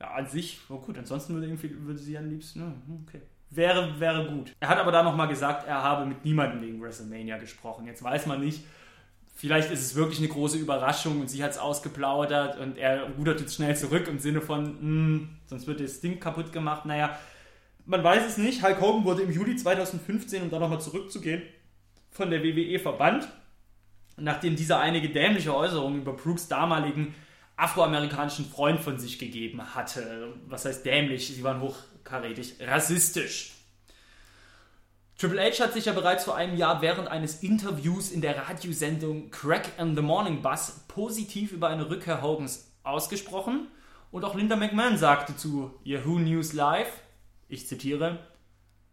Ja, 0.00 0.10
an 0.10 0.26
sich, 0.28 0.58
oh 0.68 0.78
gut, 0.78 0.98
ansonsten 0.98 1.34
würde, 1.34 1.46
irgendwie, 1.46 1.70
würde 1.86 1.98
sie 1.98 2.18
am 2.18 2.28
liebsten, 2.28 2.60
ja, 2.60 2.72
okay. 3.06 3.22
Wäre, 3.50 3.98
wäre 4.00 4.26
gut. 4.28 4.52
Er 4.60 4.68
hat 4.68 4.78
aber 4.78 4.90
da 4.92 5.02
nochmal 5.02 5.28
gesagt, 5.28 5.66
er 5.66 5.82
habe 5.82 6.04
mit 6.04 6.24
niemandem 6.24 6.60
wegen 6.60 6.82
WrestleMania 6.82 7.38
gesprochen. 7.38 7.86
Jetzt 7.86 8.02
weiß 8.02 8.26
man 8.26 8.40
nicht, 8.40 8.64
vielleicht 9.36 9.70
ist 9.70 9.80
es 9.80 9.94
wirklich 9.94 10.18
eine 10.18 10.28
große 10.28 10.58
Überraschung 10.58 11.20
und 11.20 11.30
sie 11.30 11.42
hat 11.42 11.52
es 11.52 11.58
ausgeplaudert 11.58 12.58
und 12.58 12.76
er 12.76 13.04
rudert 13.16 13.40
jetzt 13.40 13.54
schnell 13.54 13.76
zurück 13.76 14.08
im 14.08 14.18
Sinne 14.18 14.40
von, 14.40 14.64
hm, 14.80 15.28
sonst 15.46 15.66
wird 15.68 15.80
das 15.80 16.00
Ding 16.00 16.18
kaputt 16.18 16.52
gemacht. 16.52 16.84
Naja, 16.84 17.16
man 17.86 18.02
weiß 18.02 18.26
es 18.26 18.38
nicht. 18.38 18.62
Hulk 18.62 18.80
Hogan 18.80 19.04
wurde 19.04 19.22
im 19.22 19.30
Juli 19.30 19.56
2015, 19.56 20.42
um 20.42 20.50
da 20.50 20.58
nochmal 20.58 20.80
zurückzugehen, 20.80 21.42
von 22.10 22.30
der 22.30 22.42
WWE 22.42 22.78
verbannt 22.78 23.28
nachdem 24.16 24.56
dieser 24.56 24.80
einige 24.80 25.08
dämliche 25.10 25.54
Äußerungen 25.54 26.02
über 26.02 26.12
Brooks 26.12 26.48
damaligen 26.48 27.14
afroamerikanischen 27.56 28.46
Freund 28.46 28.80
von 28.80 28.98
sich 28.98 29.18
gegeben 29.18 29.74
hatte. 29.74 30.34
Was 30.46 30.64
heißt 30.64 30.84
dämlich? 30.84 31.28
Sie 31.28 31.44
waren 31.44 31.60
hochkarätig 31.60 32.56
rassistisch. 32.60 33.52
Triple 35.16 35.40
H 35.40 35.62
hat 35.62 35.72
sich 35.72 35.84
ja 35.84 35.92
bereits 35.92 36.24
vor 36.24 36.34
einem 36.34 36.56
Jahr 36.56 36.82
während 36.82 37.06
eines 37.06 37.42
Interviews 37.42 38.10
in 38.10 38.20
der 38.20 38.48
Radiosendung 38.48 39.30
Crack 39.30 39.70
and 39.78 39.96
the 39.96 40.02
Morning 40.02 40.42
Bus 40.42 40.84
positiv 40.88 41.52
über 41.52 41.68
eine 41.68 41.88
Rückkehr 41.88 42.20
Hogans 42.20 42.72
ausgesprochen 42.82 43.68
und 44.10 44.24
auch 44.24 44.34
Linda 44.34 44.56
McMahon 44.56 44.98
sagte 44.98 45.36
zu 45.36 45.72
Yahoo 45.84 46.18
News 46.18 46.52
Live, 46.52 47.03
ich 47.54 47.66
zitiere, 47.66 48.18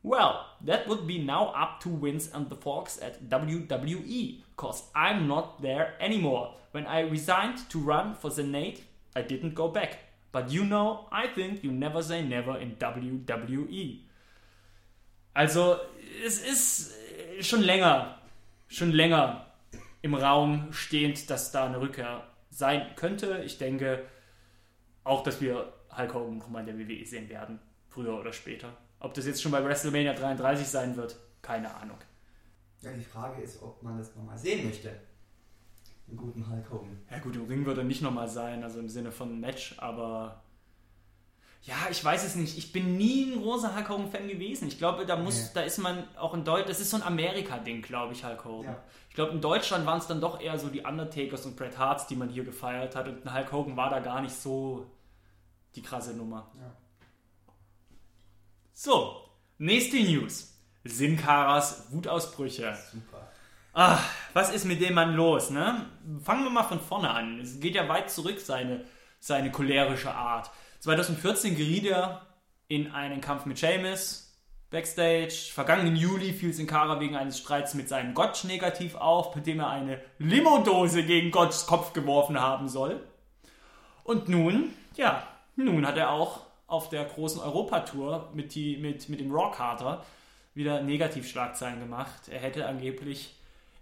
Well, 0.04 0.46
that 0.66 0.88
would 0.88 1.06
be 1.06 1.20
now 1.20 1.54
up 1.54 1.80
to 1.82 1.90
Vince 1.90 2.32
and 2.34 2.50
the 2.50 2.56
folks 2.56 3.00
at 3.00 3.30
WWE, 3.30 4.42
cause 4.56 4.84
I'm 4.96 5.28
not 5.28 5.62
there 5.62 5.94
anymore. 6.00 6.56
When 6.72 6.88
I 6.88 7.02
resigned 7.02 7.70
to 7.70 7.80
run 7.80 8.16
for 8.16 8.32
Senate, 8.32 8.82
I 9.16 9.22
didn't 9.22 9.54
go 9.54 9.68
back. 9.68 10.00
But 10.32 10.50
you 10.50 10.64
know, 10.64 11.08
I 11.12 11.28
think 11.28 11.64
you 11.64 11.72
never 11.72 12.02
say 12.02 12.24
never 12.24 12.58
in 12.58 12.78
WWE. 12.78 14.00
Also, 15.36 15.80
es 16.26 16.40
ist 16.40 16.94
schon 17.42 17.62
länger, 17.62 18.18
schon 18.68 18.92
länger 18.92 19.46
im 20.02 20.16
Raum 20.16 20.72
stehend, 20.72 21.30
dass 21.30 21.52
da 21.52 21.66
eine 21.66 21.80
Rückkehr 21.80 22.24
sein 22.50 22.96
könnte. 22.96 23.44
Ich 23.46 23.58
denke 23.58 24.06
auch, 25.04 25.24
dass 25.24 25.42
wir 25.42 25.74
Hulk 25.96 26.14
Hogan 26.14 26.38
nochmal 26.38 26.68
in 26.68 26.78
der 26.78 26.88
WWE 26.88 27.06
sehen 27.06 27.30
werden, 27.30 27.60
früher 27.92 28.18
oder 28.20 28.34
später. 28.34 28.76
Ob 29.00 29.14
das 29.14 29.26
jetzt 29.26 29.42
schon 29.42 29.52
bei 29.52 29.64
WrestleMania 29.64 30.14
33 30.14 30.68
sein 30.68 30.96
wird, 30.96 31.16
keine 31.42 31.74
Ahnung. 31.76 31.98
Ja, 32.82 32.92
die 32.94 33.04
Frage 33.04 33.42
ist, 33.42 33.62
ob 33.62 33.84
man 33.84 33.98
das 33.98 34.16
nochmal 34.16 34.38
sehen 34.38 34.66
möchte. 34.66 34.92
Den 36.08 36.18
guten 36.18 36.50
Hulk 36.50 36.70
Hogan. 36.72 36.98
Ja 37.12 37.20
gut, 37.20 37.36
im 37.36 37.46
Ring 37.46 37.66
wird 37.66 37.78
er 37.78 37.84
nicht 37.84 38.02
nochmal 38.02 38.28
sein, 38.28 38.64
also 38.64 38.80
im 38.80 38.90
Sinne 38.90 39.12
von 39.12 39.40
Match, 39.40 39.76
aber 39.78 40.44
ja, 41.64 41.76
ich 41.92 42.04
weiß 42.04 42.24
es 42.26 42.36
nicht. 42.36 42.58
Ich 42.58 42.72
bin 42.74 42.98
nie 42.98 43.32
ein 43.34 43.42
großer 43.42 43.76
Hulk 43.76 43.88
Hogan-Fan 43.88 44.28
gewesen. 44.28 44.68
Ich 44.68 44.80
glaube, 44.80 45.06
da 45.06 45.16
muss, 45.16 45.36
Nee. 45.40 45.50
da 45.54 45.62
ist 45.62 45.78
man 45.78 46.04
auch 46.18 46.34
in 46.34 46.44
Deutschland, 46.44 46.70
das 46.70 46.80
ist 46.80 46.90
so 46.90 46.98
ein 46.98 47.04
Amerika-Ding, 47.04 47.84
glaube 47.84 48.14
ich, 48.14 48.26
Hulk 48.26 48.44
Hogan. 48.46 48.72
Ja. 48.74 48.84
Ich 49.10 49.16
glaube, 49.16 49.34
in 49.34 49.42
Deutschland 49.42 49.86
waren 49.86 50.00
es 50.00 50.08
dann 50.08 50.22
doch 50.22 50.42
eher 50.42 50.58
so 50.58 50.70
die 50.70 50.82
Undertakers 50.82 51.46
und 51.46 51.56
Bret 51.56 51.78
Harts, 51.78 52.08
die 52.08 52.16
man 52.16 52.30
hier 52.30 52.44
gefeiert 52.46 52.96
hat. 52.96 53.08
Und 53.08 53.32
Hulk 53.32 53.52
Hogan 53.52 53.78
war 53.78 53.92
da 53.92 54.00
gar 54.00 54.22
nicht 54.22 54.34
so 54.36 54.88
die 55.76 55.84
krasse 55.84 56.16
Nummer. 56.16 56.52
Ja. 56.58 56.76
So, 58.84 59.30
nächste 59.60 59.98
News. 59.98 60.60
Sin 60.84 61.16
Caras 61.16 61.86
Wutausbrüche. 61.92 62.76
Super. 62.92 63.32
Ah, 63.74 64.00
was 64.34 64.52
ist 64.52 64.66
mit 64.66 64.82
dem 64.82 64.96
Mann 64.96 65.14
los, 65.14 65.52
ne? 65.52 65.86
Fangen 66.24 66.46
wir 66.46 66.50
mal 66.50 66.64
von 66.64 66.80
vorne 66.80 67.12
an. 67.12 67.40
Es 67.40 67.60
geht 67.60 67.76
ja 67.76 67.88
weit 67.88 68.10
zurück, 68.10 68.40
seine, 68.40 68.84
seine 69.20 69.52
cholerische 69.52 70.12
Art. 70.12 70.50
2014 70.80 71.56
geriet 71.56 71.86
er 71.86 72.26
in 72.70 72.92
einen 72.92 73.22
Kampf 73.22 73.46
mit 73.46 73.60
Sheamus 73.60 74.36
backstage. 74.72 75.52
Vergangenen 75.54 75.96
Juli 75.96 76.34
fiel 76.34 76.52
Sin 76.52 76.66
Cara 76.66 77.00
wegen 77.00 77.16
eines 77.16 77.38
Streits 77.38 77.76
mit 77.76 77.88
seinem 77.88 78.16
Gotch 78.16 78.46
negativ 78.46 78.96
auf, 78.96 79.36
mit 79.36 79.46
dem 79.46 79.60
er 79.60 79.70
eine 79.70 80.02
Limodose 80.18 81.04
gegen 81.04 81.30
Gotchs 81.30 81.68
Kopf 81.68 81.94
geworfen 81.94 82.42
haben 82.42 82.68
soll. 82.68 83.08
Und 84.04 84.28
nun, 84.28 84.74
ja, 84.96 85.22
nun 85.56 85.86
hat 85.86 85.98
er 85.98 86.10
auch 86.10 86.51
auf 86.72 86.90
der 86.90 87.06
großen 87.06 87.42
Europatour 87.42 88.30
mit, 88.34 88.56
mit, 88.56 89.10
mit 89.10 89.20
dem 89.20 89.32
Raw-Carter 89.32 90.06
wieder 90.54 90.82
Negativschlagzeilen 90.82 91.80
gemacht. 91.80 92.30
Er 92.30 92.40
hätte 92.40 92.66
angeblich 92.66 93.36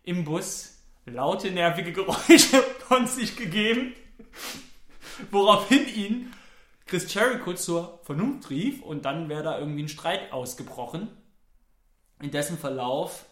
im 0.04 0.24
Bus 0.24 0.80
laute, 1.06 1.52
nervige 1.52 1.94
Geräusche 1.94 2.62
von 2.88 3.08
sich 3.08 3.36
gegeben, 3.36 3.94
woraufhin 5.32 5.88
ihn 5.88 6.34
Chris 6.86 7.14
Jericho 7.14 7.54
zur 7.54 8.00
Vernunft 8.04 8.50
rief 8.50 8.82
und 8.82 9.06
dann 9.06 9.30
wäre 9.30 9.44
da 9.44 9.60
irgendwie 9.60 9.84
ein 9.84 9.90
Streit 9.90 10.32
ausgebrochen. 10.32 11.10
In 12.22 12.32
dessen 12.32 12.58
Verlauf 12.58 13.26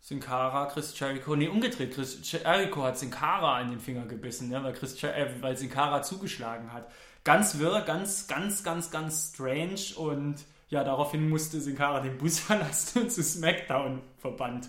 Sin 0.00 0.20
Cara, 0.20 0.66
Chris 0.66 0.98
Jericho, 0.98 1.34
nee, 1.34 1.48
umgedreht, 1.48 1.94
Chris 1.94 2.18
Jericho 2.30 2.82
hat 2.82 2.98
Sin 2.98 3.10
Cara 3.10 3.60
in 3.62 3.70
den 3.70 3.80
Finger 3.80 4.04
gebissen, 4.04 4.50
ne, 4.50 4.62
weil, 4.62 4.74
Chris, 4.74 5.02
äh, 5.02 5.30
weil 5.40 5.56
Sin 5.56 5.72
zugeschlagen 6.02 6.72
hat. 6.74 6.90
Ganz 7.24 7.58
wirr, 7.58 7.80
ganz, 7.80 8.26
ganz, 8.26 8.62
ganz, 8.62 8.90
ganz 8.90 9.32
strange 9.32 9.96
und 9.96 10.36
ja, 10.68 10.84
daraufhin 10.84 11.28
musste 11.28 11.60
Sin 11.60 11.76
Cara 11.76 12.00
den 12.00 12.18
Bus 12.18 12.38
verlassen 12.40 13.02
und 13.02 13.12
zu 13.12 13.22
SmackDown 13.22 14.02
verbannt 14.18 14.68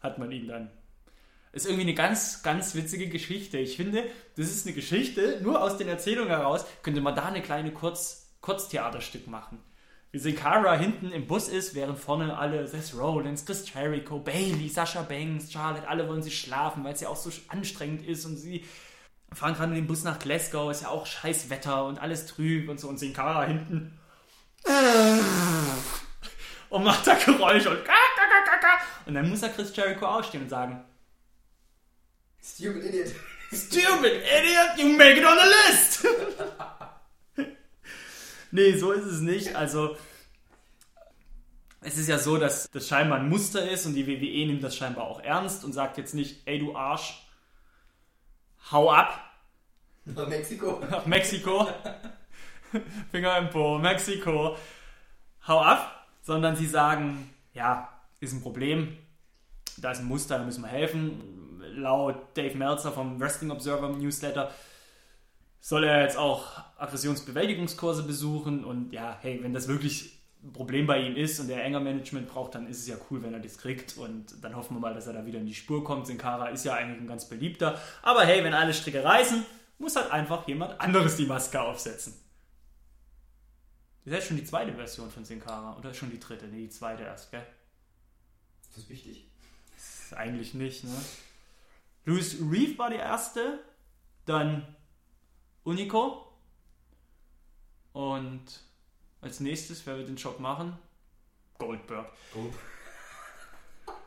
hat 0.00 0.18
man 0.18 0.32
ihn 0.32 0.48
dann. 0.48 0.70
Ist 1.52 1.66
irgendwie 1.66 1.82
eine 1.82 1.94
ganz, 1.94 2.42
ganz 2.42 2.74
witzige 2.74 3.08
Geschichte. 3.08 3.58
Ich 3.58 3.76
finde, 3.76 4.04
das 4.36 4.46
ist 4.46 4.66
eine 4.66 4.74
Geschichte, 4.74 5.38
nur 5.42 5.62
aus 5.62 5.76
den 5.76 5.86
Erzählungen 5.86 6.30
heraus 6.30 6.64
könnte 6.82 7.02
man 7.02 7.14
da 7.14 7.26
eine 7.26 7.42
kleine 7.42 7.72
Kurz, 7.72 8.32
Kurztheaterstück 8.40 9.26
machen. 9.26 9.58
Wie 10.12 10.18
Sin 10.18 10.34
Cara 10.34 10.74
hinten 10.74 11.10
im 11.10 11.26
Bus 11.26 11.48
ist, 11.48 11.74
während 11.74 11.98
vorne 11.98 12.36
alle 12.38 12.66
Seth 12.66 12.94
Rollins, 12.98 13.44
Chris 13.44 13.70
Jericho, 13.72 14.18
Bailey, 14.18 14.68
Sasha 14.68 15.02
Banks, 15.02 15.52
Charlotte, 15.52 15.88
alle 15.88 16.08
wollen 16.08 16.22
sie 16.22 16.30
schlafen, 16.30 16.84
weil 16.84 16.94
es 16.94 17.00
ja 17.00 17.08
auch 17.08 17.16
so 17.16 17.30
anstrengend 17.48 18.06
ist 18.06 18.24
und 18.24 18.36
sie 18.36 18.64
fahren 19.34 19.54
gerade 19.54 19.70
in 19.70 19.76
den 19.76 19.86
Bus 19.86 20.04
nach 20.04 20.18
Glasgow, 20.18 20.70
ist 20.70 20.82
ja 20.82 20.88
auch 20.88 21.06
scheiß 21.06 21.50
Wetter 21.50 21.86
und 21.86 22.00
alles 22.00 22.26
trüb 22.26 22.68
und 22.68 22.78
so 22.78 22.88
und 22.88 22.98
Sin 22.98 23.12
Cara 23.12 23.44
hinten 23.44 23.98
und 26.68 26.84
macht 26.84 27.06
da 27.06 27.14
Geräusche 27.14 27.70
und 27.70 27.78
und 29.04 29.14
dann 29.14 29.28
muss 29.28 29.42
er 29.42 29.48
Chris 29.48 29.74
Jericho 29.74 30.06
ausstehen 30.06 30.44
und 30.44 30.48
sagen 30.48 30.84
Stupid 32.42 32.84
Idiot. 32.84 33.12
Stupid 33.52 34.24
idiot, 34.24 34.78
you 34.78 34.88
make 34.96 35.18
it 35.18 35.24
on 35.24 35.36
the 35.36 35.44
list! 35.68 36.06
nee, 38.50 38.76
so 38.76 38.92
ist 38.92 39.04
es 39.04 39.20
nicht. 39.20 39.54
Also, 39.54 39.96
es 41.82 41.98
ist 41.98 42.08
ja 42.08 42.18
so, 42.18 42.38
dass 42.38 42.70
das 42.70 42.88
scheinbar 42.88 43.18
ein 43.18 43.28
Muster 43.28 43.70
ist 43.70 43.84
und 43.84 43.94
die 43.94 44.06
WWE 44.06 44.46
nimmt 44.46 44.62
das 44.62 44.74
scheinbar 44.74 45.04
auch 45.04 45.20
ernst 45.20 45.64
und 45.64 45.72
sagt 45.72 45.98
jetzt 45.98 46.14
nicht, 46.14 46.40
ey 46.46 46.58
du 46.58 46.74
Arsch, 46.74 47.26
hau 48.70 48.90
ab. 48.90 49.18
Nach 50.04 50.28
Mexiko. 50.28 50.80
nach 50.90 51.06
Mexiko, 51.06 51.68
Finger 53.10 53.38
im 53.38 53.50
Po, 53.50 53.78
Mexiko, 53.78 54.56
hau 55.46 55.60
ab, 55.60 56.06
sondern 56.22 56.56
sie 56.56 56.66
sagen, 56.66 57.30
ja, 57.54 57.88
ist 58.20 58.32
ein 58.32 58.42
Problem, 58.42 58.96
da 59.76 59.92
ist 59.92 60.00
ein 60.00 60.06
Muster, 60.06 60.38
da 60.38 60.44
müssen 60.44 60.62
wir 60.62 60.68
helfen. 60.68 61.60
Laut 61.74 62.36
Dave 62.36 62.56
Meltzer 62.56 62.92
vom 62.92 63.20
Wrestling 63.20 63.50
Observer 63.50 63.88
Newsletter 63.88 64.50
soll 65.60 65.84
er 65.84 66.02
jetzt 66.02 66.18
auch 66.18 66.60
Aggressionsbewältigungskurse 66.76 68.02
besuchen. 68.02 68.64
Und 68.64 68.92
ja, 68.92 69.16
hey, 69.20 69.38
wenn 69.42 69.54
das 69.54 69.68
wirklich 69.68 70.21
ein 70.44 70.52
Problem 70.52 70.86
bei 70.86 71.00
ihm 71.00 71.16
ist 71.16 71.38
und 71.38 71.48
er 71.50 71.62
enger 71.62 71.80
Management 71.80 72.28
braucht, 72.28 72.54
dann 72.54 72.66
ist 72.66 72.80
es 72.80 72.88
ja 72.88 72.96
cool, 73.10 73.22
wenn 73.22 73.32
er 73.32 73.40
das 73.40 73.58
kriegt 73.58 73.96
und 73.96 74.42
dann 74.42 74.56
hoffen 74.56 74.76
wir 74.76 74.80
mal, 74.80 74.94
dass 74.94 75.06
er 75.06 75.12
da 75.12 75.24
wieder 75.24 75.38
in 75.38 75.46
die 75.46 75.54
Spur 75.54 75.84
kommt. 75.84 76.06
Sin 76.06 76.18
Cara 76.18 76.48
ist 76.48 76.64
ja 76.64 76.74
eigentlich 76.74 77.00
ein 77.00 77.06
ganz 77.06 77.28
beliebter, 77.28 77.80
aber 78.02 78.24
hey, 78.24 78.42
wenn 78.42 78.54
alle 78.54 78.74
Stricke 78.74 79.04
reißen, 79.04 79.44
muss 79.78 79.94
halt 79.96 80.10
einfach 80.10 80.46
jemand 80.48 80.80
anderes 80.80 81.16
die 81.16 81.26
Maske 81.26 81.60
aufsetzen. 81.60 82.14
Das 84.04 84.12
ist 84.12 84.18
jetzt 84.18 84.28
schon 84.28 84.36
die 84.36 84.44
zweite 84.44 84.72
Version 84.72 85.10
von 85.10 85.24
Sin 85.24 85.38
Cara 85.38 85.76
oder 85.78 85.94
schon 85.94 86.10
die 86.10 86.18
dritte? 86.18 86.46
Nee, 86.46 86.62
die 86.62 86.70
zweite 86.70 87.04
erst, 87.04 87.30
gell? 87.30 87.46
Ist 88.62 88.76
das 88.76 88.88
wichtig? 88.88 89.24
Eigentlich 90.16 90.54
nicht, 90.54 90.82
ne? 90.84 90.94
Louis 92.04 92.36
Reeve 92.40 92.76
war 92.78 92.90
die 92.90 92.96
erste, 92.96 93.60
dann 94.26 94.66
Unico 95.62 96.26
und 97.92 98.42
als 99.22 99.40
nächstes, 99.40 99.86
wer 99.86 99.96
wird 99.96 100.08
den 100.08 100.16
Job 100.16 100.38
machen? 100.40 100.76
Goldberg. 101.56 102.06
Oh. 102.34 102.50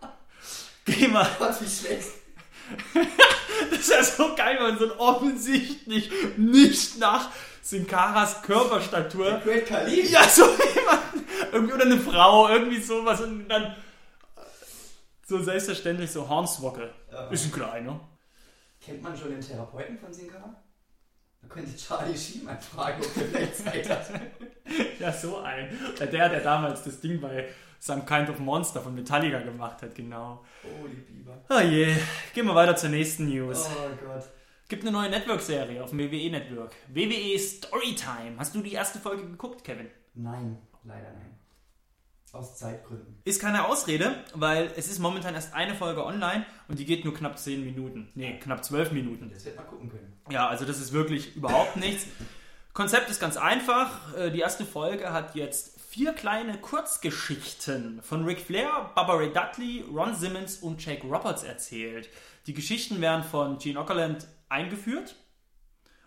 Geh 0.86 1.08
mal, 1.08 1.28
Gott, 1.40 1.60
wie 1.62 1.68
schlecht. 1.68 2.10
das 3.72 3.80
ist 3.80 3.90
ja 3.90 4.04
so 4.04 4.36
geil, 4.36 4.58
man 4.60 4.78
so 4.78 4.86
ein 4.86 5.00
offensichtlich 5.00 6.12
nicht 6.38 7.00
nach 7.00 7.30
Sin 7.62 7.88
Caras 7.88 8.42
Körperstatur 8.42 9.40
Great 9.44 9.66
Khali. 9.66 10.08
Ja, 10.08 10.28
so 10.28 10.44
jemand. 10.44 11.02
Irgendwie 11.52 11.74
oder 11.74 11.86
eine 11.86 12.00
Frau, 12.00 12.50
irgendwie 12.50 12.82
sowas 12.82 13.22
und 13.22 13.48
dann 13.48 13.76
so 15.28 15.42
selbstverständlich 15.42 16.12
so 16.12 16.28
Hornswoggle. 16.28 16.94
Ja. 17.12 17.28
Ist 17.30 17.46
ein 17.46 17.52
kleiner. 17.52 18.00
Kennt 18.82 19.02
man 19.02 19.18
schon 19.18 19.30
den 19.32 19.42
Therapeuten 19.42 19.98
von 19.98 20.14
Sin 20.14 20.28
Da 21.48 21.54
könnte 21.54 21.76
Charlie 21.78 22.18
Sheen 22.18 22.44
mal 22.46 22.58
fragen, 22.58 23.02
ob 23.02 23.18
er 23.18 23.24
vielleicht 23.26 23.56
Zeit 23.56 23.90
hat. 23.90 24.10
Ja, 25.00 25.12
so 25.12 25.38
ein. 25.38 25.70
Der, 26.00 26.08
der 26.08 26.40
damals 26.40 26.84
das 26.84 27.00
Ding 27.00 27.22
bei 27.22 27.48
Some 27.80 28.02
Kind 28.04 28.30
of 28.30 28.40
Monster 28.40 28.82
von 28.82 28.96
Metallica 28.96 29.38
gemacht 29.40 29.80
hat, 29.84 29.94
genau. 29.94 30.44
Holy 30.64 30.96
Biber. 30.96 31.38
Oh 31.52 31.60
je. 31.60 31.96
Gehen 32.34 32.48
wir 32.48 32.56
weiter 32.56 32.76
zur 32.76 32.90
nächsten 32.90 33.30
News. 33.30 33.70
Oh 33.70 33.90
Gott. 34.04 34.24
Gibt 34.68 34.82
eine 34.82 34.92
neue 34.92 35.12
Network-Serie 35.12 35.84
auf 35.84 35.92
dem 35.92 36.00
WWE-Network. 36.00 36.72
WWE 36.88 37.38
Storytime. 37.38 38.38
Hast 38.40 38.56
du 38.56 38.62
die 38.62 38.74
erste 38.74 38.98
Folge 38.98 39.24
geguckt, 39.24 39.64
Kevin? 39.64 39.92
Nein, 40.16 40.58
leider 40.84 41.12
nein. 41.12 41.35
Aus 42.36 42.58
Zeitgründen. 42.58 43.20
Ist 43.24 43.42
keine 43.42 43.68
Ausrede, 43.68 44.24
weil 44.34 44.72
es 44.76 44.88
ist 44.90 45.00
momentan 45.00 45.34
erst 45.36 45.54
eine 45.54 45.74
Folge 45.76 46.06
online 46.06 46.46
und 46.68 46.78
die 46.80 46.86
geht 46.86 47.06
nur 47.06 47.14
knapp 47.14 47.40
10 47.40 47.64
Minuten. 47.64 48.10
Nee, 48.16 48.38
knapp 48.40 48.64
12 48.64 48.92
Minuten. 48.92 49.32
Das 49.34 49.46
wird 49.46 49.56
mal 49.56 49.64
gucken 49.64 49.90
können. 49.90 50.14
Ja, 50.30 50.48
also 50.48 50.66
das 50.66 50.80
ist 50.80 50.92
wirklich 50.92 51.36
überhaupt 51.36 51.78
nichts. 51.78 52.06
Konzept 52.74 53.10
ist 53.10 53.20
ganz 53.22 53.38
einfach. 53.38 54.14
Äh, 54.18 54.32
Die 54.32 54.40
erste 54.40 54.66
Folge 54.66 55.14
hat 55.14 55.36
jetzt 55.36 55.80
vier 55.82 56.12
kleine 56.12 56.58
Kurzgeschichten 56.58 58.02
von 58.02 58.26
Ric 58.26 58.42
Flair, 58.42 58.92
Baba 58.96 59.14
Ray 59.14 59.32
Dudley, 59.32 59.86
Ron 59.90 60.14
Simmons 60.14 60.58
und 60.58 60.84
Jake 60.86 61.08
Roberts 61.08 61.44
erzählt. 61.44 62.10
Die 62.48 62.54
Geschichten 62.54 63.00
werden 63.00 63.24
von 63.24 63.60
Gene 63.60 63.80
Okerlund 63.80 64.28
eingeführt 64.50 65.16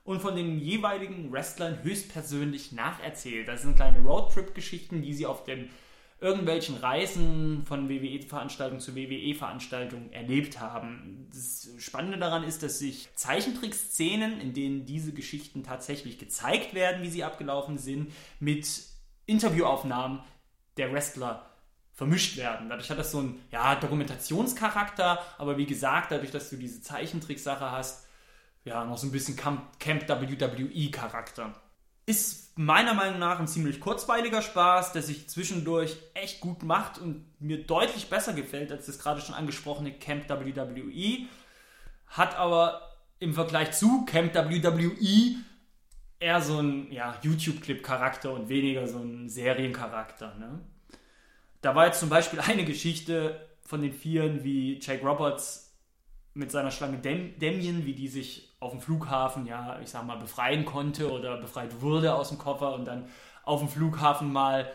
und 0.05 0.21
von 0.21 0.37
den 0.37 0.59
jeweiligen 0.59 1.33
Wrestlern 1.33 1.83
höchstpersönlich 1.83 2.73
nacherzählt. 2.73 3.49
Das 3.49 3.63
sind 3.63 3.77
kleine 3.77 4.01
Roadtrip-Geschichten, 4.01 5.01
die 5.01 5.15
sie 5.15 5.25
auf 5.27 5.45
den 5.45 5.71
irgendwelchen 6.21 6.77
Reisen 6.77 7.65
von 7.65 7.89
WWE-Veranstaltung 7.89 8.81
zu 8.81 8.97
WWE-Veranstaltung 8.97 10.11
erlebt 10.11 10.59
haben. 10.61 11.29
Das 11.33 11.69
Spannende 11.79 12.19
daran 12.19 12.43
ist, 12.43 12.63
dass 12.63 12.81
sich 12.81 13.09
Zeichentrick-Szenen, 13.15 14.41
in 14.41 14.53
denen 14.53 14.85
diese 14.85 15.13
Geschichten 15.13 15.63
tatsächlich 15.63 16.19
gezeigt 16.19 16.75
werden, 16.75 17.03
wie 17.03 17.11
sie 17.11 17.23
abgelaufen 17.23 17.79
sind, 17.79 18.13
mit 18.41 18.69
Interviewaufnahmen 19.27 20.21
der 20.77 20.93
Wrestler 20.93 21.49
vermischt 21.93 22.37
werden. 22.37 22.69
Dadurch 22.69 22.91
hat 22.91 22.99
das 22.99 23.13
so 23.13 23.19
einen 23.19 23.41
ja, 23.53 23.77
Dokumentationscharakter, 23.77 25.21
aber 25.37 25.57
wie 25.57 25.67
gesagt, 25.67 26.11
dadurch, 26.11 26.31
dass 26.31 26.51
du 26.51 26.57
diese 26.57 26.81
Zeichentricksache 26.81 27.71
hast, 27.71 28.07
ja, 28.65 28.85
noch 28.85 28.99
so 28.99 29.07
ein 29.07 29.13
bisschen 29.13 29.37
Camp, 29.37 29.79
Camp 29.79 30.09
WWE-Charakter. 30.09 31.55
Ist 32.07 32.48
meiner 32.59 32.93
Meinung 32.93 33.21
nach 33.21 33.39
ein 33.39 33.47
ziemlich 33.47 33.79
kurzweiliger 33.79 34.43
Spaß, 34.43 34.93
der 34.93 35.03
sich 35.03 35.29
zwischendurch 35.29 35.97
echt 36.15 36.41
gut 36.41 36.65
macht 36.65 36.99
und 36.99 37.25
mir 37.41 37.65
deutlich 37.65 38.11
besser 38.11 38.33
gefällt 38.33 38.73
als 38.73 38.87
das 38.87 38.99
gerade 38.99 39.21
schon 39.21 39.37
angesprochene 39.37 39.93
Camp 39.93 40.29
WWE. 40.29 41.27
Hat 42.09 42.37
aber 42.37 42.97
im 43.21 43.33
Vergleich 43.33 43.71
zu 43.73 44.05
Camp 44.07 44.35
WWE 44.35 45.37
eher 46.19 46.43
so 46.43 46.59
ein 46.59 46.91
ja, 46.91 47.17
YouTube-Clip-Charakter 47.23 48.33
und 48.33 48.49
weniger 48.49 48.89
so 48.89 48.99
ein 48.99 49.29
Seriencharakter. 49.29 50.35
Ne? 50.35 50.59
Da 51.61 51.77
war 51.77 51.87
jetzt 51.87 52.01
zum 52.01 52.09
Beispiel 52.09 52.41
eine 52.41 52.65
Geschichte 52.65 53.49
von 53.63 53.83
den 53.83 53.93
Vieren, 53.93 54.43
wie 54.43 54.81
Jake 54.81 55.07
Roberts 55.07 55.79
mit 56.35 56.51
seiner 56.51 56.73
Schlange 56.73 56.99
Dem 56.99 57.39
Damien, 57.39 57.87
wie 57.87 57.95
die 57.95 58.09
sich 58.09 58.48
auf 58.61 58.73
dem 58.73 58.81
Flughafen, 58.81 59.47
ja, 59.47 59.79
ich 59.81 59.91
sag 59.91 60.05
mal, 60.05 60.17
befreien 60.17 60.65
konnte 60.65 61.11
oder 61.11 61.37
befreit 61.37 61.81
wurde 61.81 62.15
aus 62.15 62.29
dem 62.29 62.39
Koffer 62.39 62.75
und 62.75 62.85
dann 62.85 63.07
auf 63.45 63.61
dem 63.61 63.69
Flughafen 63.69 64.33
mal, 64.33 64.71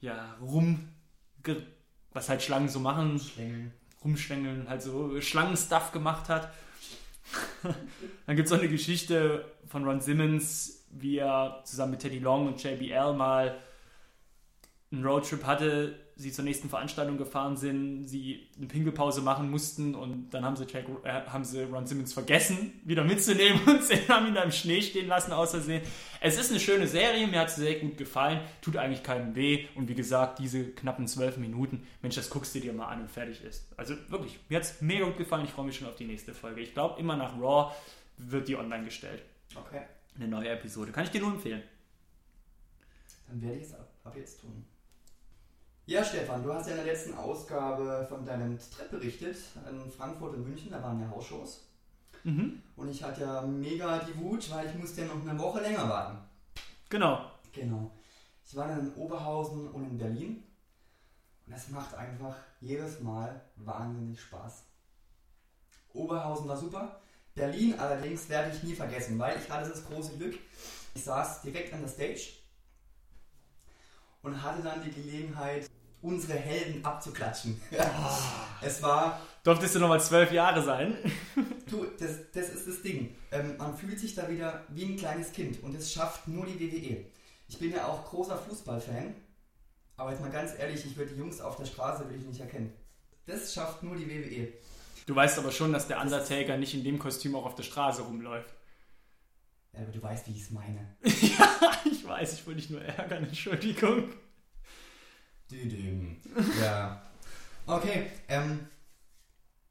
ja, 0.00 0.34
rum, 0.40 0.88
was 2.12 2.28
halt 2.28 2.42
Schlangen 2.42 2.68
so 2.68 2.80
machen, 2.80 3.18
Schlängeln. 3.18 3.72
rumschlängeln, 4.04 4.68
halt 4.68 4.82
so 4.82 5.20
Schlangenstuff 5.20 5.92
gemacht 5.92 6.28
hat. 6.28 6.52
dann 8.26 8.36
gibt 8.36 8.46
es 8.46 8.52
auch 8.52 8.58
eine 8.58 8.68
Geschichte 8.68 9.44
von 9.66 9.84
Ron 9.84 10.00
Simmons, 10.00 10.86
wie 10.90 11.18
er 11.18 11.62
zusammen 11.64 11.92
mit 11.92 12.00
Teddy 12.00 12.18
Long 12.18 12.46
und 12.46 12.62
JBL 12.62 13.14
mal 13.14 13.56
einen 14.92 15.04
Roadtrip 15.04 15.44
hatte, 15.44 15.98
sie 16.18 16.32
zur 16.32 16.44
nächsten 16.44 16.70
Veranstaltung 16.70 17.18
gefahren 17.18 17.58
sind, 17.58 18.08
sie 18.08 18.46
eine 18.56 18.66
Pinkelpause 18.66 19.20
machen 19.20 19.50
mussten 19.50 19.94
und 19.94 20.30
dann 20.30 20.46
haben 20.46 20.56
sie, 20.56 20.64
Jack, 20.64 20.86
äh, 21.04 21.10
haben 21.26 21.44
sie 21.44 21.62
Ron 21.64 21.86
Simmons 21.86 22.14
vergessen, 22.14 22.80
wieder 22.84 23.04
mitzunehmen 23.04 23.60
und 23.66 23.82
sie 23.82 23.96
haben 24.08 24.26
ihn 24.26 24.34
da 24.34 24.42
im 24.42 24.50
Schnee 24.50 24.80
stehen 24.80 25.08
lassen, 25.08 25.32
außersehen. 25.32 25.82
Es 26.22 26.38
ist 26.38 26.50
eine 26.50 26.58
schöne 26.58 26.86
Serie, 26.86 27.26
mir 27.26 27.40
hat 27.40 27.50
sie 27.50 27.60
sehr 27.60 27.80
gut 27.80 27.98
gefallen, 27.98 28.40
tut 28.62 28.78
eigentlich 28.78 29.02
keinem 29.02 29.34
weh 29.34 29.66
und 29.74 29.88
wie 29.88 29.94
gesagt, 29.94 30.38
diese 30.38 30.64
knappen 30.70 31.06
zwölf 31.06 31.36
Minuten, 31.36 31.86
Mensch, 32.00 32.16
das 32.16 32.30
guckst 32.30 32.54
du 32.54 32.60
dir 32.60 32.72
mal 32.72 32.86
an 32.86 33.02
und 33.02 33.10
fertig 33.10 33.44
ist. 33.44 33.68
Also 33.76 33.94
wirklich, 34.08 34.38
mir 34.48 34.56
hat 34.56 34.64
es 34.64 34.80
mega 34.80 35.04
gut 35.04 35.18
gefallen, 35.18 35.44
ich 35.44 35.50
freue 35.50 35.66
mich 35.66 35.76
schon 35.76 35.86
auf 35.86 35.96
die 35.96 36.06
nächste 36.06 36.32
Folge. 36.32 36.62
Ich 36.62 36.72
glaube, 36.72 36.98
immer 36.98 37.16
nach 37.16 37.38
Raw 37.38 37.74
wird 38.16 38.48
die 38.48 38.56
online 38.56 38.86
gestellt. 38.86 39.22
Okay. 39.54 39.82
Eine 40.16 40.28
neue 40.28 40.48
Episode. 40.48 40.92
Kann 40.92 41.04
ich 41.04 41.10
dir 41.10 41.20
nur 41.20 41.32
empfehlen. 41.32 41.62
Dann 43.28 43.42
werde 43.42 43.58
ich 43.58 43.64
es 43.64 43.74
ab, 43.74 43.90
ab 44.04 44.16
jetzt 44.16 44.40
tun. 44.40 44.64
Ja, 45.88 46.04
Stefan, 46.04 46.42
du 46.42 46.52
hast 46.52 46.66
ja 46.66 46.72
in 46.72 46.84
der 46.84 46.92
letzten 46.92 47.14
Ausgabe 47.14 48.04
von 48.08 48.24
deinem 48.24 48.58
Trip 48.58 48.90
berichtet, 48.90 49.36
in 49.70 49.88
Frankfurt 49.88 50.34
und 50.34 50.44
München, 50.44 50.72
da 50.72 50.82
waren 50.82 51.00
ja 51.00 51.08
Hausshows. 51.08 51.64
Mhm. 52.24 52.60
Und 52.74 52.88
ich 52.88 53.04
hatte 53.04 53.20
ja 53.20 53.42
mega 53.42 54.00
die 54.00 54.18
Wut, 54.18 54.50
weil 54.50 54.66
ich 54.66 54.74
musste 54.74 55.02
ja 55.02 55.06
noch 55.06 55.24
eine 55.24 55.38
Woche 55.38 55.60
länger 55.60 55.88
warten. 55.88 56.18
Genau. 56.88 57.30
Genau. 57.52 57.92
Ich 58.44 58.56
war 58.56 58.66
dann 58.66 58.80
in 58.80 58.94
Oberhausen 58.94 59.68
und 59.68 59.84
in 59.84 59.96
Berlin. 59.96 60.42
Und 61.46 61.52
es 61.52 61.68
macht 61.68 61.94
einfach 61.94 62.34
jedes 62.60 63.00
Mal 63.00 63.40
wahnsinnig 63.54 64.20
Spaß. 64.20 64.64
Oberhausen 65.92 66.48
war 66.48 66.56
super. 66.56 67.00
Berlin 67.36 67.78
allerdings 67.78 68.28
werde 68.28 68.50
ich 68.50 68.64
nie 68.64 68.74
vergessen, 68.74 69.20
weil 69.20 69.38
ich 69.38 69.48
hatte 69.48 69.68
das 69.68 69.86
große 69.86 70.16
Glück. 70.16 70.36
Ich 70.96 71.04
saß 71.04 71.42
direkt 71.42 71.72
an 71.72 71.82
der 71.82 71.88
Stage 71.88 72.32
und 74.22 74.42
hatte 74.42 74.62
dann 74.62 74.82
die 74.82 74.90
Gelegenheit, 74.90 75.70
unsere 76.02 76.34
Helden 76.34 76.84
abzuklatschen. 76.84 77.60
es 78.62 78.82
war. 78.82 79.20
Durftest 79.42 79.74
du 79.74 79.78
nochmal 79.78 80.00
zwölf 80.00 80.32
Jahre 80.32 80.62
sein? 80.62 80.96
Du, 81.68 81.84
das, 81.98 82.30
das 82.32 82.50
ist 82.50 82.68
das 82.68 82.80
Ding. 82.82 83.16
Ähm, 83.32 83.56
man 83.58 83.76
fühlt 83.76 83.98
sich 83.98 84.14
da 84.14 84.30
wieder 84.30 84.62
wie 84.68 84.84
ein 84.84 84.96
kleines 84.96 85.32
Kind 85.32 85.60
und 85.64 85.74
das 85.74 85.92
schafft 85.92 86.28
nur 86.28 86.46
die 86.46 86.60
WWE. 86.60 87.06
Ich 87.48 87.58
bin 87.58 87.72
ja 87.72 87.88
auch 87.88 88.04
großer 88.04 88.38
Fußballfan, 88.38 89.16
aber 89.96 90.12
jetzt 90.12 90.20
mal 90.20 90.30
ganz 90.30 90.52
ehrlich, 90.56 90.86
ich 90.86 90.96
würde 90.96 91.12
die 91.12 91.18
Jungs 91.18 91.40
auf 91.40 91.56
der 91.56 91.64
Straße 91.64 92.04
würde 92.04 92.20
ich 92.20 92.24
nicht 92.24 92.40
erkennen. 92.40 92.72
Das 93.26 93.52
schafft 93.52 93.82
nur 93.82 93.96
die 93.96 94.08
WWE. 94.08 94.52
Du 95.06 95.14
weißt 95.16 95.40
aber 95.40 95.50
schon, 95.50 95.72
dass 95.72 95.88
der 95.88 96.00
Undertaker 96.00 96.56
nicht 96.56 96.74
in 96.74 96.84
dem 96.84 97.00
Kostüm 97.00 97.34
auch 97.34 97.46
auf 97.46 97.56
der 97.56 97.64
Straße 97.64 98.02
rumläuft. 98.02 98.54
Ja, 99.72 99.80
aber 99.80 99.92
du 99.92 100.02
weißt, 100.02 100.28
wie 100.28 100.32
ich 100.32 100.42
es 100.42 100.50
meine. 100.50 100.96
ja, 101.02 101.72
ich 101.84 102.06
weiß, 102.06 102.34
ich 102.34 102.46
wollte 102.46 102.60
dich 102.60 102.70
nur 102.70 102.82
ärgern, 102.82 103.24
Entschuldigung. 103.24 104.12
Düdüm. 105.50 106.20
Ja. 106.60 107.02
Okay, 107.66 108.10
ähm, 108.28 108.66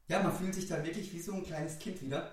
ja, 0.08 0.22
man 0.22 0.32
fühlt 0.32 0.54
sich 0.54 0.68
da 0.68 0.84
wirklich 0.84 1.12
wie 1.12 1.20
so 1.20 1.32
ein 1.34 1.44
kleines 1.44 1.78
Kind 1.78 2.00
wieder. 2.02 2.32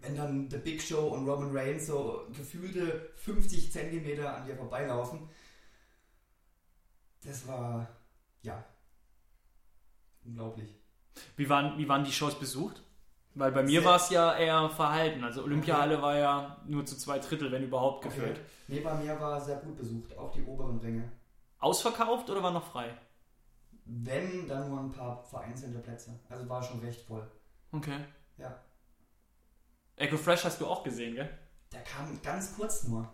Wenn 0.00 0.16
dann 0.16 0.50
The 0.50 0.58
Big 0.58 0.82
Show 0.82 1.08
und 1.08 1.28
Roman 1.28 1.56
Reigns 1.56 1.86
so 1.86 2.26
gefühlte 2.36 3.10
50 3.16 3.72
Zentimeter 3.72 4.36
an 4.36 4.46
dir 4.46 4.56
vorbeilaufen. 4.56 5.28
Das 7.24 7.46
war, 7.48 7.88
ja, 8.42 8.62
unglaublich. 10.24 10.74
Wie 11.36 11.48
waren, 11.48 11.78
wie 11.78 11.88
waren 11.88 12.04
die 12.04 12.12
Shows 12.12 12.38
besucht? 12.38 12.82
Weil 13.34 13.52
bei 13.52 13.62
mir 13.62 13.84
war 13.84 13.96
es 13.96 14.10
ja 14.10 14.36
eher 14.36 14.68
verhalten. 14.70 15.24
Also 15.24 15.42
Olympiahalle 15.42 15.94
Okay. 15.94 16.02
war 16.02 16.16
ja 16.16 16.62
nur 16.66 16.86
zu 16.86 16.96
zwei 16.96 17.18
Drittel, 17.18 17.50
wenn 17.52 17.64
überhaupt 17.64 18.04
gefüllt. 18.04 18.40
Nee, 18.68 18.80
bei 18.80 18.94
mir 18.94 19.18
war 19.20 19.40
sehr 19.40 19.56
gut 19.56 19.76
besucht, 19.76 20.16
auch 20.16 20.32
die 20.32 20.42
oberen 20.42 20.78
Ränge. 20.78 21.10
Ausverkauft 21.58 22.28
oder 22.30 22.42
war 22.42 22.50
noch 22.52 22.66
frei? 22.70 22.96
Wenn, 23.84 24.48
dann 24.48 24.68
nur 24.68 24.80
ein 24.80 24.90
paar 24.92 25.22
vereinzelte 25.24 25.78
Plätze. 25.78 26.18
Also 26.28 26.48
war 26.48 26.62
schon 26.62 26.80
recht 26.80 27.02
voll. 27.02 27.30
Okay. 27.72 27.98
Ja. 28.38 28.60
Echo 29.96 30.16
Fresh 30.16 30.44
hast 30.44 30.60
du 30.60 30.66
auch 30.66 30.82
gesehen, 30.82 31.14
gell? 31.14 31.30
Der 31.72 31.82
kam 31.82 32.20
ganz 32.22 32.54
kurz 32.56 32.84
nur. 32.84 33.08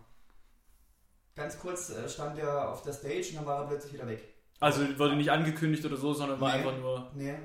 Ganz 1.35 1.57
kurz 1.59 1.89
äh, 1.89 2.07
stand 2.09 2.37
er 2.37 2.69
auf 2.71 2.83
der 2.83 2.93
Stage 2.93 3.29
und 3.29 3.35
dann 3.37 3.45
war 3.45 3.61
er 3.61 3.67
plötzlich 3.67 3.93
wieder 3.93 4.07
weg. 4.07 4.23
Also 4.59 4.81
wurde 4.99 5.15
nicht 5.15 5.31
angekündigt 5.31 5.83
oder 5.85 5.97
so, 5.97 6.13
sondern 6.13 6.39
war 6.39 6.49
Nee. 6.49 6.57
einfach 6.59 6.77
nur. 6.77 7.11
Nee, 7.15 7.37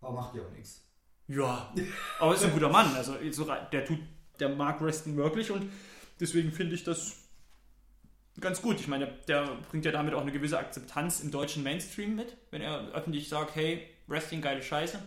aber 0.00 0.12
macht 0.12 0.34
ja 0.34 0.42
auch 0.42 0.50
nichts. 0.50 0.82
Ja. 1.28 1.72
Aber 2.20 2.34
ist 2.34 2.44
ein 2.44 2.52
guter 2.52 2.68
Mann. 2.68 2.94
Also 2.94 3.14
der 3.14 3.84
tut, 3.84 3.98
der 4.38 4.50
mag 4.50 4.80
Wrestling 4.80 5.16
wirklich 5.16 5.50
und 5.50 5.70
deswegen 6.20 6.52
finde 6.52 6.74
ich 6.76 6.84
das 6.84 7.16
ganz 8.40 8.62
gut. 8.62 8.80
Ich 8.80 8.88
meine, 8.88 9.06
der 9.28 9.56
bringt 9.70 9.84
ja 9.84 9.92
damit 9.92 10.14
auch 10.14 10.22
eine 10.22 10.32
gewisse 10.32 10.58
Akzeptanz 10.58 11.20
im 11.20 11.30
deutschen 11.30 11.62
Mainstream 11.62 12.14
mit, 12.14 12.36
wenn 12.50 12.62
er 12.62 12.88
öffentlich 12.92 13.28
sagt, 13.28 13.54
hey, 13.56 13.86
Wrestling 14.06 14.40
geile 14.40 14.62
Scheiße. 14.62 14.98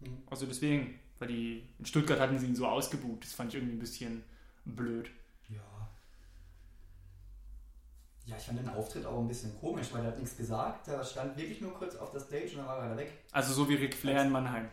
Mhm. 0.00 0.18
Also 0.30 0.46
deswegen, 0.46 0.98
weil 1.18 1.28
die 1.28 1.62
in 1.78 1.86
Stuttgart 1.86 2.20
hatten 2.20 2.38
sie 2.38 2.46
ihn 2.46 2.56
so 2.56 2.66
ausgebucht. 2.66 3.22
Das 3.24 3.32
fand 3.32 3.50
ich 3.50 3.56
irgendwie 3.56 3.76
ein 3.76 3.80
bisschen 3.80 4.24
blöd. 4.64 5.10
Ja. 5.48 5.88
Ja, 8.26 8.36
ich 8.36 8.44
fand 8.44 8.58
den 8.58 8.68
Auftritt 8.68 9.06
auch 9.06 9.20
ein 9.20 9.28
bisschen 9.28 9.58
komisch, 9.58 9.88
weil 9.92 10.02
er 10.02 10.08
hat 10.08 10.18
nichts 10.18 10.36
gesagt. 10.36 10.88
Er 10.88 11.02
stand 11.02 11.36
wirklich 11.36 11.60
nur 11.60 11.72
kurz 11.72 11.96
auf 11.96 12.10
der 12.12 12.20
Stage 12.20 12.50
und 12.52 12.58
dann 12.58 12.66
war 12.66 12.78
er 12.78 12.86
wieder 12.86 12.96
weg. 12.98 13.12
Also 13.32 13.52
so 13.52 13.68
wie 13.68 13.74
Ric 13.74 13.94
Flair 13.94 14.22
in 14.22 14.30
Mannheim. 14.30 14.68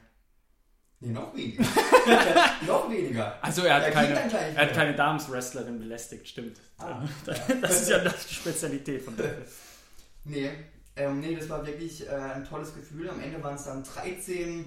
Nee, 0.99 1.11
noch 1.11 1.35
weniger. 1.35 1.63
noch 2.67 2.89
weniger. 2.89 3.37
Also 3.41 3.63
er 3.63 3.75
hat 3.75 3.83
Er 3.83 3.91
keine, 3.91 4.13
er 4.19 4.55
hat 4.57 4.73
keine 4.73 4.95
Damenswrestlerin 4.95 5.77
belästigt, 5.77 6.27
stimmt. 6.27 6.57
Ah, 6.77 7.03
Das 7.61 7.81
ist 7.81 7.89
ja 7.89 7.99
das 7.99 8.27
die 8.27 8.33
Spezialität 8.35 9.01
von 9.03 9.15
der. 9.17 9.35
Nee, 10.27 10.49
ähm, 10.95 11.19
nee, 11.19 11.35
das 11.35 11.47
war 11.49 11.63
wirklich 11.67 12.07
äh, 12.07 12.09
ein 12.09 12.45
tolles 12.45 12.73
Gefühl. 12.73 13.07
Am 13.07 13.19
Ende 13.21 13.43
waren 13.43 13.53
es 13.53 13.65
dann 13.65 13.83
13 13.83 14.65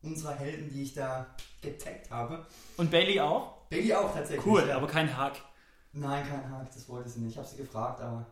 unserer 0.00 0.34
Helden, 0.34 0.70
die 0.72 0.84
ich 0.84 0.94
da 0.94 1.26
getaggt 1.60 2.10
habe. 2.10 2.46
Und 2.78 2.90
Bailey 2.90 3.20
auch? 3.20 3.66
Bailey 3.68 3.92
auch 3.92 4.14
tatsächlich. 4.14 4.46
Cool, 4.46 4.66
ja. 4.66 4.76
aber 4.76 4.86
kein 4.86 5.14
Hack. 5.14 5.34
Nein, 5.92 6.26
kein 6.26 6.50
Hack, 6.50 6.72
das 6.72 6.88
wollte 6.88 7.10
sie 7.10 7.20
nicht. 7.20 7.32
Ich 7.32 7.38
habe 7.38 7.46
sie 7.46 7.58
gefragt, 7.58 8.00
aber 8.00 8.26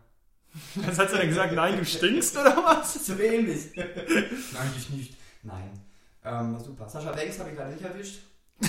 Was 0.76 0.98
hat 0.98 1.10
sie 1.10 1.18
denn 1.18 1.28
gesagt? 1.28 1.52
Nein, 1.52 1.76
du 1.76 1.84
stinkst 1.84 2.34
oder 2.38 2.56
was? 2.56 3.04
zu 3.04 3.22
ähnlich. 3.22 3.76
Nein, 3.76 4.70
ich 4.78 4.88
nicht. 4.88 5.16
Nein. 5.42 5.70
Ähm, 6.24 6.58
super. 6.58 6.88
Sascha 6.88 7.12
Banks 7.12 7.38
habe 7.38 7.50
ich 7.50 7.56
gerade 7.56 7.72
nicht 7.72 7.84
erwischt. 7.84 8.22
Die, 8.60 8.66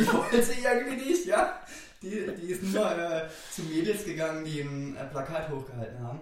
die 0.00 0.06
wollte 0.12 0.42
sie 0.42 0.60
irgendwie 0.62 0.96
nicht, 0.96 1.26
ja. 1.26 1.60
Die, 2.00 2.10
die 2.10 2.46
ist 2.52 2.62
nur 2.62 2.90
äh, 2.90 3.28
zu 3.50 3.62
Mädels 3.62 4.04
gegangen, 4.04 4.44
die 4.44 4.60
ein 4.60 4.96
äh, 4.96 5.04
Plakat 5.06 5.48
hochgehalten 5.50 6.00
haben. 6.00 6.20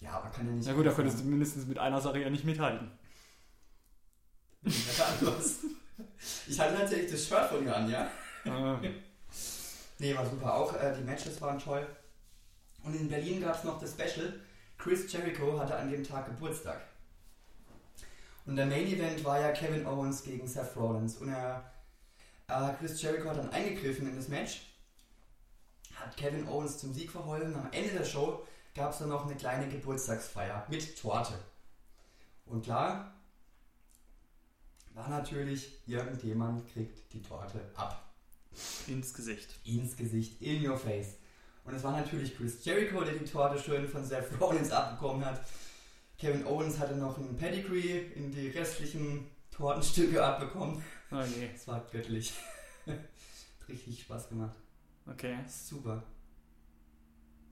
Ja, 0.00 0.12
aber 0.12 0.30
kann 0.30 0.46
ja 0.46 0.52
nicht. 0.52 0.66
Na 0.68 0.74
gut, 0.74 0.86
da 0.86 0.92
könntest 0.92 1.20
du 1.20 1.24
mindestens 1.24 1.66
mit 1.66 1.78
einer 1.78 2.00
Sache 2.00 2.20
ja 2.20 2.30
nicht 2.30 2.44
mithalten. 2.44 2.90
Ich 4.62 6.60
hatte 6.60 6.76
tatsächlich 6.76 7.10
das 7.10 7.26
Shirt 7.26 7.48
von 7.48 7.64
ihr 7.64 7.74
an, 7.74 7.90
ja. 7.90 8.10
Ah. 8.46 8.78
Nee, 9.98 10.16
war 10.16 10.24
super. 10.24 10.54
Auch 10.54 10.74
äh, 10.74 10.94
die 10.96 11.04
Matches 11.04 11.40
waren 11.40 11.58
toll. 11.58 11.86
Und 12.84 12.94
in 12.94 13.08
Berlin 13.08 13.40
gab 13.42 13.56
es 13.56 13.64
noch 13.64 13.80
das 13.80 13.90
Special. 13.92 14.40
Chris 14.78 15.10
Jericho 15.12 15.58
hatte 15.58 15.76
an 15.76 15.90
dem 15.90 16.04
Tag 16.04 16.26
Geburtstag. 16.26 16.80
Und 18.48 18.56
der 18.56 18.64
Main 18.64 18.86
Event 18.86 19.22
war 19.26 19.38
ja 19.38 19.52
Kevin 19.52 19.86
Owens 19.86 20.22
gegen 20.22 20.48
Seth 20.48 20.74
Rollins. 20.74 21.18
Und 21.18 21.28
er, 21.28 21.70
äh, 22.48 22.72
Chris 22.78 23.00
Jericho 23.00 23.28
hat 23.28 23.36
dann 23.36 23.50
eingegriffen 23.50 24.08
in 24.08 24.16
das 24.16 24.28
Match, 24.28 24.62
hat 25.94 26.16
Kevin 26.16 26.48
Owens 26.48 26.78
zum 26.78 26.94
Sieg 26.94 27.10
verholfen. 27.10 27.54
Am 27.54 27.68
Ende 27.72 27.90
der 27.90 28.06
Show 28.06 28.46
gab 28.74 28.92
es 28.92 29.00
dann 29.00 29.10
noch 29.10 29.26
eine 29.26 29.36
kleine 29.36 29.68
Geburtstagsfeier 29.68 30.64
mit 30.70 30.98
Torte. 30.98 31.34
Und 32.46 32.64
klar, 32.64 33.12
war 34.94 35.10
natürlich, 35.10 35.80
irgendjemand 35.86 36.72
kriegt 36.72 37.12
die 37.12 37.20
Torte 37.20 37.60
ab. 37.74 38.02
Ins 38.86 39.12
Gesicht. 39.12 39.56
Ins 39.64 39.94
Gesicht, 39.94 40.40
in 40.40 40.66
your 40.66 40.78
face. 40.78 41.16
Und 41.66 41.74
es 41.74 41.84
war 41.84 41.92
natürlich 41.92 42.34
Chris 42.34 42.64
Jericho, 42.64 43.04
der 43.04 43.12
die 43.12 43.26
Torte 43.26 43.58
schön 43.58 43.86
von 43.86 44.02
Seth 44.02 44.40
Rollins 44.40 44.70
abbekommen 44.70 45.22
hat. 45.22 45.42
Kevin 46.18 46.44
Owens 46.46 46.78
hatte 46.78 46.96
noch 46.96 47.16
ein 47.16 47.36
Pedigree 47.36 48.00
in 48.14 48.32
die 48.32 48.48
restlichen 48.48 49.26
Tortenstücke 49.50 50.22
abbekommen. 50.22 50.82
Oh 51.12 51.20
je. 51.20 51.48
Es 51.54 51.66
war 51.68 51.86
göttlich. 51.92 52.34
Hat 52.86 52.98
Richtig 53.68 54.02
Spaß 54.02 54.28
gemacht. 54.28 54.56
Okay. 55.06 55.36
Super. 55.46 56.02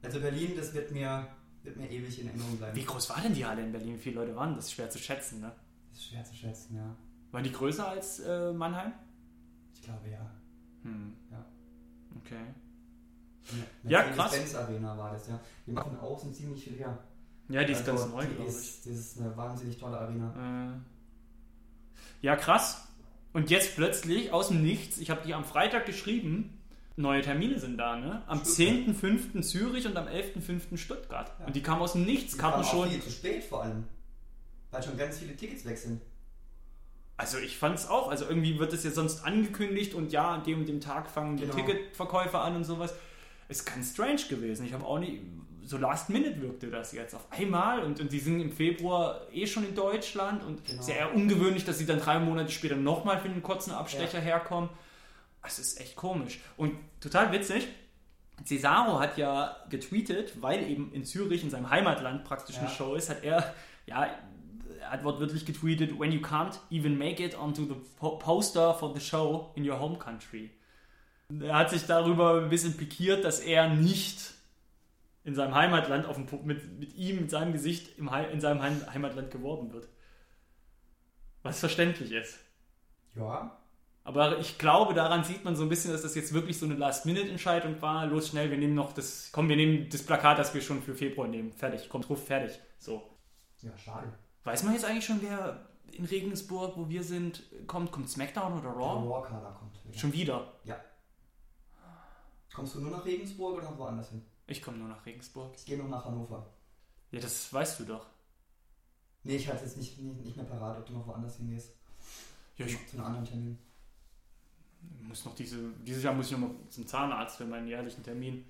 Also 0.03 0.21
Berlin, 0.21 0.57
das 0.57 0.75
wird 0.75 0.91
mir, 0.91 1.27
wird 1.63 1.77
mir 1.77 1.91
ewig 1.91 2.21
in 2.21 2.29
Erinnerung 2.29 2.57
bleiben. 2.59 2.77
Wie 2.77 2.85
groß 2.85 3.11
war 3.11 3.21
denn 3.21 3.35
die 3.35 3.47
Halle 3.47 3.63
in 3.63 3.73
Berlin? 3.73 3.95
Wie 3.95 4.01
viele 4.03 4.17
Leute 4.17 4.35
waren 4.37 4.55
das? 4.57 4.67
Ist 4.67 4.73
schwer 4.73 4.91
zu 4.91 4.99
schätzen, 4.99 5.41
ne? 5.41 5.53
Das 5.91 5.99
ist 6.01 6.07
schwer 6.07 6.25
zu 6.25 6.35
schätzen, 6.35 6.77
ja. 6.77 6.97
Waren 7.31 7.45
die 7.45 7.53
größer 7.53 7.89
als 7.89 8.21
äh, 8.21 8.53
Mannheim? 8.53 8.93
Ich 9.75 9.83
glaube 9.83 10.09
ja. 10.09 10.31
Hm. 10.83 11.17
Ja. 11.31 11.45
Okay. 12.19 12.45
Eine 13.53 13.93
Ja, 13.93 14.03
krass. 14.11 14.55
Arena 14.55 14.97
war 14.99 15.13
das, 15.13 15.29
ja. 15.29 15.41
Die 15.67 15.73
machen 15.73 15.97
außen 15.99 16.35
ziemlich 16.35 16.65
viel 16.65 16.77
her. 16.77 16.89
Ja, 16.89 17.16
die 17.49 17.73
ist 17.73 17.89
Also, 17.89 18.03
ganz 18.05 18.13
neu, 18.13 18.25
die 18.27 18.35
glaube 18.35 18.51
ich. 18.51 18.57
ist, 18.57 18.87
Das 18.87 18.93
ist 18.97 19.21
eine 19.21 19.37
wahnsinnig 19.37 19.77
tolle 19.79 19.99
Arena. 19.99 20.75
Äh, 20.75 22.27
ja, 22.27 22.37
krass. 22.37 22.87
Und 23.33 23.51
jetzt 23.51 23.77
plötzlich 23.77 24.33
aus 24.33 24.49
dem 24.49 24.63
Nichts, 24.63 24.99
ich 24.99 25.11
habe 25.11 25.21
die 25.27 25.35
am 25.35 25.45
Freitag 25.45 25.85
geschrieben, 25.87 26.59
neue 26.97 27.21
Termine 27.21 27.59
sind 27.59 27.77
da, 27.77 27.97
ne? 27.97 28.23
Am 28.27 28.39
Stuttgart. 28.39 28.97
10.05. 29.37 29.43
Zürich 29.43 29.87
und 29.87 29.97
am 29.97 30.07
11.05. 30.07 30.77
Stuttgart. 30.79 31.31
Ja. 31.39 31.47
Und 31.47 31.55
die 31.55 31.63
kamen 31.63 31.83
aus 31.83 31.93
dem 31.93 32.05
Nichts, 32.05 32.33
Die 32.33 32.39
Karten 32.39 32.63
kamen 32.63 32.69
schon. 32.69 32.89
viel 32.91 33.03
zu 33.03 33.11
spät 33.11 33.45
vor 33.45 33.63
allem. 33.65 33.85
Weil 34.71 34.83
schon 34.83 34.97
ganz 34.97 35.19
viele 35.19 35.37
Tickets 35.37 35.65
weg 35.67 35.77
sind. 35.79 36.01
Also 37.19 37.39
ich 37.39 37.57
fand 37.57 37.79
es 37.79 37.89
auch, 37.89 38.09
also 38.11 38.27
irgendwie 38.27 38.59
wird 38.59 38.73
es 38.73 38.85
ja 38.85 38.91
sonst 38.91 39.25
angekündigt 39.25 39.95
und 39.95 40.13
ja, 40.13 40.33
an 40.35 40.45
dem 40.45 40.61
und 40.61 40.69
dem 40.69 40.81
Tag 40.81 41.09
fangen 41.11 41.37
die 41.37 41.45
Genau. 41.45 41.55
Ticketverkäufe 41.55 42.39
an 42.39 42.57
und 42.57 42.65
sowas. 42.65 42.93
Ist 43.49 43.65
ganz 43.65 43.93
strange 43.93 44.21
gewesen. 44.29 44.67
Ich 44.67 44.73
habe 44.73 44.85
auch 44.85 44.99
nicht, 44.99 45.23
so 45.67 45.77
last 45.79 46.09
minute 46.11 46.41
wirkte 46.41 46.69
das 46.69 46.93
jetzt 46.93 47.15
auf 47.15 47.27
einmal 47.31 47.81
und, 47.81 48.01
und 48.01 48.13
die 48.13 48.21
sind 48.21 48.41
im 48.41 48.53
Februar 48.53 49.21
eh 49.33 49.47
schon 49.47 49.67
in 49.67 49.75
Deutschland 49.75 50.43
und 50.45 50.65
Genau. 50.65 50.81
ist 50.81 50.89
ja 50.89 50.95
eher 50.95 51.15
ungewöhnlich, 51.15 51.65
dass 51.65 51.79
sie 51.79 51.87
dann 51.87 51.99
drei 52.01 52.19
Monate 52.19 52.51
später 52.53 52.77
nochmal 52.77 53.19
für 53.19 53.29
einen 53.29 53.43
kurzen 53.43 53.73
Abstecher 53.73 54.21
herkommen. 54.21 54.71
Es 55.43 55.59
ist 55.59 55.81
echt 55.81 55.97
komisch. 55.97 56.41
Und 56.57 56.77
total 57.01 57.33
witzig, 57.33 57.67
Cesaro 58.45 59.01
hat 59.01 59.17
ja 59.19 59.57
getweetet, 59.71 60.41
weil 60.43 60.69
eben 60.71 60.93
in 60.93 61.05
Zürich, 61.05 61.43
in 61.43 61.51
seinem 61.51 61.71
Heimatland 61.71 62.25
praktisch 62.25 62.57
eine 62.59 62.67
Ja. 62.69 62.73
Show 62.73 62.95
ist, 62.95 63.09
hat 63.11 63.25
er, 63.25 63.55
ja, 63.87 64.07
er 64.81 64.91
hat 64.91 65.05
wortwörtlich 65.05 65.47
getweetet, 65.47 65.99
when 65.99 66.13
you 66.13 66.21
can't 66.21 66.59
even 66.71 66.97
make 66.99 67.23
it 67.25 67.37
onto 67.39 67.65
the 67.65 67.75
po 67.99 68.19
poster 68.19 68.75
for 68.75 68.95
the 68.95 69.01
show 69.01 69.51
in 69.57 69.69
your 69.69 69.81
home 69.81 69.99
country. 69.99 70.51
Er 71.41 71.57
hat 71.57 71.71
sich 71.71 71.87
darüber 71.87 72.43
ein 72.43 72.51
bisschen 72.51 72.77
pikiert, 72.77 73.25
dass 73.25 73.41
er 73.41 73.69
nicht 73.69 74.33
in 75.27 75.35
seinem 75.35 75.55
Heimatland 75.55 76.07
auf 76.07 76.17
dem, 76.17 76.27
mit, 76.45 76.79
mit 76.79 76.95
ihm, 76.95 77.21
mit 77.21 77.31
seinem 77.31 77.53
Gesicht 77.53 77.99
im 77.99 78.09
in 78.33 78.41
seinem 78.41 78.63
Heim 78.63 78.81
Heimatland 78.93 79.31
geworben 79.31 79.73
wird. 79.73 79.89
Was 81.43 81.61
verständlich 81.61 82.13
ist. 82.13 82.39
Ja. 83.15 83.59
Aber 84.05 84.39
ich 84.39 84.57
glaube, 84.57 84.95
daran 84.95 85.25
sieht 85.25 85.45
man 85.45 85.57
so 85.57 85.65
ein 85.65 85.69
bisschen, 85.69 85.91
dass 85.91 86.03
das 86.03 86.15
jetzt 86.15 86.33
wirklich 86.33 86.57
so 86.59 86.65
eine 86.65 86.77
Last-Minute-Entscheidung 86.77 87.83
war. 87.83 88.07
Los, 88.07 88.29
schnell, 88.29 88.51
wir 88.53 88.57
nehmen 88.59 88.75
noch 88.75 88.93
das, 88.93 89.31
komm, 89.33 89.49
wir 89.49 89.57
nehmen 89.57 89.89
das 89.91 90.05
Plakat, 90.05 90.39
das 90.39 90.55
wir 90.55 90.63
schon 90.63 90.81
für 90.81 90.95
Februar 90.95 91.27
nehmen. 91.27 91.53
Fertig, 91.53 91.89
kommt 91.89 92.09
drauf, 92.09 92.25
fertig. 92.25 92.61
So. 92.79 93.03
Ja, 93.63 93.77
schade. 93.77 94.13
Weiß 94.45 94.63
man 94.63 94.75
jetzt 94.75 94.85
eigentlich 94.85 95.05
schon, 95.07 95.21
wer 95.23 95.67
in 95.91 96.05
Regensburg, 96.05 96.77
wo 96.77 96.89
wir 96.89 97.03
sind, 97.03 97.43
kommt? 97.67 97.91
Kommt 97.91 98.09
SmackDown 98.09 98.53
oder 98.53 98.63
Der 98.63 98.73
Raw? 98.73 99.09
Raw-Kader 99.09 99.57
kommt. 99.59 99.85
wieder. 99.85 99.99
Schon 99.99 100.13
wieder. 100.13 100.53
Ja. 100.63 100.77
Kommst 102.55 102.77
du 102.77 102.81
nur 102.81 102.93
nach 102.93 103.05
Regensburg 103.05 103.59
oder 103.59 103.77
woanders 103.77 104.11
hin? 104.11 104.25
Ich 104.47 104.63
komme 104.63 104.79
nur 104.79 104.89
nach 104.89 105.05
Regensburg. 105.07 105.55
Ich 105.57 105.65
gehe 105.65 105.77
noch 105.77 105.89
nach 105.89 106.05
Hannover. 106.05 106.47
Ja, 107.11 107.21
das 107.21 107.53
weißt 107.53 107.81
du 107.81 107.85
doch. 107.85 108.07
Nee, 109.25 109.37
ich 109.37 109.49
hatte 109.49 109.65
jetzt 109.65 109.77
nicht, 109.77 109.99
nicht, 109.99 110.25
nicht 110.25 110.37
mehr 110.37 110.47
parat, 110.47 110.79
ob 110.79 110.87
du 110.87 110.93
noch 110.93 111.07
woanders 111.07 111.37
hingehst. 111.37 111.71
Ja, 112.57 112.67
ich 112.67 112.77
Zu 112.89 112.97
einem 112.97 113.07
anderen 113.07 113.25
Termin. 113.27 113.59
muss 115.03 115.25
noch 115.25 115.35
diese, 115.35 115.59
dieses 115.85 116.05
Jahr 116.05 116.15
muss 116.15 116.27
ich 116.27 116.33
noch 116.33 116.39
mal 116.41 116.51
zum 116.71 116.87
Zahnarzt 116.87 117.37
für 117.39 117.45
meinen 117.45 117.67
jährlichen 117.67 118.03
Termin. 118.05 118.45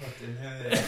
Gott 0.00 0.20
in 0.20 0.36
Himmel. 0.36 0.72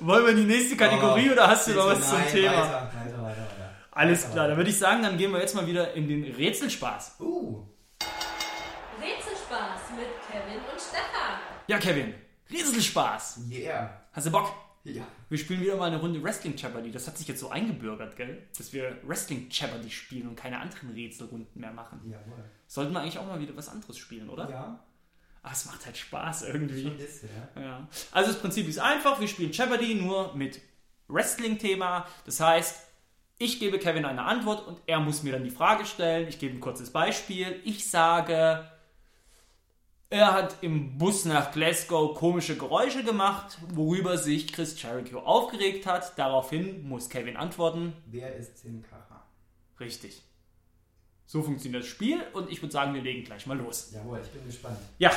Wollen 0.00 0.24
wir 0.24 0.30
in 0.32 0.36
die 0.38 0.44
nächste 0.44 0.76
Kategorie 0.76 1.28
Oh, 1.28 1.32
oder 1.32 1.48
hast 1.48 1.68
du 1.68 1.74
noch 1.74 1.86
was 1.86 2.08
zum 2.08 2.18
nein, 2.18 2.28
Thema? 2.28 2.52
Weiter, 2.52 2.92
weiter, 2.94 3.22
weiter, 3.22 3.22
weiter. 3.22 3.74
Alles 3.90 4.22
Weiter, 4.24 4.32
klar, 4.32 4.48
dann 4.48 4.56
würde 4.56 4.70
ich 4.70 4.78
sagen, 4.78 5.02
dann 5.02 5.18
gehen 5.18 5.32
wir 5.32 5.40
jetzt 5.40 5.54
mal 5.54 5.66
wieder 5.66 5.92
in 5.94 6.08
den 6.08 6.24
Rätselspaß. 6.24 7.16
Uh, 7.20 7.64
Rätselspaß 9.00 9.80
mit 9.96 10.06
Kevin 10.30 10.60
und 10.78 10.84
Stefan. 10.84 11.38
Ja, 11.66 11.78
Kevin, 11.78 12.14
Riesenspaß. 12.50 13.40
yeah. 13.50 14.00
Hast 14.12 14.26
du 14.26 14.30
Bock? 14.30 14.52
Ja. 14.84 15.02
Wir 15.28 15.36
spielen 15.38 15.60
wieder 15.60 15.76
mal 15.76 15.86
eine 15.86 15.98
Runde 16.00 16.22
Wrestling 16.22 16.56
Jeopardy. 16.56 16.90
Das 16.90 17.06
hat 17.06 17.18
sich 17.18 17.28
jetzt 17.28 17.40
so 17.40 17.50
eingebürgert, 17.50 18.16
gell? 18.16 18.46
Dass 18.56 18.72
wir 18.72 18.96
Wrestling 19.06 19.48
Jeopardy 19.50 19.90
spielen 19.90 20.28
und 20.28 20.36
keine 20.36 20.58
anderen 20.58 20.90
Rätselrunden 20.92 21.60
mehr 21.60 21.72
machen. 21.72 22.00
Jawohl. 22.08 22.44
Sollten 22.66 22.92
wir 22.92 23.00
eigentlich 23.00 23.18
auch 23.18 23.26
mal 23.26 23.40
wieder 23.40 23.54
was 23.56 23.68
anderes 23.68 23.98
spielen, 23.98 24.28
oder? 24.30 24.48
Ja, 24.48 24.84
Ah, 25.42 25.50
es 25.52 25.66
macht 25.66 25.84
halt 25.86 25.96
Spaß 25.96 26.42
irgendwie. 26.44 26.82
schon 26.82 26.96
bisschen, 26.96 27.28
ja. 27.56 27.62
Ja. 27.62 27.88
Also 28.12 28.32
das 28.32 28.40
Prinzip 28.40 28.66
ist 28.68 28.78
einfach, 28.78 29.20
wir 29.20 29.28
spielen 29.28 29.52
Jeopardy 29.52 29.94
nur 29.94 30.34
mit 30.34 30.60
Wrestling-Thema. 31.06 32.06
Das 32.24 32.40
heißt, 32.40 32.80
ich 33.38 33.60
gebe 33.60 33.78
Kevin 33.78 34.04
eine 34.04 34.22
Antwort 34.22 34.66
und 34.66 34.80
er 34.86 34.98
muss 35.00 35.22
mir 35.22 35.32
dann 35.32 35.44
die 35.44 35.50
Frage 35.50 35.86
stellen. 35.86 36.26
Ich 36.28 36.38
gebe 36.38 36.56
ein 36.56 36.60
kurzes 36.60 36.90
Beispiel. 36.90 37.60
Ich 37.64 37.88
sage, 37.88 38.68
er 40.10 40.32
hat 40.32 40.56
im 40.62 40.96
Bus 40.96 41.24
nach 41.24 41.52
Glasgow 41.52 42.14
komische 42.16 42.56
Geräusche 42.56 43.04
gemacht, 43.04 43.58
worüber 43.74 44.16
sich 44.16 44.52
Chris 44.52 44.80
Jericho 44.80 45.18
aufgeregt 45.20 45.86
hat. 45.86 46.18
Daraufhin 46.18 46.88
muss 46.88 47.08
Kevin 47.10 47.36
antworten. 47.36 47.92
Wer 48.06 48.34
ist 48.36 48.58
Sin 48.58 48.82
Cara? 48.82 49.24
Richtig. 49.78 50.22
So 51.26 51.42
funktioniert 51.42 51.82
das 51.82 51.90
Spiel 51.90 52.22
und 52.32 52.50
ich 52.50 52.62
würde 52.62 52.72
sagen, 52.72 52.94
wir 52.94 53.02
legen 53.02 53.22
gleich 53.24 53.46
mal 53.46 53.58
los. 53.58 53.90
Jawohl, 53.92 54.20
ich 54.24 54.30
bin 54.30 54.46
gespannt. 54.46 54.78
Ja, 54.98 55.10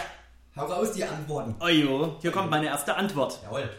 Hau 0.57 0.65
raus 0.65 0.91
die 0.91 1.05
Antworten. 1.05 1.55
ojo, 1.61 2.17
hier 2.21 2.31
kommt 2.31 2.49
meine 2.49 2.65
erste 2.65 2.95
Antwort. 2.97 3.39
Jawohl. 3.43 3.69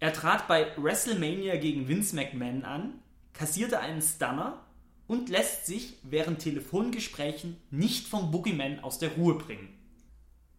Er 0.00 0.12
trat 0.14 0.48
bei 0.48 0.68
WrestleMania 0.78 1.56
gegen 1.56 1.86
Vince 1.88 2.16
McMahon 2.16 2.64
an, 2.64 2.94
kassierte 3.34 3.80
einen 3.80 4.00
Stunner 4.00 4.58
und 5.06 5.28
lässt 5.28 5.66
sich 5.66 5.98
während 6.02 6.38
Telefongesprächen 6.38 7.60
nicht 7.70 8.08
vom 8.08 8.30
Boogeyman 8.30 8.80
aus 8.80 8.98
der 8.98 9.10
Ruhe 9.12 9.34
bringen. 9.34 9.68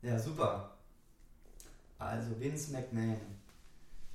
Ja, 0.05 0.19
super. 0.19 0.77
Also 1.97 2.39
Vince 2.39 2.71
McMahon. 2.71 3.19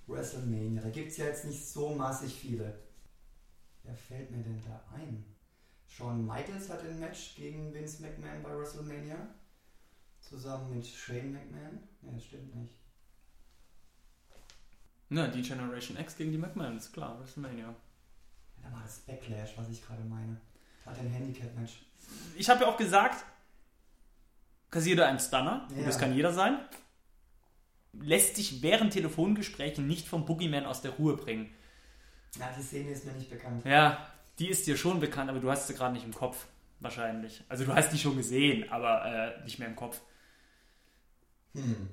WrestleMania. 0.07 0.83
Da 0.83 0.91
gibt 0.91 1.09
es 1.09 1.17
ja 1.17 1.27
jetzt 1.27 1.45
nicht 1.45 1.67
so 1.67 1.95
massig 1.95 2.33
viele. 2.33 2.79
Wer 3.83 3.97
fällt 3.97 4.31
mir 4.31 4.43
denn 4.43 4.63
da 4.65 4.85
ein? 4.95 5.25
Shawn 5.89 6.25
Michaels 6.25 6.69
hat 6.69 6.83
ein 6.83 7.01
Match 7.01 7.35
gegen 7.35 7.75
Vince 7.75 8.03
McMahon 8.03 8.41
bei 8.41 8.57
WrestleMania. 8.57 9.17
Zusammen 10.21 10.77
mit 10.77 10.87
Shane 10.87 11.33
McMahon. 11.33 11.81
Ne, 12.03 12.13
das 12.13 12.25
stimmt 12.25 12.55
nicht. 12.55 12.75
Na, 15.09 15.27
die 15.27 15.43
Generation 15.43 15.99
X 15.99 16.17
gegen 16.17 16.31
die 16.31 16.39
McMahons, 16.39 16.93
klar, 16.93 17.19
WrestleMania. 17.19 17.75
Da 18.63 18.73
war 18.73 18.83
das 18.83 19.01
Backlash, 19.01 19.57
was 19.57 19.69
ich 19.71 19.85
gerade 19.85 20.05
meine. 20.05 20.41
Hat 20.87 20.99
ein 21.01 21.09
Handicap-Match. 21.09 21.85
Ich 22.37 22.49
habe 22.49 22.63
ja 22.63 22.69
auch 22.69 22.77
gesagt, 22.77 23.25
kassierte 24.71 25.07
einen 25.07 25.19
Stunner, 25.19 25.67
und 25.71 25.79
Ja. 25.79 25.87
das 25.87 25.99
kann 25.99 26.15
jeder 26.15 26.33
sein, 26.33 26.59
lässt 27.93 28.37
sich 28.37 28.63
während 28.63 28.93
Telefongesprächen 28.93 29.87
nicht 29.87 30.07
vom 30.07 30.25
Boogeyman 30.27 30.65
aus 30.65 30.81
der 30.83 30.93
Ruhe 30.93 31.17
bringen. 31.17 31.53
Ja, 32.39 32.53
die 32.57 32.63
Szene 32.63 32.91
ist 32.91 33.05
mir 33.05 33.13
nicht 33.13 33.31
bekannt. 33.31 33.65
Ja, 33.65 34.07
die 34.39 34.49
ist 34.49 34.67
dir 34.67 34.77
schon 34.77 35.01
bekannt, 35.01 35.29
aber 35.31 35.41
du 35.41 35.51
hast 35.51 35.67
sie 35.67 35.75
gerade 35.75 35.93
nicht 35.95 36.05
im 36.05 36.15
Kopf, 36.15 36.47
wahrscheinlich. 36.79 37.43
Also 37.49 37.65
du 37.65 37.75
hast 37.75 37.93
die 37.93 37.99
schon 37.99 38.17
gesehen, 38.17 38.71
aber 38.71 39.05
äh, 39.05 39.43
nicht 39.45 39.59
mehr 39.59 39.69
im 39.69 39.77
Kopf. 39.77 40.01
Hm. 41.55 41.91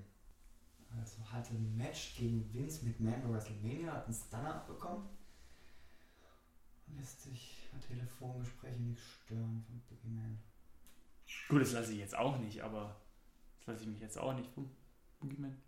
Also 0.99 1.17
hatte 1.31 1.53
ein 1.53 1.75
Match 1.77 2.15
gegen 2.17 2.51
Vince 2.53 2.85
McMahon 2.85 3.21
bei 3.23 3.33
WrestleMania, 3.33 3.91
hat 3.93 4.05
einen 4.05 4.13
Stunner 4.13 4.55
abbekommen. 4.55 5.07
Und 6.87 6.97
lässt 6.97 7.23
sich 7.23 7.67
bei 7.71 7.79
Telefongesprächen 7.79 8.89
nicht 8.91 9.01
stören 9.25 9.63
von 9.67 9.81
Boogeyman. 9.89 10.39
Gut, 11.49 11.61
das 11.61 11.73
lasse 11.73 11.91
ich 11.93 11.99
jetzt 11.99 12.17
auch 12.17 12.37
nicht, 12.37 12.61
aber 12.61 12.99
das 13.59 13.67
lasse 13.67 13.83
ich 13.83 13.89
mich 13.89 14.01
jetzt 14.01 14.17
auch 14.17 14.33
nicht 14.33 14.49
vom 14.51 14.69
Boogeyman 15.19 15.61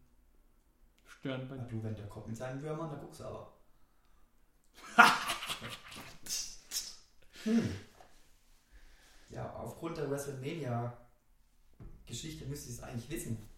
stören. 1.06 1.48
Bei 1.48 1.58
du, 1.58 1.84
wenn 1.84 1.96
der 1.96 2.08
kommt 2.08 2.28
mit 2.28 2.38
seinen 2.38 2.62
Würmern, 2.62 2.90
da 2.90 2.96
guckst 2.98 3.20
du 3.20 3.26
aber. 3.26 3.54
hm. 7.44 7.70
Ja, 9.30 9.54
aufgrund 9.54 9.98
der 9.98 10.10
WrestleMania-Geschichte 10.10 12.46
müsste 12.46 12.70
ich 12.70 12.76
es 12.76 12.84
eigentlich 12.84 13.10
wissen, 13.10 13.50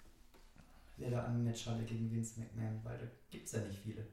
wer 0.97 1.11
da 1.11 1.25
ein 1.25 1.43
Match 1.43 1.67
hatte 1.67 1.83
gegen 1.83 2.11
Vince 2.11 2.39
McMahon, 2.39 2.83
weil 2.83 2.97
da 2.97 3.05
gibt 3.29 3.45
es 3.45 3.51
ja 3.53 3.61
nicht 3.61 3.79
viele. 3.79 4.07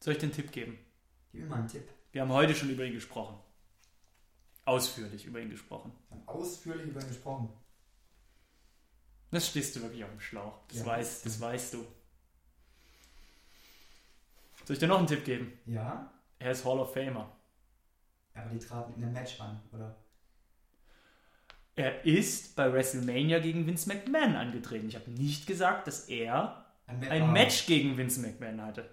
Soll 0.00 0.14
ich 0.14 0.20
den 0.20 0.32
Tipp 0.32 0.50
geben? 0.50 0.78
Gib 1.30 1.42
mir 1.42 1.48
mal 1.48 1.58
einen 1.60 1.68
Tipp. 1.68 1.88
Wir 2.12 2.22
haben 2.22 2.32
heute 2.32 2.54
schon 2.54 2.70
über 2.70 2.84
ihn 2.84 2.94
gesprochen. 2.94 3.38
Ausführlich 4.70 5.24
über 5.26 5.40
ihn 5.40 5.50
gesprochen. 5.50 5.92
Ausführlich 6.26 6.86
über 6.86 7.00
ihn 7.00 7.08
gesprochen. 7.08 7.48
Das 9.32 9.48
stehst 9.48 9.74
du 9.76 9.82
wirklich 9.82 10.04
auf 10.04 10.10
dem 10.10 10.20
Schlauch. 10.20 10.58
Das, 10.68 10.78
Ja. 10.78 10.86
weißt, 10.86 11.26
das 11.26 11.40
weißt 11.40 11.74
du. 11.74 11.78
Soll 14.64 14.74
ich 14.74 14.78
dir 14.78 14.86
noch 14.88 14.98
einen 14.98 15.06
Tipp 15.06 15.24
geben? 15.24 15.52
Ja, 15.66 16.12
Er 16.38 16.52
ist 16.52 16.64
Hall 16.64 16.78
of 16.78 16.92
Famer. 16.94 17.30
aber 18.34 18.50
die 18.50 18.58
traten 18.58 18.94
in 18.94 19.02
einem 19.04 19.12
Match 19.12 19.40
an, 19.40 19.60
oder? 19.72 19.94
Er 21.76 22.04
ist 22.04 22.54
bei 22.56 22.72
WrestleMania 22.72 23.38
gegen 23.40 23.66
Vince 23.66 23.88
McMahon 23.88 24.36
angetreten. 24.36 24.88
Ich 24.88 24.94
habe 24.94 25.10
nicht 25.10 25.46
gesagt, 25.46 25.86
dass 25.86 26.08
er 26.08 26.64
ein 26.86 27.02
Ah. 27.22 27.26
Match 27.26 27.66
gegen 27.66 27.96
Vince 27.96 28.20
McMahon 28.20 28.60
hatte. 28.62 28.88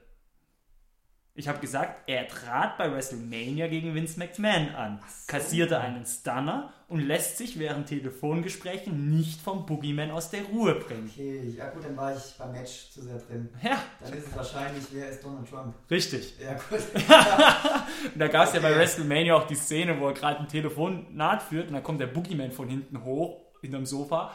Ich 1.39 1.47
habe 1.47 1.59
gesagt, 1.59 2.09
er 2.09 2.27
trat 2.27 2.79
bei 2.79 2.91
WrestleMania 2.91 3.67
gegen 3.67 3.93
Vince 3.93 4.17
McMahon 4.17 4.69
an, 4.73 4.99
so. 5.07 5.31
kassierte 5.31 5.79
einen 5.79 6.03
Stunner 6.03 6.73
und 6.87 7.01
lässt 7.01 7.37
sich 7.37 7.59
während 7.59 7.87
Telefongesprächen 7.87 9.15
nicht 9.15 9.39
vom 9.41 9.65
Boogeyman 9.67 10.09
aus 10.09 10.31
der 10.31 10.43
Ruhe 10.45 10.73
bringen. 10.75 11.07
Okay, 11.13 11.53
ja 11.55 11.69
gut, 11.69 11.83
dann 11.85 11.95
war 11.95 12.15
ich 12.15 12.23
beim 12.39 12.51
Match 12.53 12.89
zu 12.89 13.03
sehr 13.03 13.19
drin. 13.19 13.49
Ja, 13.63 13.77
Dann 14.01 14.13
ist 14.13 14.27
es 14.29 14.35
wahrscheinlich, 14.35 14.83
wer 14.91 15.09
ist 15.09 15.23
Donald 15.23 15.47
Trump? 15.47 15.75
richtig. 15.91 16.33
Ja 16.39 16.53
gut. 16.53 16.79
Und 18.13 18.19
da 18.19 18.27
gab 18.29 18.47
es 18.47 18.53
ja 18.55 18.59
bei 18.59 18.69
Okay. 18.71 18.79
WrestleMania 18.79 19.35
auch 19.35 19.45
die 19.45 19.55
Szene, 19.55 19.99
wo 19.99 20.07
er 20.07 20.13
gerade 20.13 20.39
ein 20.39 20.47
Telefonat 20.47 21.43
führt 21.43 21.67
und 21.67 21.73
dann 21.75 21.83
kommt 21.83 22.01
der 22.01 22.07
Boogeyman 22.07 22.51
von 22.51 22.67
hinten 22.67 23.03
hoch, 23.03 23.41
hinterm 23.61 23.85
Sofa. 23.85 24.33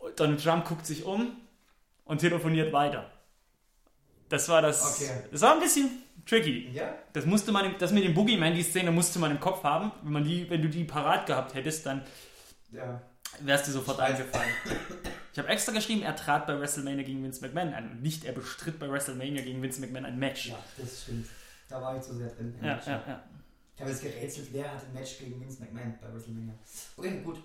Und 0.00 0.18
Donald 0.18 0.42
Trump 0.42 0.64
guckt 0.66 0.86
sich 0.86 1.04
um 1.04 1.36
und 2.04 2.18
telefoniert 2.18 2.72
weiter. 2.72 3.10
Das 4.28 4.48
war 4.48 4.60
das. 4.60 5.00
Okay. 5.00 5.10
Das 5.30 5.40
war 5.42 5.52
ein 5.54 5.60
bisschen 5.60 5.88
tricky. 6.26 6.70
ja? 6.72 6.94
Das 7.12 7.24
musste 7.24 7.52
man, 7.52 7.74
das 7.78 7.92
mit 7.92 8.04
dem 8.04 8.14
Boogeyman, 8.14 8.54
die 8.54 8.62
Szene 8.62 8.90
musste 8.90 9.18
man 9.18 9.30
im 9.30 9.40
Kopf 9.40 9.62
haben. 9.62 9.92
Wenn, 10.02 10.12
man 10.12 10.24
die, 10.24 10.48
wenn 10.50 10.60
du 10.62 10.68
die 10.68 10.84
parat 10.84 11.26
gehabt 11.26 11.54
hättest, 11.54 11.86
dann 11.86 12.02
Ja. 12.72 13.00
wärst 13.40 13.68
du 13.68 13.72
sofort 13.72 14.00
eingefallen. 14.00 14.50
Ich 15.32 15.38
habe 15.38 15.48
extra 15.48 15.72
geschrieben, 15.72 16.02
er 16.02 16.16
trat 16.16 16.46
bei 16.46 16.58
WrestleMania 16.58 17.04
gegen 17.04 17.22
Vince 17.22 17.40
McMahon 17.42 17.74
an 17.74 17.90
und 17.90 18.02
nicht 18.02 18.24
er 18.24 18.32
bestritt 18.32 18.78
bei 18.78 18.90
WrestleMania 18.90 19.42
gegen 19.42 19.62
Vince 19.62 19.80
McMahon 19.80 20.04
ein 20.06 20.18
Match. 20.18 20.48
Ja, 20.48 20.58
das 20.78 21.02
stimmt. 21.02 21.28
Da 21.68 21.80
war 21.80 21.96
ich 21.96 22.02
zu 22.02 22.14
sehr 22.16 22.28
drin. 22.28 22.54
ja, 22.62 22.80
ja. 22.86 23.02
ja. 23.06 23.22
Ich 23.74 23.80
habe 23.82 23.90
jetzt 23.90 24.02
gerätselt, 24.02 24.48
wer 24.52 24.72
hat 24.72 24.82
ein 24.84 24.94
Match 24.94 25.18
gegen 25.18 25.38
Vince 25.40 25.60
McMahon 25.62 25.94
bei 26.00 26.12
WrestleMania. 26.12 26.54
Okay, 26.96 27.20
gut. 27.22 27.42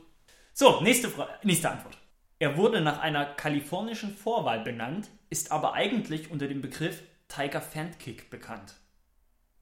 So, 0.53 0.79
nächste, 0.81 1.09
Fra 1.09 1.27
nächste 1.43 1.69
Antwort. 1.69 1.97
Er 2.39 2.55
wurde 2.57 2.81
nach 2.81 2.99
einer 3.01 3.25
kalifornischen 3.25 4.15
Vorwahl 4.15 4.63
benannt, 4.63 5.09
ist 5.29 5.51
aber 5.51 5.73
eigentlich 5.73 6.31
unter 6.31 6.47
dem 6.47 6.61
Begriff 6.61 7.03
Tiger 7.31 7.61
Fantkick 7.61 8.29
bekannt. 8.29 8.73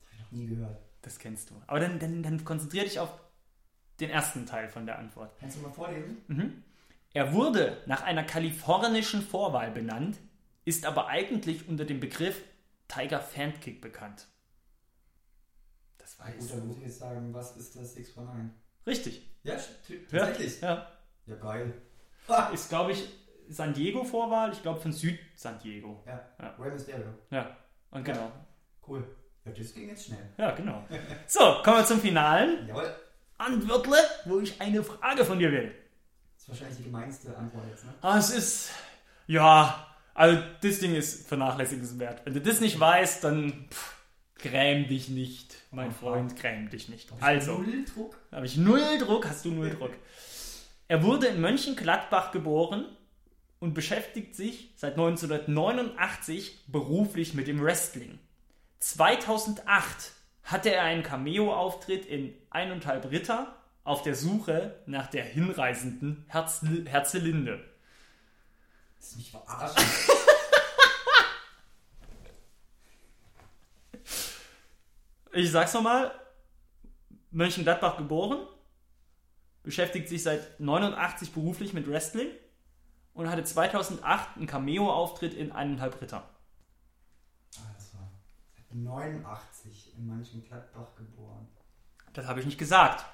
Habe 0.02 0.14
ich 0.14 0.20
noch 0.22 0.32
nie 0.32 0.48
gehört. 0.48 0.78
Das 1.02 1.20
kennst 1.20 1.50
du. 1.50 1.62
Aber 1.68 1.80
dann, 1.80 2.00
dann, 2.00 2.24
dann 2.24 2.44
konzentriere 2.44 2.86
dich 2.86 3.00
auf 3.00 3.10
den 4.00 4.10
ersten 4.10 4.46
Teil 4.46 4.68
von 4.70 4.86
der 4.86 4.98
Antwort. 4.98 5.38
Kannst 5.40 5.58
du 5.58 5.62
mal 5.62 5.72
vorlesen? 5.72 6.18
Mhm. 6.28 6.64
Er 7.14 7.34
wurde 7.34 7.82
nach 7.86 8.04
einer 8.04 8.24
kalifornischen 8.24 9.22
Vorwahl 9.22 9.72
benannt, 9.72 10.18
ist 10.66 10.86
aber 10.86 11.08
eigentlich 11.08 11.68
unter 11.68 11.86
dem 11.86 12.00
Begriff 12.00 12.42
Tiger 12.88 13.20
Fantkick 13.20 13.82
bekannt. 13.82 14.28
Das 15.98 16.18
Ah, 16.20 16.30
gut, 16.32 16.38
weißt 16.40 16.54
dann 16.54 16.68
muss 16.68 16.78
ich 16.78 16.84
jetzt 16.84 17.00
sagen, 17.00 17.34
was 17.34 17.56
ist 17.58 17.76
das 17.76 17.94
619? 17.94 18.52
Richtig. 18.88 19.30
Ja, 19.44 19.56
t- 19.56 20.00
Ja, 20.12 20.26
tatsächlich. 20.26 20.62
ja. 20.62 20.92
Ja, 21.26 21.36
geil. 21.36 21.74
Ist, 22.54 22.70
glaube 22.70 22.92
ich, 22.92 23.08
San 23.50 23.74
Diego 23.74 24.04
Vorwahl. 24.04 24.52
Ich 24.52 24.62
glaube 24.62 24.80
von 24.80 24.92
Süd-San 24.94 25.60
Diego. 25.60 26.04
Ja, 26.06 26.22
Ja. 26.40 26.56
Rey 26.60 26.72
Mysterio. 26.72 27.08
Ja, 27.32 27.56
und 27.92 28.04
genau. 28.04 28.32
Cool. 28.88 29.04
Ja, 29.46 29.52
das 29.52 29.74
ging 29.74 29.90
jetzt 29.90 30.06
schnell. 30.06 30.30
Ja, 30.38 30.52
genau. 30.52 30.84
So, 31.28 31.40
kommen 31.64 31.78
wir 31.78 31.86
zum 31.86 32.00
Finalen. 32.00 32.68
Jawohl. 32.68 32.94
Antwortle, 33.38 33.98
wo 34.26 34.40
ich 34.40 34.60
eine 34.62 34.84
Frage 34.84 35.24
von 35.24 35.40
dir 35.40 35.52
will. 35.52 35.72
Das 36.36 36.44
ist 36.44 36.50
wahrscheinlich 36.50 36.78
die 36.78 36.84
gemeinste 36.84 37.36
Antwort 37.38 37.66
jetzt, 37.70 37.86
ne? 37.86 37.94
Ah, 38.02 38.18
es 38.18 38.30
ist, 38.32 38.72
ja, 39.28 39.88
also 40.14 40.42
das 40.62 40.80
Ding 40.80 40.94
ist 40.96 41.28
vernachlässigenswert. 41.28 42.26
Wenn 42.26 42.34
du 42.34 42.42
das 42.42 42.60
nicht 42.60 42.78
weißt, 42.80 43.24
dann 43.24 43.68
pff, 43.72 43.96
gräm 44.36 44.88
dich 44.88 45.08
nicht, 45.10 45.56
mein 45.72 45.90
Aha. 45.90 45.96
Freund, 45.96 46.36
gräm 46.36 46.70
dich 46.70 46.90
nicht. 46.90 47.10
Hab 47.12 47.24
Also, 47.24 47.60
Null 47.60 47.86
Druck. 47.86 48.18
habe 48.32 48.46
ich 48.46 48.58
null 48.58 48.98
Druck, 49.00 49.26
hast 49.28 49.46
du 49.46 49.52
null 49.52 49.70
Druck. 49.70 49.92
Er 50.90 51.02
wurde 51.04 51.28
in 51.28 51.40
Mönchengladbach 51.40 52.32
geboren 52.32 52.86
und 53.60 53.74
beschäftigt 53.74 54.36
sich 54.36 54.72
seit 54.76 54.94
1989 54.94 56.66
beruflich 56.68 57.34
mit 57.34 57.48
dem 57.48 57.62
Wrestling. 57.62 58.20
2008 58.80 60.14
hatte 60.44 60.74
er 60.74 60.84
einen 60.84 61.04
Cameo-Auftritt 61.04 62.06
in 62.06 62.34
Eineinhalb 62.50 63.12
Ritter 63.12 63.56
auf 63.84 64.02
der 64.02 64.16
Suche 64.16 64.76
nach 64.86 65.08
der 65.08 65.24
hinreisenden 65.24 66.26
Herz 66.28 66.62
Herzelinde. 66.86 67.64
Das 68.98 69.10
ist 69.10 69.18
mich 69.18 69.32
verarschen. 69.32 69.84
Ich 75.32 75.52
sag's 75.52 75.76
nochmal, 75.76 76.12
Mönchengladbach 77.30 77.98
geboren, 77.98 78.48
beschäftigt 79.62 80.10
sich 80.10 80.24
seit 80.24 80.60
89 80.60 81.32
beruflich 81.32 81.72
mit 81.72 81.88
Wrestling 81.88 82.30
und 83.20 83.30
hatte 83.30 83.44
2008 83.44 84.38
einen 84.38 84.48
Cameo-Auftritt 84.48 85.34
in 85.34 85.52
Eineinhalb 85.52 86.02
Ritter. 86.02 86.24
Das 87.52 87.94
war 87.94 88.10
seit 88.56 88.74
89 88.74 89.94
in 89.98 90.08
Mönchengladbach 90.08 90.96
geboren. 90.96 91.48
Das 92.14 92.28
habe 92.28 92.40
ich 92.40 92.46
nicht 92.46 92.58
gesagt. 92.58 93.06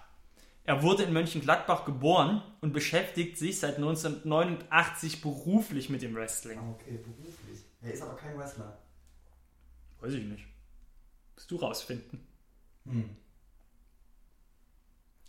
Er 0.63 0.83
wurde 0.83 1.03
in 1.03 1.13
Mönchengladbach 1.13 1.85
geboren 1.85 2.43
und 2.61 2.71
beschäftigt 2.71 3.37
sich 3.37 3.59
seit 3.59 3.77
1989 3.77 5.21
beruflich 5.21 5.89
mit 5.89 6.03
dem 6.03 6.13
Wrestling. 6.13 6.59
Ah, 6.59 6.71
okay, 6.71 6.97
beruflich. 6.97 7.65
Er 7.81 7.91
ist 7.91 8.03
aber 8.03 8.15
kein 8.15 8.37
Wrestler. 8.37 8.77
Weiß 10.01 10.13
ich 10.13 10.25
nicht. 10.25 10.45
Musst 11.33 11.49
du 11.49 11.55
rausfinden. 11.55 12.27
Hm. 12.85 13.09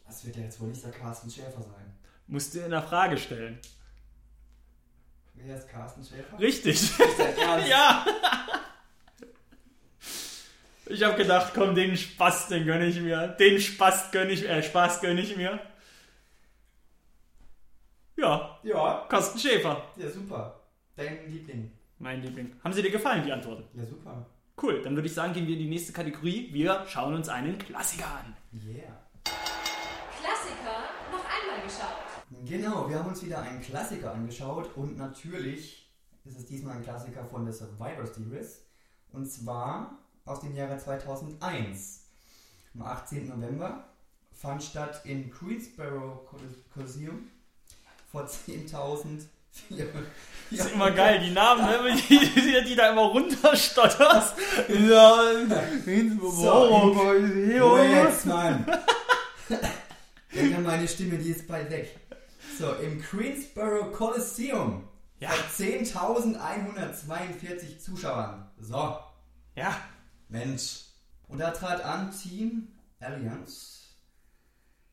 Das 0.07 0.25
wird 0.27 0.37
ja 0.37 0.43
jetzt 0.43 0.61
wohl 0.61 0.69
nicht 0.69 0.85
der 0.85 0.93
Carsten 0.93 1.31
Schäfer 1.31 1.63
sein. 1.63 1.97
Musst 2.27 2.55
du 2.55 2.61
in 2.61 2.71
der 2.71 2.83
Frage 2.83 3.17
stellen. 3.17 3.59
Wer 5.37 5.57
ist 5.57 5.69
Carsten 5.69 6.05
Schäfer? 6.05 6.39
Richtig. 6.39 6.75
Ist 6.75 6.99
ja. 7.69 8.05
Ich 10.89 11.03
habe 11.03 11.17
gedacht, 11.17 11.53
komm, 11.55 11.75
den 11.75 11.97
Spaß, 11.97 12.49
den 12.49 12.65
gönne 12.65 12.87
ich 12.87 13.01
mir. 13.01 13.29
Den 13.29 13.61
Spaß 13.61 14.11
gönne 14.13 14.33
ich, 14.33 14.49
äh, 14.49 14.63
Spaß 14.63 15.01
gönne 15.01 15.21
ich 15.21 15.37
mir. 15.37 15.59
Ja, 18.17 18.59
Ja. 18.63 19.07
Carsten 19.09 19.39
Schäfer. 19.39 19.83
Ja, 19.97 20.09
super. 20.09 20.61
Dein 20.97 21.31
Liebling. 21.31 21.71
Mein 21.99 22.23
Liebling. 22.23 22.53
Haben 22.65 22.73
sie 22.73 22.83
dir 22.83 22.91
gefallen, 22.91 23.25
die 23.25 23.33
Antworten? 23.33 23.65
Ja, 23.79 23.85
super. 23.85 24.27
Cool, 24.61 24.81
dann 24.83 24.95
würde 24.95 25.07
ich 25.09 25.15
sagen, 25.15 25.35
gehen 25.35 25.47
wir 25.47 25.55
in 25.55 25.61
die 25.61 25.69
nächste 25.69 25.93
Kategorie. 25.93 26.49
Wir 26.53 26.85
schauen 26.89 27.15
uns 27.15 27.29
einen 27.29 27.59
Klassiker 27.59 28.07
an. 28.07 28.37
Yeah. 28.67 28.85
Genau, 32.31 32.89
wir 32.89 32.99
haben 32.99 33.09
uns 33.09 33.23
wieder 33.25 33.41
einen 33.41 33.61
Klassiker 33.63 34.13
angeschaut 34.13 34.77
und 34.77 34.97
natürlich 34.97 35.89
ist 36.25 36.39
es 36.39 36.47
diesmal 36.47 36.77
ein 36.77 36.83
Klassiker 36.83 37.25
von 37.25 37.45
der 37.45 37.55
Survivor 37.55 38.05
Series 38.07 38.63
und 39.13 39.31
zwar 39.31 39.99
aus 40.25 40.41
dem 40.41 40.55
Jahre 40.55 40.77
2001. 40.77 42.01
Am 42.75 42.83
18. 42.83 43.29
November 43.29 43.85
fand 44.33 44.63
statt 44.63 45.03
in 45.05 45.31
Queensborough 45.31 46.29
Coliseum 46.75 47.29
vor 48.11 48.23
10.000 48.25 49.23
Das 50.51 50.61
ist 50.67 50.73
immer 50.73 50.91
geil, 50.91 51.21
die 51.25 51.31
Namen, 51.31 51.65
ne, 51.65 51.97
die, 52.09 52.65
die 52.69 52.75
da 52.75 52.91
immer 52.91 53.03
runterstotterst. 53.03 54.35
Ja, 54.69 55.23
So, 56.21 57.79
jetzt, 57.79 58.27
Mann! 58.27 58.67
Denk 60.35 60.57
an 60.57 60.65
meine 60.65 60.87
Stimme, 60.87 61.17
die 61.19 61.31
ist 61.31 61.47
bald 61.47 61.71
weg. 61.71 61.97
So, 62.59 62.73
im 62.77 63.01
Queensborough 63.03 63.93
Coliseum 63.93 64.89
Ja. 65.21 65.29
vor 65.31 65.67
10.142 65.67 67.79
Zuschauern. 67.79 68.49
So, 68.59 68.99
Ja, 69.55 69.77
Mensch. 70.29 70.85
Und 71.29 71.39
da 71.39 71.51
trat 71.51 71.81
an 71.83 72.11
Team 72.13 72.69
Alliance, 73.01 73.81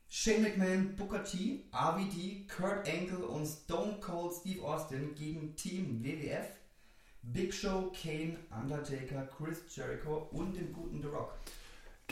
Shane 0.08 0.42
McMahon, 0.42 0.96
Booker 0.96 1.22
T, 1.24 1.64
RVD, 1.72 2.46
Kurt 2.48 2.88
Angle 2.88 3.24
und 3.24 3.46
Stone 3.46 3.98
Cold 4.00 4.32
Steve 4.34 4.62
Austin 4.64 5.14
gegen 5.14 5.54
Team 5.56 6.02
WWF, 6.02 6.46
Big 7.22 7.52
Show, 7.54 7.92
Kane, 8.00 8.36
Undertaker, 8.50 9.26
Chris 9.36 9.58
Jericho 9.74 10.28
und 10.32 10.54
den 10.54 10.72
guten 10.72 11.00
The 11.02 11.08
Rock. 11.08 11.34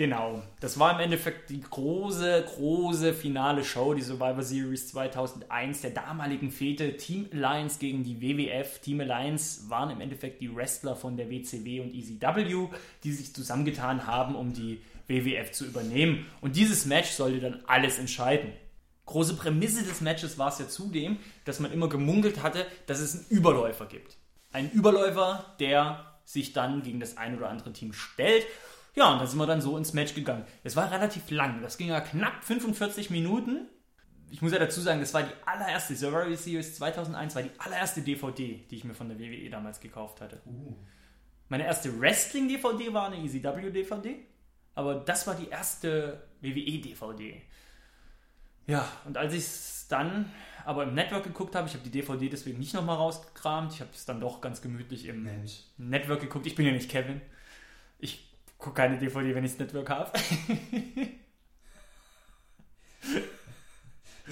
Genau. 0.03 0.43
Das 0.59 0.81
war 0.81 0.95
im 0.95 0.99
Endeffekt 0.99 1.49
die 1.49 1.61
große, 1.61 2.45
große 2.57 3.15
finale 3.15 3.62
Show, 3.62 3.95
die 3.95 4.03
Survivor 4.03 4.43
Series 4.43 4.89
2001 4.89 5.83
der 5.83 5.93
damaligen 5.93 6.51
Fete 6.51 6.97
Team 6.97 7.29
Alliance 7.33 7.79
gegen 7.79 8.03
die 8.03 8.20
WWF. 8.20 8.81
Team 8.81 8.99
Alliance 8.99 9.70
waren 9.70 9.91
im 9.91 10.01
Endeffekt 10.01 10.41
die 10.41 10.53
Wrestler 10.53 10.97
von 10.97 11.16
der 11.16 11.31
WCW 11.31 11.83
und 11.83 11.95
ECW, 11.95 12.66
die 13.05 13.12
sich 13.12 13.33
zusammengetan 13.33 14.09
haben, 14.09 14.35
um 14.35 14.53
die 14.53 14.83
WWF 15.07 15.53
zu 15.53 15.66
übernehmen. 15.66 16.27
Und 16.41 16.57
dieses 16.57 16.85
Match 16.85 17.11
sollte 17.11 17.39
dann 17.39 17.62
alles 17.69 18.01
entscheiden. 18.01 18.51
Große 19.07 19.37
Prämisse 19.37 19.85
des 19.85 20.01
Matches 20.01 20.37
war 20.37 20.49
es 20.49 20.59
ja 20.59 20.66
zudem, 20.66 21.19
dass 21.45 21.61
man 21.61 21.70
immer 21.70 21.89
gemunkelt 21.89 22.43
hatte, 22.43 22.66
dass 22.89 22.99
es 22.99 23.15
einen 23.15 23.27
Überläufer 23.29 23.87
gibt. 23.87 24.16
Ein 24.51 24.69
Überläufer, 24.73 25.55
der 25.61 26.12
sich 26.24 26.53
dann 26.53 26.83
gegen 26.83 26.99
das 26.99 27.16
ein 27.16 27.37
oder 27.37 27.51
andere 27.51 27.73
Team 27.73 27.93
stellt. 27.93 28.45
Ja, 28.94 29.12
und 29.12 29.20
da 29.20 29.27
sind 29.27 29.39
wir 29.39 29.47
dann 29.47 29.60
so 29.60 29.77
ins 29.78 29.93
Match 29.94 30.14
gegangen. 30.14 30.44
Es 30.64 30.77
war 30.77 30.90
relativ 30.90 31.31
lang. 31.31 31.62
Das 31.62 31.78
ging 31.78 31.89
ja 31.89 32.01
knapp 32.01 32.44
45 32.44 33.10
Minuten. 33.10 33.69
Ich 34.31 34.43
muss 34.43 34.52
ja 34.52 34.59
dazu 34.59 34.81
sagen, 34.81 35.01
das 35.01 35.12
war 35.14 35.23
die 35.23 35.32
allererste, 35.44 35.94
Survivor 35.94 36.36
Series 36.36 36.77
2001 36.77 37.35
war 37.35 37.43
die 37.43 37.51
allererste 37.59 38.02
DVD, 38.02 38.64
die 38.70 38.77
ich 38.77 38.85
mir 38.85 38.94
von 38.94 39.09
der 39.09 39.19
WWE 39.19 39.51
damals 39.51 39.81
gekauft 39.81 40.20
hatte. 40.20 40.40
Uh. 40.47 40.74
Meine 41.48 41.66
erste 41.66 42.01
Wrestling-DVD 42.01 42.94
war 42.94 43.12
eine 43.12 43.23
ECW-DVD, 43.23 44.16
aber 44.74 44.94
das 44.94 45.27
war 45.27 45.35
die 45.35 45.48
erste 45.48 46.27
WWE-DVD. 46.40 47.43
Ja, 48.66 48.89
und 49.05 49.19
als 49.19 49.35
ich 49.35 49.40
es 49.40 49.86
dann 49.89 50.31
aber 50.64 50.85
im 50.85 50.94
Network 50.94 51.24
geguckt 51.24 51.55
habe, 51.55 51.69
ich 51.69 51.74
habe 51.74 51.85
die 51.85 51.90
DVD 51.90 52.31
deswegen 52.31 52.59
nicht 52.59 52.73
nochmal 52.73 52.97
rausgekramt, 52.97 53.74
ich 53.74 53.81
habe 53.81 53.90
es 53.93 54.06
dann 54.06 54.20
doch 54.20 54.40
ganz 54.40 54.62
gemütlich 54.62 55.06
im 55.06 55.23
Mensch. 55.23 55.64
Network 55.77 56.20
geguckt. 56.20 56.47
Ich 56.47 56.55
bin 56.55 56.64
ja 56.64 56.73
nicht 56.73 56.90
Kevin. 56.90 57.20
Ich 57.98 58.31
gucke 58.62 58.76
keine 58.76 58.97
DVD, 58.97 59.34
wenn 59.34 59.44
ich 59.44 59.52
das 59.52 59.60
Network 59.60 59.90
habe. 59.90 60.12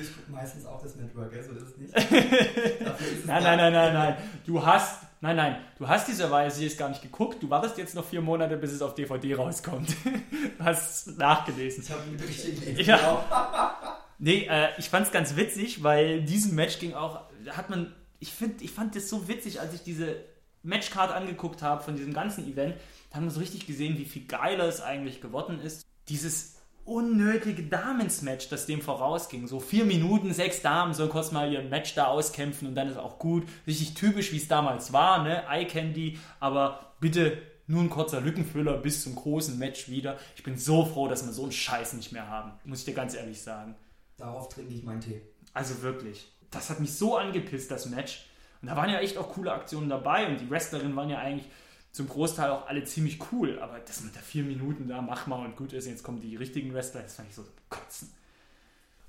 Ich 0.01 0.17
gucke 0.17 0.31
meistens 0.31 0.65
auch 0.65 0.81
das 0.81 0.95
Network, 0.97 1.33
so 1.35 1.53
ist 1.53 1.63
es 1.63 1.77
nicht. 1.77 1.95
Ist 1.97 2.13
es 2.13 3.25
Nein, 3.27 3.43
nein, 3.43 3.59
nein, 3.59 3.73
nein, 3.73 3.93
nein. 3.93 4.17
Du 4.47 4.65
hast, 4.65 5.03
nein, 5.21 5.35
nein, 5.35 5.57
du 5.79 5.89
hast 5.89 6.07
diese 6.07 6.31
Weise 6.31 6.63
jetzt 6.63 6.79
gar 6.79 6.89
nicht 6.89 7.03
geguckt. 7.03 7.43
Du 7.43 7.51
wartest 7.51 7.77
jetzt 7.77 7.95
noch 7.95 8.05
vier 8.05 8.21
Monate, 8.21 8.57
bis 8.57 8.73
es 8.73 8.83
auf 8.83 8.95
DVD 8.95 9.35
rauskommt. 9.35 9.91
Du 10.05 10.65
hast 10.65 11.09
es 11.09 11.17
nachgelesen. 11.19 11.83
Ich 11.83 11.91
habe 11.91 12.03
einen 12.03 12.17
Bericht 12.17 12.45
gelesen. 12.45 12.85
Ja. 12.85 13.99
Nee, 14.19 14.47
äh, 14.49 14.69
ich 14.79 14.89
fand's 14.91 15.11
ganz 15.11 15.35
witzig, 15.35 15.83
weil 15.83 16.23
diesem 16.23 16.55
Match 16.55 16.79
ging 16.79 16.95
auch, 16.95 17.23
da 17.45 17.57
hat 17.57 17.71
man, 17.71 17.93
ich 18.21 18.33
finde, 18.33 18.63
ich 18.63 18.71
fand 18.71 18.95
das 18.95 19.09
so 19.09 19.27
witzig, 19.29 19.61
als 19.61 19.75
ich 19.75 19.83
diese 19.83 20.17
Matchcard 20.63 21.11
angeguckt 21.11 21.63
habe 21.63 21.83
von 21.83 21.97
diesem 21.97 22.13
ganzen 22.13 22.47
Event, 22.47 22.75
da 23.11 23.17
haben 23.17 23.25
wir 23.25 23.31
so 23.31 23.41
richtig 23.41 23.67
gesehen, 23.67 23.99
wie 23.99 24.05
viel 24.05 24.25
geiler 24.27 24.65
es 24.65 24.81
eigentlich 24.81 25.21
geworden 25.21 25.61
ist. 25.61 25.85
Dieses 26.09 26.57
unnötige 26.85 27.65
Damensmatch, 27.65 28.49
das 28.49 28.67
dem 28.67 28.81
vorausging. 28.81 29.47
So 29.47 29.61
vier 29.61 29.85
Minuten, 29.85 30.33
sechs 30.33 30.63
Damen 30.63 30.95
sollen 30.95 31.11
kurz 31.11 31.31
mal 31.33 31.53
ihr 31.53 31.63
Match 31.63 31.95
da 31.95 32.07
auskämpfen 32.07 32.69
und 32.69 32.75
dann 32.75 32.89
ist 32.89 32.97
auch 32.97 33.19
gut. 33.19 33.45
Richtig 33.67 33.95
typisch, 33.95 34.33
wie 34.33 34.39
es 34.39 34.49
damals 34.49 34.93
war, 34.93 35.23
ne? 35.23 35.45
Eye 35.49 35.67
Candy, 35.67 36.19
aber 36.39 36.95
bitte 37.01 37.39
nur 37.67 37.83
ein 37.83 37.91
kurzer 37.91 38.21
Lückenfüller 38.21 38.79
bis 38.79 39.05
zum 39.05 39.15
großen 39.15 39.59
Match 39.59 39.89
wieder. 39.89 40.19
Ich 40.37 40.43
bin 40.43 40.57
so 40.57 40.85
froh, 40.85 41.07
dass 41.07 41.25
wir 41.25 41.33
so 41.33 41.43
einen 41.43 41.53
Scheiß 41.53 41.93
nicht 41.93 42.13
mehr 42.13 42.29
haben. 42.29 42.53
Muss 42.65 42.81
ich 42.81 42.85
dir 42.87 42.95
ganz 42.95 43.15
ehrlich 43.15 43.41
sagen. 43.43 43.77
Darauf 44.17 44.49
trinke 44.49 44.75
ich 44.75 44.83
meinen 44.83 45.01
Tee. 45.01 45.23
Also 45.53 45.83
wirklich. 45.83 46.33
Das 46.51 46.71
hat 46.71 46.81
mich 46.81 46.95
so 46.95 47.17
angepisst, 47.17 47.71
das 47.71 47.87
Match. 47.87 48.27
Und 48.61 48.69
da 48.69 48.77
waren 48.77 48.91
ja 48.91 48.99
echt 48.99 49.17
auch 49.17 49.31
coole 49.31 49.53
Aktionen 49.53 49.89
dabei 49.89 50.27
und 50.27 50.41
die 50.41 50.51
Wrestlerinnen 50.51 50.97
waren 50.97 51.09
ja 51.09 51.19
eigentlich 51.19 51.49
zum 51.93 52.09
Großteil 52.09 52.51
auch 52.51 52.67
alle 52.67 52.85
ziemlich 52.85 53.19
cool. 53.33 53.59
Aber 53.61 53.79
das 53.81 54.03
mit 54.03 54.15
der 54.15 54.23
vier 54.23 54.45
Minuten 54.45 54.89
da, 54.89 55.01
mach 55.03 55.27
mal 55.27 55.45
und 55.45 55.57
gut 55.57 55.73
ist, 55.73 55.87
jetzt 55.87 56.03
kommen 56.03 56.21
die 56.21 56.37
richtigen 56.37 56.73
Wrestler, 56.75 57.03
das 57.03 57.17
fand 57.17 57.29
ich 57.29 57.35
so 57.35 57.45
kotzen. 57.69 58.13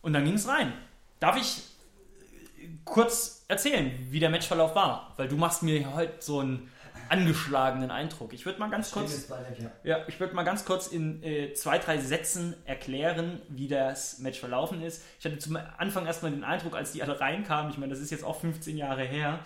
Und 0.01 0.13
dann 0.13 0.25
ging 0.25 0.33
es 0.33 0.47
rein. 0.47 0.73
Darf 1.19 1.37
ich 1.37 1.63
äh, 2.59 2.67
kurz 2.85 3.45
erzählen, 3.47 3.91
wie 4.09 4.19
der 4.19 4.29
Matchverlauf 4.29 4.75
war? 4.75 5.13
Weil 5.17 5.27
du 5.27 5.37
machst 5.37 5.63
mir 5.63 5.93
heute 5.93 6.15
so 6.19 6.39
einen 6.39 6.71
angeschlagenen 7.09 7.91
Eindruck. 7.91 8.33
Ich 8.33 8.45
würde 8.45 8.59
mal 8.59 8.69
ganz 8.69 8.91
kurz... 8.91 9.27
Ja, 9.83 9.99
ich 10.07 10.19
würde 10.19 10.33
mal 10.33 10.43
ganz 10.43 10.65
kurz 10.65 10.87
in 10.87 11.21
äh, 11.23 11.53
zwei, 11.53 11.77
drei 11.77 11.97
Sätzen 11.97 12.55
erklären, 12.65 13.41
wie 13.49 13.67
das 13.67 14.19
Match 14.19 14.39
verlaufen 14.39 14.81
ist. 14.81 15.03
Ich 15.19 15.25
hatte 15.25 15.37
zum 15.37 15.57
Anfang 15.77 16.05
erstmal 16.05 16.31
den 16.31 16.43
Eindruck, 16.43 16.75
als 16.75 16.93
die 16.93 17.03
alle 17.03 17.19
reinkamen, 17.19 17.71
ich 17.71 17.77
meine, 17.77 17.91
das 17.91 18.01
ist 18.01 18.11
jetzt 18.11 18.23
auch 18.23 18.39
15 18.39 18.77
Jahre 18.77 19.03
her, 19.03 19.39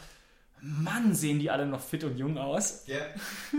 Mann, 0.61 1.13
sehen 1.13 1.39
die 1.39 1.51
alle 1.51 1.65
noch 1.65 1.81
fit 1.81 2.03
und 2.03 2.17
jung 2.17 2.37
aus. 2.37 2.85
Ja. 2.87 2.97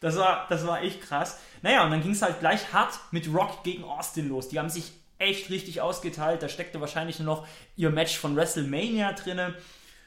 Das 0.00 0.16
war, 0.18 0.44
das 0.50 0.66
war 0.66 0.82
echt 0.82 1.00
krass. 1.00 1.40
Naja, 1.62 1.82
und 1.82 1.90
dann 1.90 2.02
ging 2.02 2.10
es 2.10 2.20
halt 2.20 2.38
gleich 2.38 2.74
hart 2.74 2.92
mit 3.10 3.32
Rock 3.32 3.64
gegen 3.64 3.84
Austin 3.84 4.28
los. 4.28 4.50
Die 4.50 4.58
haben 4.58 4.68
sich 4.68 4.92
echt 5.18 5.48
richtig 5.48 5.80
ausgeteilt. 5.80 6.42
Da 6.42 6.50
steckte 6.50 6.78
wahrscheinlich 6.82 7.20
noch 7.20 7.46
ihr 7.74 7.88
Match 7.88 8.18
von 8.18 8.36
WrestleMania 8.36 9.14
drinne. 9.14 9.54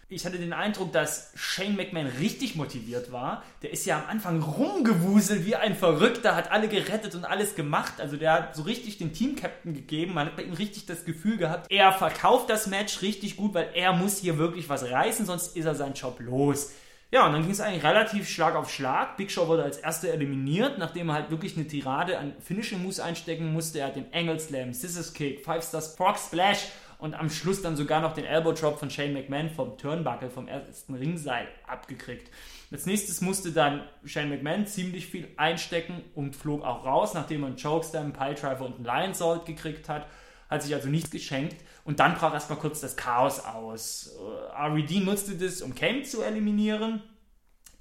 Ich 0.10 0.26
hatte 0.26 0.38
den 0.38 0.54
Eindruck, 0.54 0.94
dass 0.94 1.34
Shane 1.36 1.76
McMahon 1.76 2.08
richtig 2.08 2.56
motiviert 2.56 3.12
war. 3.12 3.44
Der 3.62 3.74
ist 3.74 3.86
ja 3.86 4.00
am 4.00 4.06
Anfang 4.08 4.42
rumgewuselt 4.42 5.46
wie 5.46 5.58
ein 5.58 5.76
Verrückter, 5.76 6.34
hat 6.34 6.50
alle 6.50 6.70
gerettet 6.70 7.14
und 7.14 7.26
alles 7.26 7.56
gemacht. 7.56 8.00
Also 8.00 8.16
der 8.16 8.32
hat 8.32 8.56
so 8.56 8.62
richtig 8.62 8.98
den 9.00 9.12
Team-Captain 9.12 9.74
gegeben. 9.74 10.14
Man 10.14 10.28
hat 10.28 10.38
bei 10.38 10.44
ihm 10.44 10.54
richtig 10.54 10.86
das 10.86 11.04
Gefühl 11.04 11.36
gehabt, 11.36 11.70
er 11.70 11.92
verkauft 11.92 12.50
das 12.50 12.68
Match 12.68 13.02
richtig 13.02 13.36
gut, 13.36 13.54
weil 13.54 13.70
er 13.74 13.92
muss 13.92 14.20
hier 14.20 14.38
wirklich 14.38 14.70
was 14.70 14.90
reißen, 14.90 15.26
sonst 15.26 15.58
ist 15.58 15.66
er 15.66 15.76
seinen 15.76 15.94
Job 15.94 16.22
los. 16.22 16.72
Ja, 17.12 17.26
und 17.26 17.34
dann 17.34 17.42
ging 17.42 17.52
es 17.52 17.60
eigentlich 17.60 17.84
relativ 17.84 18.30
Schlag 18.30 18.56
auf 18.56 18.72
Schlag. 18.72 19.18
Big 19.18 19.30
Show 19.30 19.48
wurde 19.50 19.64
als 19.64 19.78
erster 19.78 20.10
eliminiert, 20.10 20.78
nachdem 20.78 21.10
er 21.10 21.16
halt 21.16 21.32
wirklich 21.32 21.58
eine 21.58 21.68
Tirade 21.68 22.18
an 22.18 22.34
Finishing 22.40 22.82
Moves 22.82 23.02
einstecken 23.02 23.52
musste. 23.52 23.80
Er 23.80 23.88
hat 23.88 23.98
den 23.98 24.14
Angle 24.14 24.40
Slam, 24.40 24.74
Scissors 24.74 25.14
Kick, 25.14 25.44
Five 25.44 25.66
Stars 25.66 25.96
Frog 25.96 26.18
Splash 26.18 26.68
und 27.00 27.14
am 27.14 27.30
Schluss 27.30 27.62
dann 27.62 27.76
sogar 27.76 28.02
noch 28.02 28.14
den 28.14 28.26
Elbow 28.26 28.54
Drop 28.54 28.80
von 28.80 28.90
Shane 28.90 29.14
McMahon 29.14 29.50
vom 29.50 29.78
Turnbuckle, 29.78 30.30
vom 30.30 30.48
ersten 30.48 30.96
Ringseil 30.96 31.48
abgekriegt. 31.68 32.32
Als 32.72 32.86
nächstes 32.86 33.22
musste 33.22 33.52
dann 33.52 33.84
Shane 34.04 34.30
McMahon 34.30 34.66
ziemlich 34.66 35.08
viel 35.08 35.28
einstecken 35.38 36.04
und 36.16 36.36
flog 36.36 36.64
auch 36.64 36.86
raus, 36.86 37.14
nachdem 37.14 37.44
er 37.44 37.48
einen 37.48 37.62
Chokeslam, 37.62 38.06
einen 38.06 38.14
Piledriver 38.14 38.66
und 38.66 38.76
einen 38.76 38.86
Lion 38.86 39.14
Salt 39.14 39.46
gekriegt 39.46 39.90
hat. 39.90 40.08
Hat 40.50 40.64
sich 40.64 40.74
also 40.74 40.90
nichts 40.90 41.12
geschenkt. 41.12 41.58
Und 41.84 42.00
dann 42.00 42.16
brach 42.16 42.34
erstmal 42.34 42.60
kurz 42.60 42.82
das 42.82 42.96
Chaos 42.96 43.40
aus. 43.40 44.16
Äh, 44.58 44.68
RED 44.68 45.04
nutzte 45.04 45.36
das, 45.36 45.62
um 45.62 45.76
Kane 45.76 46.04
zu 46.04 46.22
eliminieren. 46.22 47.04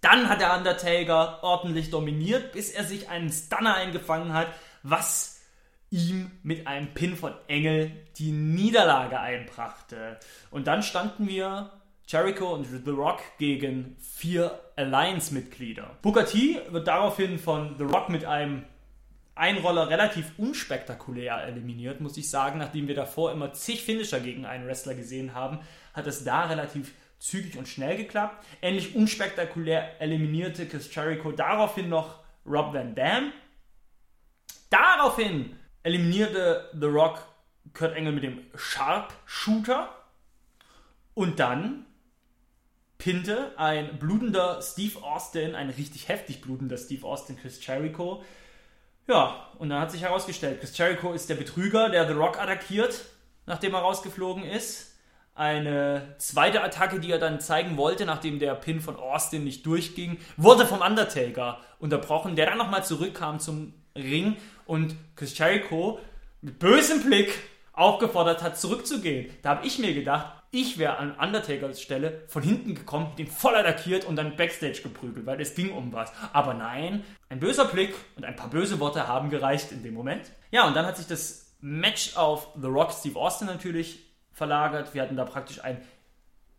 Dann 0.01 0.29
hat 0.29 0.41
der 0.41 0.57
Undertaker 0.57 1.43
ordentlich 1.43 1.91
dominiert, 1.91 2.53
bis 2.53 2.71
er 2.71 2.85
sich 2.85 3.09
einen 3.09 3.31
Stunner 3.31 3.75
eingefangen 3.75 4.33
hat, 4.33 4.49
was 4.83 5.36
ihm 5.97 6.31
mit 6.43 6.67
einem 6.67 6.89
Pin 6.95 7.17
von 7.17 7.33
Engel 7.49 7.91
die 8.19 8.31
Niederlage 8.31 9.19
einbrachte. 9.19 10.19
Und 10.51 10.67
dann 10.67 10.83
standen 10.83 11.27
wir 11.27 11.73
Jericho 12.07 12.53
und 12.53 12.67
The 12.67 12.91
Rock 12.91 13.21
gegen 13.39 13.97
vier 13.99 14.61
Alliance-Mitglieder. 14.77 15.97
Booker 16.03 16.27
T 16.27 16.61
wird 16.71 16.87
daraufhin 16.87 17.39
von 17.39 17.77
The 17.79 17.85
Rock 17.85 18.11
mit 18.11 18.25
einem 18.25 18.65
Einroller 19.35 19.89
relativ 19.91 20.33
unspektakulär 20.39 21.43
eliminiert, 21.45 22.01
muss 22.01 22.17
ich 22.17 22.31
sagen. 22.31 22.59
Nachdem 22.59 22.89
wir 22.89 22.95
davor 22.95 23.33
immer 23.33 23.53
zig 23.53 23.83
Finisher 23.83 24.21
gegen 24.21 24.47
einen 24.47 24.67
Wrestler 24.67 24.95
gesehen 24.95 25.35
haben, 25.35 25.61
hat 25.95 26.07
es 26.07 26.25
da 26.25 26.45
relativ 26.45 26.93
zügig 27.19 27.57
und 27.57 27.69
schnell 27.69 27.97
geklappt. 27.97 28.45
Ähnlich 28.63 28.95
unspektakulär 28.95 30.01
eliminierte 30.01 30.67
Chris 30.67 30.95
Jericho 30.95 31.33
daraufhin 31.33 31.89
noch 31.89 32.21
Rob 32.47 32.73
Van 32.73 32.95
Dam. 32.95 33.33
Daraufhin 34.71 35.57
eliminierte 35.87 36.69
The 36.79 36.87
Rock 36.87 37.23
Kurt 37.73 37.95
Engel 37.95 38.13
mit 38.13 38.25
dem 38.25 38.41
Sharpshooter. 38.57 39.89
Und 41.15 41.39
dann 41.39 41.87
pinte 42.99 43.53
ein 43.57 43.97
blutender 44.01 44.61
Steve 44.63 45.01
Austin, 45.01 45.55
ein 45.55 45.71
richtig 45.71 46.09
heftig 46.09 46.41
blutender 46.41 46.77
Steve 46.77 47.07
Austin, 47.07 47.39
Chris 47.39 47.65
Jericho. 47.65 48.25
Ja, 49.07 49.47
und 49.59 49.71
dann 49.71 49.81
hat 49.81 49.93
sich 49.93 50.03
herausgestellt, 50.03 50.59
Chris 50.59 50.77
Jericho 50.77 51.13
ist 51.13 51.31
der 51.31 51.37
Betrüger, 51.37 51.89
der 51.89 52.09
The 52.09 52.15
Rock 52.15 52.41
attackiert, 52.41 53.05
nachdem 53.47 53.75
er 53.75 53.81
rausgeflogen 53.81 54.43
ist. 54.43 54.97
Eine 55.37 56.17
zweite 56.19 56.65
Attacke, 56.65 56.99
die 56.99 57.13
er 57.13 57.19
dann 57.19 57.41
zeigen 57.41 57.77
wollte, 57.77 58.07
nachdem 58.07 58.41
der 58.41 58.57
Pin 58.57 58.81
von 58.81 58.97
Austin 58.97 59.45
nicht 59.45 59.65
durchging, 59.65 60.19
wurde 60.37 60.67
vom 60.67 60.81
Undertaker 60.81 61.61
unterbrochen, 61.79 62.35
der 62.35 62.47
dann 62.47 62.59
nochmal 62.59 62.85
zurückkam 62.85 63.39
zum 63.39 63.73
Ring 63.95 64.37
und 64.67 64.95
Chris 65.15 65.37
Jericho 65.37 65.99
mit 66.43 66.59
bösem 66.59 67.03
Blick 67.03 67.39
aufgefordert 67.73 68.43
hat, 68.43 68.59
zurückzugehen. 68.59 69.31
Da 69.43 69.51
habe 69.51 69.67
ich 69.67 69.79
mir 69.79 69.95
gedacht, 69.95 70.33
ich 70.51 70.79
wäre 70.79 70.97
an 70.97 71.15
Undertakers 71.19 71.81
Stelle 71.81 72.23
von 72.29 72.43
hinten 72.43 72.75
gekommen, 72.75 73.13
den 73.19 73.27
voll 73.27 73.55
attackiert 73.55 74.05
und 74.05 74.17
dann 74.17 74.37
Backstage 74.37 74.81
geprügelt, 74.83 75.27
weil 75.27 75.41
es 75.41 75.55
ging 75.55 75.73
um 75.73 75.93
was. 75.93 76.13
Aber 76.33 76.55
nein, 76.55 77.05
ein 77.29 77.41
böser 77.41 77.67
Blick 77.67 77.95
und 78.17 78.25
ein 78.25 78.37
paar 78.37 78.49
böse 78.49 78.81
Worte 78.81 79.07
haben 79.07 79.29
gereicht 79.29 79.73
in 79.73 79.83
dem 79.83 79.95
Moment. 79.95 80.31
Ja, 80.51 80.67
und 80.67 80.75
dann 80.75 80.87
hat 80.87 80.97
sich 80.97 81.07
das 81.07 81.55
Match 81.61 82.17
auf 82.17 82.49
The 82.61 82.69
Rock 82.69 82.93
Steve 82.93 83.19
Austin 83.19 83.49
natürlich 83.49 84.15
verlagert. 84.33 84.95
Wir 84.95 85.03
hatten 85.03 85.17
da 85.17 85.25
praktisch 85.25 85.63
ein 85.63 85.83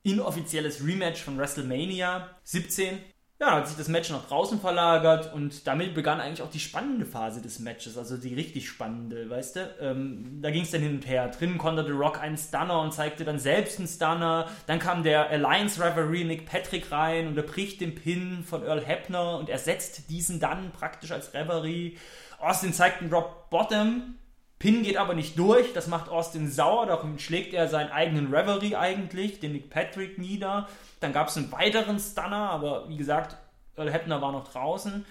inoffizielles 0.04 0.86
Rematch 0.86 1.22
von 1.22 1.38
WrestleMania 1.38 2.30
17. 2.44 3.00
Ja, 3.40 3.52
hat 3.52 3.68
sich 3.68 3.78
das 3.78 3.88
Match 3.88 4.10
nach 4.10 4.28
draußen 4.28 4.60
verlagert 4.60 5.32
und 5.32 5.68
damit 5.68 5.94
begann 5.94 6.20
eigentlich 6.20 6.42
auch 6.42 6.50
die 6.50 6.60
spannende 6.60 7.06
Phase 7.06 7.40
des 7.40 7.60
Matches, 7.60 7.96
also 7.96 8.18
die 8.18 8.34
richtig 8.34 8.68
spannende, 8.68 9.30
weißt 9.30 9.56
du? 9.58 9.76
Ähm, 9.80 10.40
da 10.42 10.50
ging 10.50 10.64
es 10.64 10.72
dann 10.72 10.82
hin 10.82 10.96
und 10.96 11.08
her. 11.08 11.28
Drinnen 11.28 11.60
konnte 11.60 11.86
The 11.86 11.92
Rock 11.92 12.20
einen 12.20 12.38
Stunner 12.38 12.82
und 12.82 12.96
zeigte 12.96 13.26
dann 13.26 13.38
selbst 13.38 13.78
einen 13.78 13.88
Stunner. 13.88 14.50
Dann 14.66 14.80
kam 14.80 15.04
der 15.04 15.30
Alliance 15.30 15.80
Referee 15.80 16.24
Nick 16.24 16.48
Patrick 16.48 16.92
rein 16.92 17.28
und 17.28 17.38
er 17.38 17.44
bricht 17.44 17.80
den 17.80 17.94
Pin 17.94 18.44
von 18.44 18.64
Earl 18.64 18.84
Hebner 18.84 19.38
und 19.38 19.50
ersetzt 19.50 20.10
diesen 20.10 20.40
dann 20.40 20.72
praktisch 20.72 21.12
als 21.12 21.36
Referee. 21.36 21.94
Austin 22.40 22.74
zeigt 22.74 23.02
einen 23.02 23.14
Rock 23.14 23.52
Bottom. 23.52 24.16
Pin 24.58 24.82
geht 24.82 24.98
aber 24.98 25.14
nicht 25.14 25.38
durch, 25.38 25.74
das 25.74 25.86
macht 25.86 26.10
Austin 26.10 26.50
sauer, 26.50 26.88
darum 26.88 27.20
schlägt 27.20 27.54
er 27.54 27.68
seinen 27.68 27.92
eigenen 27.92 28.34
Reverie 28.34 28.76
eigentlich, 28.76 29.40
den 29.40 29.52
Nick 29.52 29.70
Patrick, 29.70 30.18
nieder. 30.18 30.68
Dann 30.99 31.14
gab 31.14 31.28
es 31.28 31.38
einen 31.38 31.52
weiteren 31.52 31.99
Stunner, 31.99 32.49
aber 32.49 32.90
wie 32.90 32.98
gesagt, 32.98 33.38
Earl 33.76 33.91
Hebner 33.91 34.22
war 34.22 34.32
noch 34.32 34.52
draußen. 34.52 35.06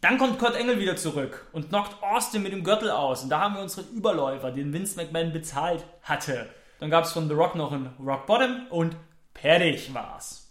Dann 0.00 0.18
kommt 0.18 0.38
Kurt 0.38 0.56
Engel 0.56 0.78
wieder 0.78 0.96
zurück 0.96 1.46
und 1.52 1.68
knockt 1.68 2.02
Austin 2.02 2.42
mit 2.42 2.52
dem 2.52 2.64
Gürtel 2.64 2.90
aus. 2.90 3.22
Und 3.22 3.30
da 3.30 3.40
haben 3.40 3.54
wir 3.54 3.62
unseren 3.62 3.88
Überläufer, 3.88 4.50
den 4.50 4.72
Vince 4.72 4.96
McMahon 4.96 5.32
bezahlt 5.32 5.84
hatte. 6.02 6.48
Dann 6.80 6.90
gab 6.90 7.04
es 7.04 7.12
von 7.12 7.28
The 7.28 7.34
Rock 7.34 7.54
noch 7.54 7.72
einen 7.72 7.94
Rock 7.98 8.26
Bottom 8.26 8.66
und 8.70 8.96
fertig 9.34 9.92
war's. 9.94 10.50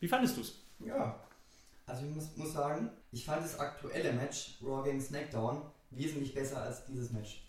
Wie 0.00 0.08
fandest 0.08 0.36
du's? 0.36 0.62
Ja, 0.78 1.18
also 1.86 2.04
ich 2.04 2.14
muss, 2.14 2.36
muss 2.36 2.52
sagen, 2.52 2.90
ich 3.12 3.24
fand 3.24 3.44
das 3.44 3.58
aktuelle 3.58 4.12
Match 4.12 4.58
Raw 4.62 4.82
gegen 4.84 5.00
SmackDown 5.00 5.62
wesentlich 5.90 6.34
besser 6.34 6.62
als 6.62 6.84
dieses 6.84 7.12
Match. 7.12 7.42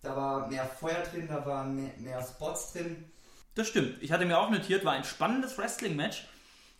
Da 0.00 0.16
war 0.16 0.46
mehr 0.48 0.64
Feuer 0.64 1.02
drin, 1.02 1.26
da 1.28 1.44
waren 1.44 1.74
mehr, 1.74 1.92
mehr 1.98 2.22
Spots 2.22 2.72
drin. 2.72 3.10
Das 3.58 3.66
stimmt. 3.66 4.00
Ich 4.04 4.12
hatte 4.12 4.24
mir 4.24 4.38
auch 4.38 4.50
notiert, 4.50 4.84
war 4.84 4.92
ein 4.92 5.02
spannendes 5.02 5.58
Wrestling-Match, 5.58 6.24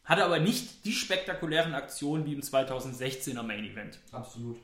hatte 0.05 0.25
aber 0.25 0.39
nicht 0.39 0.85
die 0.85 0.93
spektakulären 0.93 1.75
Aktionen 1.75 2.25
wie 2.25 2.35
im 2.35 2.41
2016er 2.41 3.43
Main 3.43 3.65
Event. 3.65 3.99
Absolut. 4.13 4.59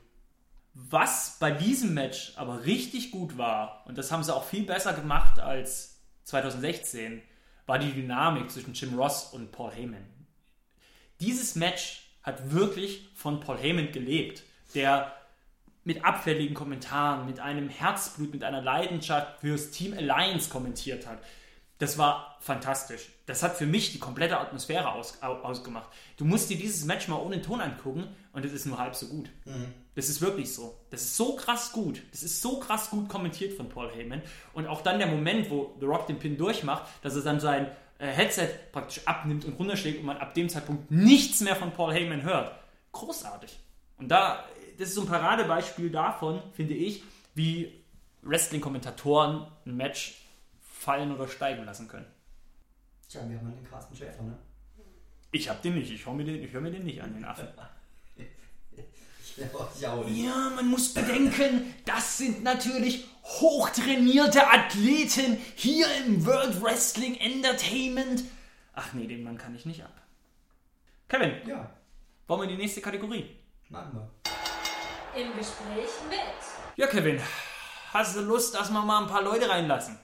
Was 0.74 1.38
bei 1.40 1.50
diesem 1.50 1.92
Match 1.92 2.34
aber 2.36 2.66
richtig 2.66 3.10
gut 3.10 3.36
war, 3.36 3.82
und 3.86 3.98
das 3.98 4.12
haben 4.12 4.22
sie 4.22 4.32
auch 4.32 4.44
viel 4.44 4.62
besser 4.62 4.92
gemacht 4.92 5.40
als 5.40 6.02
2016, 6.22 7.20
war 7.66 7.80
die 7.80 7.90
Dynamik 7.90 8.48
zwischen 8.48 8.74
Jim 8.74 8.94
Ross 8.94 9.32
und 9.32 9.50
Paul 9.50 9.72
Heyman. 9.72 10.06
Dieses 11.18 11.56
Match 11.56 12.10
hat 12.22 12.52
wirklich 12.52 13.08
von 13.16 13.40
Paul 13.40 13.58
Heyman 13.58 13.90
gelebt, 13.90 14.44
der 14.76 15.12
mit 15.82 16.04
abfälligen 16.04 16.54
Kommentaren, 16.54 17.26
mit 17.26 17.40
einem 17.40 17.68
Herzblut, 17.68 18.32
mit 18.32 18.44
einer 18.44 18.62
Leidenschaft 18.62 19.40
fürs 19.40 19.72
Team 19.72 19.94
Alliance 19.94 20.48
kommentiert 20.48 21.08
hat. 21.08 21.18
Das 21.78 21.98
war 21.98 22.36
fantastisch. 22.40 23.08
Das 23.26 23.42
hat 23.42 23.56
für 23.56 23.66
mich 23.66 23.92
die 23.92 23.98
komplette 23.98 24.38
Atmosphäre 24.38 24.92
aus, 24.92 25.20
ausgemacht. 25.22 25.88
Du 26.16 26.24
musst 26.24 26.50
dir 26.50 26.56
dieses 26.56 26.84
Match 26.84 27.08
mal 27.08 27.16
ohne 27.16 27.42
Ton 27.42 27.60
angucken 27.60 28.06
und 28.32 28.44
es 28.44 28.52
ist 28.52 28.66
nur 28.66 28.78
halb 28.78 28.94
so 28.94 29.08
gut. 29.08 29.28
Mhm. 29.44 29.72
Das 29.94 30.08
ist 30.08 30.20
wirklich 30.20 30.52
so. 30.52 30.78
Das 30.90 31.02
ist 31.02 31.16
so 31.16 31.36
krass 31.36 31.72
gut. 31.72 32.02
Das 32.12 32.22
ist 32.22 32.40
so 32.40 32.60
krass 32.60 32.90
gut 32.90 33.08
kommentiert 33.08 33.54
von 33.56 33.68
Paul 33.68 33.90
Heyman. 33.92 34.22
Und 34.52 34.66
auch 34.66 34.82
dann 34.82 34.98
der 34.98 35.08
Moment, 35.08 35.50
wo 35.50 35.74
The 35.80 35.86
Rock 35.86 36.06
den 36.06 36.18
Pin 36.18 36.36
durchmacht, 36.36 36.84
dass 37.02 37.16
er 37.16 37.22
dann 37.22 37.40
sein 37.40 37.66
äh, 37.98 38.06
Headset 38.06 38.48
praktisch 38.72 39.02
abnimmt 39.06 39.44
und 39.44 39.58
runterschlägt 39.58 40.00
und 40.00 40.06
man 40.06 40.18
ab 40.18 40.34
dem 40.34 40.48
Zeitpunkt 40.48 40.90
nichts 40.90 41.40
mehr 41.40 41.56
von 41.56 41.72
Paul 41.72 41.92
Heyman 41.92 42.22
hört. 42.22 42.52
Großartig. 42.92 43.58
Und 43.98 44.08
da 44.08 44.44
das 44.78 44.88
ist 44.88 44.94
so 44.94 45.02
ein 45.02 45.06
Paradebeispiel 45.06 45.90
davon, 45.90 46.42
finde 46.52 46.74
ich, 46.74 47.02
wie 47.34 47.72
Wrestling-Kommentatoren 48.22 49.46
ein 49.66 49.76
Match 49.76 50.23
fallen 50.84 51.12
oder 51.12 51.26
steigen 51.26 51.64
lassen 51.64 51.88
können. 51.88 52.06
Tja, 53.08 53.22
wir 53.28 53.38
haben 53.38 53.52
den 53.54 53.64
Carsten 53.64 53.96
Schäfer, 53.96 54.22
ne? 54.22 54.36
Ich 55.32 55.48
hab 55.48 55.62
den 55.62 55.74
nicht, 55.74 55.90
ich 55.90 56.04
höre 56.06 56.14
mir, 56.14 56.24
den, 56.24 56.52
hör 56.52 56.60
mir 56.60 56.70
den 56.70 56.84
nicht 56.84 57.02
an, 57.02 57.14
den 57.14 57.24
Affen. 57.24 57.48
Ja, 59.80 60.52
man 60.54 60.68
muss 60.68 60.94
bedenken, 60.94 61.74
das 61.84 62.18
sind 62.18 62.44
natürlich 62.44 63.08
hochtrainierte 63.24 64.46
Athleten 64.46 65.38
hier 65.56 65.88
im 66.06 66.24
World 66.24 66.62
Wrestling 66.62 67.16
Entertainment. 67.16 68.22
Ach 68.74 68.92
nee, 68.92 69.08
den 69.08 69.24
Mann 69.24 69.36
kann 69.36 69.56
ich 69.56 69.66
nicht 69.66 69.82
ab. 69.82 69.90
Kevin, 71.08 71.32
ja. 71.48 71.68
wollen 72.28 72.42
wir 72.42 72.44
in 72.44 72.56
die 72.56 72.62
nächste 72.62 72.80
Kategorie? 72.80 73.36
Machen 73.70 73.94
wir. 73.94 75.20
Im 75.20 75.36
Gespräch 75.36 75.90
mit. 76.08 76.76
Ja, 76.76 76.86
Kevin, 76.86 77.20
hast 77.92 78.14
du 78.14 78.20
Lust, 78.20 78.54
dass 78.54 78.70
wir 78.70 78.82
mal 78.82 79.02
ein 79.02 79.08
paar 79.08 79.22
Leute 79.22 79.48
reinlassen? 79.48 79.98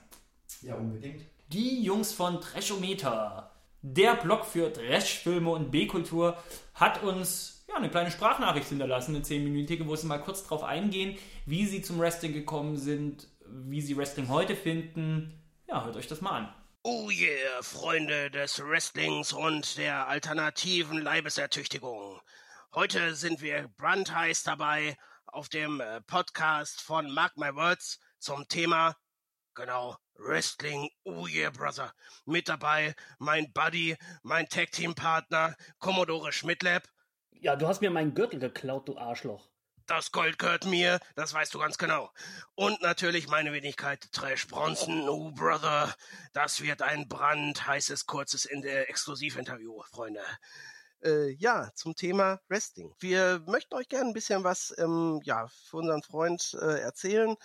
Ja, 0.61 0.75
unbedingt. 0.75 1.23
Die 1.47 1.83
Jungs 1.83 2.13
von 2.13 2.39
Trashometer, 2.41 3.51
der 3.81 4.15
Blog 4.15 4.45
für 4.45 4.71
Trashfilme 4.71 5.49
und 5.49 5.71
B-Kultur, 5.71 6.37
hat 6.73 7.03
uns 7.03 7.65
ja, 7.67 7.75
eine 7.75 7.89
kleine 7.89 8.11
Sprachnachricht 8.11 8.69
hinterlassen, 8.69 9.15
eine 9.15 9.23
10-minütige, 9.23 9.87
wo 9.87 9.95
sie 9.95 10.07
mal 10.07 10.19
kurz 10.21 10.45
drauf 10.45 10.63
eingehen, 10.63 11.17
wie 11.45 11.65
sie 11.65 11.81
zum 11.81 11.99
Wrestling 11.99 12.33
gekommen 12.33 12.77
sind, 12.77 13.27
wie 13.45 13.81
sie 13.81 13.97
Wrestling 13.97 14.29
heute 14.29 14.55
finden. 14.55 15.41
Ja, 15.67 15.85
hört 15.85 15.95
euch 15.95 16.07
das 16.07 16.21
mal 16.21 16.31
an. 16.31 16.53
Oh 16.83 17.09
yeah, 17.11 17.61
Freunde 17.61 18.31
des 18.31 18.59
Wrestlings 18.59 19.33
und 19.33 19.77
der 19.77 20.07
alternativen 20.07 20.99
Leibesertüchtigung. 21.01 22.19
Heute 22.73 23.13
sind 23.13 23.41
wir 23.41 23.69
brandheiß 23.77 24.43
dabei 24.43 24.97
auf 25.27 25.47
dem 25.47 25.79
äh, 25.79 26.01
Podcast 26.01 26.81
von 26.81 27.11
Mark 27.13 27.37
My 27.37 27.53
Words 27.53 27.99
zum 28.17 28.47
Thema, 28.47 28.97
genau, 29.53 29.95
Wrestling. 30.23 30.89
Oh 31.03 31.27
yeah, 31.27 31.49
Brother. 31.49 31.93
Mit 32.25 32.49
dabei 32.49 32.95
mein 33.19 33.51
Buddy, 33.53 33.97
mein 34.23 34.47
Tag-Team-Partner, 34.47 35.55
Commodore 35.79 36.31
Schmidlab. 36.31 36.83
Ja, 37.31 37.55
du 37.55 37.67
hast 37.67 37.81
mir 37.81 37.91
meinen 37.91 38.13
Gürtel 38.13 38.39
geklaut, 38.39 38.87
du 38.87 38.97
Arschloch. 38.97 39.49
Das 39.87 40.11
Gold 40.11 40.37
gehört 40.37 40.65
mir, 40.65 40.99
das 41.15 41.33
weißt 41.33 41.53
du 41.53 41.59
ganz 41.59 41.77
genau. 41.77 42.11
Und 42.55 42.81
natürlich 42.81 43.27
meine 43.27 43.51
Wenigkeit 43.51 44.11
Trash 44.11 44.47
Bronson. 44.47 45.09
Oh, 45.09 45.31
Brother. 45.31 45.93
Das 46.33 46.61
wird 46.61 46.81
ein 46.81 47.07
brandheißes, 47.07 48.05
kurzes 48.05 48.45
Exklusivinterview, 48.45 49.81
Freunde 49.89 50.21
äh, 51.03 51.31
ja, 51.31 51.69
zum 51.75 51.95
Thema 51.95 52.39
Wrestling. 52.47 52.93
Wir 52.99 53.41
möchten 53.47 53.75
euch 53.75 53.89
gerne 53.89 54.09
ein 54.09 54.13
bisschen 54.13 54.43
was 54.43 54.73
ähm, 54.77 55.19
ja, 55.23 55.47
für 55.47 55.77
unseren 55.77 56.03
Freund 56.03 56.55
äh, 56.61 56.79
erzählen, 56.79 57.35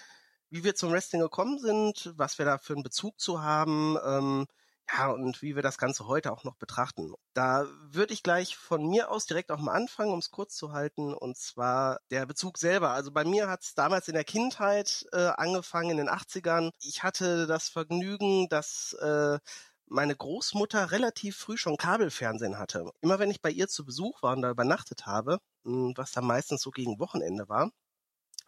wie 0.51 0.65
wir 0.65 0.75
zum 0.75 0.93
Wrestling 0.93 1.21
gekommen 1.23 1.59
sind, 1.59 2.13
was 2.17 2.39
wir 2.39 2.45
da 2.47 2.59
für 2.59 2.75
einen 2.75 2.83
Bezug 2.83 3.19
zu 3.21 3.43
haben. 3.43 3.97
Ähm, 4.05 4.47
ja, 4.93 5.11
und 5.11 5.43
wie 5.43 5.57
wir 5.57 5.63
das 5.63 5.79
Ganze 5.79 6.07
heute 6.07 6.33
auch 6.33 6.45
noch 6.45 6.57
betrachten. 6.57 7.13
Da 7.35 7.67
würde 7.91 8.13
ich 8.15 8.23
gleich 8.23 8.57
von 8.57 8.87
mir 8.89 9.11
aus 9.11 9.27
direkt 9.27 9.51
auch 9.51 9.59
mal 9.59 9.73
anfangen, 9.73 10.13
um 10.13 10.21
es 10.21 10.31
kurz 10.31 10.55
zu 10.57 10.73
halten, 10.73 11.13
und 11.13 11.37
zwar 11.37 11.99
der 12.11 12.25
Bezug 12.27 12.59
selber. 12.59 12.91
Also 12.91 13.11
bei 13.11 13.25
mir 13.25 13.49
hat 13.49 13.63
es 13.63 13.75
damals 13.75 14.09
in 14.09 14.15
der 14.15 14.25
Kindheit 14.25 15.07
äh, 15.13 15.27
angefangen, 15.37 15.91
in 15.91 15.97
den 15.97 16.09
80ern. 16.09 16.71
Ich 16.81 17.03
hatte 17.03 17.47
das 17.47 17.69
Vergnügen, 17.69 18.49
dass 18.49 18.93
äh, 19.01 19.39
meine 19.87 20.17
Großmutter 20.17 20.91
relativ 20.93 21.37
früh 21.37 21.57
schon 21.57 21.77
Kabelfernsehen 21.77 22.59
hatte. 22.59 22.91
Immer 23.01 23.19
wenn 23.19 23.31
ich 23.31 23.43
bei 23.43 23.51
ihr 23.51 23.69
zu 23.69 23.85
Besuch 23.85 24.23
war 24.23 24.35
und 24.37 24.43
da 24.43 24.51
übernachtet 24.51 25.07
habe, 25.07 25.39
hm, 25.65 25.95
was 25.97 26.13
dann 26.13 26.27
meistens 26.27 26.63
so 26.63 26.71
gegen 26.71 26.99
Wochenende 26.99 27.49
war, 27.49 27.71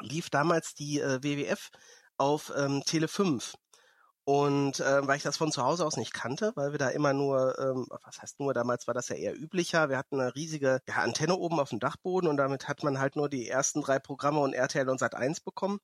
lief 0.00 0.30
damals 0.30 0.74
die 0.74 1.00
äh, 1.00 1.22
WWF 1.22 1.70
auf 2.16 2.52
ähm, 2.56 2.82
Tele 2.84 3.08
5. 3.08 3.54
Und 4.24 4.80
äh, 4.80 5.06
weil 5.06 5.16
ich 5.16 5.22
das 5.22 5.38
von 5.38 5.50
zu 5.50 5.64
Hause 5.64 5.86
aus 5.86 5.96
nicht 5.96 6.12
kannte, 6.12 6.52
weil 6.54 6.72
wir 6.72 6.78
da 6.78 6.90
immer 6.90 7.14
nur, 7.14 7.58
ähm, 7.58 7.86
was 8.04 8.20
heißt 8.20 8.40
nur, 8.40 8.52
damals 8.52 8.86
war 8.86 8.92
das 8.92 9.08
ja 9.08 9.16
eher 9.16 9.34
üblicher, 9.34 9.88
wir 9.88 9.96
hatten 9.96 10.20
eine 10.20 10.34
riesige 10.34 10.80
ja, 10.86 10.96
Antenne 10.96 11.34
oben 11.34 11.58
auf 11.58 11.70
dem 11.70 11.80
Dachboden 11.80 12.28
und 12.28 12.36
damit 12.36 12.68
hat 12.68 12.82
man 12.82 12.98
halt 12.98 13.16
nur 13.16 13.30
die 13.30 13.48
ersten 13.48 13.80
drei 13.80 13.98
Programme 13.98 14.40
und 14.40 14.52
RTL 14.52 14.86
und 14.90 14.98
Sat 15.00 15.14
1 15.14 15.40
bekommen. 15.40 15.80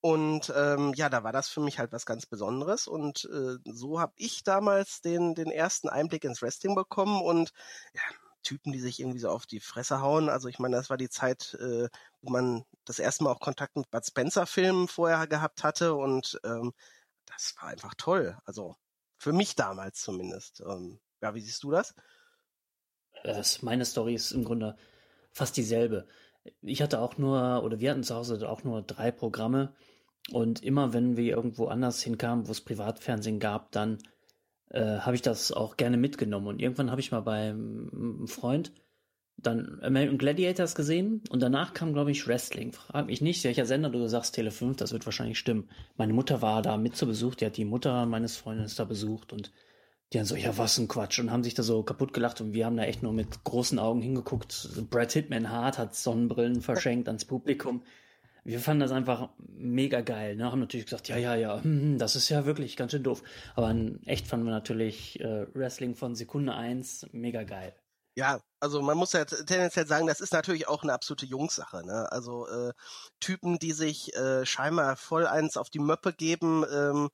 Und 0.00 0.52
ähm, 0.54 0.92
ja, 0.96 1.08
da 1.08 1.24
war 1.24 1.32
das 1.32 1.48
für 1.48 1.60
mich 1.60 1.78
halt 1.78 1.92
was 1.92 2.06
ganz 2.06 2.26
Besonderes. 2.26 2.88
Und 2.88 3.24
äh, 3.32 3.56
so 3.64 4.00
habe 4.00 4.12
ich 4.16 4.44
damals 4.44 5.00
den, 5.00 5.34
den 5.34 5.50
ersten 5.50 5.88
Einblick 5.88 6.24
ins 6.24 6.42
Wrestling 6.42 6.74
bekommen 6.74 7.22
und 7.22 7.52
ja, 7.94 8.02
Typen, 8.42 8.72
die 8.72 8.80
sich 8.80 9.00
irgendwie 9.00 9.18
so 9.18 9.28
auf 9.30 9.46
die 9.46 9.60
Fresse 9.60 10.00
hauen. 10.00 10.28
Also 10.28 10.48
ich 10.48 10.58
meine, 10.58 10.76
das 10.76 10.90
war 10.90 10.96
die 10.96 11.08
Zeit, 11.10 11.54
äh, 11.60 11.88
wo 12.22 12.30
man 12.30 12.64
das 12.84 12.98
erste 12.98 13.24
Mal 13.24 13.32
auch 13.32 13.40
Kontakt 13.40 13.76
mit 13.76 13.90
Bud 13.90 14.04
Spencer-Filmen 14.04 14.88
vorher 14.88 15.26
gehabt 15.26 15.64
hatte 15.64 15.94
und 15.94 16.38
ähm, 16.44 16.72
das 17.26 17.54
war 17.60 17.68
einfach 17.68 17.94
toll. 17.96 18.38
Also 18.44 18.76
für 19.18 19.32
mich 19.32 19.56
damals 19.56 20.00
zumindest. 20.00 20.60
Ähm, 20.60 21.00
ja, 21.20 21.34
wie 21.34 21.40
siehst 21.40 21.62
du 21.62 21.70
das? 21.70 21.94
das? 23.24 23.62
Meine 23.62 23.84
Story 23.84 24.14
ist 24.14 24.32
im 24.32 24.44
Grunde 24.44 24.76
fast 25.32 25.56
dieselbe. 25.56 26.06
Ich 26.62 26.80
hatte 26.80 27.00
auch 27.00 27.18
nur, 27.18 27.62
oder 27.64 27.80
wir 27.80 27.90
hatten 27.90 28.04
zu 28.04 28.14
Hause 28.14 28.48
auch 28.48 28.64
nur 28.64 28.82
drei 28.82 29.10
Programme. 29.10 29.74
Und 30.30 30.62
immer 30.62 30.92
wenn 30.92 31.16
wir 31.16 31.36
irgendwo 31.36 31.66
anders 31.66 32.02
hinkamen, 32.02 32.46
wo 32.46 32.52
es 32.52 32.64
Privatfernsehen 32.64 33.40
gab, 33.40 33.72
dann 33.72 33.98
äh, 34.70 34.98
habe 34.98 35.16
ich 35.16 35.22
das 35.22 35.52
auch 35.52 35.76
gerne 35.76 35.96
mitgenommen. 35.96 36.46
Und 36.46 36.60
irgendwann 36.60 36.90
habe 36.90 37.00
ich 37.00 37.12
mal 37.12 37.20
bei 37.20 37.50
einem 37.50 38.26
Freund 38.26 38.72
dann 39.40 39.78
American 39.82 40.18
Gladiators 40.18 40.74
gesehen 40.74 41.22
und 41.30 41.40
danach 41.40 41.72
kam, 41.72 41.92
glaube 41.92 42.10
ich, 42.10 42.26
Wrestling. 42.26 42.72
Frag 42.72 43.06
mich 43.06 43.20
nicht, 43.20 43.44
welcher 43.44 43.66
Sender 43.66 43.88
du 43.88 44.08
sagst, 44.08 44.34
Tele 44.34 44.50
5, 44.50 44.76
das 44.76 44.92
wird 44.92 45.06
wahrscheinlich 45.06 45.38
stimmen. 45.38 45.68
Meine 45.96 46.12
Mutter 46.12 46.42
war 46.42 46.60
da 46.60 46.76
mit 46.76 46.96
zu 46.96 47.06
Besuch, 47.06 47.36
die 47.36 47.46
hat 47.46 47.56
die 47.56 47.64
Mutter 47.64 48.04
meines 48.06 48.36
Freundes 48.36 48.74
da 48.74 48.84
besucht 48.84 49.32
und 49.32 49.52
Die 50.12 50.18
haben 50.18 50.26
so, 50.26 50.36
ja, 50.36 50.56
was 50.56 50.78
ein 50.78 50.88
Quatsch 50.88 51.18
und 51.18 51.30
haben 51.30 51.44
sich 51.44 51.52
da 51.52 51.62
so 51.62 51.82
kaputt 51.82 52.14
gelacht 52.14 52.40
und 52.40 52.54
wir 52.54 52.64
haben 52.64 52.78
da 52.78 52.84
echt 52.84 53.02
nur 53.02 53.12
mit 53.12 53.44
großen 53.44 53.78
Augen 53.78 54.00
hingeguckt. 54.00 54.70
Brad 54.88 55.12
Hitman 55.12 55.50
Hart 55.50 55.76
hat 55.76 55.94
Sonnenbrillen 55.94 56.62
verschenkt 56.62 57.08
ans 57.08 57.26
Publikum. 57.26 57.82
Wir 58.48 58.60
fanden 58.60 58.80
das 58.80 58.92
einfach 58.92 59.28
mega 59.36 60.00
geil. 60.00 60.34
Ne? 60.34 60.50
Haben 60.50 60.60
natürlich 60.60 60.86
gesagt, 60.86 61.08
ja, 61.08 61.18
ja, 61.18 61.34
ja, 61.34 61.62
hm, 61.62 61.82
hm, 61.82 61.98
das 61.98 62.16
ist 62.16 62.30
ja 62.30 62.46
wirklich 62.46 62.78
ganz 62.78 62.92
schön 62.92 63.02
doof. 63.02 63.22
Aber 63.54 63.70
in 63.70 64.02
echt 64.06 64.26
fanden 64.26 64.46
wir 64.46 64.52
natürlich 64.52 65.20
äh, 65.20 65.46
Wrestling 65.54 65.94
von 65.94 66.14
Sekunde 66.14 66.54
eins 66.54 67.06
mega 67.12 67.42
geil. 67.42 67.74
Ja, 68.14 68.40
also 68.58 68.80
man 68.80 68.96
muss 68.96 69.12
ja 69.12 69.26
tendenziell 69.26 69.86
sagen, 69.86 70.06
das 70.06 70.22
ist 70.22 70.32
natürlich 70.32 70.66
auch 70.66 70.82
eine 70.82 70.94
absolute 70.94 71.26
Jungssache. 71.26 71.84
Ne? 71.84 72.10
Also 72.10 72.48
äh, 72.48 72.72
Typen, 73.20 73.58
die 73.58 73.72
sich 73.72 74.16
äh, 74.16 74.46
scheinbar 74.46 74.96
voll 74.96 75.26
eins 75.26 75.58
auf 75.58 75.68
die 75.68 75.78
Möppe 75.78 76.14
geben, 76.14 76.64
ähm, 76.72 77.10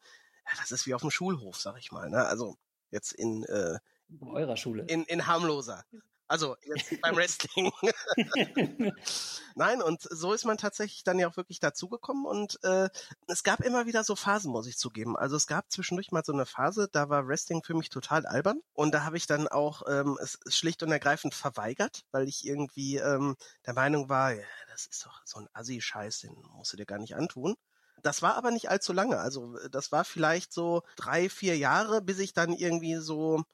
ja, 0.47 0.53
das 0.61 0.71
ist 0.71 0.87
wie 0.87 0.95
auf 0.95 1.01
dem 1.01 1.11
Schulhof, 1.11 1.57
sag 1.57 1.77
ich 1.79 1.91
mal. 1.91 2.11
Ne? 2.11 2.25
Also 2.25 2.57
jetzt 2.93 3.13
in 3.13 3.43
äh, 3.47 3.81
in 4.09 4.29
eurer 4.29 4.57
Schule. 4.57 4.85
In, 4.85 5.03
in 5.03 5.27
harmloser. 5.27 5.85
Also 6.27 6.57
jetzt 6.63 7.01
beim 7.03 7.17
Wrestling. 7.17 7.71
Nein, 9.55 9.83
und 9.83 10.03
so 10.03 10.33
ist 10.33 10.45
man 10.45 10.57
tatsächlich 10.57 11.05
dann 11.05 11.19
ja 11.19 11.29
auch 11.29 11.37
wirklich 11.37 11.61
dazugekommen 11.61 12.25
und 12.25 12.59
äh, 12.65 12.89
es 13.27 13.43
gab 13.43 13.61
immer 13.61 13.87
wieder 13.87 14.05
so 14.05 14.17
Phasen, 14.17 14.51
muss 14.51 14.67
ich 14.67 14.79
zugeben. 14.79 15.17
Also 15.17 15.37
es 15.37 15.47
gab 15.47 15.71
zwischendurch 15.71 16.13
mal 16.13 16.25
so 16.25 16.33
eine 16.33 16.47
Phase, 16.47 16.89
da 16.91 17.11
war 17.11 17.29
Wrestling 17.29 17.63
für 17.63 17.75
mich 17.75 17.91
total 17.91 18.25
albern 18.25 18.61
und 18.73 18.93
da 18.95 19.05
habe 19.05 19.19
ich 19.19 19.27
dann 19.27 19.49
auch 19.49 19.83
ähm, 19.87 20.19
es 20.23 20.39
schlicht 20.49 20.83
und 20.83 20.91
ergreifend 20.93 21.35
verweigert, 21.35 22.05
weil 22.11 22.27
ich 22.27 22.47
irgendwie 22.47 22.97
ähm, 22.97 23.37
der 23.67 23.75
Meinung 23.75 24.09
war, 24.09 24.33
ja, 24.33 24.43
das 24.71 24.87
ist 24.87 25.05
doch 25.05 25.21
so 25.27 25.41
ein 25.41 25.49
Assi-Scheiß, 25.53 26.21
den 26.21 26.35
musst 26.57 26.73
du 26.73 26.79
dir 26.79 26.87
gar 26.87 26.99
nicht 26.99 27.17
antun. 27.17 27.55
Das 28.03 28.23
war 28.23 28.37
aber 28.37 28.51
nicht 28.51 28.71
allzu 28.71 28.93
lange. 28.93 29.19
Also 29.19 29.57
das 29.71 29.93
war 29.93 30.05
vielleicht 30.05 30.53
so 30.53 30.83
drei, 30.97 31.29
vier 31.29 31.57
Jahre, 31.57 32.03
bis 32.03 32.19
ich 32.19 32.33
dann 32.35 32.53
irgendwie 32.53 32.97
so 32.97 33.45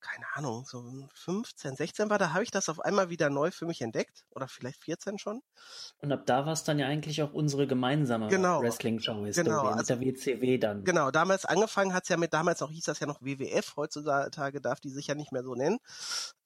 keine 0.00 0.26
Ahnung, 0.34 0.64
so 0.64 0.84
15, 1.14 1.76
16 1.76 2.10
war, 2.10 2.18
da 2.18 2.32
habe 2.32 2.44
ich 2.44 2.50
das 2.50 2.68
auf 2.68 2.80
einmal 2.80 3.10
wieder 3.10 3.30
neu 3.30 3.50
für 3.50 3.66
mich 3.66 3.80
entdeckt. 3.80 4.24
Oder 4.30 4.48
vielleicht 4.48 4.82
14 4.82 5.18
schon. 5.18 5.42
Und 6.00 6.12
ab 6.12 6.22
da 6.26 6.46
war 6.46 6.52
es 6.52 6.64
dann 6.64 6.78
ja 6.78 6.86
eigentlich 6.86 7.22
auch 7.22 7.32
unsere 7.32 7.66
gemeinsame 7.66 8.28
genau. 8.28 8.62
Wrestling-Show-Historie 8.62 9.44
genau. 9.44 9.62
also, 9.62 9.78
mit 9.78 9.88
der 9.88 10.00
WCW 10.00 10.58
dann. 10.58 10.84
Genau, 10.84 11.10
damals 11.10 11.44
angefangen 11.44 11.94
hat 11.94 12.04
es 12.04 12.08
ja 12.08 12.16
mit, 12.16 12.32
damals 12.32 12.62
auch 12.62 12.70
hieß 12.70 12.84
das 12.84 13.00
ja 13.00 13.06
noch 13.06 13.20
WWF, 13.20 13.76
heutzutage 13.76 14.60
darf 14.60 14.80
die 14.80 14.90
sich 14.90 15.08
ja 15.08 15.14
nicht 15.14 15.32
mehr 15.32 15.42
so 15.42 15.54
nennen. 15.54 15.78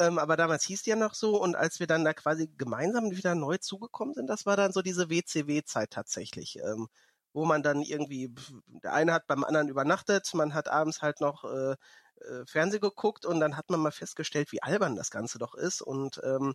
Ähm, 0.00 0.18
aber 0.18 0.36
damals 0.36 0.64
hieß 0.64 0.82
die 0.82 0.90
ja 0.90 0.96
noch 0.96 1.14
so 1.14 1.40
und 1.40 1.54
als 1.56 1.80
wir 1.80 1.86
dann 1.86 2.04
da 2.04 2.14
quasi 2.14 2.50
gemeinsam 2.56 3.10
wieder 3.10 3.34
neu 3.34 3.58
zugekommen 3.58 4.14
sind, 4.14 4.28
das 4.28 4.46
war 4.46 4.56
dann 4.56 4.72
so 4.72 4.82
diese 4.82 5.10
WCW-Zeit 5.10 5.90
tatsächlich. 5.90 6.58
Ähm, 6.58 6.88
wo 7.34 7.44
man 7.44 7.62
dann 7.62 7.80
irgendwie, 7.80 8.34
der 8.66 8.92
eine 8.92 9.12
hat 9.12 9.26
beim 9.26 9.44
anderen 9.44 9.68
übernachtet, 9.68 10.28
man 10.34 10.54
hat 10.54 10.68
abends 10.68 11.00
halt 11.00 11.20
noch 11.20 11.44
äh, 11.44 11.76
äh, 12.24 12.46
Fernsehen 12.46 12.80
geguckt 12.80 13.26
und 13.26 13.40
dann 13.40 13.56
hat 13.56 13.70
man 13.70 13.80
mal 13.80 13.92
festgestellt, 13.92 14.52
wie 14.52 14.62
albern 14.62 14.96
das 14.96 15.10
Ganze 15.10 15.38
doch 15.38 15.54
ist 15.54 15.82
und 15.82 16.20
ähm, 16.24 16.54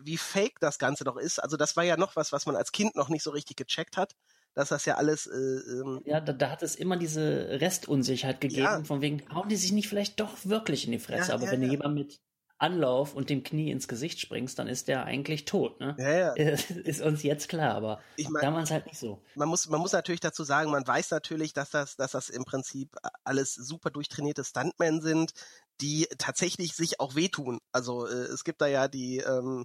wie 0.00 0.18
fake 0.18 0.60
das 0.60 0.78
Ganze 0.78 1.04
doch 1.04 1.16
ist. 1.16 1.38
Also 1.38 1.56
das 1.56 1.76
war 1.76 1.84
ja 1.84 1.96
noch 1.96 2.16
was, 2.16 2.32
was 2.32 2.46
man 2.46 2.56
als 2.56 2.72
Kind 2.72 2.94
noch 2.94 3.08
nicht 3.08 3.22
so 3.22 3.30
richtig 3.30 3.56
gecheckt 3.56 3.96
hat, 3.96 4.14
dass 4.54 4.68
das 4.68 4.84
ja 4.84 4.96
alles. 4.96 5.26
Äh, 5.26 5.36
ähm, 5.36 6.02
ja, 6.04 6.20
da, 6.20 6.32
da 6.32 6.50
hat 6.50 6.62
es 6.62 6.74
immer 6.74 6.96
diese 6.96 7.60
Restunsicherheit 7.60 8.40
gegeben, 8.40 8.62
ja. 8.62 8.84
von 8.84 9.00
wegen, 9.00 9.22
hauen 9.32 9.48
die 9.48 9.56
sich 9.56 9.72
nicht 9.72 9.88
vielleicht 9.88 10.20
doch 10.20 10.44
wirklich 10.44 10.84
in 10.84 10.92
die 10.92 10.98
Fresse. 10.98 11.30
Ja, 11.30 11.34
Aber 11.34 11.46
ja, 11.46 11.52
wenn 11.52 11.62
jemand 11.62 11.94
mit 11.94 12.20
Anlauf 12.62 13.14
und 13.14 13.28
dem 13.28 13.42
Knie 13.42 13.70
ins 13.70 13.88
Gesicht 13.88 14.20
springst, 14.20 14.58
dann 14.58 14.68
ist 14.68 14.88
der 14.88 15.04
eigentlich 15.04 15.44
tot. 15.44 15.80
Ne? 15.80 15.96
Ja, 15.98 16.34
ja. 16.34 16.34
Ist 16.84 17.02
uns 17.02 17.22
jetzt 17.22 17.48
klar, 17.48 17.74
aber 17.74 18.00
ich 18.16 18.28
mein, 18.28 18.40
damals 18.40 18.70
halt 18.70 18.86
nicht 18.86 18.98
so. 18.98 19.20
Man 19.34 19.48
muss, 19.48 19.68
man 19.68 19.80
muss 19.80 19.92
natürlich 19.92 20.20
dazu 20.20 20.44
sagen, 20.44 20.70
man 20.70 20.86
weiß 20.86 21.10
natürlich, 21.10 21.52
dass 21.52 21.70
das, 21.70 21.96
dass 21.96 22.12
das 22.12 22.28
im 22.30 22.44
Prinzip 22.44 22.96
alles 23.24 23.54
super 23.54 23.90
durchtrainierte 23.90 24.44
Stuntmen 24.44 25.00
sind, 25.00 25.32
die 25.80 26.06
tatsächlich 26.18 26.74
sich 26.74 27.00
auch 27.00 27.16
wehtun. 27.16 27.58
Also 27.72 28.06
äh, 28.06 28.12
es 28.12 28.44
gibt 28.44 28.60
da 28.60 28.66
ja 28.66 28.86
die, 28.86 29.18
ähm, 29.18 29.64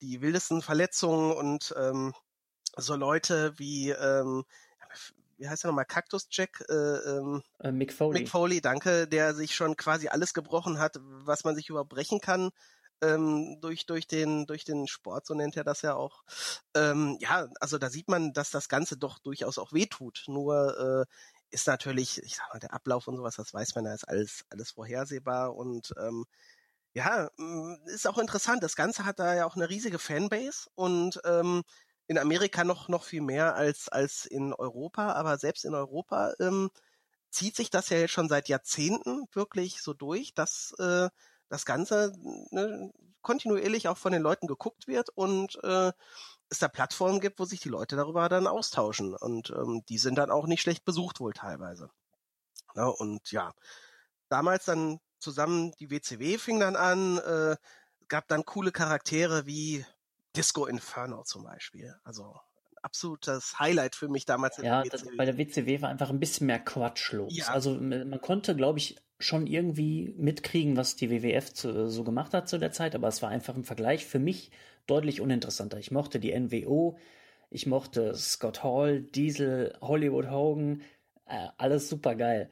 die 0.00 0.22
wildesten 0.22 0.62
Verletzungen 0.62 1.32
und 1.32 1.74
ähm, 1.76 2.14
so 2.76 2.96
Leute 2.96 3.52
wie 3.58 3.90
ähm, 3.90 4.44
wie 5.38 5.48
heißt 5.48 5.64
er 5.64 5.68
nochmal, 5.68 5.84
Cactus 5.84 6.26
Jack? 6.30 6.64
Äh, 6.68 6.74
ähm, 6.74 7.42
äh, 7.60 7.72
Mick 7.72 7.92
Foley. 7.92 8.20
Mick 8.20 8.28
Foley, 8.28 8.60
danke, 8.60 9.06
der 9.06 9.34
sich 9.34 9.54
schon 9.54 9.76
quasi 9.76 10.08
alles 10.08 10.34
gebrochen 10.34 10.78
hat, 10.78 10.98
was 11.00 11.44
man 11.44 11.54
sich 11.54 11.68
überhaupt 11.68 11.90
brechen 11.90 12.20
kann. 12.20 12.50
Ähm, 13.00 13.58
durch 13.60 13.86
durch 13.86 14.08
den 14.08 14.44
durch 14.46 14.64
den 14.64 14.88
Sport 14.88 15.24
so 15.24 15.32
nennt 15.32 15.56
er 15.56 15.62
das 15.62 15.82
ja 15.82 15.94
auch 15.94 16.24
ähm, 16.74 17.16
ja 17.20 17.46
also 17.60 17.78
da 17.78 17.90
sieht 17.90 18.08
man 18.08 18.32
dass 18.32 18.50
das 18.50 18.68
Ganze 18.68 18.96
doch 18.96 19.20
durchaus 19.20 19.56
auch 19.58 19.72
wehtut 19.72 20.24
nur 20.26 21.06
äh, 21.06 21.14
ist 21.54 21.68
natürlich 21.68 22.20
ich 22.24 22.34
sag 22.34 22.52
mal 22.52 22.58
der 22.58 22.74
Ablauf 22.74 23.06
und 23.06 23.16
sowas 23.16 23.36
das 23.36 23.54
weiß 23.54 23.76
man 23.76 23.84
da 23.84 23.94
ist 23.94 24.08
alles 24.08 24.44
alles 24.50 24.72
vorhersehbar 24.72 25.54
und 25.54 25.94
ähm, 25.96 26.24
ja 26.92 27.30
ist 27.86 28.08
auch 28.08 28.18
interessant 28.18 28.64
das 28.64 28.74
Ganze 28.74 29.04
hat 29.04 29.20
da 29.20 29.32
ja 29.32 29.46
auch 29.46 29.54
eine 29.54 29.68
riesige 29.68 30.00
Fanbase 30.00 30.68
und 30.74 31.20
ähm, 31.24 31.62
in 32.08 32.18
Amerika 32.18 32.64
noch, 32.64 32.88
noch 32.88 33.04
viel 33.04 33.20
mehr 33.20 33.54
als, 33.54 33.88
als 33.88 34.26
in 34.26 34.52
Europa, 34.54 35.12
aber 35.12 35.38
selbst 35.38 35.64
in 35.64 35.74
Europa 35.74 36.32
ähm, 36.40 36.70
zieht 37.30 37.54
sich 37.54 37.70
das 37.70 37.90
ja 37.90 37.98
jetzt 37.98 38.12
schon 38.12 38.28
seit 38.28 38.48
Jahrzehnten 38.48 39.26
wirklich 39.32 39.82
so 39.82 39.92
durch, 39.94 40.34
dass 40.34 40.74
äh, 40.78 41.08
das 41.48 41.64
Ganze 41.66 42.12
ne, 42.50 42.90
kontinuierlich 43.22 43.88
auch 43.88 43.98
von 43.98 44.12
den 44.12 44.22
Leuten 44.22 44.46
geguckt 44.46 44.86
wird 44.86 45.10
und 45.10 45.62
äh, 45.62 45.92
es 46.50 46.58
da 46.58 46.68
Plattformen 46.68 47.20
gibt, 47.20 47.38
wo 47.38 47.44
sich 47.44 47.60
die 47.60 47.68
Leute 47.68 47.96
darüber 47.96 48.28
dann 48.28 48.46
austauschen. 48.46 49.14
Und 49.14 49.50
ähm, 49.50 49.82
die 49.88 49.98
sind 49.98 50.16
dann 50.16 50.30
auch 50.30 50.46
nicht 50.46 50.62
schlecht 50.62 50.84
besucht 50.84 51.20
wohl 51.20 51.34
teilweise. 51.34 51.90
Ja, 52.74 52.86
und 52.86 53.30
ja, 53.32 53.52
damals 54.28 54.64
dann 54.64 55.00
zusammen 55.18 55.72
die 55.78 55.90
WCW 55.90 56.38
fing 56.38 56.60
dann 56.60 56.76
an, 56.76 57.18
äh, 57.18 57.56
gab 58.08 58.28
dann 58.28 58.44
coole 58.44 58.72
Charaktere 58.72 59.46
wie 59.46 59.84
Disco 60.38 60.66
Inferno 60.66 61.22
zum 61.24 61.44
Beispiel. 61.44 61.94
Also 62.04 62.34
absolutes 62.82 63.58
Highlight 63.58 63.94
für 63.94 64.08
mich 64.08 64.24
damals. 64.24 64.56
Ja, 64.58 64.82
das, 64.84 65.04
bei 65.16 65.24
der 65.24 65.36
WCW 65.36 65.82
war 65.82 65.88
einfach 65.88 66.10
ein 66.10 66.20
bisschen 66.20 66.46
mehr 66.46 66.60
Quatsch 66.60 67.12
los. 67.12 67.36
Ja. 67.36 67.48
Also 67.48 67.74
man 67.74 68.20
konnte, 68.20 68.56
glaube 68.56 68.78
ich, 68.78 68.96
schon 69.18 69.46
irgendwie 69.46 70.14
mitkriegen, 70.16 70.76
was 70.76 70.96
die 70.96 71.10
WWF 71.10 71.52
zu, 71.52 71.90
so 71.90 72.04
gemacht 72.04 72.34
hat 72.34 72.48
zu 72.48 72.58
der 72.58 72.72
Zeit, 72.72 72.94
aber 72.94 73.08
es 73.08 73.20
war 73.20 73.30
einfach 73.30 73.56
im 73.56 73.64
Vergleich 73.64 74.06
für 74.06 74.20
mich 74.20 74.52
deutlich 74.86 75.20
uninteressanter. 75.20 75.78
Ich 75.78 75.90
mochte 75.90 76.20
die 76.20 76.38
NWO, 76.38 76.96
ich 77.50 77.66
mochte 77.66 78.14
Scott 78.14 78.62
Hall, 78.62 79.02
Diesel, 79.02 79.76
Hollywood 79.80 80.30
Hogan, 80.30 80.82
äh, 81.26 81.48
alles 81.56 81.88
super 81.88 82.14
geil. 82.14 82.50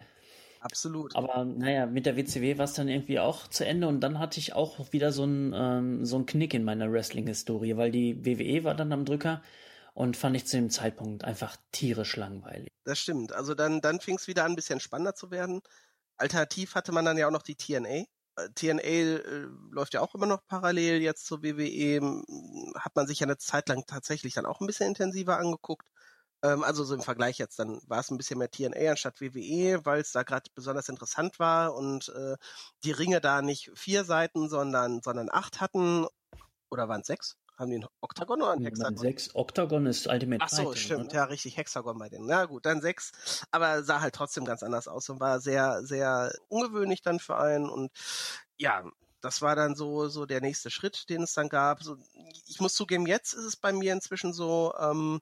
Absolut. 0.67 1.15
Aber 1.15 1.45
naja, 1.45 1.87
mit 1.87 2.07
der 2.07 2.17
WCW 2.17 2.59
war 2.59 2.65
es 2.65 2.75
dann 2.75 2.89
irgendwie 2.89 3.21
auch 3.21 3.47
zu 3.47 3.65
Ende 3.65 3.87
und 3.87 4.01
dann 4.01 4.19
hatte 4.19 4.41
ich 4.41 4.55
auch 4.55 4.93
wieder 4.93 5.13
so 5.13 5.23
einen 5.23 5.53
ähm, 5.55 6.05
so 6.05 6.17
einen 6.17 6.27
Knick 6.27 6.55
in 6.55 6.65
meiner 6.65 6.91
Wrestling-Historie, 6.91 7.77
weil 7.77 7.93
die 7.93 8.25
WWE 8.27 8.65
war 8.65 8.75
dann 8.75 8.93
am 8.93 9.05
Drücker 9.05 9.43
und 9.95 10.17
fand 10.17 10.37
ich 10.37 10.47
zu 10.47 10.57
dem 10.57 10.69
Zeitpunkt 10.69 11.25
einfach 11.25 11.57
tierisch 11.73 12.17
langweilig. 12.17 12.69
Das 12.85 12.99
stimmt. 12.99 13.33
Also 13.33 13.55
dann, 13.55 13.81
dann 13.81 14.01
fing 14.01 14.17
es 14.17 14.27
wieder 14.27 14.45
an, 14.45 14.53
ein 14.53 14.57
bisschen 14.57 14.81
spannender 14.81 15.15
zu 15.15 15.31
werden. 15.31 15.63
Alternativ 16.17 16.75
hatte 16.75 16.93
man 16.93 17.05
dann 17.05 17.17
ja 17.17 17.29
auch 17.29 17.33
noch 17.33 17.43
die 17.43 17.55
TNA. 17.55 17.89
Äh, 17.89 18.07
TNA 18.55 18.81
äh, 18.83 19.47
läuft 19.71 19.95
ja 19.95 20.01
auch 20.01 20.15
immer 20.15 20.27
noch 20.27 20.47
parallel 20.49 21.01
jetzt 21.01 21.27
zur 21.27 21.43
WWE. 21.43 22.23
Hat 22.79 22.97
man 22.97 23.07
sich 23.07 23.21
ja 23.21 23.27
eine 23.27 23.39
Zeit 23.39 23.69
lang 23.69 23.85
tatsächlich 23.87 24.35
dann 24.35 24.47
auch 24.47 24.61
ein 24.61 24.67
bisschen 24.67 24.89
intensiver 24.89 25.39
angeguckt. 25.39 25.89
Ähm, 26.43 26.63
also 26.63 26.85
so 26.85 26.95
im 26.95 27.03
Vergleich 27.03 27.39
jetzt, 27.39 27.59
dann 27.59 27.81
war 27.87 28.01
es 28.01 28.11
ein 28.11 28.19
bisschen 28.19 28.39
mehr 28.39 28.51
TNA 28.51 28.91
anstatt 28.91 29.21
WWE, 29.21 29.85
weil 29.85 30.01
es 30.01 30.13
da 30.13 30.23
gerade 30.23 30.51
besonders 30.55 30.89
interessant 30.89 31.39
war 31.39 31.75
und 31.75 32.09
äh, 32.11 32.37
die 32.85 32.93
Ringe 32.93 33.21
da 33.21 33.43
nicht 33.43 33.71
vier 33.75 34.05
Seiten, 34.05 34.49
sondern, 34.49 35.01
sondern 35.03 35.29
acht 35.31 35.61
hatten. 35.61 36.07
Oder 36.71 36.89
waren 36.89 37.01
es 37.01 37.07
sechs? 37.07 37.37
Haben 37.59 37.71
die 37.71 37.79
ein 37.79 37.87
Oktagon 38.03 38.43
oder 38.43 38.53
ein 38.53 38.63
Hexagon? 38.63 38.99
Sechs. 38.99 39.35
Oktagon 39.35 39.87
ist 39.87 40.07
Ultimate 40.07 40.45
Ach 40.45 40.49
so, 40.51 40.57
Fighting, 40.65 40.77
stimmt. 40.77 41.05
Oder? 41.07 41.15
Ja, 41.15 41.25
richtig. 41.25 41.57
Hexagon 41.57 41.99
bei 41.99 42.11
denen. 42.11 42.27
Na 42.27 42.45
gut, 42.45 42.67
dann 42.67 42.83
sechs. 42.83 43.47
Aber 43.51 43.83
sah 43.83 44.03
halt 44.03 44.15
trotzdem 44.15 44.45
ganz 44.45 44.63
anders 44.63 44.89
aus 44.89 45.09
und 45.09 45.21
war 45.21 45.41
sehr, 45.41 45.83
sehr 45.83 46.35
ungewöhnlich 46.49 47.01
dann 47.01 47.19
für 47.19 47.39
einen. 47.39 47.71
Und 47.71 47.91
ja, 48.59 48.85
das 49.23 49.41
war 49.41 49.57
dann 49.57 49.75
so, 49.75 50.09
so 50.09 50.27
der 50.27 50.43
nächste 50.43 50.71
Schritt, 50.71 51.09
den 51.09 51.23
es 51.23 51.33
dann 51.33 51.49
gab. 51.49 51.83
So, 51.83 51.97
ich 52.47 52.61
muss 52.61 52.75
zugeben, 52.75 53.07
jetzt 53.07 53.33
ist 53.33 53.45
es 53.45 53.57
bei 53.57 53.73
mir 53.73 53.95
inzwischen 53.95 54.35
so, 54.35 54.75
ähm, 54.79 55.21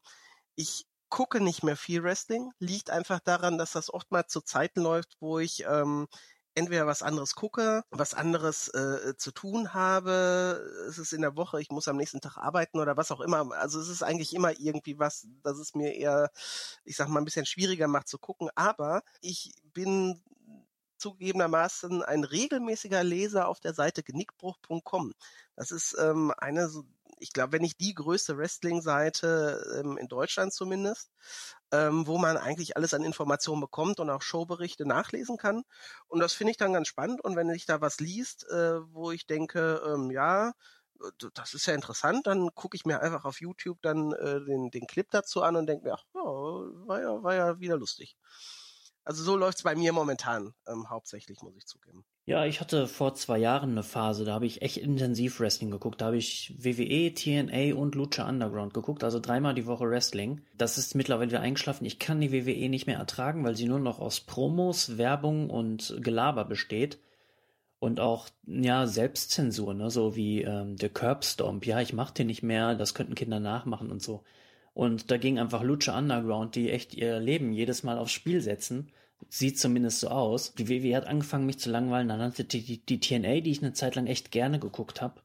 ich 0.56 0.86
gucke 1.14 1.40
nicht 1.40 1.62
mehr 1.62 1.76
viel 1.76 2.02
Wrestling. 2.02 2.50
Liegt 2.58 2.90
einfach 2.90 3.20
daran, 3.20 3.56
dass 3.56 3.70
das 3.70 3.88
oftmals 3.94 4.32
zu 4.32 4.40
Zeiten 4.40 4.80
läuft, 4.80 5.16
wo 5.20 5.38
ich 5.38 5.64
ähm, 5.64 6.08
entweder 6.56 6.88
was 6.88 7.02
anderes 7.04 7.36
gucke, 7.36 7.84
was 7.90 8.14
anderes 8.14 8.66
äh, 8.70 9.14
zu 9.16 9.30
tun 9.30 9.72
habe. 9.74 10.60
Es 10.88 10.98
ist 10.98 11.12
in 11.12 11.20
der 11.20 11.36
Woche, 11.36 11.60
ich 11.60 11.70
muss 11.70 11.86
am 11.86 11.98
nächsten 11.98 12.20
Tag 12.20 12.36
arbeiten 12.36 12.80
oder 12.80 12.96
was 12.96 13.12
auch 13.12 13.20
immer. 13.20 13.52
Also 13.52 13.80
es 13.80 13.88
ist 13.88 14.02
eigentlich 14.02 14.34
immer 14.34 14.58
irgendwie 14.58 14.98
was, 14.98 15.28
dass 15.44 15.58
es 15.58 15.76
mir 15.76 15.94
eher, 15.94 16.30
ich 16.82 16.96
sag 16.96 17.06
mal, 17.06 17.20
ein 17.20 17.24
bisschen 17.24 17.46
schwieriger 17.46 17.86
macht 17.86 18.08
zu 18.08 18.18
gucken. 18.18 18.50
Aber 18.56 19.04
ich 19.20 19.54
bin 19.72 20.20
zugegebenermaßen 20.98 22.02
ein 22.02 22.24
regelmäßiger 22.24 23.04
Leser 23.04 23.46
auf 23.46 23.60
der 23.60 23.74
Seite 23.74 24.02
genickbruch.com. 24.02 25.12
Das 25.54 25.70
ist 25.70 25.96
ähm, 25.96 26.32
eine 26.38 26.68
so 26.68 26.82
ich 27.18 27.32
glaube, 27.32 27.52
wenn 27.52 27.62
nicht 27.62 27.80
die 27.80 27.94
größte 27.94 28.36
Wrestling-Seite 28.38 29.80
ähm, 29.80 29.96
in 29.98 30.08
Deutschland 30.08 30.52
zumindest, 30.52 31.10
ähm, 31.72 32.06
wo 32.06 32.18
man 32.18 32.36
eigentlich 32.36 32.76
alles 32.76 32.94
an 32.94 33.02
Informationen 33.04 33.60
bekommt 33.60 34.00
und 34.00 34.10
auch 34.10 34.22
Showberichte 34.22 34.86
nachlesen 34.86 35.36
kann. 35.36 35.62
Und 36.08 36.20
das 36.20 36.32
finde 36.34 36.52
ich 36.52 36.56
dann 36.56 36.72
ganz 36.72 36.88
spannend. 36.88 37.22
Und 37.22 37.36
wenn 37.36 37.48
ich 37.50 37.66
da 37.66 37.80
was 37.80 38.00
liest, 38.00 38.48
äh, 38.50 38.80
wo 38.92 39.10
ich 39.10 39.26
denke, 39.26 39.82
ähm, 39.86 40.10
ja, 40.10 40.52
das 41.34 41.54
ist 41.54 41.66
ja 41.66 41.74
interessant, 41.74 42.26
dann 42.26 42.54
gucke 42.54 42.76
ich 42.76 42.84
mir 42.84 43.00
einfach 43.00 43.24
auf 43.24 43.40
YouTube 43.40 43.78
dann 43.82 44.12
äh, 44.12 44.40
den, 44.44 44.70
den 44.70 44.86
Clip 44.86 45.10
dazu 45.10 45.42
an 45.42 45.56
und 45.56 45.66
denke 45.66 45.84
mir, 45.84 45.94
ach, 45.94 46.04
ja, 46.14 46.20
war 46.22 47.00
ja, 47.00 47.22
war 47.22 47.34
ja 47.34 47.60
wieder 47.60 47.76
lustig. 47.76 48.16
Also 49.04 49.22
so 49.22 49.36
läuft's 49.36 49.62
bei 49.62 49.74
mir 49.74 49.92
momentan 49.92 50.54
ähm, 50.66 50.88
hauptsächlich, 50.88 51.42
muss 51.42 51.56
ich 51.56 51.66
zugeben. 51.66 52.04
Ja, 52.26 52.46
ich 52.46 52.62
hatte 52.62 52.88
vor 52.88 53.14
zwei 53.14 53.36
Jahren 53.36 53.72
eine 53.72 53.82
Phase, 53.82 54.24
da 54.24 54.32
habe 54.32 54.46
ich 54.46 54.62
echt 54.62 54.78
intensiv 54.78 55.40
Wrestling 55.40 55.70
geguckt. 55.70 56.00
Da 56.00 56.06
habe 56.06 56.16
ich 56.16 56.54
WWE, 56.58 57.12
TNA 57.12 57.74
und 57.74 57.94
Lucha 57.94 58.26
Underground 58.26 58.72
geguckt, 58.72 59.04
also 59.04 59.20
dreimal 59.20 59.54
die 59.54 59.66
Woche 59.66 59.90
Wrestling. 59.90 60.40
Das 60.56 60.78
ist 60.78 60.94
mittlerweile 60.94 61.28
wieder 61.28 61.42
eingeschlafen. 61.42 61.84
Ich 61.84 61.98
kann 61.98 62.22
die 62.22 62.32
WWE 62.32 62.70
nicht 62.70 62.86
mehr 62.86 62.98
ertragen, 62.98 63.44
weil 63.44 63.56
sie 63.56 63.66
nur 63.66 63.78
noch 63.78 63.98
aus 63.98 64.20
Promos, 64.20 64.96
Werbung 64.96 65.50
und 65.50 65.98
Gelaber 66.00 66.46
besteht. 66.46 66.98
Und 67.78 68.00
auch, 68.00 68.30
ja, 68.46 68.86
Selbstzensur, 68.86 69.74
ne? 69.74 69.90
so 69.90 70.16
wie 70.16 70.40
ähm, 70.40 70.76
der 70.78 70.88
Curbstomp. 70.88 71.66
Ja, 71.66 71.82
ich 71.82 71.92
mach 71.92 72.10
den 72.10 72.28
nicht 72.28 72.42
mehr, 72.42 72.74
das 72.74 72.94
könnten 72.94 73.14
Kinder 73.14 73.40
nachmachen 73.40 73.90
und 73.90 74.00
so. 74.02 74.24
Und 74.74 75.10
da 75.10 75.16
ging 75.16 75.38
einfach 75.38 75.62
Lucha 75.62 75.96
Underground, 75.96 76.56
die 76.56 76.70
echt 76.70 76.94
ihr 76.94 77.20
Leben 77.20 77.52
jedes 77.52 77.84
Mal 77.84 77.96
aufs 77.96 78.12
Spiel 78.12 78.40
setzen. 78.40 78.90
Sieht 79.28 79.58
zumindest 79.58 80.00
so 80.00 80.08
aus. 80.08 80.54
Die 80.54 80.68
WWE 80.68 80.96
hat 80.96 81.06
angefangen, 81.06 81.46
mich 81.46 81.60
zu 81.60 81.70
langweilen. 81.70 82.08
Dann 82.08 82.20
hatte 82.20 82.44
die, 82.44 82.62
die, 82.62 82.84
die 82.84 83.00
TNA, 83.00 83.40
die 83.40 83.52
ich 83.52 83.62
eine 83.62 83.72
Zeit 83.72 83.94
lang 83.94 84.06
echt 84.06 84.32
gerne 84.32 84.58
geguckt 84.58 85.00
habe, 85.00 85.22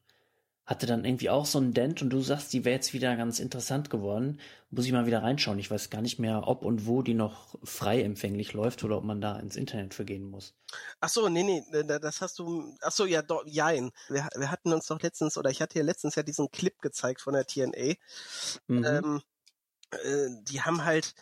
hatte 0.69 0.85
dann 0.85 1.03
irgendwie 1.03 1.31
auch 1.31 1.47
so 1.47 1.57
einen 1.57 1.73
Dent 1.73 2.03
und 2.03 2.11
du 2.11 2.21
sagst, 2.21 2.53
die 2.53 2.63
wäre 2.63 2.75
jetzt 2.75 2.93
wieder 2.93 3.15
ganz 3.15 3.39
interessant 3.39 3.89
geworden. 3.89 4.39
Muss 4.69 4.85
ich 4.85 4.91
mal 4.91 5.07
wieder 5.07 5.23
reinschauen. 5.23 5.57
Ich 5.57 5.71
weiß 5.71 5.89
gar 5.89 6.03
nicht 6.03 6.19
mehr, 6.19 6.47
ob 6.47 6.63
und 6.63 6.85
wo 6.85 7.01
die 7.01 7.15
noch 7.15 7.55
frei 7.63 8.03
empfänglich 8.03 8.53
läuft 8.53 8.83
oder 8.83 8.97
ob 8.97 9.03
man 9.03 9.19
da 9.19 9.39
ins 9.39 9.55
Internet 9.55 9.95
für 9.95 10.05
gehen 10.05 10.29
muss. 10.29 10.53
Ach 10.99 11.09
so, 11.09 11.27
nee, 11.27 11.41
nee, 11.41 11.63
das 11.71 12.21
hast 12.21 12.37
du, 12.37 12.75
ach 12.81 12.91
so, 12.91 13.07
ja, 13.07 13.23
doch, 13.23 13.43
jein. 13.47 13.89
Wir, 14.09 14.29
wir 14.35 14.51
hatten 14.51 14.71
uns 14.71 14.85
doch 14.85 15.01
letztens, 15.01 15.39
oder 15.39 15.49
ich 15.49 15.59
hatte 15.59 15.79
ja 15.79 15.83
letztens 15.83 16.13
ja 16.13 16.21
diesen 16.21 16.51
Clip 16.51 16.79
gezeigt 16.81 17.21
von 17.21 17.33
der 17.33 17.47
TNA. 17.47 17.95
Mhm. 18.67 18.85
Ähm, 18.85 19.21
äh, 19.91 20.29
die 20.43 20.61
haben 20.61 20.83
halt, 20.83 21.13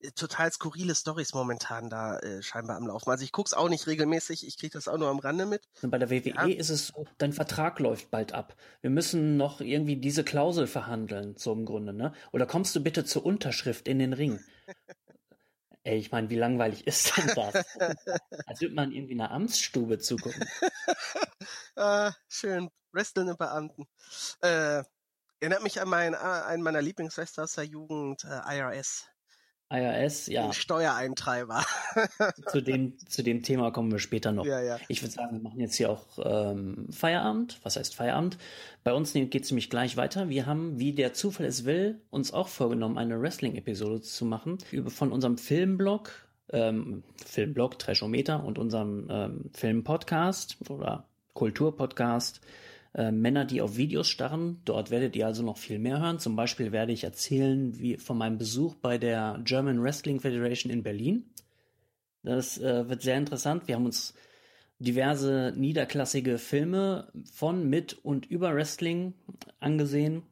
äh, 0.00 0.10
total 0.12 0.52
skurrile 0.52 0.94
Stories 0.94 1.32
momentan 1.34 1.88
da 1.88 2.18
äh, 2.18 2.42
scheinbar 2.42 2.76
am 2.76 2.86
Laufen. 2.86 3.10
Also 3.10 3.24
ich 3.24 3.32
guck's 3.32 3.54
auch 3.54 3.68
nicht 3.68 3.86
regelmäßig, 3.86 4.46
ich 4.46 4.58
kriege 4.58 4.72
das 4.72 4.88
auch 4.88 4.98
nur 4.98 5.08
am 5.08 5.18
Rande 5.18 5.46
mit. 5.46 5.62
Und 5.82 5.90
bei 5.90 5.98
der 5.98 6.10
WWE 6.10 6.50
ja. 6.50 6.56
ist 6.56 6.70
es 6.70 6.88
so, 6.88 7.06
dein 7.18 7.32
Vertrag 7.32 7.78
läuft 7.78 8.10
bald 8.10 8.32
ab. 8.32 8.56
Wir 8.82 8.90
müssen 8.90 9.36
noch 9.36 9.60
irgendwie 9.60 9.96
diese 9.96 10.24
Klausel 10.24 10.66
verhandeln, 10.66 11.36
so 11.36 11.52
im 11.52 11.64
Grunde, 11.64 11.92
ne? 11.92 12.12
Oder 12.32 12.46
kommst 12.46 12.74
du 12.76 12.82
bitte 12.82 13.04
zur 13.04 13.24
Unterschrift 13.24 13.88
in 13.88 13.98
den 13.98 14.12
Ring? 14.12 14.40
Ey, 15.82 15.98
ich 15.98 16.10
meine, 16.10 16.28
wie 16.30 16.36
langweilig 16.36 16.86
ist 16.86 17.16
denn 17.16 17.30
das? 17.36 17.64
Als 18.46 18.60
würde 18.60 18.74
man 18.74 18.90
irgendwie 18.90 19.14
einer 19.14 19.30
Amtsstube 19.30 19.98
zugucken. 20.00 20.44
ah, 21.76 22.12
schön. 22.28 22.70
Wrestelnde 22.90 23.36
Beamten. 23.36 23.86
Äh, 24.40 24.82
erinnert 25.40 25.62
mich 25.62 25.80
an 25.80 25.88
mein, 25.88 26.14
einen 26.14 26.62
meiner 26.62 26.82
Lieblingswrestler 26.82 27.44
aus 27.44 27.54
der 27.54 27.64
Jugend, 27.64 28.24
äh, 28.24 28.58
IRS. 28.58 29.06
IRS, 29.68 30.28
ja. 30.28 30.52
Steuereintreiber. 30.52 31.64
zu, 32.52 32.60
dem, 32.60 32.96
zu 33.08 33.22
dem 33.24 33.42
Thema 33.42 33.72
kommen 33.72 33.90
wir 33.90 33.98
später 33.98 34.30
noch. 34.30 34.46
Ja, 34.46 34.60
ja. 34.60 34.78
Ich 34.86 35.02
würde 35.02 35.12
sagen, 35.12 35.32
wir 35.32 35.42
machen 35.42 35.58
jetzt 35.58 35.74
hier 35.74 35.90
auch 35.90 36.06
ähm, 36.22 36.86
Feierabend. 36.90 37.58
Was 37.64 37.76
heißt 37.76 37.96
Feierabend? 37.96 38.38
Bei 38.84 38.92
uns 38.92 39.12
geht 39.12 39.34
es 39.34 39.50
nämlich 39.50 39.68
gleich 39.68 39.96
weiter. 39.96 40.28
Wir 40.28 40.46
haben, 40.46 40.78
wie 40.78 40.92
der 40.92 41.14
Zufall 41.14 41.46
es 41.46 41.64
will, 41.64 42.00
uns 42.10 42.32
auch 42.32 42.46
vorgenommen, 42.46 42.96
eine 42.96 43.20
Wrestling-Episode 43.20 44.02
zu 44.02 44.24
machen. 44.24 44.58
Über, 44.70 44.90
von 44.90 45.10
unserem 45.10 45.36
Filmblog, 45.36 46.12
ähm, 46.52 47.02
Filmblog 47.24 47.80
Trashometer 47.80 48.44
und 48.44 48.60
unserem 48.60 49.08
ähm, 49.10 49.50
Filmpodcast 49.52 50.58
oder 50.70 51.08
Kulturpodcast 51.34 52.40
äh, 52.96 53.12
Männer, 53.12 53.44
die 53.44 53.60
auf 53.60 53.76
Videos 53.76 54.08
starren. 54.08 54.62
Dort 54.64 54.90
werdet 54.90 55.14
ihr 55.16 55.26
also 55.26 55.42
noch 55.42 55.58
viel 55.58 55.78
mehr 55.78 56.00
hören. 56.00 56.18
Zum 56.18 56.34
Beispiel 56.34 56.72
werde 56.72 56.92
ich 56.92 57.04
erzählen 57.04 57.78
wie 57.78 57.98
von 57.98 58.16
meinem 58.16 58.38
Besuch 58.38 58.74
bei 58.76 58.96
der 58.96 59.38
German 59.44 59.82
Wrestling 59.82 60.18
Federation 60.18 60.72
in 60.72 60.82
Berlin. 60.82 61.30
Das 62.22 62.56
äh, 62.56 62.88
wird 62.88 63.02
sehr 63.02 63.18
interessant. 63.18 63.68
Wir 63.68 63.74
haben 63.74 63.84
uns 63.84 64.14
diverse 64.78 65.52
niederklassige 65.56 66.38
Filme 66.38 67.12
von, 67.30 67.68
mit 67.68 67.92
und 68.02 68.24
über 68.24 68.54
Wrestling 68.54 69.12
angesehen. 69.60 70.22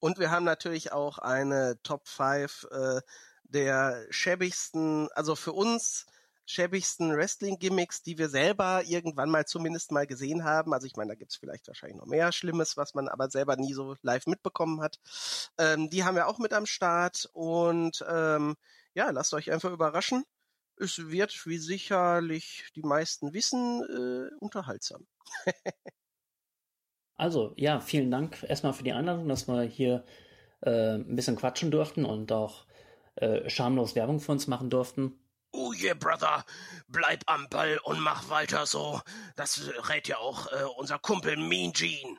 Und 0.00 0.18
wir 0.18 0.32
haben 0.32 0.44
natürlich 0.44 0.92
auch 0.92 1.18
eine 1.18 1.78
Top 1.84 2.08
5 2.08 2.66
äh, 2.70 3.00
der 3.44 4.06
schäbigsten, 4.10 5.08
also 5.14 5.36
für 5.36 5.52
uns 5.52 6.06
schäbigsten 6.48 7.14
Wrestling-Gimmicks, 7.14 8.02
die 8.02 8.16
wir 8.16 8.30
selber 8.30 8.82
irgendwann 8.86 9.28
mal 9.28 9.44
zumindest 9.44 9.92
mal 9.92 10.06
gesehen 10.06 10.44
haben. 10.44 10.72
Also 10.72 10.86
ich 10.86 10.96
meine, 10.96 11.10
da 11.10 11.14
gibt's 11.14 11.36
vielleicht 11.36 11.68
wahrscheinlich 11.68 11.98
noch 11.98 12.06
mehr 12.06 12.32
Schlimmes, 12.32 12.76
was 12.78 12.94
man 12.94 13.08
aber 13.08 13.28
selber 13.28 13.56
nie 13.56 13.74
so 13.74 13.96
live 14.00 14.26
mitbekommen 14.26 14.80
hat. 14.80 14.98
Ähm, 15.58 15.90
die 15.90 16.04
haben 16.04 16.16
wir 16.16 16.26
auch 16.26 16.38
mit 16.38 16.54
am 16.54 16.64
Start 16.64 17.28
und 17.34 18.02
ähm, 18.08 18.56
ja, 18.94 19.10
lasst 19.10 19.34
euch 19.34 19.52
einfach 19.52 19.70
überraschen. 19.70 20.24
Es 20.76 21.10
wird, 21.10 21.46
wie 21.46 21.58
sicherlich 21.58 22.70
die 22.74 22.82
meisten 22.82 23.34
wissen, 23.34 23.82
äh, 23.82 24.34
unterhaltsam. 24.40 25.06
also, 27.16 27.52
ja, 27.56 27.80
vielen 27.80 28.10
Dank 28.10 28.42
erstmal 28.48 28.72
für 28.72 28.84
die 28.84 28.92
Einladung, 28.92 29.28
dass 29.28 29.48
wir 29.48 29.62
hier 29.62 30.04
äh, 30.62 30.94
ein 30.94 31.14
bisschen 31.14 31.36
quatschen 31.36 31.70
durften 31.70 32.06
und 32.06 32.32
auch 32.32 32.64
äh, 33.16 33.50
schamlos 33.50 33.94
Werbung 33.94 34.20
für 34.20 34.32
uns 34.32 34.46
machen 34.46 34.70
durften. 34.70 35.18
Oh 35.52 35.72
yeah, 35.72 35.94
Brother, 35.94 36.44
bleib 36.88 37.22
am 37.26 37.48
Ball 37.48 37.78
und 37.84 38.00
mach 38.00 38.28
weiter 38.28 38.66
so. 38.66 39.00
Das 39.36 39.60
rät 39.88 40.08
ja 40.08 40.18
auch 40.18 40.46
äh, 40.52 40.64
unser 40.76 40.98
Kumpel 40.98 41.36
Mean 41.36 41.72
Gene. 41.72 42.18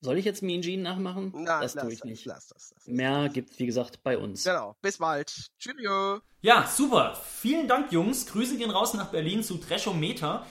Soll 0.00 0.18
ich 0.18 0.24
jetzt 0.24 0.42
Mean 0.42 0.62
Gene 0.62 0.82
nachmachen? 0.82 1.32
Nein, 1.32 1.60
das 1.60 1.74
tue 1.74 1.92
ich 1.92 2.02
nicht. 2.02 2.24
Lass 2.24 2.48
das, 2.48 2.70
das, 2.74 2.86
Mehr 2.86 3.28
gibt's, 3.28 3.58
wie 3.58 3.66
gesagt, 3.66 4.02
bei 4.02 4.18
uns. 4.18 4.42
Genau. 4.42 4.74
Bis 4.82 4.98
bald. 4.98 5.50
Tschüss. 5.58 5.74
Ja, 6.40 6.66
super. 6.66 7.20
Vielen 7.24 7.68
Dank, 7.68 7.92
Jungs. 7.92 8.26
Grüße 8.26 8.56
gehen 8.56 8.70
raus 8.70 8.94
nach 8.94 9.10
Berlin 9.10 9.44
zu 9.44 9.58
Treschometer. 9.58 10.44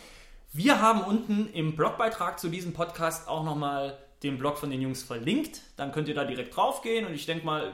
Wir 0.53 0.81
haben 0.81 1.02
unten 1.02 1.49
im 1.53 1.76
Blogbeitrag 1.76 2.39
zu 2.39 2.48
diesem 2.48 2.72
Podcast 2.72 3.27
auch 3.27 3.43
nochmal 3.43 3.98
den 4.23 4.38
Blog 4.38 4.57
von 4.57 4.69
den 4.69 4.81
Jungs 4.81 5.03
verlinkt. 5.03 5.61
Dann 5.76 5.91
könnt 5.91 6.07
ihr 6.07 6.15
da 6.15 6.23
direkt 6.23 6.56
draufgehen 6.56 7.06
und 7.06 7.14
ich 7.14 7.26
denke 7.26 7.45
mal, 7.45 7.73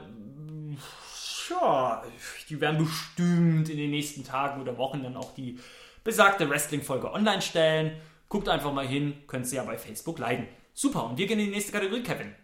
ja, 1.48 2.02
die 2.48 2.60
werden 2.60 2.78
bestimmt 2.84 3.68
in 3.68 3.76
den 3.76 3.90
nächsten 3.90 4.24
Tagen 4.24 4.60
oder 4.60 4.76
Wochen 4.78 5.02
dann 5.02 5.16
auch 5.16 5.34
die 5.34 5.58
besagte 6.04 6.48
Wrestling-Folge 6.48 7.12
online 7.12 7.42
stellen. 7.42 8.00
Guckt 8.28 8.48
einfach 8.48 8.72
mal 8.72 8.86
hin, 8.86 9.22
könnt 9.26 9.46
sie 9.46 9.56
ja 9.56 9.64
bei 9.64 9.78
Facebook 9.78 10.18
liken. 10.18 10.48
Super, 10.74 11.04
und 11.04 11.18
wir 11.18 11.26
gehen 11.26 11.38
in 11.38 11.46
die 11.46 11.52
nächste 11.52 11.72
Kategorie, 11.72 12.02
Kevin. 12.02 12.34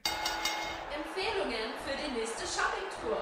Empfehlungen 0.94 1.72
für 1.84 1.96
die 1.96 2.18
nächste 2.18 2.42
Shopping-Tour. 2.42 3.18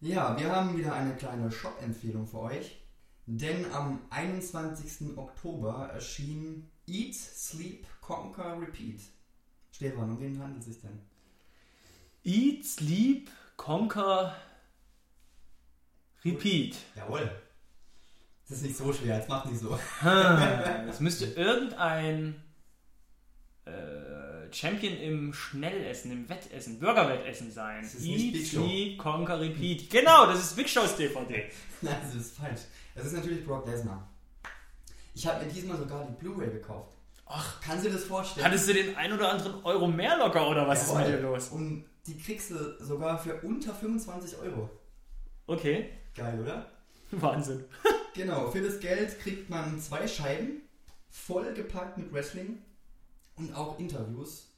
Ja, 0.00 0.38
wir 0.38 0.50
haben 0.50 0.76
wieder 0.76 0.92
eine 0.92 1.14
kleine 1.16 1.50
Shop-Empfehlung 1.50 2.26
für 2.26 2.40
euch. 2.40 2.78
Denn 3.26 3.70
am 3.72 4.00
21. 4.10 5.16
Oktober 5.18 5.90
erschien 5.92 6.70
Eat, 6.86 7.14
Sleep, 7.14 7.86
Conquer, 8.00 8.58
Repeat. 8.58 9.00
Stefan, 9.70 10.10
um 10.10 10.18
wen 10.18 10.42
handelt 10.42 10.60
es 10.60 10.66
sich 10.66 10.80
denn? 10.80 10.98
Eat, 12.24 12.64
Sleep, 12.64 13.30
Conquer, 13.56 14.34
Repeat. 16.24 16.76
Jawohl. 16.96 17.30
Das 18.48 18.58
ist 18.58 18.64
nicht 18.64 18.76
so 18.76 18.92
schwer, 18.92 19.16
jetzt 19.18 19.28
macht 19.28 19.50
nicht 19.50 19.60
so. 19.60 19.78
Es 20.88 21.00
müsste 21.00 21.26
irgendein 21.26 22.42
äh, 23.66 24.50
Champion 24.52 24.96
im 24.96 25.32
Schnellessen, 25.34 26.10
im 26.12 26.28
Wettessen, 26.28 26.80
Burgerwettessen 26.80 27.52
sein. 27.52 27.82
Das 27.82 27.94
ist 27.94 28.04
nicht 28.04 28.32
Big 28.32 28.46
Show. 28.46 28.64
E.T. 28.64 28.96
Conquer 28.96 29.40
Repeat. 29.40 29.90
Genau, 29.90 30.26
das 30.26 30.38
ist 30.40 30.56
Big 30.56 30.68
Shows 30.68 30.96
DVD. 30.98 31.50
Nein, 31.82 31.96
das 32.02 32.14
ist 32.14 32.36
falsch. 32.38 32.62
Das 32.94 33.04
ist 33.06 33.12
natürlich 33.12 33.44
Brock 33.44 33.66
Lesnar. 33.66 34.08
Ich 35.14 35.26
habe 35.26 35.44
mir 35.44 35.52
diesmal 35.52 35.76
sogar 35.76 36.06
die 36.06 36.14
Blu-ray 36.14 36.50
gekauft. 36.50 36.94
Ach, 37.26 37.60
Kannst 37.60 37.84
du 37.84 37.90
dir 37.90 37.96
das 37.96 38.04
vorstellen? 38.04 38.46
hattest 38.46 38.66
du 38.68 38.72
den 38.72 38.96
ein 38.96 39.12
oder 39.12 39.30
anderen 39.30 39.62
Euro 39.64 39.86
mehr 39.86 40.16
locker 40.16 40.48
oder 40.48 40.66
was 40.66 40.88
Jawohl. 40.88 41.02
ist 41.02 41.08
mit 41.10 41.18
dir 41.18 41.22
los? 41.22 41.48
Und 41.50 41.84
die 42.06 42.16
kriegst 42.16 42.50
du 42.50 42.82
sogar 42.82 43.18
für 43.18 43.34
unter 43.42 43.74
25 43.74 44.38
Euro. 44.38 44.70
Okay, 45.46 45.90
Geil, 46.18 46.40
oder? 46.40 46.66
Wahnsinn. 47.12 47.64
Genau, 48.14 48.50
für 48.50 48.60
das 48.60 48.80
Geld 48.80 49.20
kriegt 49.20 49.48
man 49.48 49.78
zwei 49.80 50.08
Scheiben, 50.08 50.62
vollgepackt 51.08 51.98
mit 51.98 52.12
Wrestling 52.12 52.58
und 53.36 53.54
auch 53.54 53.78
Interviews 53.78 54.48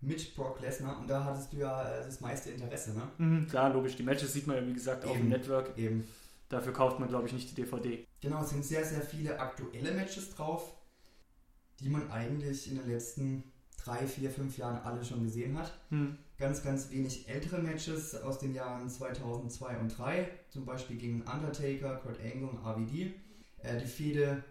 mit 0.00 0.34
Brock 0.34 0.60
Lesnar. 0.62 0.98
Und 0.98 1.08
da 1.08 1.22
hattest 1.22 1.52
du 1.52 1.58
ja 1.58 1.82
äh, 1.82 2.04
das 2.06 2.22
meiste 2.22 2.50
Interesse, 2.50 2.94
ne? 2.94 3.02
Mhm, 3.18 3.48
klar, 3.48 3.70
logisch. 3.70 3.96
Die 3.96 4.02
Matches 4.02 4.32
sieht 4.32 4.46
man 4.46 4.56
ja 4.56 4.66
wie 4.66 4.72
gesagt 4.72 5.04
dem 5.04 5.10
Eben. 5.10 5.28
Network. 5.28 5.76
Eben. 5.76 6.08
Dafür 6.48 6.72
kauft 6.72 7.00
man, 7.00 7.08
glaube 7.08 7.26
ich, 7.26 7.34
nicht 7.34 7.50
die 7.50 7.54
DVD. 7.54 8.06
Genau, 8.22 8.42
es 8.42 8.50
sind 8.50 8.64
sehr, 8.64 8.84
sehr 8.84 9.02
viele 9.02 9.38
aktuelle 9.38 9.92
Matches 9.92 10.34
drauf, 10.34 10.74
die 11.80 11.90
man 11.90 12.10
eigentlich 12.10 12.70
in 12.70 12.78
den 12.78 12.88
letzten 12.88 13.51
drei, 13.84 14.06
vier, 14.06 14.30
fünf 14.30 14.56
Jahren 14.58 14.78
alle 14.84 15.04
schon 15.04 15.24
gesehen 15.24 15.58
hat. 15.58 15.72
Hm. 15.90 16.16
Ganz, 16.38 16.62
ganz 16.62 16.90
wenig 16.90 17.28
ältere 17.28 17.58
Matches 17.58 18.14
aus 18.14 18.38
den 18.38 18.54
Jahren 18.54 18.88
2002 18.88 19.76
und 19.76 19.90
2003, 19.90 20.28
zum 20.50 20.64
Beispiel 20.64 20.96
gegen 20.96 21.22
Undertaker, 21.22 21.96
Kurt 21.96 22.18
Angle 22.20 22.48
und 22.48 22.58
RVD. 22.64 23.14
Äh, 23.62 23.78
die 23.80 23.86
Fehde 23.86 24.42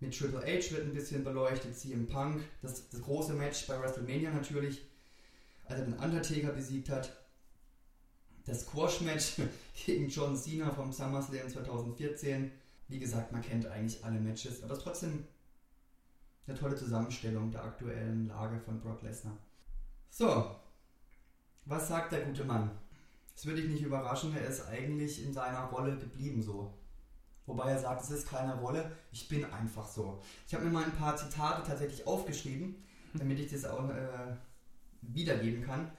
mit 0.00 0.16
Triple 0.16 0.40
H 0.40 0.72
wird 0.72 0.84
ein 0.84 0.94
bisschen 0.94 1.24
beleuchtet, 1.24 1.76
CM 1.76 2.06
Punk, 2.06 2.42
das, 2.60 2.88
das 2.90 3.00
große 3.02 3.34
Match 3.34 3.66
bei 3.66 3.80
WrestleMania 3.80 4.30
natürlich, 4.30 4.82
als 5.64 5.80
er 5.80 5.86
den 5.86 5.94
Undertaker 5.94 6.52
besiegt 6.52 6.90
hat. 6.90 7.16
Das 8.44 8.62
Squash-Match 8.62 9.36
gegen 9.86 10.08
John 10.08 10.36
Cena 10.36 10.70
vom 10.70 10.92
SummerSlam 10.92 11.48
2014. 11.48 12.50
Wie 12.88 12.98
gesagt, 12.98 13.30
man 13.30 13.40
kennt 13.40 13.66
eigentlich 13.66 14.04
alle 14.04 14.20
Matches, 14.20 14.62
aber 14.62 14.72
es 14.72 14.78
ist 14.78 14.84
trotzdem 14.84 15.24
eine 16.46 16.58
tolle 16.58 16.76
Zusammenstellung 16.76 17.50
der 17.50 17.64
aktuellen 17.64 18.28
Lage 18.28 18.58
von 18.58 18.80
Brock 18.80 19.02
Lesnar. 19.02 19.36
So, 20.10 20.56
was 21.64 21.88
sagt 21.88 22.12
der 22.12 22.24
gute 22.24 22.44
Mann? 22.44 22.70
Es 23.34 23.46
würde 23.46 23.62
dich 23.62 23.70
nicht 23.70 23.82
überraschen, 23.82 24.34
er 24.36 24.46
ist 24.46 24.66
eigentlich 24.66 25.24
in 25.24 25.32
seiner 25.32 25.64
Rolle 25.64 25.96
geblieben 25.96 26.42
so. 26.42 26.74
Wobei 27.46 27.70
er 27.70 27.78
sagt, 27.78 28.02
es 28.02 28.10
ist 28.10 28.28
keine 28.28 28.54
Rolle, 28.60 28.92
ich 29.10 29.28
bin 29.28 29.44
einfach 29.44 29.86
so. 29.86 30.22
Ich 30.46 30.54
habe 30.54 30.64
mir 30.64 30.70
mal 30.70 30.84
ein 30.84 30.96
paar 30.96 31.16
Zitate 31.16 31.62
tatsächlich 31.66 32.06
aufgeschrieben, 32.06 32.76
damit 33.14 33.38
ich 33.40 33.50
das 33.50 33.64
auch 33.64 33.88
äh, 33.88 34.36
wiedergeben 35.02 35.64
kann. 35.64 35.90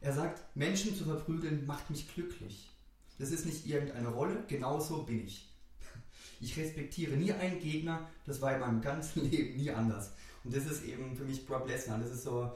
Er 0.00 0.12
sagt, 0.12 0.44
Menschen 0.56 0.94
zu 0.94 1.04
verprügeln 1.04 1.66
macht 1.66 1.90
mich 1.90 2.12
glücklich. 2.14 2.70
Das 3.18 3.30
ist 3.30 3.44
nicht 3.46 3.66
irgendeine 3.66 4.08
Rolle, 4.08 4.44
genauso 4.48 5.02
bin 5.02 5.24
ich. 5.24 5.49
Ich 6.40 6.56
respektiere 6.56 7.16
nie 7.16 7.32
einen 7.32 7.60
Gegner, 7.60 8.08
das 8.26 8.40
war 8.40 8.54
in 8.54 8.60
meinem 8.60 8.80
ganzen 8.80 9.24
Leben 9.30 9.56
nie 9.56 9.70
anders. 9.70 10.12
Und 10.42 10.56
das 10.56 10.66
ist 10.66 10.84
eben 10.84 11.14
für 11.14 11.24
mich 11.24 11.46
Brock 11.46 11.68
Lesnar. 11.68 11.98
Das 11.98 12.10
ist 12.10 12.24
so, 12.24 12.50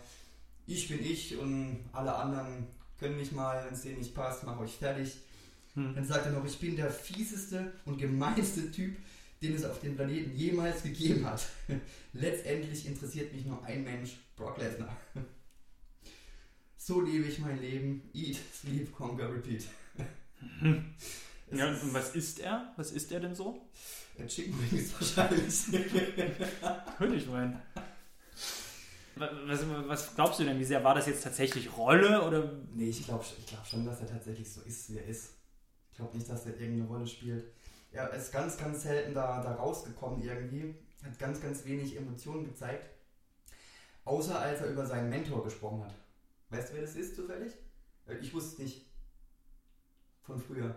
ich 0.66 0.88
bin 0.88 1.04
ich 1.04 1.36
und 1.36 1.84
alle 1.92 2.14
anderen 2.14 2.66
können 2.98 3.16
mich 3.16 3.32
mal, 3.32 3.64
wenn 3.66 3.74
es 3.74 3.82
denen 3.82 3.98
nicht 3.98 4.14
passt, 4.14 4.44
mach 4.44 4.58
euch 4.58 4.76
fertig. 4.76 5.18
Hm. 5.74 5.94
Dann 5.94 6.04
sagt 6.04 6.26
er 6.26 6.32
noch, 6.32 6.44
ich 6.44 6.58
bin 6.58 6.76
der 6.76 6.90
fieseste 6.90 7.72
und 7.84 7.98
gemeinste 7.98 8.70
Typ, 8.70 8.96
den 9.42 9.54
es 9.54 9.64
auf 9.64 9.80
dem 9.80 9.96
Planeten 9.96 10.34
jemals 10.34 10.82
gegeben 10.82 11.26
hat. 11.26 11.46
Letztendlich 12.12 12.86
interessiert 12.86 13.34
mich 13.34 13.44
nur 13.44 13.62
ein 13.64 13.84
Mensch, 13.84 14.16
Brock 14.36 14.58
Lesnar. 14.58 14.96
So 16.76 17.00
lebe 17.00 17.24
ich 17.24 17.38
mein 17.38 17.58
Leben. 17.62 18.10
Eat, 18.12 18.36
sleep, 18.52 18.92
conquer, 18.92 19.32
repeat. 19.32 19.64
Ja, 21.56 21.68
und 21.68 21.94
was 21.94 22.14
ist 22.14 22.40
er? 22.40 22.72
Was 22.76 22.92
ist 22.92 23.12
er 23.12 23.20
denn 23.20 23.34
so? 23.34 23.60
Ein 24.18 24.28
Chicken 24.28 24.54
Wings 24.70 24.92
wahrscheinlich. 24.92 25.64
Könnte 26.98 27.16
ich 27.16 27.26
meinen. 27.26 27.60
Was, 29.16 29.60
was, 29.86 30.14
glaubst 30.14 30.40
du 30.40 30.44
denn? 30.44 30.58
Wie 30.58 30.64
sehr 30.64 30.82
war 30.82 30.94
das 30.94 31.06
jetzt 31.06 31.22
tatsächlich 31.22 31.76
Rolle? 31.76 32.22
Oder? 32.22 32.52
Nee, 32.72 32.88
ich 32.88 33.04
glaube 33.04 33.24
ich 33.38 33.46
glaub 33.46 33.64
schon, 33.64 33.84
dass 33.84 34.00
er 34.00 34.08
tatsächlich 34.08 34.52
so 34.52 34.60
ist, 34.62 34.90
wie 34.90 34.98
er 34.98 35.06
ist. 35.06 35.34
Ich 35.90 35.96
glaube 35.96 36.16
nicht, 36.16 36.28
dass 36.28 36.46
er 36.46 36.58
irgendeine 36.58 36.88
Rolle 36.88 37.06
spielt. 37.06 37.44
Er 37.92 38.12
ist 38.12 38.32
ganz, 38.32 38.56
ganz 38.56 38.82
selten 38.82 39.14
da, 39.14 39.40
da 39.40 39.54
rausgekommen 39.54 40.20
irgendwie. 40.20 40.74
Hat 41.04 41.18
ganz, 41.18 41.40
ganz 41.40 41.64
wenig 41.64 41.96
Emotionen 41.96 42.44
gezeigt. 42.44 42.90
Außer 44.04 44.38
als 44.38 44.60
er 44.60 44.70
über 44.70 44.84
seinen 44.84 45.10
Mentor 45.10 45.44
gesprochen 45.44 45.84
hat. 45.84 45.94
Weißt 46.50 46.70
du, 46.70 46.74
wer 46.74 46.82
das 46.82 46.96
ist 46.96 47.14
zufällig? 47.14 47.52
Ich 48.20 48.34
wusste 48.34 48.54
es 48.54 48.58
nicht. 48.58 48.86
Von 50.22 50.40
früher. 50.40 50.74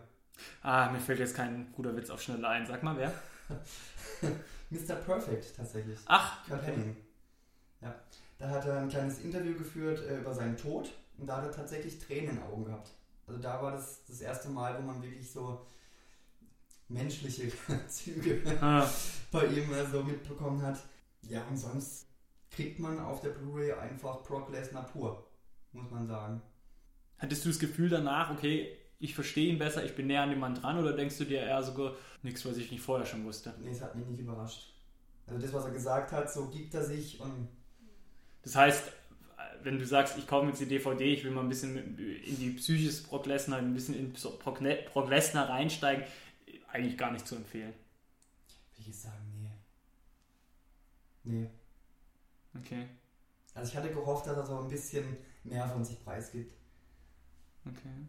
Ah, 0.62 0.90
mir 0.92 1.00
fällt 1.00 1.20
jetzt 1.20 1.36
kein 1.36 1.72
guter 1.74 1.96
Witz 1.96 2.10
auf 2.10 2.22
Schnelle 2.22 2.48
ein. 2.48 2.66
Sag 2.66 2.84
mal, 2.84 2.98
wer? 2.98 3.14
Mr. 4.70 4.96
Perfect 4.96 5.56
tatsächlich. 5.56 6.00
Ach, 6.06 6.46
Kurt 6.46 6.60
okay. 6.62 6.72
Henning. 6.72 6.98
Ja. 7.82 7.96
Da 8.40 8.50
hat 8.50 8.66
er 8.66 8.80
ein 8.80 8.90
kleines 8.90 9.20
Interview 9.20 9.58
geführt 9.58 10.00
äh, 10.08 10.20
über 10.20 10.34
seinen 10.34 10.58
Tod 10.58 10.92
und 11.18 11.28
da 11.28 11.38
hat 11.38 11.46
er 11.46 11.52
tatsächlich 11.52 12.00
Tränen 12.00 12.30
in 12.30 12.36
den 12.36 12.44
Augen 12.44 12.66
gehabt. 12.66 12.92
Also 13.26 13.42
da 13.42 13.62
war 13.62 13.72
das 13.72 14.06
das 14.06 14.22
erste 14.22 14.50
Mal, 14.50 14.78
wo 14.78 14.82
man 14.82 15.02
wirklich 15.02 15.30
so 15.30 15.66
menschliche 16.88 17.52
Züge 17.88 18.42
ah. 18.62 18.88
bei 19.32 19.46
ihm 19.46 19.74
äh, 19.74 19.86
so 19.86 20.04
mitbekommen 20.04 20.62
hat. 20.62 20.80
Ja, 21.24 21.44
und 21.46 21.58
sonst 21.58 22.08
kriegt 22.52 22.80
man 22.80 23.00
auf 23.00 23.22
der 23.22 23.30
Blu-ray 23.30 23.74
einfach 23.74 24.24
Brock 24.24 24.50
Lesnar 24.52 24.86
pur, 24.86 25.28
muss 25.74 25.90
man 25.92 26.08
sagen. 26.08 26.42
Hattest 27.18 27.44
du 27.44 27.50
das 27.50 27.60
Gefühl 27.60 27.90
danach, 27.90 28.32
okay, 28.32 28.78
ich 29.00 29.14
verstehe 29.14 29.52
ihn 29.52 29.60
besser, 29.60 29.84
ich 29.84 29.96
bin 29.96 30.08
näher 30.08 30.24
an 30.24 30.30
dem 30.30 30.40
Mann 30.40 30.56
dran 30.56 30.78
oder 30.80 30.94
denkst 30.94 31.18
du 31.18 31.26
dir 31.26 31.42
eher 31.42 31.62
sogar 31.64 31.96
nichts, 32.24 32.46
was 32.46 32.58
ich 32.58 32.72
nicht 32.72 32.82
vorher 32.82 33.06
schon 33.06 33.26
wusste? 33.26 33.54
Nee, 33.60 33.70
es 33.72 33.82
hat 33.82 33.96
mich 33.96 34.08
nicht 34.08 34.20
überrascht. 34.20 34.74
Also 35.28 35.40
das, 35.40 35.54
was 35.54 35.66
er 35.66 35.72
gesagt 35.72 36.12
hat, 36.12 36.32
so 36.32 36.50
gibt 36.50 36.74
er 36.74 36.84
sich 36.84 37.20
und. 37.20 37.50
Das 38.44 38.56
heißt, 38.56 38.92
wenn 39.64 39.78
du 39.78 39.86
sagst, 39.86 40.18
ich 40.18 40.26
kaufe 40.26 40.48
jetzt 40.48 40.62
die 40.62 40.68
DVD, 40.68 41.14
ich 41.14 41.24
will 41.24 41.32
mal 41.32 41.42
ein 41.42 41.50
bisschen 41.50 41.98
in 41.98 42.38
die 42.38 42.52
Psyche 42.52 42.86
des 42.86 43.04
Brock 43.04 43.26
Lesnar, 43.26 43.60
ein 43.60 43.74
bisschen 43.74 43.96
in 43.96 44.14
Brock, 44.14 44.62
Lesnar 44.62 45.50
reinsteigen, 45.50 46.06
eigentlich 46.70 46.98
gar 46.98 47.12
nicht 47.12 47.28
zu 47.28 47.36
empfehlen. 47.36 47.74
Will 48.78 48.88
ich 48.88 48.98
sagen, 48.98 49.34
nee. 49.36 49.52
Nee. 51.24 51.50
Okay. 52.58 52.88
Also 53.54 53.72
ich 53.72 53.78
hatte 53.78 53.94
gehofft, 53.94 54.28
dass 54.28 54.38
er 54.38 54.46
so 54.46 54.60
ein 54.60 54.70
bisschen 54.70 55.18
mehr 55.44 55.68
von 55.68 55.84
sich 55.84 56.02
preisgibt. 56.04 56.54
Okay. 57.66 58.08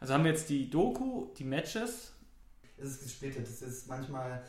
Also 0.00 0.14
haben 0.14 0.24
wir 0.24 0.30
jetzt 0.30 0.48
die 0.48 0.70
Doku, 0.70 1.26
die 1.36 1.44
Matches. 1.44 2.12
Es 2.76 2.90
ist 2.90 3.02
gesplittet. 3.02 3.46
Es 3.46 3.62
ist 3.62 3.88
manchmal 3.88 4.44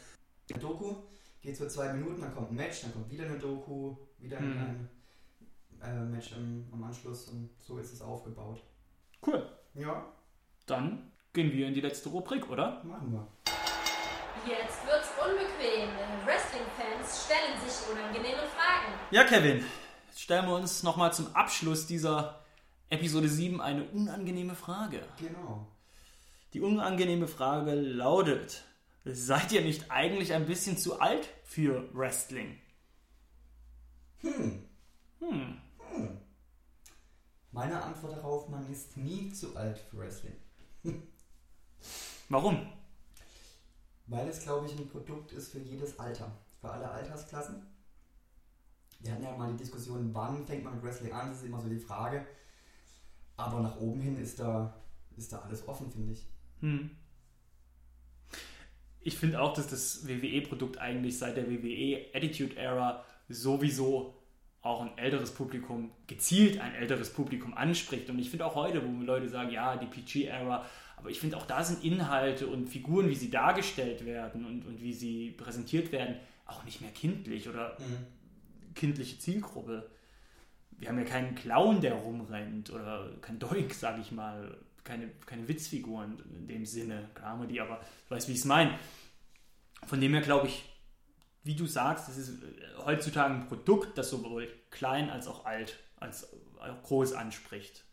eine 0.49 0.59
Doku, 0.59 0.95
geht 1.41 1.57
so 1.57 1.67
zwei 1.67 1.93
Minuten, 1.93 2.21
dann 2.21 2.34
kommt 2.34 2.51
ein 2.51 2.55
Match, 2.55 2.81
dann 2.81 2.93
kommt 2.93 3.09
wieder 3.09 3.26
eine 3.26 3.39
Doku, 3.39 3.95
wieder 4.19 4.39
mhm. 4.39 4.89
ein 5.81 5.97
äh, 5.97 6.05
Match 6.05 6.34
im, 6.34 6.67
am 6.71 6.84
Anschluss 6.84 7.30
und 7.30 7.49
so 7.59 7.80
ist 7.80 7.93
es 7.93 8.01
aufgebaut. 8.01 8.61
Cool. 9.26 9.47
Ja. 9.73 10.05
Dann 10.67 11.11
gehen 11.34 11.51
wir 11.51 11.67
in 11.67 11.73
die 11.73 11.81
letzte 11.81 12.09
Rubrik, 12.09 12.49
oder? 12.49 12.84
Machen 12.84 13.11
wir. 13.11 13.27
Jetzt 14.47 14.85
wird's 14.85 15.09
unbequem. 15.19 15.89
Wrestling-Fans 16.26 17.26
stellen 17.26 17.59
sich 17.65 17.91
unangenehme 17.91 18.47
Fragen. 18.47 18.93
Ja, 19.11 19.23
Kevin. 19.23 19.65
Jetzt 20.07 20.21
stellen 20.21 20.45
wir 20.45 20.55
uns 20.55 20.84
nochmal 20.84 21.11
zum 21.11 21.35
Abschluss 21.35 21.88
dieser 21.88 22.39
Episode 22.89 23.29
7 23.29 23.61
eine 23.61 23.83
unangenehme 23.85 24.55
Frage. 24.55 25.01
Genau. 25.19 25.67
Die 26.53 26.61
unangenehme 26.61 27.27
Frage 27.27 27.73
lautet: 27.75 28.63
Seid 29.05 29.51
ihr 29.51 29.61
nicht 29.61 29.91
eigentlich 29.91 30.33
ein 30.33 30.47
bisschen 30.47 30.77
zu 30.77 30.99
alt 30.99 31.29
für 31.43 31.93
Wrestling? 31.93 32.57
Hm. 34.21 34.65
Hm. 35.19 35.61
hm. 35.77 36.17
Meine 37.51 37.83
Antwort 37.83 38.17
darauf: 38.17 38.49
Man 38.49 38.67
ist 38.71 38.97
nie 38.97 39.31
zu 39.31 39.55
alt 39.55 39.77
für 39.77 39.97
Wrestling. 39.97 40.35
Warum? 42.29 42.71
Weil 44.07 44.27
es, 44.27 44.41
glaube 44.41 44.65
ich, 44.65 44.77
ein 44.77 44.89
Produkt 44.89 45.31
ist 45.31 45.51
für 45.51 45.59
jedes 45.59 45.99
Alter, 45.99 46.31
für 46.59 46.71
alle 46.71 46.89
Altersklassen. 46.89 47.67
Wir 48.99 49.13
hatten 49.13 49.23
ja 49.23 49.37
mal 49.37 49.51
die 49.51 49.57
Diskussion, 49.57 50.13
wann 50.13 50.45
fängt 50.45 50.63
man 50.63 50.75
mit 50.75 50.83
Wrestling 50.83 51.13
an? 51.13 51.29
Das 51.29 51.37
ist 51.37 51.45
immer 51.45 51.61
so 51.61 51.69
die 51.69 51.79
Frage. 51.79 52.25
Aber 53.39 53.61
nach 53.61 53.79
oben 53.79 54.01
hin 54.01 54.17
ist 54.17 54.39
da, 54.39 54.73
ist 55.15 55.31
da 55.31 55.39
alles 55.39 55.65
offen, 55.67 55.89
finde 55.89 56.11
ich. 56.11 56.25
Hm. 56.59 56.91
Ich 58.99 59.17
finde 59.17 59.41
auch, 59.41 59.53
dass 59.53 59.67
das 59.67 60.07
WWE-Produkt 60.07 60.77
eigentlich 60.77 61.17
seit 61.17 61.37
der 61.37 61.49
WWE 61.49 62.05
Attitude 62.13 62.57
Era 62.57 63.05
sowieso 63.29 64.13
auch 64.61 64.81
ein 64.81 64.97
älteres 64.97 65.33
Publikum, 65.33 65.91
gezielt 66.05 66.59
ein 66.59 66.75
älteres 66.75 67.13
Publikum 67.13 67.53
anspricht. 67.53 68.09
Und 68.09 68.19
ich 68.19 68.29
finde 68.29 68.45
auch 68.45 68.55
heute, 68.55 68.85
wo 68.85 69.01
Leute 69.03 69.29
sagen, 69.29 69.51
ja, 69.51 69.77
die 69.77 69.85
PG-Era, 69.85 70.65
aber 70.97 71.09
ich 71.09 71.21
finde 71.21 71.37
auch 71.37 71.45
da 71.45 71.63
sind 71.63 71.81
Inhalte 71.85 72.45
und 72.47 72.67
Figuren, 72.67 73.09
wie 73.09 73.15
sie 73.15 73.29
dargestellt 73.29 74.05
werden 74.05 74.45
und, 74.45 74.65
und 74.65 74.81
wie 74.81 74.91
sie 74.91 75.31
präsentiert 75.31 75.93
werden, 75.93 76.17
auch 76.45 76.65
nicht 76.65 76.81
mehr 76.81 76.91
kindlich 76.91 77.47
oder 77.47 77.77
mhm. 77.79 78.75
kindliche 78.75 79.17
Zielgruppe 79.17 79.89
wir 80.80 80.88
haben 80.88 80.97
ja 80.97 81.06
keinen 81.06 81.35
Clown, 81.35 81.81
der 81.81 81.93
rumrennt 81.93 82.72
oder 82.72 83.11
kein 83.22 83.38
Doink, 83.38 83.73
sag 83.73 83.99
ich 83.99 84.11
mal, 84.11 84.57
keine, 84.84 85.10
keine 85.26 85.47
Witzfiguren 85.47 86.18
in 86.39 86.47
dem 86.47 86.65
Sinne. 86.65 87.10
Die, 87.49 87.61
aber 87.61 87.81
du 88.07 88.15
weißt, 88.15 88.27
wie 88.30 88.34
ich 88.34 88.39
es 88.39 88.45
meine. 88.45 88.77
Von 89.85 89.99
dem 89.99 90.14
her 90.14 90.22
glaube 90.22 90.47
ich, 90.47 90.65
wie 91.43 91.56
du 91.56 91.65
sagst, 91.65 92.07
das 92.07 92.18
ist 92.18 92.41
heutzutage 92.85 93.34
ein 93.34 93.47
Produkt, 93.47 93.97
das 93.97 94.10
sowohl 94.10 94.47
klein 94.72 95.10
als 95.10 95.27
auch 95.27 95.45
alt, 95.45 95.80
als 95.97 96.31
auch 96.60 96.84
groß 96.84 97.14
anspricht. 97.14 97.84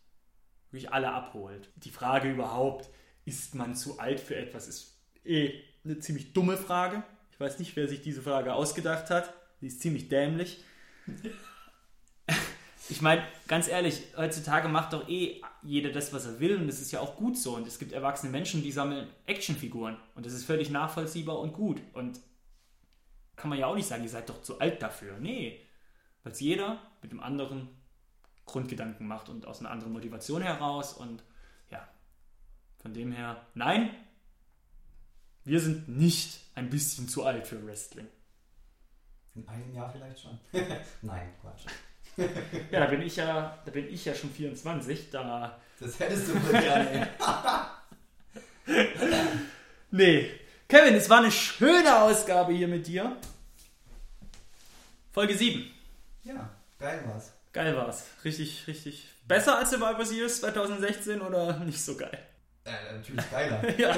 Wirklich 0.71 0.91
alle 0.91 1.11
abholt. 1.11 1.69
Die 1.75 1.91
Frage 1.91 2.31
überhaupt, 2.31 2.89
ist 3.25 3.55
man 3.55 3.75
zu 3.75 3.99
alt 3.99 4.19
für 4.19 4.35
etwas, 4.35 4.67
ist 4.67 4.97
eh 5.25 5.61
eine 5.83 5.99
ziemlich 5.99 6.33
dumme 6.33 6.55
Frage. 6.55 7.03
Ich 7.31 7.39
weiß 7.39 7.59
nicht, 7.59 7.75
wer 7.75 7.87
sich 7.87 8.01
diese 8.01 8.21
Frage 8.21 8.53
ausgedacht 8.53 9.09
hat. 9.09 9.33
Sie 9.59 9.67
ist 9.67 9.81
ziemlich 9.81 10.07
dämlich. 10.07 10.63
ich 12.89 13.01
meine, 13.01 13.23
ganz 13.47 13.67
ehrlich, 13.67 14.01
heutzutage 14.15 14.67
macht 14.67 14.93
doch 14.93 15.07
eh 15.09 15.41
jeder 15.61 15.91
das, 15.91 16.13
was 16.13 16.25
er 16.25 16.39
will 16.39 16.57
und 16.57 16.67
das 16.67 16.79
ist 16.79 16.91
ja 16.91 16.99
auch 16.99 17.15
gut 17.15 17.37
so. 17.37 17.55
Und 17.55 17.67
es 17.67 17.79
gibt 17.79 17.91
erwachsene 17.91 18.31
Menschen, 18.31 18.63
die 18.63 18.71
sammeln 18.71 19.07
Actionfiguren 19.25 19.97
und 20.15 20.25
das 20.25 20.33
ist 20.33 20.45
völlig 20.45 20.69
nachvollziehbar 20.69 21.39
und 21.39 21.53
gut. 21.53 21.81
Und 21.93 22.19
kann 23.35 23.49
man 23.49 23.59
ja 23.59 23.67
auch 23.67 23.75
nicht 23.75 23.87
sagen, 23.87 24.03
ihr 24.03 24.09
seid 24.09 24.29
doch 24.29 24.41
zu 24.41 24.59
alt 24.59 24.81
dafür. 24.81 25.17
Nee, 25.19 25.61
weil 26.23 26.31
es 26.31 26.39
jeder 26.39 26.81
mit 27.01 27.11
dem 27.11 27.21
anderen 27.21 27.69
Grundgedanken 28.45 29.07
macht 29.07 29.29
und 29.29 29.45
aus 29.45 29.59
einer 29.59 29.71
anderen 29.71 29.93
Motivation 29.93 30.41
heraus. 30.41 30.93
Und 30.93 31.23
ja, 31.69 31.87
von 32.77 32.93
dem 32.93 33.11
her, 33.11 33.45
nein, 33.53 33.91
wir 35.43 35.59
sind 35.59 35.87
nicht 35.87 36.39
ein 36.55 36.69
bisschen 36.69 37.07
zu 37.07 37.25
alt 37.25 37.47
für 37.47 37.65
Wrestling. 37.65 38.07
In 39.35 39.47
einem 39.47 39.71
Jahr 39.73 39.91
vielleicht 39.91 40.19
schon. 40.19 40.39
Nein, 41.03 41.29
Quatsch. 41.39 41.67
Ja, 42.71 42.79
da 42.79 42.85
bin 42.87 43.01
ich 43.01 43.15
ja, 43.15 43.57
da 43.63 43.71
bin 43.71 43.93
ich 43.93 44.03
ja 44.05 44.13
schon 44.13 44.31
24, 44.31 45.09
da. 45.11 45.59
Das 45.79 45.99
hättest 45.99 46.29
du 46.29 46.33
wohl 46.33 46.59
gerne. 46.59 47.07
Nee. 49.89 50.29
Kevin, 50.67 50.95
es 50.95 51.09
war 51.09 51.19
eine 51.19 51.31
schöne 51.31 52.01
Ausgabe 52.01 52.51
hier 52.51 52.67
mit 52.67 52.87
dir. 52.87 53.15
Folge 55.13 55.35
7. 55.35 55.63
ja, 56.23 56.49
geil 56.77 57.01
war's. 57.07 57.31
Geil 57.53 57.75
war's. 57.75 58.03
Richtig, 58.25 58.67
richtig. 58.67 59.07
Besser 59.27 59.57
als 59.57 59.69
Survivor 59.69 60.05
Series 60.05 60.41
2016 60.41 61.21
oder 61.21 61.57
nicht 61.59 61.81
so 61.81 61.95
geil? 61.95 62.19
Äh, 62.65 62.93
natürlich 62.93 63.31
geiler. 63.31 63.63
Ja. 63.77 63.95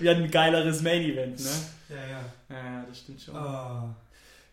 Wir 0.00 0.10
hatten 0.10 0.24
ein 0.24 0.30
geileres 0.30 0.82
Main 0.82 1.02
Event, 1.02 1.38
ne? 1.38 1.50
ja. 1.88 1.96
ja. 1.96 2.20
Ja, 2.50 2.84
das 2.88 2.98
stimmt 2.98 3.22
schon. 3.22 3.36
Oh, 3.36 3.88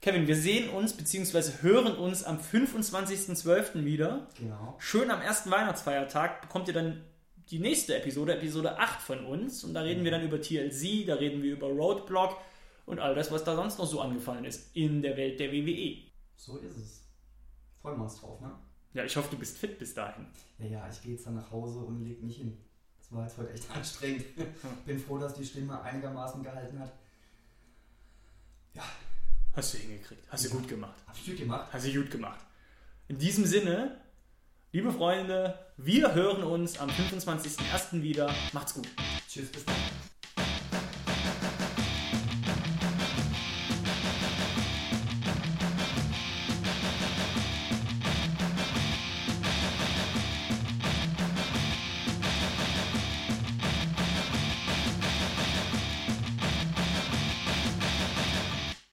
Kevin, 0.04 0.28
wir 0.28 0.36
sehen 0.36 0.70
uns 0.70 0.92
bzw. 0.92 1.62
hören 1.62 1.96
uns 1.96 2.26
am 2.26 2.38
25.12. 2.38 3.86
wieder. 3.86 4.28
genau. 4.38 4.76
Schön 4.78 5.10
am 5.10 5.22
ersten 5.22 5.50
Weihnachtsfeiertag 5.50 6.42
bekommt 6.42 6.68
ihr 6.68 6.74
dann 6.74 7.02
die 7.50 7.60
nächste 7.60 7.96
Episode, 7.96 8.36
Episode 8.36 8.80
8 8.80 9.02
von 9.02 9.26
uns. 9.26 9.64
Und 9.64 9.74
da 9.74 9.80
reden 9.80 10.04
wir 10.04 10.12
dann 10.12 10.22
über 10.22 10.42
TLC, 10.42 11.08
da 11.08 11.16
reden 11.16 11.42
wir 11.42 11.54
über 11.54 11.68
Roadblock 11.68 12.36
und 12.86 13.00
all 13.00 13.16
das, 13.16 13.32
was 13.32 13.46
da 13.46 13.56
sonst 13.56 13.78
noch 13.78 13.86
so 13.86 14.02
angefallen 14.02 14.44
ist 14.44 14.76
in 14.76 15.02
der 15.02 15.16
Welt 15.16 15.40
der 15.40 15.54
WWE. 15.54 16.00
So 16.36 16.58
ist 16.58 16.76
es. 16.76 17.06
Freuen 17.82 17.98
wir 17.98 18.04
uns 18.04 18.20
drauf, 18.20 18.42
ne? 18.42 18.52
Ja, 18.94 19.06
ich 19.06 19.16
hoffe, 19.16 19.30
du 19.32 19.38
bist 19.38 19.58
fit 19.58 19.80
bis 19.80 19.94
dahin. 19.94 20.26
Ja, 20.60 20.66
ja, 20.66 20.90
ich 20.92 21.02
gehe 21.02 21.14
jetzt 21.14 21.26
dann 21.28 21.36
nach 21.36 21.50
Hause 21.50 21.80
und 21.80 22.04
leg 22.04 22.22
mich 22.22 22.40
hin. 22.40 22.58
Das 22.98 23.10
war 23.14 23.24
jetzt 23.24 23.38
heute 23.38 23.54
echt 23.54 23.72
anstrengend. 23.74 24.26
Bin 24.86 25.00
froh, 25.00 25.18
dass 25.18 25.34
die 25.36 25.46
Stimme 25.46 25.82
einigermaßen 25.82 26.44
gehalten 26.44 26.78
hat. 26.78 26.92
Ja, 28.74 28.84
Hast 29.56 29.74
du 29.74 29.78
hingekriegt. 29.78 30.24
Hast 30.30 30.46
du 30.46 30.50
gut 30.50 30.68
gemacht. 30.68 30.96
hab 31.08 31.16
ich 31.16 31.26
gut 31.26 31.38
gemacht. 31.38 31.70
Hast 31.72 31.86
du 31.86 31.94
gut 31.94 32.10
gemacht. 32.10 32.40
In 33.08 33.20
diesem 33.20 33.46
Sinne, 33.46 34.02
liebe 34.72 34.92
Freunde, 34.92 35.60
wir 35.78 36.16
hören 36.16 36.44
uns 36.44 36.80
am 36.80 36.90
25.01. 36.90 38.02
wieder. 38.02 38.34
Macht's 38.52 38.74
gut. 38.74 38.88
Tschüss, 39.28 39.52
bis 39.52 39.64
dann. 39.64 39.76